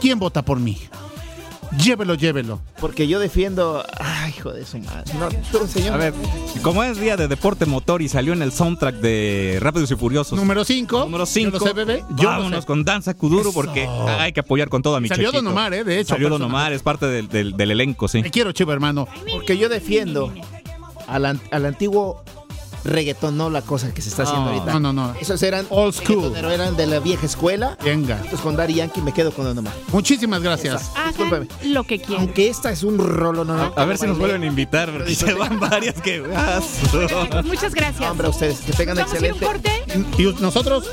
¿Quién 0.00 0.18
vota 0.18 0.42
por 0.42 0.58
mí? 0.58 0.78
Llévelo, 1.78 2.14
llévelo. 2.14 2.60
Porque 2.80 3.06
yo 3.06 3.20
defiendo. 3.20 3.84
Ay, 3.98 4.34
hijo 4.36 4.52
de 4.52 4.64
su 4.66 4.78
madre. 4.78 5.12
No, 5.18 5.28
tú, 5.52 5.66
señor. 5.68 5.94
A 5.94 5.96
ver, 5.98 6.14
como 6.62 6.82
es 6.82 7.00
día 7.00 7.16
de 7.16 7.28
deporte 7.28 7.64
motor 7.66 8.02
y 8.02 8.08
salió 8.08 8.32
en 8.32 8.42
el 8.42 8.50
soundtrack 8.52 8.96
de 8.96 9.58
Rápidos 9.60 9.90
y 9.90 9.94
Furiosos. 9.96 10.38
Número 10.38 10.64
5. 10.64 10.98
Número 11.00 11.26
5. 11.26 11.50
Yo 11.52 11.58
lo 11.58 11.64
sé, 11.66 11.72
bebé. 11.72 12.04
Yo 12.16 12.24
lo 12.24 12.30
Vámonos 12.30 12.60
sé. 12.62 12.66
con 12.66 12.84
Danza 12.84 13.14
Kuduro 13.14 13.50
Eso. 13.50 13.52
porque 13.52 13.86
hay 13.86 14.32
que 14.32 14.40
apoyar 14.40 14.68
con 14.68 14.82
todo 14.82 14.96
a 14.96 15.00
mi 15.00 15.08
Salió. 15.08 15.30
Don 15.30 15.46
Omar, 15.46 15.72
¿eh? 15.74 15.84
De 15.84 16.00
hecho, 16.00 16.14
Salió 16.14 16.28
Don. 16.28 16.42
Omar, 16.42 16.72
es 16.72 16.82
parte 16.82 17.06
del, 17.06 17.28
del- 17.28 17.56
del 17.56 17.70
elenco, 17.70 18.08
sí. 18.08 18.22
Te 18.22 18.30
quiero, 18.30 18.50
chivo, 18.52 18.72
hermano. 18.72 19.06
Porque 19.32 19.56
yo 19.56 19.68
defiendo 19.68 20.32
al, 21.06 21.24
al 21.50 21.66
antiguo 21.66 22.24
reggaetón, 22.84 23.36
no 23.36 23.50
la 23.50 23.62
cosa 23.62 23.92
que 23.92 24.02
se 24.02 24.08
está 24.08 24.22
haciendo 24.24 24.46
No, 24.46 24.50
ahorita. 24.58 24.72
no, 24.78 24.92
no, 24.92 24.92
no. 24.92 25.14
Esos 25.20 25.42
eran 25.42 25.66
Old 25.70 25.94
school. 25.94 26.08
reggaetoneros, 26.32 26.52
eran 26.52 26.76
de 26.76 26.86
la 26.86 26.98
vieja 27.00 27.26
escuela. 27.26 27.76
Venga. 27.84 28.16
Entonces 28.16 28.40
con 28.40 28.56
Daddy 28.56 28.74
Yankee 28.74 29.00
me 29.02 29.12
quedo 29.12 29.32
con 29.32 29.44
Don 29.44 29.58
Omar. 29.58 29.72
Muchísimas 29.92 30.42
gracias. 30.42 30.90
Hagan 30.96 31.48
lo 31.64 31.84
que 31.84 31.98
quieran. 32.00 32.24
Aunque 32.26 32.48
esta 32.48 32.70
es 32.70 32.82
un 32.82 32.98
rolo, 32.98 33.44
no, 33.44 33.56
no. 33.56 33.72
A 33.76 33.84
ver 33.84 33.98
si 33.98 34.06
nos 34.06 34.18
vuelven 34.18 34.42
a 34.42 34.46
invitar, 34.46 34.90
porque 34.92 35.14
se 35.14 35.32
van 35.34 35.58
varias 35.60 36.00
que... 36.00 36.20
Muchas 37.44 37.74
gracias. 37.74 38.10
Hombre, 38.10 38.26
a 38.26 38.30
ustedes, 38.30 38.58
que 38.60 38.72
tengan 38.72 38.96
Vamos 38.96 39.12
a 39.14 39.18
ir 39.18 39.24
a 39.32 39.34
un 39.34 39.42
excelente. 39.42 39.82
corte. 40.06 40.22
¿Y 40.22 40.42
nosotros? 40.42 40.88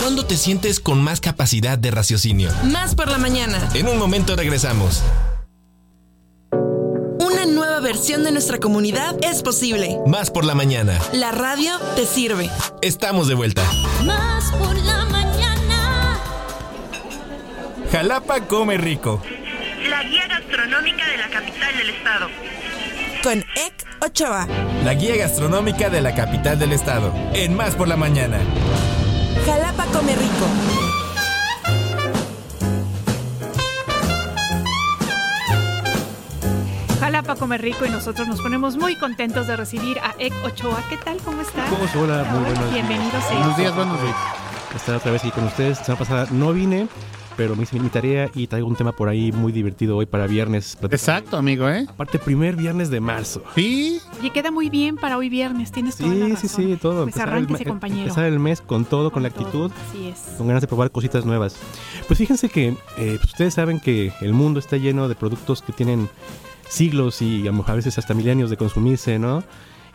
¿Cuándo 0.00 0.24
te 0.26 0.36
sientes 0.36 0.80
con 0.80 1.02
más 1.02 1.20
capacidad 1.20 1.78
de 1.78 1.90
raciocinio? 1.90 2.50
Más 2.64 2.94
por 2.94 3.08
la 3.10 3.18
mañana. 3.18 3.68
En 3.74 3.88
un 3.88 3.98
momento 3.98 4.36
regresamos 4.36 5.02
versión 7.82 8.24
de 8.24 8.32
nuestra 8.32 8.58
comunidad 8.58 9.16
es 9.22 9.42
posible. 9.42 9.98
Más 10.06 10.30
por 10.30 10.44
la 10.44 10.54
mañana. 10.54 10.98
La 11.12 11.32
radio 11.32 11.78
te 11.96 12.06
sirve. 12.06 12.48
Estamos 12.80 13.28
de 13.28 13.34
vuelta. 13.34 13.62
Más 14.04 14.50
por 14.52 14.76
la 14.78 15.04
mañana. 15.06 16.18
Jalapa 17.90 18.40
come 18.46 18.78
rico. 18.78 19.20
La 19.90 20.02
guía 20.04 20.26
gastronómica 20.28 21.04
de 21.06 21.16
la 21.18 21.28
capital 21.28 21.76
del 21.76 21.90
estado. 21.90 22.28
Con 23.22 23.38
Ek 23.40 23.86
Ochoa. 24.00 24.46
La 24.84 24.94
guía 24.94 25.16
gastronómica 25.16 25.90
de 25.90 26.00
la 26.00 26.14
capital 26.14 26.58
del 26.58 26.72
estado. 26.72 27.12
En 27.34 27.54
Más 27.54 27.74
por 27.74 27.88
la 27.88 27.96
mañana. 27.96 28.38
Jalapa 29.44 29.84
come 29.86 30.14
rico. 30.14 30.91
Jalapa 37.12 37.34
come 37.36 37.58
rico 37.58 37.84
y 37.84 37.90
nosotros 37.90 38.26
nos 38.26 38.40
ponemos 38.40 38.78
muy 38.78 38.96
contentos 38.96 39.46
de 39.46 39.54
recibir 39.54 39.98
a 39.98 40.14
Ek 40.18 40.32
Ochoa. 40.46 40.82
¿Qué 40.88 40.96
tal? 40.96 41.18
¿Cómo 41.18 41.42
está? 41.42 41.66
¿Cómo 41.66 41.86
se 41.86 41.98
hola? 41.98 42.24
Muy 42.32 42.40
buenos 42.40 42.58
días. 42.58 42.72
Bienvenido, 42.72 43.20
sí. 43.28 43.34
Buenos 43.36 43.56
días, 43.58 43.76
buenos 43.76 44.02
días. 44.02 44.16
Estar 44.74 44.94
otra 44.96 45.12
vez 45.12 45.20
aquí 45.22 45.30
con 45.30 45.44
ustedes. 45.44 45.76
La 45.80 45.84
semana 45.84 45.98
pasada 45.98 46.26
no 46.30 46.54
vine, 46.54 46.88
pero 47.36 47.54
me 47.54 47.64
hice 47.64 47.78
mi 47.78 47.90
tarea 47.90 48.30
y 48.34 48.46
traigo 48.46 48.66
un 48.66 48.76
tema 48.76 48.92
por 48.92 49.10
ahí 49.10 49.30
muy 49.30 49.52
divertido 49.52 49.98
hoy 49.98 50.06
para 50.06 50.26
viernes. 50.26 50.78
Exacto, 50.90 51.36
amigo, 51.36 51.68
¿eh? 51.68 51.84
Aparte, 51.86 52.18
primer 52.18 52.56
viernes 52.56 52.88
de 52.88 53.00
marzo. 53.00 53.44
Sí. 53.56 54.00
Oye, 54.18 54.30
queda 54.30 54.50
muy 54.50 54.70
bien 54.70 54.96
para 54.96 55.18
hoy 55.18 55.28
viernes, 55.28 55.70
tienes 55.70 55.96
toda 55.98 56.14
la 56.14 56.24
Sí, 56.28 56.32
razón. 56.32 56.48
sí, 56.48 56.48
sí, 56.48 56.78
todo. 56.80 57.02
Pues 57.02 57.08
Empezar 57.08 57.28
el 57.28 57.34
arránquese, 57.34 57.64
me- 57.66 57.70
compañero. 57.72 58.02
Empezar 58.04 58.24
el 58.24 58.38
mes 58.38 58.62
con 58.62 58.86
todo, 58.86 59.12
con, 59.12 59.22
la 59.22 59.28
actitud, 59.28 59.70
Así 59.90 60.08
es. 60.08 60.18
con 60.38 60.46
ganas 60.46 60.62
de 60.62 60.66
probar 60.66 60.90
cositas 60.90 61.26
nuevas. 61.26 61.56
Pues 62.06 62.16
fíjense 62.18 62.48
que 62.48 62.68
eh, 62.68 63.18
pues 63.20 63.24
ustedes 63.26 63.52
saben 63.52 63.80
que 63.80 64.14
el 64.22 64.32
mundo 64.32 64.58
está 64.60 64.78
lleno 64.78 65.08
de 65.08 65.14
productos 65.14 65.60
que 65.60 65.74
tienen 65.74 66.08
siglos 66.72 67.22
y 67.22 67.46
a 67.46 67.74
veces 67.74 67.98
hasta 67.98 68.14
milenios 68.14 68.50
de 68.50 68.56
consumirse, 68.56 69.18
¿no? 69.18 69.44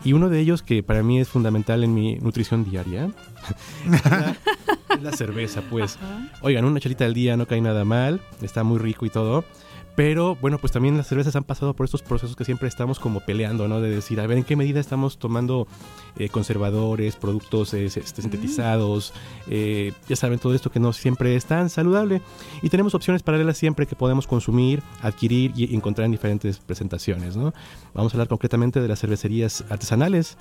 Y 0.04 0.14
uno 0.14 0.30
de 0.30 0.40
ellos 0.40 0.62
que 0.62 0.84
para 0.84 1.02
mí 1.02 1.20
es 1.20 1.28
fundamental 1.28 1.84
en 1.84 1.94
mi 1.94 2.16
nutrición 2.18 2.64
diaria 2.64 3.10
es 3.92 4.06
la, 4.06 4.38
es 4.90 5.02
la 5.02 5.12
cerveza, 5.12 5.62
pues. 5.70 5.98
Oigan, 6.42 6.66
una 6.66 6.80
chelita 6.80 7.06
al 7.06 7.16
día 7.16 7.36
no 7.36 7.48
cae 7.48 7.62
nada 7.62 7.84
mal, 7.84 8.22
está 8.42 8.64
muy 8.64 8.78
rico 8.78 9.06
y 9.06 9.10
todo. 9.10 9.44
Pero 9.98 10.36
bueno, 10.36 10.60
pues 10.60 10.72
también 10.72 10.96
las 10.96 11.08
cervezas 11.08 11.36
han 11.36 11.44
pasado 11.44 11.74
por 11.74 11.86
estos 11.86 12.04
procesos 12.04 12.36
que 12.36 12.46
siempre 12.46 12.68
estamos 12.68 13.00
como 13.00 13.22
peleando, 13.22 13.68
¿no? 13.68 13.82
De 13.82 13.90
decir, 13.90 14.20
a 14.20 14.28
ver, 14.28 14.38
¿en 14.38 14.44
qué 14.44 14.56
medida 14.56 14.80
estamos 14.80 15.18
tomando 15.18 15.68
eh, 16.18 16.30
conservadores, 16.30 17.16
productos 17.16 17.74
eh, 17.74 17.86
este, 17.86 18.22
sintetizados? 18.22 19.12
eh, 19.48 19.94
ya 20.08 20.16
saben, 20.16 20.38
todo 20.38 20.54
esto 20.54 20.70
que 20.70 20.80
no 20.80 20.94
siempre 20.94 21.36
es 21.36 21.46
tan 21.46 21.72
saludable. 21.72 22.22
Y 22.62 22.70
tenemos 22.70 22.94
opciones 22.94 23.24
paralelas 23.24 23.58
siempre 23.58 23.88
que 23.88 23.96
podemos 23.96 24.28
consumir, 24.28 24.84
adquirir 25.02 25.52
y 25.56 25.74
encontrar 25.74 26.06
en 26.06 26.12
diferentes 26.12 26.60
presentaciones, 26.60 27.36
¿no? 27.36 27.52
Vamos 27.96 28.14
a 28.14 28.18
hablar 28.18 28.28
concretamente 28.28 28.80
de 28.80 28.88
las 28.88 29.00
cervecerías 29.00 29.64
artesanales. 29.68 30.38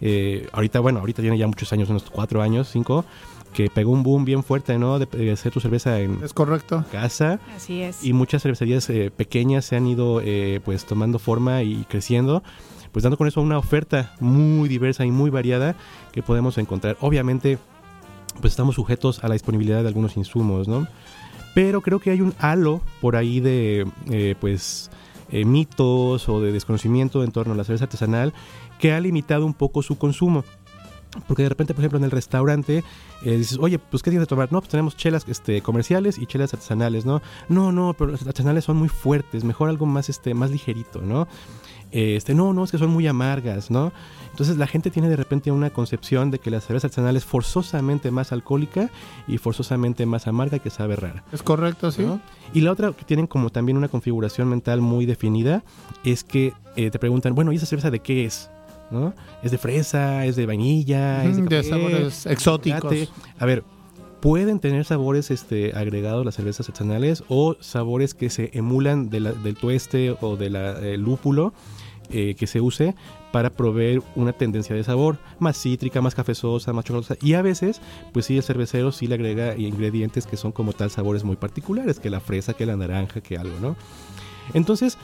Eh, 0.00 0.48
ahorita, 0.52 0.80
bueno, 0.80 0.98
ahorita 1.00 1.22
tiene 1.22 1.38
ya 1.38 1.46
muchos 1.46 1.72
años, 1.72 1.88
unos 1.88 2.04
cuatro 2.10 2.42
años, 2.42 2.68
cinco, 2.70 3.04
que 3.56 3.70
pegó 3.70 3.90
un 3.90 4.02
boom 4.02 4.26
bien 4.26 4.44
fuerte, 4.44 4.78
¿no? 4.78 4.98
De, 4.98 5.06
de 5.06 5.32
hacer 5.32 5.50
tu 5.50 5.60
cerveza 5.60 5.98
en 5.98 6.18
Es 6.22 6.34
correcto. 6.34 6.84
casa. 6.92 7.40
Así 7.56 7.80
es. 7.80 8.04
Y 8.04 8.12
muchas 8.12 8.42
cervecerías 8.42 8.88
eh, 8.90 9.10
pequeñas 9.10 9.64
se 9.64 9.76
han 9.76 9.86
ido 9.86 10.20
eh, 10.22 10.60
pues 10.62 10.84
tomando 10.84 11.18
forma 11.18 11.62
y 11.62 11.86
creciendo, 11.88 12.42
pues 12.92 13.02
dando 13.02 13.16
con 13.16 13.26
eso 13.26 13.40
una 13.40 13.56
oferta 13.56 14.14
muy 14.20 14.68
diversa 14.68 15.06
y 15.06 15.10
muy 15.10 15.30
variada 15.30 15.74
que 16.12 16.22
podemos 16.22 16.58
encontrar. 16.58 16.98
Obviamente, 17.00 17.56
pues 18.42 18.52
estamos 18.52 18.74
sujetos 18.74 19.24
a 19.24 19.28
la 19.28 19.32
disponibilidad 19.32 19.80
de 19.80 19.88
algunos 19.88 20.18
insumos, 20.18 20.68
¿no? 20.68 20.86
Pero 21.54 21.80
creo 21.80 21.98
que 21.98 22.10
hay 22.10 22.20
un 22.20 22.34
halo 22.38 22.82
por 23.00 23.16
ahí 23.16 23.40
de, 23.40 23.86
eh, 24.10 24.34
pues, 24.38 24.90
eh, 25.32 25.46
mitos 25.46 26.28
o 26.28 26.42
de 26.42 26.52
desconocimiento 26.52 27.24
en 27.24 27.32
torno 27.32 27.54
a 27.54 27.56
la 27.56 27.64
cerveza 27.64 27.84
artesanal 27.84 28.34
que 28.78 28.92
ha 28.92 29.00
limitado 29.00 29.46
un 29.46 29.54
poco 29.54 29.80
su 29.82 29.96
consumo. 29.96 30.44
Porque 31.26 31.42
de 31.42 31.48
repente, 31.48 31.74
por 31.74 31.82
ejemplo, 31.82 31.98
en 31.98 32.04
el 32.04 32.10
restaurante 32.10 32.84
eh, 33.22 33.36
dices, 33.36 33.58
oye, 33.60 33.78
pues 33.78 34.02
¿qué 34.02 34.10
tienes 34.10 34.26
de 34.26 34.28
tomar? 34.28 34.52
No, 34.52 34.60
pues 34.60 34.70
tenemos 34.70 34.96
chelas 34.96 35.24
este, 35.28 35.60
comerciales 35.62 36.18
y 36.18 36.26
chelas 36.26 36.52
artesanales, 36.54 37.04
¿no? 37.06 37.22
No, 37.48 37.72
no, 37.72 37.94
pero 37.94 38.12
las 38.12 38.26
artesanales 38.26 38.64
son 38.64 38.76
muy 38.76 38.88
fuertes, 38.88 39.44
mejor 39.44 39.68
algo 39.68 39.86
más, 39.86 40.08
este, 40.08 40.34
más 40.34 40.50
ligerito, 40.50 41.00
¿no? 41.02 41.26
Este, 41.92 42.34
no, 42.34 42.52
no, 42.52 42.64
es 42.64 42.70
que 42.70 42.78
son 42.78 42.90
muy 42.90 43.06
amargas, 43.06 43.70
¿no? 43.70 43.92
Entonces 44.30 44.58
la 44.58 44.66
gente 44.66 44.90
tiene 44.90 45.08
de 45.08 45.16
repente 45.16 45.50
una 45.50 45.70
concepción 45.70 46.30
de 46.30 46.38
que 46.38 46.50
la 46.50 46.60
cerveza 46.60 46.88
artesanal 46.88 47.16
es 47.16 47.24
forzosamente 47.24 48.10
más 48.10 48.32
alcohólica 48.32 48.90
y 49.26 49.38
forzosamente 49.38 50.04
más 50.04 50.26
amarga 50.26 50.58
que 50.58 50.68
sabe 50.68 50.96
rara. 50.96 51.24
Es 51.32 51.42
correcto, 51.42 51.90
sí. 51.90 52.02
¿no? 52.02 52.20
Y 52.52 52.60
la 52.60 52.72
otra 52.72 52.92
que 52.92 53.04
tienen 53.04 53.26
como 53.26 53.50
también 53.50 53.78
una 53.78 53.88
configuración 53.88 54.48
mental 54.48 54.80
muy 54.80 55.06
definida 55.06 55.62
es 56.04 56.22
que 56.22 56.52
eh, 56.76 56.90
te 56.90 56.98
preguntan, 56.98 57.34
bueno, 57.34 57.52
¿y 57.52 57.56
esa 57.56 57.66
cerveza 57.66 57.90
de 57.90 58.00
qué 58.00 58.26
es? 58.26 58.50
¿No? 58.90 59.14
¿Es 59.42 59.50
de 59.50 59.58
fresa? 59.58 60.24
¿Es 60.26 60.36
de 60.36 60.46
vainilla? 60.46 61.24
¿Es 61.24 61.44
de, 61.44 61.62
sabores 61.62 62.26
exóticos. 62.26 62.94
A 63.38 63.44
ver, 63.46 63.64
pueden 64.20 64.60
tener 64.60 64.84
sabores 64.84 65.30
este, 65.30 65.72
agregados 65.76 66.24
las 66.24 66.34
cervezas 66.36 66.68
artesanales 66.68 67.24
o 67.28 67.56
sabores 67.60 68.14
que 68.14 68.30
se 68.30 68.50
emulan 68.54 69.10
de 69.10 69.20
la- 69.20 69.32
del 69.32 69.56
tueste 69.56 70.16
o 70.20 70.36
del 70.36 71.00
lúpulo 71.00 71.52
eh, 72.10 72.36
que 72.38 72.46
se 72.46 72.60
use 72.60 72.94
para 73.32 73.50
proveer 73.50 74.00
una 74.14 74.32
tendencia 74.32 74.76
de 74.76 74.84
sabor 74.84 75.18
más 75.40 75.60
cítrica, 75.60 76.00
más 76.00 76.14
cafezosa, 76.14 76.72
más 76.72 76.84
chocolatosa. 76.84 77.16
Y 77.20 77.34
a 77.34 77.42
veces, 77.42 77.80
pues 78.12 78.26
sí, 78.26 78.36
el 78.36 78.44
cervecero 78.44 78.92
sí 78.92 79.08
le 79.08 79.16
agrega 79.16 79.56
ingredientes 79.56 80.24
que 80.26 80.36
son 80.36 80.52
como 80.52 80.72
tal 80.72 80.90
sabores 80.90 81.24
muy 81.24 81.34
particulares, 81.34 81.98
que 81.98 82.08
la 82.08 82.20
fresa, 82.20 82.54
que 82.54 82.64
la 82.64 82.76
naranja, 82.76 83.20
que 83.20 83.36
algo, 83.36 83.58
¿no? 83.60 83.76
Entonces, 84.54 84.96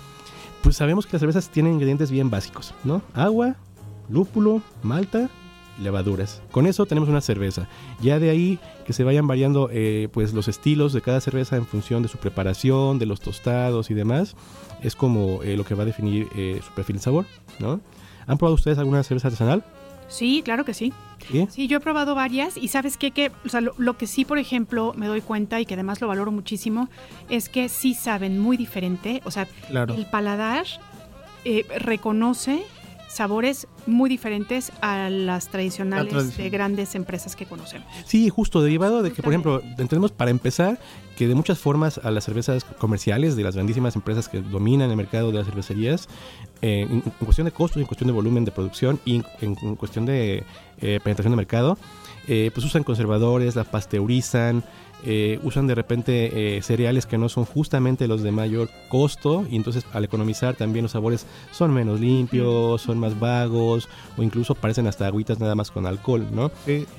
pues 0.62 0.76
sabemos 0.76 1.06
que 1.06 1.12
las 1.14 1.20
cervezas 1.20 1.48
tienen 1.48 1.72
ingredientes 1.74 2.10
bien 2.12 2.30
básicos, 2.30 2.72
¿no? 2.84 3.02
Agua, 3.14 3.56
lúpulo, 4.12 4.62
malta 4.82 5.28
levaduras. 5.80 6.42
Con 6.50 6.66
eso 6.66 6.84
tenemos 6.86 7.08
una 7.08 7.22
cerveza. 7.22 7.66
Ya 8.00 8.18
de 8.18 8.28
ahí 8.30 8.58
que 8.86 8.92
se 8.92 9.04
vayan 9.04 9.26
variando 9.26 9.70
eh, 9.72 10.08
pues 10.12 10.34
los 10.34 10.46
estilos 10.46 10.92
de 10.92 11.00
cada 11.00 11.20
cerveza 11.20 11.56
en 11.56 11.66
función 11.66 12.02
de 12.02 12.08
su 12.08 12.18
preparación, 12.18 12.98
de 12.98 13.06
los 13.06 13.20
tostados 13.20 13.90
y 13.90 13.94
demás, 13.94 14.36
es 14.82 14.94
como 14.94 15.42
eh, 15.42 15.56
lo 15.56 15.64
que 15.64 15.74
va 15.74 15.82
a 15.84 15.86
definir 15.86 16.28
eh, 16.36 16.60
su 16.64 16.72
perfil 16.72 16.96
de 16.96 17.02
sabor, 17.02 17.26
¿no? 17.58 17.80
¿Han 18.26 18.38
probado 18.38 18.54
ustedes 18.54 18.78
alguna 18.78 19.02
cerveza 19.02 19.28
artesanal? 19.28 19.64
Sí, 20.08 20.42
claro 20.44 20.64
que 20.66 20.74
sí. 20.74 20.92
¿Sí? 21.30 21.46
Sí, 21.50 21.66
yo 21.68 21.78
he 21.78 21.80
probado 21.80 22.14
varias 22.14 22.56
y 22.58 22.68
sabes 22.68 22.98
qué, 22.98 23.10
que, 23.12 23.32
o 23.46 23.48
sea, 23.48 23.62
lo, 23.62 23.72
lo 23.78 23.96
que 23.96 24.06
sí, 24.06 24.26
por 24.26 24.38
ejemplo, 24.38 24.92
me 24.94 25.06
doy 25.06 25.22
cuenta 25.22 25.58
y 25.58 25.64
que 25.64 25.72
además 25.74 26.00
lo 26.02 26.08
valoro 26.08 26.30
muchísimo, 26.30 26.88
es 27.30 27.48
que 27.48 27.70
sí 27.70 27.94
saben 27.94 28.38
muy 28.38 28.56
diferente, 28.58 29.22
o 29.24 29.30
sea, 29.30 29.46
Claro. 29.68 29.94
el 29.94 30.04
paladar 30.06 30.66
eh, 31.46 31.64
reconoce 31.78 32.62
sabores 33.12 33.66
muy 33.86 34.08
diferentes 34.08 34.72
a 34.80 35.10
las 35.10 35.48
tradicionales 35.48 36.36
de 36.36 36.50
grandes 36.50 36.94
empresas 36.94 37.36
que 37.36 37.46
conocemos. 37.46 37.86
Sí, 38.06 38.28
justo, 38.30 38.62
derivado 38.62 39.02
de 39.02 39.12
que, 39.12 39.22
por 39.22 39.32
ejemplo, 39.32 39.60
entendemos 39.60 40.12
para 40.12 40.30
empezar 40.30 40.78
que 41.16 41.28
de 41.28 41.34
muchas 41.34 41.58
formas 41.58 41.98
a 41.98 42.10
las 42.10 42.24
cervezas 42.24 42.64
comerciales 42.64 43.36
de 43.36 43.42
las 43.42 43.54
grandísimas 43.54 43.96
empresas 43.96 44.28
que 44.28 44.40
dominan 44.40 44.90
el 44.90 44.96
mercado 44.96 45.30
de 45.30 45.38
las 45.38 45.46
cervecerías, 45.46 46.08
eh, 46.62 46.86
en, 46.88 47.02
en 47.04 47.26
cuestión 47.26 47.44
de 47.44 47.52
costos, 47.52 47.80
en 47.80 47.86
cuestión 47.86 48.06
de 48.06 48.14
volumen 48.14 48.44
de 48.44 48.52
producción 48.52 48.98
y 49.04 49.22
en, 49.40 49.76
cuestión 49.76 50.06
de 50.06 50.44
eh, 50.80 51.00
penetración 51.04 51.32
de 51.32 51.36
mercado, 51.36 51.76
eh, 52.28 52.50
pues 52.54 52.64
usan 52.64 52.82
conservadores, 52.82 53.56
la 53.56 53.64
pasteurizan, 53.64 54.64
eh, 55.04 55.40
usan 55.42 55.66
de 55.66 55.74
repente 55.74 56.56
eh, 56.56 56.62
cereales 56.62 57.06
que 57.06 57.18
no 57.18 57.28
son 57.28 57.44
justamente 57.44 58.06
los 58.06 58.22
de 58.22 58.30
mayor 58.30 58.68
costo 58.88 59.44
y 59.50 59.56
entonces 59.56 59.84
al 59.92 60.04
economizar 60.04 60.54
también 60.54 60.84
los 60.84 60.92
sabores 60.92 61.26
son 61.50 61.72
menos 61.72 62.00
limpios, 62.00 62.82
son 62.82 62.98
más 62.98 63.18
vagos 63.18 63.88
o 64.16 64.22
incluso 64.22 64.54
parecen 64.54 64.86
hasta 64.86 65.06
agüitas 65.06 65.40
nada 65.40 65.54
más 65.54 65.70
con 65.70 65.86
alcohol, 65.86 66.26
¿no? 66.32 66.50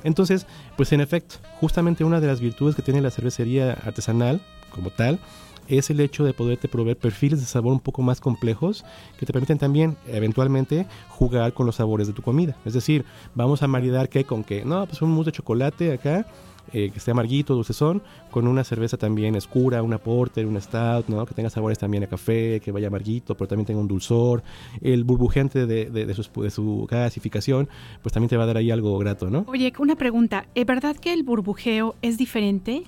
Entonces, 0.03 0.47
pues 0.75 0.91
en 0.91 1.01
efecto, 1.01 1.35
justamente 1.59 2.03
una 2.03 2.19
de 2.19 2.27
las 2.27 2.41
virtudes 2.41 2.75
que 2.75 2.81
tiene 2.81 3.01
la 3.01 3.11
cervecería 3.11 3.73
artesanal 3.73 4.41
como 4.71 4.89
tal 4.89 5.19
es 5.67 5.89
el 5.89 5.99
hecho 5.99 6.23
de 6.23 6.33
poderte 6.33 6.67
proveer 6.67 6.97
perfiles 6.97 7.39
de 7.39 7.45
sabor 7.45 7.73
un 7.73 7.79
poco 7.79 8.01
más 8.01 8.19
complejos 8.19 8.83
que 9.17 9.25
te 9.25 9.33
permiten 9.33 9.57
también 9.57 9.97
eventualmente 10.07 10.87
jugar 11.09 11.53
con 11.53 11.65
los 11.65 11.75
sabores 11.75 12.07
de 12.07 12.13
tu 12.13 12.21
comida. 12.21 12.55
Es 12.65 12.73
decir, 12.73 13.05
vamos 13.35 13.63
a 13.63 13.67
maridar 13.67 14.09
qué 14.09 14.25
con 14.25 14.43
qué. 14.43 14.65
No, 14.65 14.85
pues 14.85 15.01
un 15.01 15.11
mousse 15.11 15.27
de 15.27 15.31
chocolate 15.31 15.93
acá 15.93 16.25
eh, 16.71 16.89
que 16.91 16.97
esté 16.97 17.11
amarguito, 17.11 17.53
dulcezón, 17.55 18.01
con 18.31 18.47
una 18.47 18.63
cerveza 18.63 18.97
también 18.97 19.35
oscura, 19.35 19.83
una 19.83 19.97
porter, 19.97 20.45
una 20.45 20.61
stout, 20.61 21.07
¿no? 21.07 21.25
Que 21.25 21.33
tenga 21.33 21.49
sabores 21.49 21.77
también 21.77 22.03
a 22.03 22.07
café, 22.07 22.59
que 22.63 22.71
vaya 22.71 22.87
amarguito, 22.87 23.35
pero 23.35 23.47
también 23.47 23.65
tenga 23.65 23.79
un 23.81 23.87
dulzor. 23.87 24.43
El 24.81 25.03
burbujeante 25.03 25.65
de, 25.65 25.85
de- 25.89 26.05
de 26.05 26.13
de 26.13 26.49
su 26.51 26.87
gasificación, 26.89 27.67
pues 28.01 28.13
también 28.13 28.29
te 28.29 28.37
va 28.37 28.43
a 28.43 28.47
dar 28.47 28.57
ahí 28.57 28.71
algo 28.71 28.97
grato, 28.97 29.29
¿no? 29.29 29.45
Oye, 29.47 29.71
una 29.79 29.95
pregunta, 29.95 30.45
¿es 30.55 30.65
verdad 30.65 30.95
que 30.95 31.13
el 31.13 31.23
burbujeo 31.23 31.95
es 32.01 32.17
diferente 32.17 32.83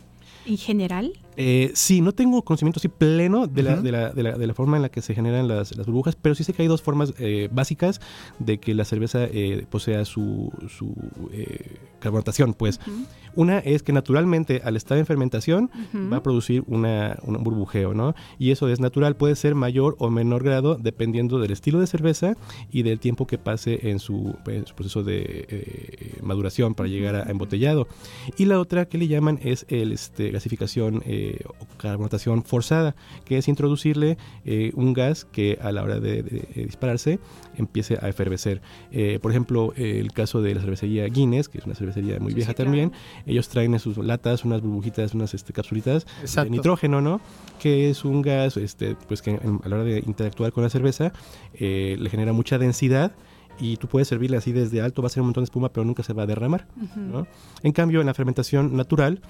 en 0.45 0.57
general? 0.57 1.13
Eh, 1.37 1.71
sí, 1.73 2.01
no 2.01 2.13
tengo 2.13 2.41
conocimiento 2.43 2.79
así 2.79 2.87
pleno 2.87 3.47
de, 3.47 3.63
la, 3.63 3.75
de, 3.81 3.91
la, 3.91 4.09
de, 4.11 4.23
la, 4.23 4.37
de 4.37 4.47
la 4.47 4.53
forma 4.53 4.77
en 4.77 4.83
la 4.83 4.89
que 4.89 5.01
se 5.01 5.13
generan 5.13 5.47
las, 5.47 5.75
las 5.75 5.85
burbujas, 5.85 6.15
pero 6.15 6.35
sí 6.35 6.43
sé 6.43 6.53
que 6.53 6.61
hay 6.61 6.67
dos 6.67 6.81
formas 6.81 7.13
eh, 7.19 7.49
básicas 7.51 7.99
de 8.39 8.57
que 8.57 8.73
la 8.73 8.85
cerveza 8.85 9.25
eh, 9.25 9.65
posea 9.69 10.05
su, 10.05 10.51
su 10.69 10.93
eh, 11.31 11.77
carbonatación. 11.99 12.53
Pues 12.53 12.79
una 13.35 13.59
es 13.59 13.83
que 13.83 13.91
naturalmente 13.91 14.61
al 14.63 14.75
estar 14.75 14.97
en 14.97 15.05
fermentación 15.05 15.69
va 16.11 16.17
a 16.17 16.23
producir 16.23 16.63
una, 16.67 17.17
un 17.23 17.43
burbujeo, 17.43 17.93
¿no? 17.93 18.15
Y 18.39 18.51
eso 18.51 18.69
es 18.69 18.79
natural, 18.79 19.15
puede 19.15 19.35
ser 19.35 19.55
mayor 19.55 19.95
o 19.99 20.09
menor 20.09 20.43
grado 20.43 20.75
dependiendo 20.75 21.39
del 21.39 21.51
estilo 21.51 21.79
de 21.79 21.87
cerveza 21.87 22.35
y 22.71 22.83
del 22.83 22.99
tiempo 22.99 23.27
que 23.27 23.37
pase 23.37 23.89
en 23.89 23.99
su, 23.99 24.35
en 24.47 24.65
su 24.65 24.75
proceso 24.75 25.03
de 25.03 25.45
eh, 25.49 26.19
maduración 26.21 26.75
para 26.75 26.87
llegar 26.87 27.15
a, 27.15 27.27
a 27.27 27.31
embotellado. 27.31 27.87
Y 28.37 28.45
la 28.45 28.59
otra 28.59 28.85
que 28.85 28.97
le 28.97 29.07
llaman 29.07 29.39
es 29.43 29.65
el 29.69 29.91
este, 29.91 30.31
gasificación 30.31 31.01
eh, 31.05 31.24
eh, 31.31 31.45
carbonatación 31.77 32.43
forzada, 32.43 32.95
que 33.25 33.37
es 33.37 33.47
introducirle 33.47 34.17
eh, 34.45 34.71
un 34.75 34.93
gas 34.93 35.25
que 35.25 35.57
a 35.61 35.71
la 35.71 35.83
hora 35.83 35.99
de, 35.99 36.23
de- 36.23 36.47
de 36.55 36.65
dispararse 36.65 37.19
empiece 37.57 37.97
a 38.01 38.09
efervecer. 38.09 38.61
Eh, 38.91 39.19
por 39.21 39.31
ejemplo, 39.31 39.73
eh, 39.77 39.99
el 39.99 40.11
caso 40.13 40.41
de 40.41 40.55
la 40.55 40.61
cervecería 40.61 41.05
Guinness, 41.07 41.49
que 41.49 41.57
es 41.59 41.65
una 41.65 41.75
cervecería 41.75 42.19
muy 42.19 42.31
Sí, 42.31 42.35
vieja 42.35 42.51
sí, 42.51 42.55
claro. 42.55 42.69
también, 42.71 42.91
ellos 43.25 43.47
traen 43.49 43.73
en 43.73 43.79
sus 43.79 43.97
latas 43.97 44.45
unas 44.45 44.61
burbujitas, 44.61 45.13
unas 45.13 45.33
este, 45.33 45.53
capsulitas 45.53 46.05
Exacto. 46.21 46.49
de 46.51 46.57
nitrógeno, 46.57 47.01
¿no? 47.01 47.21
Que 47.59 47.89
es 47.89 48.05
un 48.05 48.21
gas, 48.21 48.57
este, 48.57 48.95
pues 49.07 49.21
que 49.21 49.31
en- 49.31 49.59
a 49.63 49.69
la 49.69 49.75
hora 49.77 49.85
de 49.85 49.99
interactuar 50.05 50.51
con 50.51 50.63
la 50.63 50.69
cerveza 50.69 51.11
eh, 51.53 51.95
le 51.99 52.09
genera 52.09 52.33
mucha 52.33 52.57
densidad 52.57 53.11
y 53.57 53.77
tú 53.77 53.87
puedes 53.87 54.09
servirle 54.09 54.35
así 54.35 54.51
desde 54.51 54.81
alto, 54.81 55.01
va 55.01 55.05
a 55.05 55.09
ser 55.09 55.21
un 55.21 55.27
montón 55.27 55.43
de 55.43 55.45
espuma, 55.45 55.69
pero 55.69 55.85
nunca 55.85 56.03
se 56.03 56.11
va 56.11 56.23
a 56.23 56.25
derramar. 56.25 56.67
En 57.63 57.71
cambio, 57.71 58.01
en 58.01 58.05
la 58.07 58.13
fermentación 58.13 58.75
natural, 58.75 59.21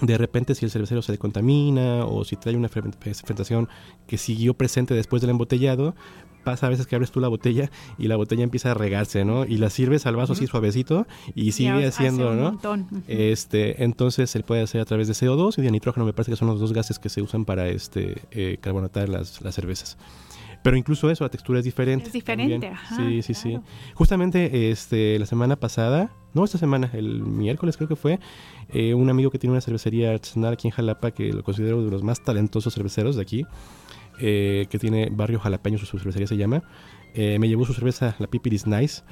de 0.00 0.18
repente 0.18 0.54
si 0.54 0.64
el 0.64 0.70
cervecero 0.70 1.02
se 1.02 1.12
le 1.12 1.18
contamina 1.18 2.04
o 2.06 2.24
si 2.24 2.36
trae 2.36 2.56
una 2.56 2.68
ferment- 2.70 2.96
fermentación 2.98 3.68
que 4.06 4.16
siguió 4.18 4.54
presente 4.54 4.94
después 4.94 5.20
del 5.20 5.30
embotellado, 5.30 5.94
pasa 6.44 6.66
a 6.66 6.70
veces 6.70 6.86
que 6.86 6.96
abres 6.96 7.12
tú 7.12 7.20
la 7.20 7.28
botella 7.28 7.70
y 7.98 8.08
la 8.08 8.16
botella 8.16 8.42
empieza 8.42 8.72
a 8.72 8.74
regarse, 8.74 9.24
¿no? 9.24 9.44
Y 9.44 9.58
la 9.58 9.70
sirves 9.70 10.06
al 10.06 10.16
vaso 10.16 10.32
así 10.32 10.46
suavecito 10.48 11.06
y 11.36 11.52
sigue 11.52 11.86
haciendo, 11.86 12.30
un 12.30 12.36
¿no? 12.38 12.42
montón. 12.52 12.80
Ujú. 12.90 13.02
Este, 13.06 13.84
entonces 13.84 14.28
se 14.30 14.40
puede 14.42 14.62
hacer 14.62 14.80
a 14.80 14.84
través 14.84 15.06
de 15.08 15.14
CO2 15.14 15.58
y 15.58 15.62
de 15.62 15.70
nitrógeno, 15.70 16.04
me 16.06 16.12
parece 16.12 16.32
que 16.32 16.36
son 16.36 16.48
los 16.48 16.58
dos 16.58 16.72
gases 16.72 16.98
que 16.98 17.08
se 17.10 17.22
usan 17.22 17.44
para 17.44 17.68
este 17.68 18.22
eh, 18.32 18.56
carbonatar 18.60 19.08
las, 19.08 19.40
las 19.42 19.54
cervezas. 19.54 19.98
Pero 20.64 20.76
incluso 20.76 21.10
eso, 21.10 21.24
la 21.24 21.30
textura 21.30 21.58
es 21.58 21.64
diferente. 21.64 22.06
Es 22.06 22.12
diferente, 22.12 22.68
ajá, 22.68 22.96
Sí, 22.96 23.22
sí, 23.22 23.34
sí. 23.34 23.58
Justamente 23.94 24.70
este, 24.70 25.18
la 25.18 25.26
semana 25.26 25.56
pasada, 25.56 26.12
no 26.34 26.44
esta 26.44 26.56
semana, 26.56 26.88
el 26.92 27.20
miércoles 27.22 27.76
creo 27.76 27.88
que 27.88 27.96
fue, 27.96 28.20
eh, 28.72 28.94
un 28.94 29.10
amigo 29.10 29.30
que 29.30 29.38
tiene 29.38 29.52
una 29.52 29.60
cervecería 29.60 30.12
artesanal 30.12 30.54
aquí 30.54 30.68
en 30.68 30.72
Jalapa, 30.72 31.10
que 31.10 31.32
lo 31.32 31.42
considero 31.42 31.76
uno 31.76 31.86
de 31.86 31.90
los 31.90 32.02
más 32.02 32.22
talentosos 32.22 32.74
cerveceros 32.74 33.16
de 33.16 33.22
aquí, 33.22 33.46
eh, 34.18 34.66
que 34.70 34.78
tiene 34.78 35.10
Barrio 35.10 35.40
Jalapeño, 35.40 35.78
su, 35.78 35.86
cervecería 35.86 36.26
se 36.26 36.36
llama, 36.36 36.62
eh, 37.14 37.38
me 37.38 37.48
llevó 37.48 37.64
su 37.64 37.74
cerveza, 37.74 38.16
la 38.18 38.26
Pipiris 38.26 38.66
Nice. 38.66 39.02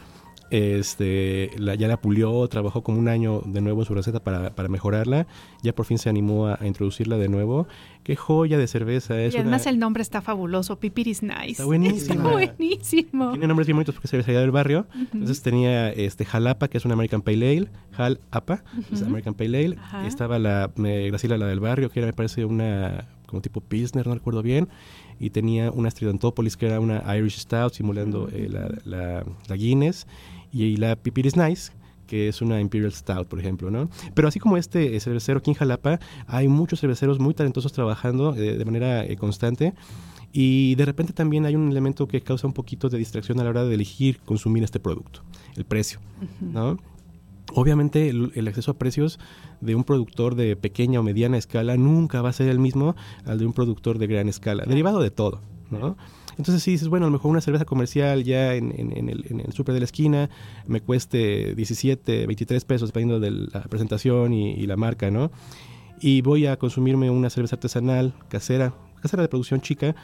Este, 0.50 1.50
la, 1.58 1.74
ya 1.74 1.88
la 1.88 2.00
pulió, 2.00 2.46
trabajó 2.48 2.82
como 2.82 2.98
un 2.98 3.08
año 3.08 3.40
de 3.46 3.60
nuevo 3.60 3.82
en 3.82 3.86
su 3.86 3.94
receta 3.94 4.20
para, 4.22 4.50
para 4.50 4.68
mejorarla. 4.68 5.26
Ya 5.62 5.74
por 5.74 5.86
fin 5.86 5.98
se 5.98 6.08
animó 6.08 6.46
a, 6.48 6.58
a 6.60 6.66
introducirla 6.66 7.16
de 7.16 7.28
nuevo. 7.28 7.66
Qué 8.02 8.16
joya 8.16 8.58
de 8.58 8.66
cerveza. 8.66 9.20
Es 9.20 9.34
y 9.34 9.38
además 9.38 9.62
una- 9.62 9.70
el 9.70 9.78
nombre 9.78 10.02
está 10.02 10.20
fabuloso, 10.20 10.78
Pipiris 10.80 11.22
Nice. 11.22 11.50
Está 11.52 11.64
buenísima. 11.64 12.14
Está 12.14 12.28
buenísimo. 12.56 13.30
Tiene 13.32 13.46
nombres 13.46 13.66
bien 13.66 13.76
bonitos 13.76 13.94
porque 13.94 14.06
es 14.06 14.10
cervecería 14.10 14.40
del 14.40 14.50
barrio. 14.50 14.86
Entonces 15.12 15.42
tenía 15.42 15.90
este 15.90 16.24
Jalapa, 16.24 16.68
que 16.68 16.78
es 16.78 16.84
una 16.84 16.94
American 16.94 17.22
Pale 17.22 17.56
Ale. 17.58 17.68
Jalapa, 17.92 18.64
es. 18.92 19.02
American 19.02 19.34
Pale 19.34 19.64
Ale. 19.66 19.76
Ajá. 19.78 20.06
Estaba 20.06 20.38
la 20.38 20.70
eh, 20.84 21.10
la 21.28 21.46
del 21.46 21.60
barrio, 21.60 21.90
que 21.90 22.00
era, 22.00 22.06
me 22.06 22.12
parece, 22.12 22.44
una 22.44 23.06
como 23.30 23.40
tipo 23.40 23.60
Pilsner, 23.60 24.06
no 24.06 24.14
recuerdo 24.14 24.42
bien. 24.42 24.68
Y 25.18 25.30
tenía 25.30 25.70
una 25.70 25.90
Stridentopolis, 25.90 26.56
que 26.56 26.66
era 26.66 26.80
una 26.80 27.02
Irish 27.16 27.38
Stout, 27.38 27.72
simulando 27.74 28.28
eh, 28.32 28.48
la, 28.50 28.68
la- 28.84 29.24
la 29.48 29.56
Guinness. 29.56 30.06
Y 30.52 30.76
la 30.76 30.96
Pipiris 30.96 31.36
Nice, 31.36 31.72
que 32.08 32.26
es 32.28 32.42
una 32.42 32.60
Imperial 32.60 32.92
Stout, 32.92 33.28
por 33.28 33.38
ejemplo, 33.38 33.70
¿no? 33.70 33.88
Pero 34.14 34.26
así 34.26 34.40
como 34.40 34.56
este 34.56 34.96
eh, 34.96 35.00
cervecero 35.00 35.38
aquí 35.38 35.50
en 35.52 35.54
Jalapa, 35.56 36.00
hay 36.26 36.48
muchos 36.48 36.80
cerveceros 36.80 37.20
muy 37.20 37.34
talentosos 37.34 37.72
trabajando 37.72 38.34
eh, 38.34 38.58
de 38.58 38.64
manera 38.64 39.04
eh, 39.04 39.16
constante. 39.16 39.74
Y 40.32 40.74
de 40.76 40.84
repente 40.84 41.12
también 41.12 41.44
hay 41.46 41.56
un 41.56 41.70
elemento 41.70 42.06
que 42.06 42.20
causa 42.20 42.46
un 42.46 42.52
poquito 42.52 42.88
de 42.88 42.98
distracción 42.98 43.40
a 43.40 43.44
la 43.44 43.50
hora 43.50 43.64
de 43.64 43.74
elegir 43.74 44.18
consumir 44.24 44.62
este 44.64 44.78
producto, 44.80 45.22
el 45.56 45.64
precio, 45.64 45.98
¿no? 46.40 46.78
Obviamente 47.54 48.08
el, 48.08 48.32
el 48.34 48.48
acceso 48.48 48.70
a 48.70 48.74
precios 48.78 49.18
de 49.60 49.74
un 49.74 49.84
productor 49.84 50.34
de 50.34 50.56
pequeña 50.56 51.00
o 51.00 51.02
mediana 51.02 51.36
escala 51.36 51.76
nunca 51.76 52.22
va 52.22 52.28
a 52.30 52.32
ser 52.32 52.48
el 52.48 52.58
mismo 52.58 52.94
al 53.24 53.38
de 53.38 53.46
un 53.46 53.52
productor 53.52 53.98
de 53.98 54.06
gran 54.06 54.28
escala, 54.28 54.64
derivado 54.66 55.00
de 55.00 55.10
todo, 55.10 55.40
¿no? 55.70 55.96
Entonces 56.38 56.62
si 56.62 56.70
dices, 56.70 56.88
bueno, 56.88 57.04
a 57.06 57.08
lo 57.08 57.12
mejor 57.12 57.30
una 57.30 57.40
cerveza 57.42 57.64
comercial 57.66 58.24
ya 58.24 58.54
en, 58.54 58.72
en- 58.78 58.96
en 58.96 59.08
el, 59.10 59.26
en 59.28 59.40
el 59.40 59.52
súper 59.52 59.74
de 59.74 59.80
la 59.80 59.84
esquina 59.84 60.30
me 60.66 60.80
cueste 60.80 61.54
17, 61.54 62.26
23 62.26 62.64
pesos 62.64 62.88
dependiendo 62.88 63.20
de 63.20 63.30
la 63.52 63.62
presentación 63.64 64.32
y, 64.32 64.52
y 64.52 64.66
la 64.66 64.76
marca, 64.76 65.10
¿no? 65.10 65.30
Y 66.00 66.22
voy 66.22 66.46
a 66.46 66.56
consumirme 66.56 67.10
una 67.10 67.28
cerveza 67.28 67.56
artesanal, 67.56 68.14
casera, 68.28 68.72
casera 69.02 69.22
de 69.22 69.28
producción 69.28 69.60
chica, 69.60 69.94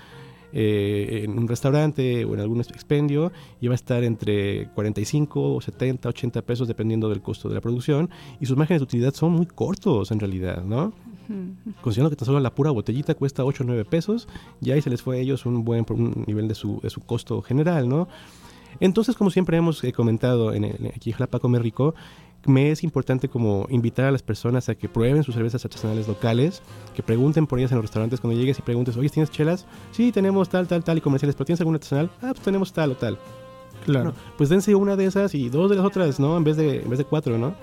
eh, 0.59 1.25
en 1.25 1.39
un 1.39 1.47
restaurante 1.47 2.25
o 2.25 2.33
en 2.33 2.41
algún 2.41 2.63
expendio 2.63 3.31
y 3.61 3.67
va 3.67 3.75
a 3.75 3.75
estar 3.75 4.03
entre 4.05 4.71
45, 4.71 5.61
70, 5.61 6.09
80 6.09 6.41
pesos 6.41 6.67
dependiendo 6.67 7.11
del 7.11 7.21
costo 7.21 7.51
de 7.51 7.57
la 7.57 7.61
producción 7.61 8.09
y 8.41 8.47
sus 8.47 8.57
márgenes 8.57 8.81
de 8.81 8.85
utilidad 8.85 9.13
son 9.13 9.33
muy 9.33 9.45
cortos 9.45 10.11
en 10.13 10.19
realidad, 10.19 10.65
¿no? 10.65 10.95
Considerando 11.83 12.09
que 12.09 12.17
tan 12.17 12.25
solo 12.25 12.41
la 12.41 12.55
pura 12.55 12.71
botellita 12.71 13.15
cuesta 13.15 13.45
8 13.45 13.65
o 13.65 13.67
9 13.67 13.85
pesos, 13.85 14.29
ya 14.63 14.73
ahí 14.73 14.81
se 14.81 14.89
les 14.89 15.03
fue 15.03 15.19
a 15.19 15.21
ellos 15.21 15.45
un 15.45 15.63
buen 15.63 15.85
un 15.91 16.25
nivel 16.27 16.49
de 16.49 16.55
su, 16.55 16.81
de 16.83 16.89
su 16.89 17.03
costo 17.03 17.43
general, 17.43 17.87
¿no? 17.87 18.09
Entonces, 18.81 19.15
como 19.15 19.31
siempre 19.31 19.59
hemos 19.59 19.83
eh, 19.85 19.93
comentado 19.93 20.55
en 20.55 20.65
el, 20.65 20.93
aquí 20.95 21.13
Jalapa 21.13 21.39
Come 21.39 21.59
Rico, 21.59 21.95
me 22.45 22.71
es 22.71 22.85
importante 22.85 23.29
como 23.29 23.67
invitar 23.71 24.07
a 24.07 24.11
las 24.13 24.23
personas 24.23 24.69
a 24.69 24.75
que 24.75 24.89
prueben 24.89 25.23
sus 25.25 25.35
cervezas 25.35 25.65
artesanales 25.65 26.07
locales, 26.07 26.63
que 26.95 27.03
pregunten 27.03 27.47
por 27.47 27.59
ellas 27.59 27.73
en 27.73 27.77
los 27.79 27.85
restaurantes 27.87 28.21
cuando 28.21 28.39
llegues 28.39 28.59
y 28.59 28.63
preguntes, 28.63 28.97
oye, 28.97 29.09
¿tienes 29.09 29.31
chelas? 29.31 29.67
Sí, 29.91 30.13
tenemos 30.13 30.49
tal, 30.49 30.69
tal, 30.69 30.85
tal 30.85 30.99
y 30.99 31.01
comerciales, 31.01 31.35
pero 31.35 31.47
¿tienes 31.47 31.61
alguna 31.61 31.77
artesanal? 31.77 32.11
Ah, 32.23 32.31
pues 32.33 32.41
tenemos 32.41 32.73
tal 32.73 32.93
o 32.93 32.95
tal. 32.97 33.19
Claro. 33.85 34.11
Bueno, 34.13 34.19
pues 34.37 34.49
dense 34.49 34.75
una 34.75 34.97
de 34.97 35.07
esas 35.07 35.35
y 35.35 35.49
dos 35.49 35.71
de 35.71 35.77
las 35.77 35.85
otras, 35.85 36.21
¿no? 36.21 36.37
En 36.37 36.45
vez 36.45 36.57
de, 36.57 36.83
en 36.83 36.91
vez 36.91 36.99
de 36.99 37.05
cuatro, 37.05 37.39
¿no? 37.39 37.55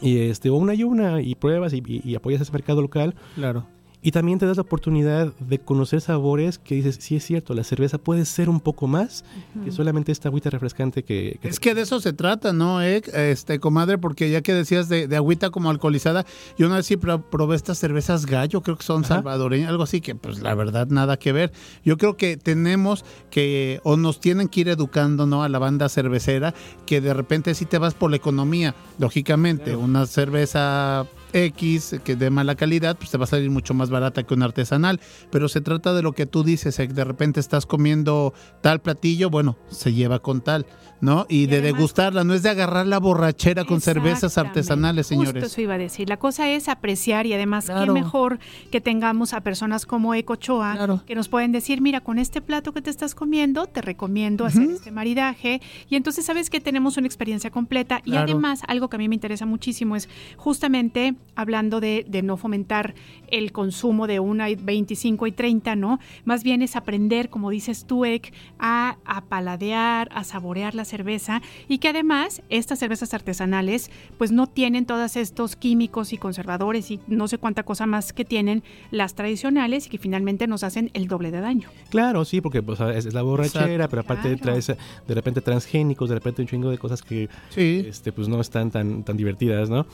Y 0.00 0.18
este, 0.18 0.50
o 0.50 0.56
una 0.56 0.74
y 0.74 0.82
una, 0.84 1.22
y 1.22 1.34
pruebas 1.34 1.72
y, 1.72 1.82
y- 1.86 2.02
y 2.04 2.14
apoyas 2.16 2.40
ese 2.42 2.52
mercado 2.52 2.82
local. 2.82 3.14
Claro. 3.34 3.66
Y 4.02 4.12
también 4.12 4.38
te 4.38 4.46
das 4.46 4.56
la 4.56 4.62
oportunidad 4.62 5.32
de 5.40 5.58
conocer 5.58 6.00
sabores 6.00 6.58
que 6.58 6.76
dices, 6.76 6.98
sí 7.00 7.16
es 7.16 7.24
cierto, 7.24 7.54
la 7.54 7.64
cerveza 7.64 7.98
puede 7.98 8.24
ser 8.24 8.48
un 8.48 8.60
poco 8.60 8.86
más 8.86 9.24
que 9.64 9.72
solamente 9.72 10.12
esta 10.12 10.28
agüita 10.28 10.48
refrescante 10.48 11.02
que... 11.02 11.38
que 11.42 11.48
Es 11.48 11.58
que 11.58 11.74
de 11.74 11.80
eso 11.80 11.98
se 11.98 12.12
trata, 12.12 12.52
¿no, 12.52 12.80
eh? 12.82 13.02
Este, 13.14 13.58
comadre, 13.58 13.98
porque 13.98 14.30
ya 14.30 14.42
que 14.42 14.54
decías 14.54 14.88
de, 14.88 15.08
de 15.08 15.16
agüita 15.16 15.50
como 15.50 15.70
alcoholizada, 15.70 16.24
yo 16.56 16.66
una 16.68 16.76
vez 16.76 16.86
sí 16.86 16.96
pro- 16.96 17.20
probé 17.22 17.56
estas 17.56 17.78
cervezas 17.78 18.26
gallo, 18.26 18.60
creo 18.62 18.76
que 18.76 18.84
son 18.84 19.02
salvadoreñas, 19.02 19.70
algo 19.70 19.82
así 19.82 20.00
que 20.00 20.14
pues 20.14 20.40
la 20.40 20.54
verdad 20.54 20.86
nada 20.88 21.16
que 21.16 21.32
ver. 21.32 21.52
Yo 21.84 21.96
creo 21.96 22.16
que 22.16 22.36
tenemos 22.36 23.04
que, 23.30 23.80
o 23.82 23.96
nos 23.96 24.20
tienen 24.20 24.46
que 24.48 24.60
ir 24.60 24.68
educando, 24.68 25.26
¿no? 25.26 25.42
A 25.42 25.48
la 25.48 25.58
banda 25.58 25.88
cervecera, 25.88 26.54
que 26.84 27.00
de 27.00 27.12
repente 27.12 27.54
si 27.54 27.64
te 27.64 27.78
vas 27.78 27.94
por 27.94 28.10
la 28.10 28.16
economía, 28.18 28.74
lógicamente, 29.00 29.74
una 29.74 30.06
cerveza 30.06 31.06
X 31.32 31.96
que 32.04 32.16
de 32.16 32.30
mala 32.30 32.54
calidad, 32.54 32.96
pues 32.96 33.10
te 33.10 33.18
va 33.18 33.24
a 33.24 33.28
salir 33.28 33.50
mucho 33.50 33.74
más 33.74 33.90
barata 33.90 34.22
que 34.22 34.34
una 34.34 34.46
artesanal. 34.46 35.00
Pero 35.30 35.48
se 35.48 35.60
trata 35.60 35.94
de 35.94 36.02
lo 36.02 36.12
que 36.12 36.26
tú 36.26 36.42
dices, 36.42 36.78
eh, 36.78 36.86
de 36.86 37.04
repente 37.04 37.40
estás 37.40 37.66
comiendo 37.66 38.34
tal 38.62 38.80
platillo, 38.80 39.30
bueno, 39.30 39.58
se 39.68 39.92
lleva 39.92 40.20
con 40.20 40.40
tal, 40.40 40.66
¿no? 41.00 41.26
Y, 41.28 41.46
de 41.46 41.60
degustarla, 41.60 42.24
no 42.24 42.34
es 42.34 42.42
de 42.42 42.50
agarrar 42.50 42.86
la 42.86 42.98
borrachera 42.98 43.64
con 43.64 43.80
cervezas 43.80 44.38
artesanales, 44.38 45.08
Justo 45.08 45.20
señores. 45.24 45.44
eso 45.44 45.60
iba 45.60 45.74
a 45.74 45.78
decir. 45.78 46.08
La 46.08 46.16
cosa 46.16 46.48
es 46.50 46.68
apreciar 46.68 47.26
y 47.26 47.32
además 47.34 47.66
Claro. 47.66 47.92
qué 47.94 48.00
mejor 48.00 48.38
que 48.70 48.80
tengamos 48.80 49.32
a 49.34 49.40
personas 49.42 49.84
como 49.86 50.14
Ecochoa 50.14 51.02
que 51.06 51.14
nos 51.14 51.28
pueden 51.28 51.52
decir, 51.52 51.80
mira, 51.80 52.00
con 52.00 52.18
este 52.18 52.40
plato 52.40 52.72
que 52.72 52.82
te 52.82 52.90
estás 52.90 53.14
comiendo, 53.14 53.66
te 53.66 53.82
recomiendo 53.82 54.44
hacer 54.46 54.70
este 54.70 54.90
maridaje. 54.90 55.60
Y 55.90 55.96
entonces 55.96 56.24
sabes 56.24 56.48
que 56.50 56.60
tenemos 56.60 56.96
una 56.96 57.06
experiencia 57.06 57.50
completa. 57.50 58.00
Y 58.04 58.16
además, 58.16 58.62
algo 58.66 58.88
que 58.88 58.96
a 58.96 58.98
mí 58.98 59.08
me 59.08 59.14
interesa 59.14 59.44
muchísimo 59.46 59.96
es 59.96 60.08
justamente 60.38 61.14
hablando 61.34 61.80
de, 61.80 62.06
de 62.08 62.22
no 62.22 62.36
fomentar 62.38 62.94
el 63.28 63.52
consumo 63.52 64.06
de 64.06 64.20
una 64.20 64.48
y 64.48 64.54
25 64.54 65.26
y 65.26 65.32
30, 65.32 65.76
¿no? 65.76 65.98
Más 66.24 66.42
bien 66.42 66.62
es 66.62 66.76
aprender, 66.76 67.28
como 67.28 67.50
dices 67.50 67.84
tú, 67.86 68.04
Ek, 68.06 68.32
a, 68.58 68.96
a 69.04 69.24
paladear, 69.24 70.08
a 70.14 70.24
saborear 70.24 70.74
la 70.74 70.85
cerveza 70.86 71.42
y 71.68 71.78
que 71.78 71.88
además 71.88 72.42
estas 72.48 72.78
cervezas 72.78 73.12
artesanales 73.14 73.90
pues 74.18 74.32
no 74.32 74.46
tienen 74.46 74.86
todos 74.86 75.16
estos 75.16 75.56
químicos 75.56 76.12
y 76.12 76.18
conservadores 76.18 76.90
y 76.90 77.00
no 77.06 77.28
sé 77.28 77.38
cuánta 77.38 77.62
cosa 77.62 77.86
más 77.86 78.12
que 78.12 78.24
tienen 78.24 78.62
las 78.90 79.14
tradicionales 79.14 79.86
y 79.86 79.90
que 79.90 79.98
finalmente 79.98 80.46
nos 80.46 80.62
hacen 80.62 80.90
el 80.94 81.08
doble 81.08 81.30
de 81.30 81.40
daño. 81.40 81.68
Claro, 81.90 82.24
sí, 82.24 82.40
porque 82.40 82.62
pues, 82.62 82.80
es, 82.80 83.12
la 83.12 83.22
borrachera, 83.22 83.66
Exacto. 83.66 83.90
pero 83.90 84.00
aparte 84.02 84.28
Claro. 84.36 84.42
traes 84.42 84.66
de 84.66 85.14
repente 85.14 85.40
transgénicos, 85.40 86.08
de 86.08 86.14
repente 86.14 86.42
un 86.42 86.48
chingo 86.48 86.70
de 86.70 86.78
cosas 86.78 87.02
que 87.02 87.28
este, 87.56 88.12
pues 88.12 88.28
no 88.28 88.40
están 88.40 88.70
tan, 88.70 89.02
tan 89.02 89.16
divertidas, 89.16 89.68
¿no? 89.70 89.86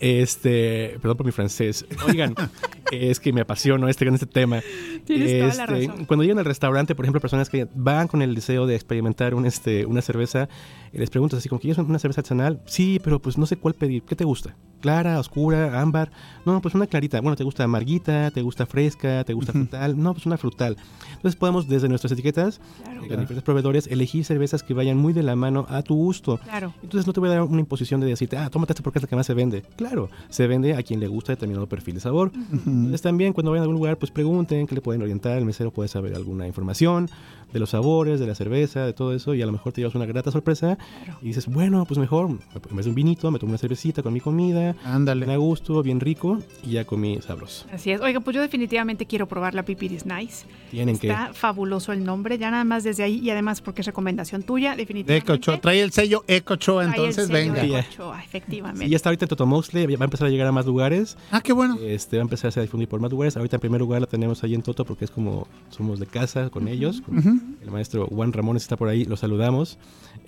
Este, 0.00 0.98
perdón 1.00 1.16
por 1.16 1.26
mi 1.26 1.32
francés. 1.32 1.84
Oigan, 2.06 2.34
es 2.92 3.20
que 3.20 3.32
me 3.32 3.40
apasiono 3.42 3.88
este, 3.88 4.08
este 4.08 4.26
tema. 4.26 4.60
Tienes 5.04 5.32
toda 5.32 5.66
la 5.66 5.74
Este, 5.74 5.88
razón. 5.88 6.04
Cuando 6.06 6.22
llegan 6.24 6.38
al 6.38 6.44
restaurante, 6.44 6.94
por 6.94 7.04
ejemplo, 7.04 7.20
personas 7.20 7.48
que 7.50 7.66
van 7.74 8.08
con 8.08 8.22
el 8.22 8.34
deseo 8.34 8.66
de 8.66 8.74
experimentar 8.74 9.34
un, 9.34 9.46
este, 9.46 9.86
una 9.86 10.02
cerveza, 10.02 10.48
y 10.94 10.98
les 10.98 11.10
preguntas 11.10 11.38
así 11.38 11.48
como, 11.48 11.60
¿quieres 11.60 11.76
una 11.78 11.98
cerveza 11.98 12.20
artesanal? 12.20 12.62
Sí, 12.66 13.00
pero 13.02 13.20
pues 13.20 13.36
no 13.36 13.46
sé 13.46 13.56
cuál 13.56 13.74
pedir. 13.74 14.04
¿Qué 14.04 14.14
te 14.14 14.24
gusta? 14.24 14.54
¿Clara, 14.80 15.18
oscura, 15.18 15.80
ámbar? 15.80 16.12
No, 16.44 16.60
pues 16.60 16.74
una 16.74 16.86
clarita. 16.86 17.20
Bueno, 17.20 17.36
¿te 17.36 17.42
gusta 17.42 17.64
amarguita? 17.64 18.30
¿Te 18.30 18.42
gusta 18.42 18.66
fresca? 18.66 19.24
¿Te 19.24 19.32
gusta 19.32 19.52
frutal? 19.52 20.00
No, 20.00 20.12
pues 20.12 20.26
una 20.26 20.36
frutal. 20.36 20.76
Entonces 21.16 21.36
podemos 21.36 21.66
desde 21.66 21.88
nuestras 21.88 22.12
etiquetas, 22.12 22.60
eh, 22.82 23.08
con 23.08 23.08
diferentes 23.08 23.42
proveedores, 23.42 23.86
elegir 23.86 24.24
cervezas 24.24 24.62
que 24.62 24.74
vayan 24.74 24.98
muy 24.98 25.12
de 25.12 25.22
la 25.22 25.34
mano 25.34 25.66
a 25.68 25.82
tu 25.82 25.96
gusto. 25.96 26.38
Claro. 26.38 26.74
Entonces 26.82 27.06
no 27.06 27.12
te 27.12 27.20
voy 27.20 27.30
a 27.30 27.32
dar 27.32 27.42
una 27.42 27.60
imposición 27.60 28.00
de 28.00 28.06
decirte, 28.06 28.36
ah, 28.36 28.50
tómate 28.50 28.74
esta 28.74 28.82
porque 28.82 28.98
es 28.98 29.02
la 29.02 29.08
que 29.08 29.16
más 29.16 29.26
se 29.26 29.34
vende. 29.34 29.62
Claro, 29.76 30.10
se 30.28 30.46
vende 30.46 30.74
a 30.74 30.82
quien 30.82 31.00
le 31.00 31.08
gusta 31.08 31.32
determinado 31.32 31.66
perfil 31.66 31.94
de 31.94 32.00
sabor. 32.00 32.30
Entonces 32.52 33.02
también 33.02 33.32
cuando 33.32 33.50
vayan 33.50 33.62
a 33.62 33.64
algún 33.64 33.76
lugar, 33.76 33.96
pues 33.96 34.12
pregunten, 34.12 34.66
que 34.66 34.74
le 34.74 34.80
pueden 34.80 35.02
orientar, 35.02 35.38
el 35.38 35.46
mesero 35.46 35.72
puede 35.72 35.88
saber 35.88 36.14
alguna 36.14 36.46
información 36.46 37.08
de 37.52 37.60
los 37.60 37.70
sabores, 37.70 38.20
de 38.20 38.26
la 38.26 38.34
cerveza, 38.34 38.84
de 38.86 38.92
todo 38.92 39.14
eso, 39.14 39.34
y 39.34 39.42
a 39.42 39.46
lo 39.46 39.52
mejor 39.52 39.72
te 39.72 39.80
llevas 39.80 39.94
una 39.94 40.06
grata 40.06 40.30
sorpresa 40.30 40.76
y 41.22 41.26
dices, 41.26 41.46
bueno, 41.46 41.84
pues 41.86 41.98
mejor, 41.98 42.26
en 42.28 42.76
vez 42.76 42.84
de 42.84 42.90
un 42.90 42.94
vinito, 42.94 43.30
me 43.30 43.38
tomo 43.38 43.50
una 43.50 43.58
cervecita 43.58 44.02
con 44.02 44.12
mi 44.12 44.20
comida, 44.20 44.74
Ándale. 44.84 45.32
a 45.32 45.36
gusto, 45.36 45.82
bien 45.82 46.00
rico, 46.00 46.38
y 46.64 46.72
ya 46.72 46.84
comí 46.84 47.20
sabroso. 47.20 47.66
Así 47.72 47.90
es. 47.92 48.00
Oiga, 48.00 48.20
pues 48.20 48.34
yo 48.34 48.42
definitivamente 48.42 49.06
quiero 49.06 49.26
probar 49.26 49.54
la 49.54 49.64
Pipiris 49.64 50.04
Nice. 50.06 50.46
Tienen 50.70 50.98
que... 50.98 51.08
Está 51.08 51.32
fabuloso 51.32 51.92
el 51.92 52.04
nombre, 52.04 52.38
ya 52.38 52.50
nada 52.50 52.64
más 52.64 52.84
desde 52.84 53.02
ahí 53.02 53.18
y 53.22 53.30
además 53.30 53.60
porque 53.60 53.82
es 53.82 53.86
recomendación 53.86 54.42
tuya, 54.42 54.72
De 54.72 54.78
definitivamente. 54.78 55.32
Ecochoa. 55.32 55.60
Trae 55.60 55.80
el 55.82 55.92
sello 55.92 56.24
Ecochoa, 56.26 56.84
Trae 56.84 56.94
el 56.96 57.00
entonces 57.10 57.26
sello 57.28 57.52
venga. 57.54 57.62
de 57.62 57.86
Ochoa, 57.88 58.22
efectivamente. 58.24 58.84
Sí, 58.84 58.90
ya 58.90 58.96
está 58.96 59.08
ahorita 59.10 59.24
en 59.24 59.28
Totomoxle, 59.28 59.86
va 59.96 60.02
a 60.02 60.04
empezar 60.04 60.26
a 60.26 60.30
llegar 60.30 60.46
a 60.48 60.52
más 60.52 60.66
lugares. 60.66 61.16
Ah, 61.30 61.40
qué 61.40 61.52
bueno. 61.52 61.78
Este, 61.82 62.16
va 62.16 62.22
a 62.22 62.24
empezar 62.24 62.52
a 62.56 62.60
difundir 62.62 62.88
por 62.88 63.00
más 63.00 63.10
lugares. 63.10 63.36
Ahorita 63.36 63.56
en 63.56 63.60
primer 63.60 63.80
lugar 63.80 64.00
la 64.00 64.06
tenemos 64.06 64.42
ahí 64.44 64.54
en 64.54 64.62
Toto 64.62 64.84
porque 64.84 65.04
es 65.04 65.10
como 65.10 65.46
somos 65.70 65.98
de 66.00 66.06
casa 66.06 66.50
con 66.50 66.68
ellos. 66.68 67.00
con 67.02 67.18
Ujú. 67.18 67.40
El 67.62 67.70
maestro 67.70 68.06
Juan 68.06 68.32
Ramones 68.32 68.62
está 68.62 68.76
por 68.76 68.88
ahí, 68.88 69.04
lo 69.04 69.16
saludamos. 69.16 69.78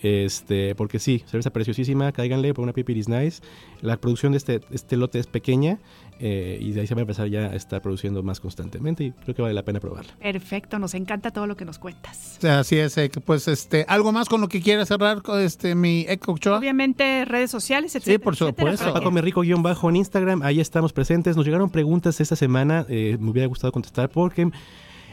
Este, 0.02 0.74
porque 0.74 0.98
sí, 0.98 1.22
cerveza 1.26 1.50
preciosísima, 1.50 2.12
cáiganle 2.12 2.52
por 2.54 2.62
una 2.64 2.72
Pipiris 2.72 3.08
Nice. 3.08 3.42
La 3.80 3.96
producción 3.96 4.32
de 4.32 4.38
este, 4.38 4.60
este 4.70 4.96
lote 4.96 5.18
es 5.18 5.26
pequeña 5.26 5.78
eh, 6.18 6.58
y 6.60 6.72
de 6.72 6.80
ahí 6.80 6.86
se 6.86 6.94
va 6.94 7.00
a 7.00 7.02
empezar 7.02 7.28
ya 7.28 7.46
a 7.46 7.54
estar 7.54 7.82
produciendo 7.82 8.22
más 8.22 8.40
constantemente 8.40 9.04
y 9.04 9.12
creo 9.12 9.34
que 9.34 9.42
vale 9.42 9.54
la 9.54 9.64
pena 9.64 9.80
probarla. 9.80 10.14
Perfecto, 10.18 10.78
nos 10.78 10.94
encanta 10.94 11.30
todo 11.30 11.46
lo 11.46 11.56
que 11.56 11.64
nos 11.64 11.78
cuentas. 11.78 12.42
Así 12.44 12.78
es, 12.78 12.96
eh, 12.98 13.10
pues 13.24 13.48
este, 13.48 13.84
algo 13.88 14.12
más 14.12 14.28
con 14.28 14.40
lo 14.40 14.48
que 14.48 14.60
quiera 14.60 14.84
cerrar 14.86 15.22
con 15.22 15.40
este 15.40 15.74
mi 15.74 16.06
Ecochoa. 16.08 16.58
Obviamente 16.58 17.24
redes 17.24 17.50
sociales, 17.50 17.94
etcétera. 17.94 18.22
por 18.22 18.34
etcétera, 18.34 18.76
supuesto. 18.76 18.92
Paco 18.94 19.10
Merrico 19.10 19.42
guion 19.42 19.62
bajo 19.62 19.88
en 19.90 19.96
Instagram, 19.96 20.42
ahí 20.42 20.60
estamos 20.60 20.92
presentes. 20.92 21.36
Nos 21.36 21.44
llegaron 21.44 21.70
preguntas 21.70 22.20
esta 22.20 22.36
semana, 22.36 22.86
eh, 22.88 23.16
me 23.20 23.30
hubiera 23.30 23.46
gustado 23.48 23.72
contestar 23.72 24.08
porque 24.10 24.50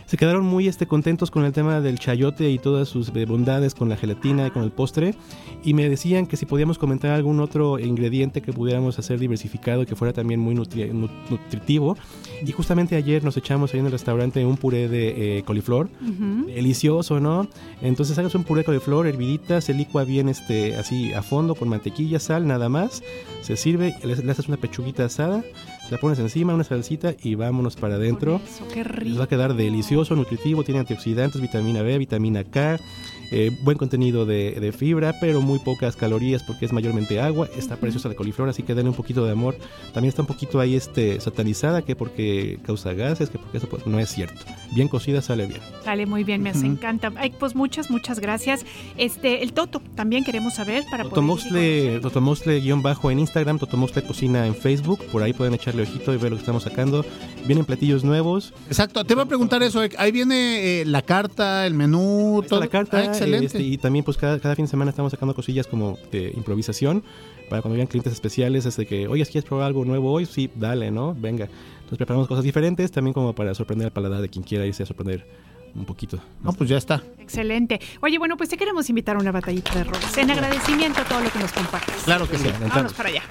se 0.05 0.17
quedaron 0.17 0.45
muy 0.45 0.67
este, 0.67 0.85
contentos 0.88 1.31
con 1.31 1.45
el 1.45 1.53
tema 1.53 1.81
del 1.81 1.99
chayote 1.99 2.49
y 2.49 2.59
todas 2.59 2.88
sus 2.89 3.09
eh, 3.15 3.25
bondades 3.25 3.73
con 3.75 3.89
la 3.89 3.97
gelatina 3.97 4.47
y 4.47 4.51
con 4.51 4.63
el 4.63 4.71
postre. 4.71 5.15
Y 5.63 5.73
me 5.73 5.88
decían 5.89 6.27
que 6.27 6.38
si 6.38 6.45
podíamos 6.45 6.77
comentar 6.77 7.11
algún 7.11 7.39
otro 7.39 7.80
ingrediente 7.80 8.41
que 8.41 8.51
pudiéramos 8.53 8.99
hacer 8.99 9.19
diversificado 9.19 9.84
y 9.84 9.85
que 9.85 9.95
fuera 9.95 10.13
también 10.13 10.39
muy 10.39 10.55
nutri- 10.55 10.91
nu- 10.91 11.09
nutritivo. 11.30 11.97
Y 12.45 12.51
justamente 12.51 12.95
ayer 12.95 13.23
nos 13.23 13.38
echamos 13.38 13.73
ahí 13.73 13.80
en 13.80 13.85
el 13.85 13.91
restaurante 13.91 14.45
un 14.45 14.57
puré 14.57 14.88
de 14.89 15.38
eh, 15.39 15.43
coliflor. 15.43 15.89
Ujú. 16.01 16.47
Delicioso, 16.47 17.19
¿no? 17.19 17.47
Entonces 17.81 18.17
hagas 18.17 18.35
un 18.35 18.43
puré 18.43 18.59
de 18.59 18.65
coliflor, 18.65 19.07
hervidita, 19.07 19.61
se 19.61 19.73
licua 19.73 20.03
bien 20.03 20.27
este, 20.30 20.75
así 20.75 21.13
a 21.13 21.21
fondo 21.23 21.55
con 21.55 21.69
mantequilla, 21.69 22.19
sal, 22.19 22.45
nada 22.47 22.67
más. 22.69 23.01
Se 23.41 23.55
sirve, 23.55 23.95
le, 24.03 24.15
le 24.15 24.31
haces 24.31 24.47
una 24.47 24.57
pechuguita 24.57 25.05
asada, 25.05 25.43
la 25.94 25.99
pones 25.99 26.20
encima, 26.20 26.53
una 26.53 26.64
salsita 26.64 27.14
y 27.24 27.36
vámonos 27.36 27.76
para 27.76 27.95
adentro. 27.95 28.41
Eso, 28.45 28.68
qué 28.68 28.84
Les 28.84 28.88
rico. 28.95 29.18
va 29.20 29.24
a 29.26 29.28
quedar 29.28 29.53
delicioso, 29.56 30.15
nutritivo, 30.15 30.64
tiene 30.64 30.80
antioxidantes, 30.82 31.40
vitamina 31.41 31.82
B, 31.82 31.98
vitamina 31.98 32.44
K, 32.44 32.80
eh, 33.31 33.51
buen 33.61 33.77
contenido 33.77 34.25
de, 34.25 34.51
de 34.51 34.71
fibra, 34.71 35.15
pero 35.19 35.41
muy 35.41 35.59
pocas 35.59 35.95
calorías 35.95 36.43
porque 36.43 36.65
es 36.65 36.73
mayormente 36.73 37.19
agua. 37.19 37.47
Está 37.57 37.77
preciosa 37.77 38.09
la 38.09 38.15
coliflor, 38.15 38.49
así 38.49 38.63
que 38.63 38.75
denle 38.75 38.89
un 38.91 38.95
poquito 38.95 39.25
de 39.25 39.31
amor. 39.31 39.55
También 39.93 40.09
está 40.09 40.21
un 40.21 40.27
poquito 40.27 40.59
ahí 40.59 40.75
este, 40.75 41.19
satanizada, 41.19 41.81
que 41.81 41.95
porque 41.95 42.59
causa 42.65 42.93
gases, 42.93 43.29
que 43.29 43.37
porque 43.39 43.57
eso 43.57 43.67
pues, 43.67 43.87
no 43.87 43.99
es 43.99 44.09
cierto. 44.09 44.41
Bien 44.75 44.87
cocida 44.87 45.21
sale 45.21 45.45
bien. 45.47 45.61
Sale 45.83 46.05
muy 46.05 46.23
bien, 46.23 46.41
me 46.41 46.51
Ujú. 46.51 46.65
encanta. 46.65 47.11
Ay, 47.15 47.31
pues 47.39 47.55
muchas, 47.55 47.89
muchas 47.89 48.19
gracias. 48.19 48.65
Este, 48.97 49.43
el 49.43 49.53
Toto, 49.53 49.81
también 49.95 50.23
queremos 50.23 50.53
saber 50.55 50.83
para 50.91 51.03
poder... 51.03 51.09
Totomosle, 51.15 51.99
Totomosle 52.01 52.59
guion 52.59 52.81
bajo 52.81 53.09
en 53.11 53.19
Instagram, 53.19 53.59
Totomosle 53.59 54.03
Cocina 54.03 54.45
en 54.47 54.55
Facebook, 54.55 55.03
por 55.11 55.23
ahí 55.23 55.33
pueden 55.33 55.53
echarle 55.53 55.83
ojito 55.83 56.13
y 56.13 56.17
ver 56.17 56.31
lo 56.31 56.37
que 56.37 56.41
estamos 56.41 56.63
sacando. 56.63 57.05
Vienen 57.45 57.65
platillos 57.65 58.03
nuevos. 58.03 58.53
Exacto, 58.67 59.03
te 59.03 59.13
iba 59.13 59.23
a 59.23 59.27
preguntar 59.27 59.61
eso. 59.63 59.81
Ahí 59.97 60.11
viene 60.11 60.81
eh, 60.81 60.85
la 60.85 61.01
carta, 61.01 61.65
el 61.65 61.73
menú, 61.73 62.43
todo. 62.47 62.59
la 62.59 62.67
carta, 62.67 62.99
Ah, 63.09 63.13
excelente. 63.23 63.45
este, 63.45 63.61
y 63.61 63.77
también 63.77 64.05
pues 64.05 64.17
cada, 64.17 64.39
cada 64.39 64.55
fin 64.55 64.65
de 64.65 64.71
semana 64.71 64.89
estamos 64.89 65.11
sacando 65.11 65.33
cosillas 65.33 65.67
como 65.67 65.97
de 66.11 66.31
improvisación 66.35 67.03
para 67.49 67.61
cuando 67.61 67.75
vean 67.75 67.87
clientes 67.87 68.13
especiales, 68.13 68.65
es 68.65 68.77
de 68.77 68.85
que, 68.85 69.07
oye, 69.07 69.23
¿quieres 69.25 69.45
probar 69.45 69.67
algo 69.67 69.85
nuevo 69.85 70.11
hoy? 70.11 70.25
Sí, 70.25 70.49
dale, 70.55 70.91
¿no? 70.91 71.13
Venga. 71.13 71.45
Entonces 71.45 71.97
preparamos 71.97 72.27
cosas 72.27 72.43
diferentes 72.43 72.91
también 72.91 73.13
como 73.13 73.33
para 73.33 73.53
sorprender 73.53 73.87
al 73.87 73.93
paladar 73.93 74.21
de 74.21 74.29
quien 74.29 74.43
quiera 74.43 74.65
irse 74.65 74.83
a 74.83 74.85
sorprender 74.85 75.25
un 75.75 75.85
poquito. 75.85 76.19
No, 76.41 76.53
pues 76.53 76.69
ya 76.69 76.77
está. 76.77 77.03
Excelente. 77.19 77.79
Oye, 78.01 78.17
bueno, 78.17 78.37
pues 78.37 78.49
te 78.49 78.57
queremos 78.57 78.89
invitar 78.89 79.15
a 79.15 79.19
una 79.19 79.31
batallita 79.31 79.73
de 79.75 79.83
roles. 79.83 80.17
En 80.17 80.29
agradecimiento 80.31 81.01
a 81.01 81.05
todo 81.05 81.21
lo 81.21 81.31
que 81.31 81.39
nos 81.39 81.51
compartes. 81.51 81.95
Claro 82.03 82.29
que 82.29 82.37
sí. 82.37 82.47
Vámonos 82.59 82.93
para 82.93 83.09
allá. 83.09 83.23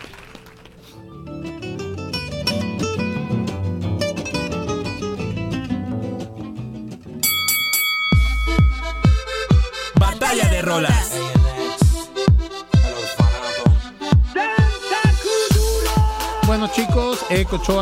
Batalla 10.13 10.47
de 10.51 10.61
rolas. 10.61 11.11
Bueno 16.47 16.69
chicos, 16.75 17.19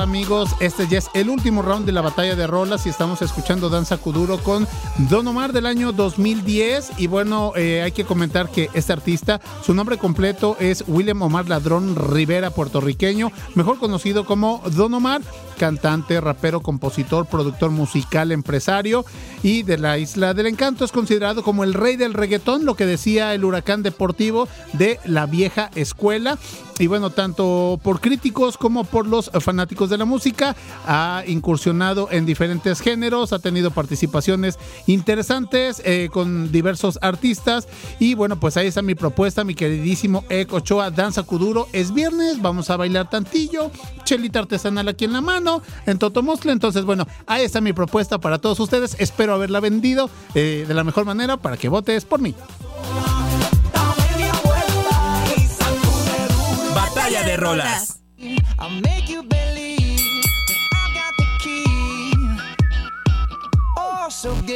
amigos, 0.01 0.51
este 0.61 0.87
ya 0.87 0.99
es 0.99 1.11
el 1.15 1.29
último 1.29 1.61
round 1.61 1.87
de 1.87 1.93
la 1.93 2.03
batalla 2.03 2.37
de 2.37 2.47
rolas 2.47 2.87
y 2.87 2.89
estamos 2.89 3.21
escuchando 3.21 3.69
Danza 3.69 3.97
Kuduro 3.97 4.39
con 4.39 4.69
Don 5.09 5.27
Omar 5.27 5.53
del 5.53 5.67
año 5.67 5.91
2010 5.91 6.93
y 6.99 7.09
bueno, 7.09 7.53
eh, 7.57 7.83
hay 7.83 7.91
que 7.91 8.05
comentar 8.05 8.49
que 8.49 8.71
este 8.73 8.93
artista, 8.93 9.41
su 9.65 9.75
nombre 9.75 9.99
completo 9.99 10.57
es 10.61 10.85
William 10.87 11.21
Omar 11.23 11.49
Ladrón 11.49 11.97
Rivera, 11.97 12.51
puertorriqueño, 12.51 13.33
mejor 13.57 13.81
conocido 13.81 14.25
como 14.25 14.63
Don 14.67 14.95
Omar, 14.95 15.21
cantante, 15.61 16.23
rapero, 16.23 16.63
compositor, 16.63 17.27
productor 17.27 17.71
musical, 17.71 18.33
empresario 18.33 19.05
y 19.43 19.63
de 19.63 19.77
la 19.77 19.99
Isla 19.99 20.33
del 20.33 20.47
Encanto 20.47 20.87
es 20.87 20.91
considerado 20.91 21.43
como 21.43 21.65
el 21.65 21.75
rey 21.75 21.97
del 21.97 22.15
reggaetón, 22.15 22.65
lo 22.65 22.77
que 22.77 22.87
decía 22.87 23.35
el 23.35 23.45
huracán 23.45 23.83
deportivo 23.83 24.49
de 24.73 24.99
la 25.05 25.27
vieja 25.27 25.71
escuela. 25.75 26.39
Y 26.81 26.87
bueno, 26.87 27.11
tanto 27.11 27.79
por 27.83 28.01
críticos 28.01 28.57
como 28.57 28.85
por 28.85 29.07
los 29.07 29.31
fanáticos 29.41 29.91
de 29.91 29.99
la 29.99 30.07
música, 30.07 30.57
ha 30.87 31.23
incursionado 31.27 32.09
en 32.11 32.25
diferentes 32.25 32.81
géneros, 32.81 33.35
ha 33.35 33.39
tenido 33.39 33.71
participaciones 33.71 34.59
interesantes 34.87 35.83
eh, 35.85 36.09
con 36.11 36.51
diversos 36.51 36.99
artistas. 37.03 37.69
Y 37.99 38.15
bueno, 38.15 38.41
pues 38.41 38.57
ahí 38.57 38.67
está 38.67 38.81
mi 38.81 38.95
propuesta, 38.95 39.45
mi 39.45 39.55
queridísimo 39.55 40.25
Eco 40.31 40.57
Ochoa, 40.57 40.91
Danza 40.91 41.23
Kuduro. 41.23 41.69
Es 41.75 41.93
viernes, 41.93 42.41
vamos 42.41 42.71
a 42.71 42.79
bailar 42.79 43.11
tantillo, 43.11 43.71
chelita 44.05 44.39
artesanal 44.39 44.89
aquí 44.89 45.05
en 45.05 45.13
la 45.13 45.21
mano, 45.21 45.61
en 45.85 45.99
Totomostle. 45.99 46.53
Entonces, 46.53 46.87
bueno, 46.87 47.07
ahí 47.27 47.45
está 47.45 47.61
mi 47.61 47.75
propuesta 47.75 48.17
para 48.19 48.39
todos 48.39 48.59
ustedes. 48.59 48.97
Espero 48.99 49.35
haberla 49.35 49.61
vendido 49.61 50.09
eh, 50.35 50.65
de 50.67 50.73
la 50.73 50.83
mejor 50.83 51.05
manera 51.05 51.37
para 51.37 51.59
que 51.59 51.69
votes 51.69 52.07
por 52.07 52.21
mí. 52.21 52.35
De 57.31 57.37
rolas. 57.37 58.01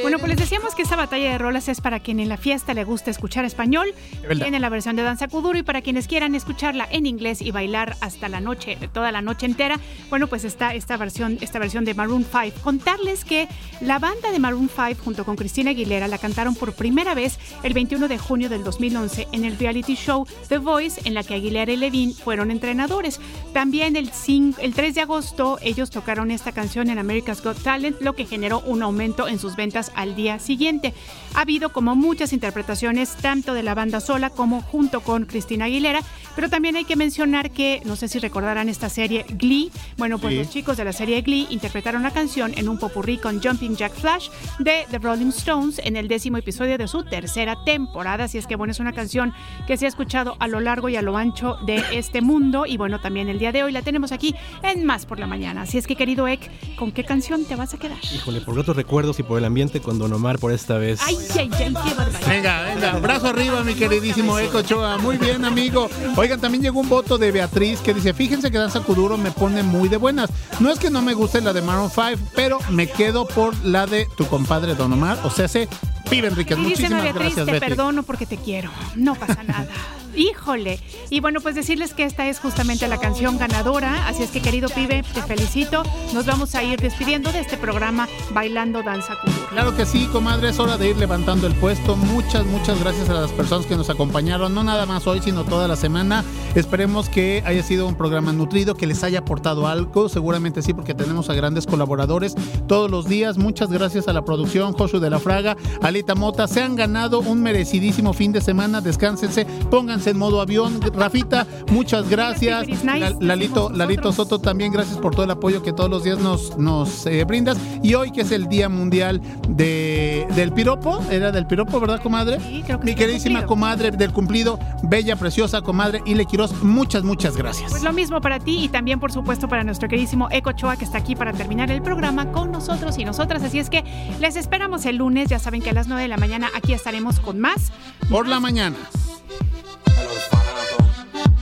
Bueno, 0.03 0.19
pues 0.19 0.31
les 0.31 0.39
decíamos 0.39 0.75
que 0.75 0.83
esta 0.83 0.97
batalla 0.97 1.31
de 1.31 1.39
rolas 1.39 1.69
es 1.69 1.81
para 1.81 2.01
quien 2.01 2.19
en 2.19 2.29
la 2.29 2.37
fiesta 2.37 2.75
le 2.75 2.83
gusta 2.85 3.11
escuchar 3.11 3.45
español. 3.45 3.95
Tiene 4.29 4.59
la 4.59 4.69
versión 4.69 4.97
de 4.97 5.03
Danza 5.03 5.29
Kuduro 5.29 5.57
y 5.59 5.63
para 5.63 5.81
quienes 5.81 6.09
quieran 6.09 6.35
escucharla 6.35 6.89
en 6.91 7.07
inglés 7.07 7.41
y 7.41 7.53
bailar 7.53 7.97
hasta 8.01 8.29
la 8.29 8.41
noche, 8.41 8.77
toda 8.93 9.13
la 9.13 9.23
noche 9.23 9.47
entera, 9.47 9.79
bueno, 10.11 10.27
pues 10.27 10.45
está 10.45 10.75
esta 10.75 10.97
versión, 10.97 11.39
esta 11.41 11.59
versión 11.59 11.85
de 11.85 11.95
Maroon 11.95 12.25
5. 12.25 12.61
Contarles 12.63 13.25
que 13.25 13.49
la 13.81 13.99
banda 13.99 14.33
de 14.33 14.39
Maroon 14.39 14.69
5 14.69 15.03
junto 15.05 15.25
con 15.25 15.37
Cristina 15.37 15.71
Aguilera 15.71 16.09
la 16.09 16.19
cantaron 16.19 16.55
por 16.55 16.73
primera 16.75 17.15
vez 17.15 17.39
el 17.63 17.75
21 17.75 18.09
de 18.09 18.19
junio 18.19 18.49
del 18.49 18.65
2011 18.65 19.29
en 19.33 19.45
el 19.45 19.57
reality 19.59 19.95
show 19.95 20.27
The 20.49 20.59
Voice, 20.59 21.01
en 21.05 21.15
la 21.15 21.23
que 21.23 21.35
Aguilera 21.35 21.73
y 21.73 21.77
Levine 21.77 22.13
fueron 22.13 22.51
entrenadores. 22.51 23.21
También 23.53 23.95
el, 23.97 24.11
el 24.59 24.75
3 24.75 24.95
de 24.95 25.01
agosto 25.01 25.59
ellos 25.63 25.91
tocaron 25.91 26.31
esta 26.31 26.53
canción 26.53 26.91
en 26.91 26.99
America's 26.99 27.43
Got 27.43 27.63
Talent, 27.63 28.01
lo 28.01 28.15
que 28.15 28.27
generó 28.27 28.61
un 28.61 28.83
aumento 28.83 29.29
en 29.29 29.39
sus 29.45 29.57
ventas 29.57 29.93
al 29.95 30.17
día 30.17 30.39
siguiente. 30.39 30.95
Ha 31.35 31.43
habido 31.43 31.69
como 31.71 31.95
muchas 31.95 32.33
interpretaciones 32.33 33.15
tanto 33.17 33.53
de 33.53 33.63
la 33.63 33.75
banda 33.75 34.01
sola 34.01 34.31
como 34.31 34.63
junto 34.63 35.03
con 35.03 35.27
Cristina 35.27 35.67
Aguilera, 35.67 36.01
pero 36.35 36.49
también 36.49 36.77
hay 36.77 36.85
que 36.87 36.97
mencionar 36.97 37.51
que, 37.51 37.83
no 37.85 37.95
sé 37.95 38.09
si 38.09 38.19
recordarán 38.19 38.71
esta 38.71 38.89
serie 38.89 39.27
Glee, 39.29 39.71
bueno, 39.99 40.19
pues 40.19 40.33
Sí. 40.33 40.39
los 40.39 40.49
chicos 40.51 40.77
de 40.79 40.85
la 40.85 40.93
serie 40.95 41.21
Glee 41.21 41.47
interpretaron 41.51 42.03
la 42.03 42.11
canción 42.11 42.55
en 42.57 42.71
un 42.71 42.79
popurrí 42.79 43.19
con 43.19 43.43
Jumping 43.43 43.77
Jack 43.77 43.93
Flash 43.95 44.31
de 44.61 44.87
The 44.91 44.99
Rolling 44.99 45.29
Stones 45.29 45.79
en 45.85 45.97
el 45.97 46.09
décimo 46.09 46.39
episodio 46.39 46.79
de 46.79 46.89
su 46.89 47.05
tercera 47.05 47.57
temporada, 47.67 48.25
así 48.25 48.39
es 48.39 48.47
que 48.47 48.57
bueno, 48.57 48.71
es 48.71 48.81
una 48.81 48.93
canción 48.95 49.35
que 49.67 49.77
se 49.77 49.85
ha 49.85 49.89
escuchado 49.89 50.37
a 50.41 50.49
lo 50.49 50.61
largo 50.61 50.89
y 50.89 50.97
a 50.97 51.03
lo 51.03 51.19
ancho 51.19 51.57
de 51.67 51.83
este 51.93 52.23
mundo 52.23 52.65
y 52.67 52.79
bueno, 52.79 52.99
también 53.01 53.29
el 53.29 53.39
día 53.39 53.53
de 53.53 53.63
hoy 53.63 53.73
la 53.73 53.83
tenemos 53.83 54.11
aquí 54.11 54.35
en 54.63 54.87
Más 54.87 55.05
por 55.05 55.19
la 55.21 55.27
Mañana, 55.27 55.63
así 55.63 55.77
es 55.77 55.87
que 55.87 55.97
querido 55.97 56.27
Ek, 56.27 56.51
¿con 56.77 56.91
qué 56.93 57.05
canción 57.05 57.45
te 57.45 57.57
vas 57.57 57.75
a 57.75 57.79
quedar? 57.79 57.99
Híjole, 58.15 58.41
por 58.41 58.59
otros 58.59 58.77
recuerdos 58.77 59.19
y 59.19 59.23
por 59.23 59.34
el 59.39 59.45
ambiente 59.45 59.81
con 59.81 59.99
Don 59.99 60.13
Omar 60.13 60.39
por 60.39 60.53
esta 60.53 60.79
vez. 60.79 61.01
Ay, 61.03 61.17
ay, 61.37 61.39
ay, 61.39 61.51
qué 61.59 61.71
barbaridad. 61.95 62.29
Venga, 62.29 62.63
venga, 62.63 62.93
brazo 62.99 63.29
arriba, 63.29 63.63
mi 63.65 63.75
queridísimo 63.75 64.39
Eco 64.39 64.63
Choa. 64.63 64.99
Muy 64.99 65.17
bien, 65.19 65.45
amigo. 65.45 65.89
Oigan, 66.17 66.41
también 66.41 66.63
llegó 66.63 66.81
un 66.81 66.89
voto 66.89 67.19
de 67.19 67.31
Beatriz 67.33 67.81
que 67.81 67.95
dice: 67.95 68.15
Fíjense 68.15 68.51
que 68.51 68.59
Danza 68.59 68.81
Kuduro 68.81 69.17
me 69.17 69.31
pone 69.31 69.63
muy 69.63 69.89
de 69.89 69.97
buenas. 69.97 70.31
No 70.61 70.71
es 70.71 70.79
que 70.79 70.91
no 70.91 71.03
me 71.03 71.15
guste 71.15 71.41
la 71.41 71.53
de 71.53 71.63
Maroon 71.63 71.91
5, 71.91 72.31
pero 72.35 72.59
me 72.71 72.87
quedo 72.87 73.27
por 73.27 73.55
la 73.65 73.87
de 73.87 74.07
tu 74.17 74.27
compadre 74.27 74.75
Don 74.75 74.93
Omar. 74.93 75.19
O 75.25 75.31
sea, 75.31 75.49
se 75.49 75.69
Pibe 76.09 76.31
dice 76.31 76.57
Muchísimas 76.57 77.03
Beatriz, 77.03 77.35
gracias, 77.35 77.47
te 77.47 77.53
Betty. 77.53 77.67
perdono 77.67 78.03
porque 78.03 78.27
te 78.27 78.37
quiero. 78.37 78.71
No 78.95 79.15
pasa 79.15 79.43
nada. 79.43 79.69
Híjole. 80.17 80.79
Y 81.11 81.21
bueno, 81.21 81.41
pues 81.41 81.55
decirles 81.55 81.95
que 81.95 82.05
esta 82.05 82.29
es 82.29 82.39
justamente 82.39 82.89
la 82.89 82.99
canción 82.99 83.39
ganadora. 83.39 84.07
Así 84.07 84.23
es 84.23 84.31
que, 84.31 84.41
querido 84.41 84.69
pibe, 84.69 85.03
te 85.15 85.23
felicito. 85.23 85.83
Nos 86.13 86.27
vamos 86.27 86.55
a 86.55 86.63
ir 86.63 86.81
despidiendo 86.81 87.33
de 87.33 87.41
este 87.41 87.57
programa 87.57 88.09
Bailando 88.33 88.83
Danza 88.83 89.15
Kuduro. 89.21 89.47
Claro 89.51 89.77
que 89.77 89.87
sí, 89.87 90.07
comadre, 90.13 90.51
es 90.51 90.59
hora 90.59 90.77
de 90.77 90.91
ir 90.91 90.97
levantando 90.97 91.47
el 91.47 91.55
puesto. 91.55 91.97
Muchas, 91.97 92.47
muchas 92.47 92.81
gracias 92.81 93.09
a 93.09 93.15
las 93.15 93.33
personas 93.33 93.67
que 93.67 93.77
nos 93.77 93.91
acompañaron, 93.91 94.55
no 94.55 94.63
nada 94.63 94.87
más 94.87 95.07
hoy, 95.07 95.21
sino 95.21 95.45
toda 95.45 95.69
la 95.69 95.77
semana. 95.77 96.25
Esperemos 96.55 97.09
que 97.09 97.43
haya 97.47 97.63
sido 97.63 97.87
un 97.87 97.97
programa 97.97 98.33
nutrido, 98.33 98.75
que 98.75 98.87
les 98.87 99.03
haya 99.05 99.21
aportado 99.21 99.67
algo. 99.67 100.09
Seguramente 100.09 100.63
sí, 100.63 100.75
porque 100.75 100.95
tenemos 100.95 101.31
a 101.31 101.35
grandes 101.35 101.67
colaboradores 101.67 102.35
todos 102.69 102.91
los 102.91 103.09
días. 103.09 103.39
Muchas 103.39 103.71
gracias 103.71 104.09
a 104.09 104.13
la 104.13 104.25
producción, 104.25 104.73
Josu 104.73 105.01
de 105.01 105.11
la 105.11 105.19
Fraga, 105.19 105.57
Alita 105.83 106.15
Mota. 106.15 106.47
Se 106.47 106.63
han 106.63 106.77
ganado 106.77 107.21
un 107.21 107.43
merecidísimo 107.43 108.13
fin 108.13 108.33
de 108.33 108.41
semana. 108.41 108.81
Descánsense, 108.81 109.47
pónganse 109.71 110.04
en 110.07 110.19
modo 110.19 110.41
avión. 110.41 110.81
Rafita, 110.95 111.47
muchas 111.71 112.09
gracias. 112.09 112.67
La- 112.85 113.11
Lalito, 113.21 113.71
Lalito 113.71 114.13
Soto, 114.13 114.39
también 114.39 114.73
gracias 114.73 114.99
por 114.99 115.13
todo 115.15 115.25
el 115.25 115.31
apoyo 115.31 115.63
que 115.63 115.73
todos 115.73 115.91
los 115.91 116.05
días 116.05 116.19
nos, 116.19 116.57
nos 116.59 117.07
eh, 117.07 117.25
brindas. 117.25 117.59
Y 117.83 117.95
hoy 117.95 118.11
que 118.11 118.23
es 118.23 118.31
el 118.33 118.49
Día 118.49 118.69
Mundial 118.69 119.21
de, 119.49 120.27
del 120.35 120.53
Piropo, 120.53 121.03
era 121.11 121.33
del 121.33 121.47
Piropo, 121.47 121.81
¿verdad, 121.81 122.01
comadre? 122.03 122.39
Mi 122.83 122.95
queridísima 122.95 123.47
comadre 123.47 123.91
del 123.91 124.13
cumplido, 124.13 124.59
bella, 124.83 125.17
preciosa 125.17 125.61
comadre 125.63 126.03
Ile 126.07 126.27
Quiroz, 126.27 126.63
muchas, 126.63 127.03
muchas 127.05 127.37
gracias. 127.37 127.71
Pues 127.71 127.83
lo 127.83 127.93
mismo 127.93 128.21
para 128.21 128.39
ti 128.39 128.65
y 128.65 128.69
también, 128.69 129.01
por 129.01 129.13
supuesto, 129.13 129.49
para 129.49 129.65
nuestro 129.65 129.89
queridísimo 129.89 130.29
Eco 130.31 130.53
Choa, 130.53 130.77
que 130.77 130.85
está 130.85 130.99
aquí 130.99 131.15
para 131.17 131.33
terminar 131.33 131.71
el 131.71 131.83
programa 131.83 132.33
con 132.33 132.51
nosotros 132.53 132.99
y 132.99 133.05
nosotras. 133.05 133.43
Así 133.43 133.59
es 133.59 133.71
que 133.71 133.85
les 134.21 134.37
esperamos 134.37 134.85
el 134.87 134.97
lunes. 134.97 135.29
Ya 135.29 135.39
saben 135.39 135.63
que 135.63 135.71
a 135.71 135.73
las 135.73 135.87
9 135.87 136.03
de 136.03 136.09
la 136.09 136.17
mañana 136.17 136.49
aquí 136.57 136.73
estaremos 136.73 137.21
con 137.21 137.39
más. 137.41 137.73
Por 138.11 138.29
la 138.29 138.41
mañana. 138.41 138.77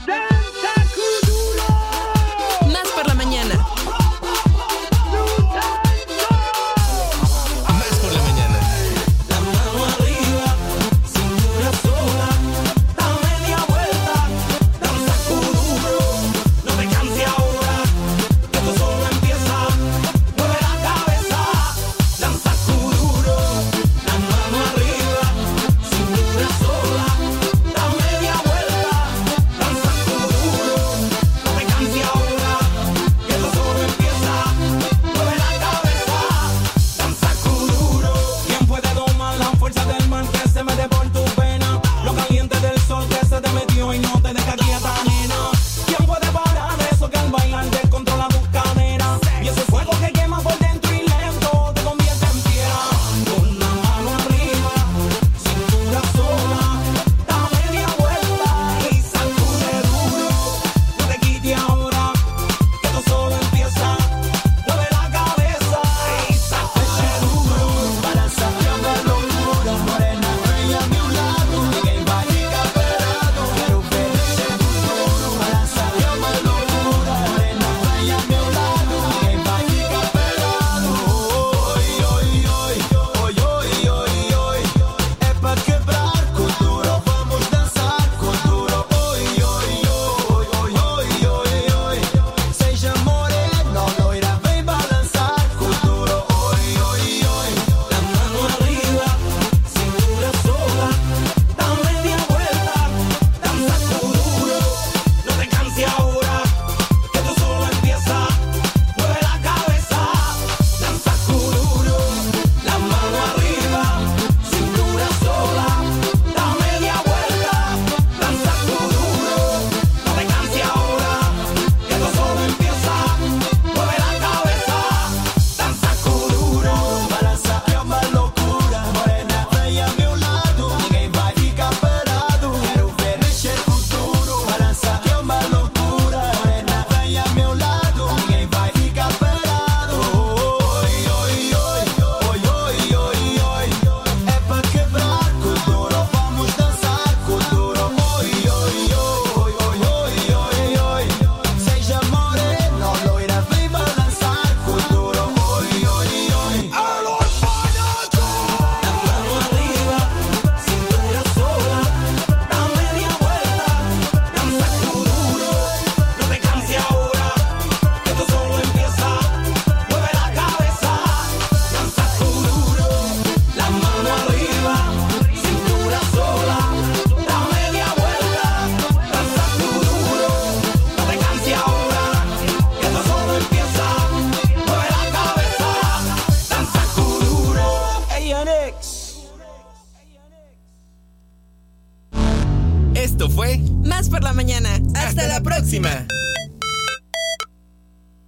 Más 0.05 0.52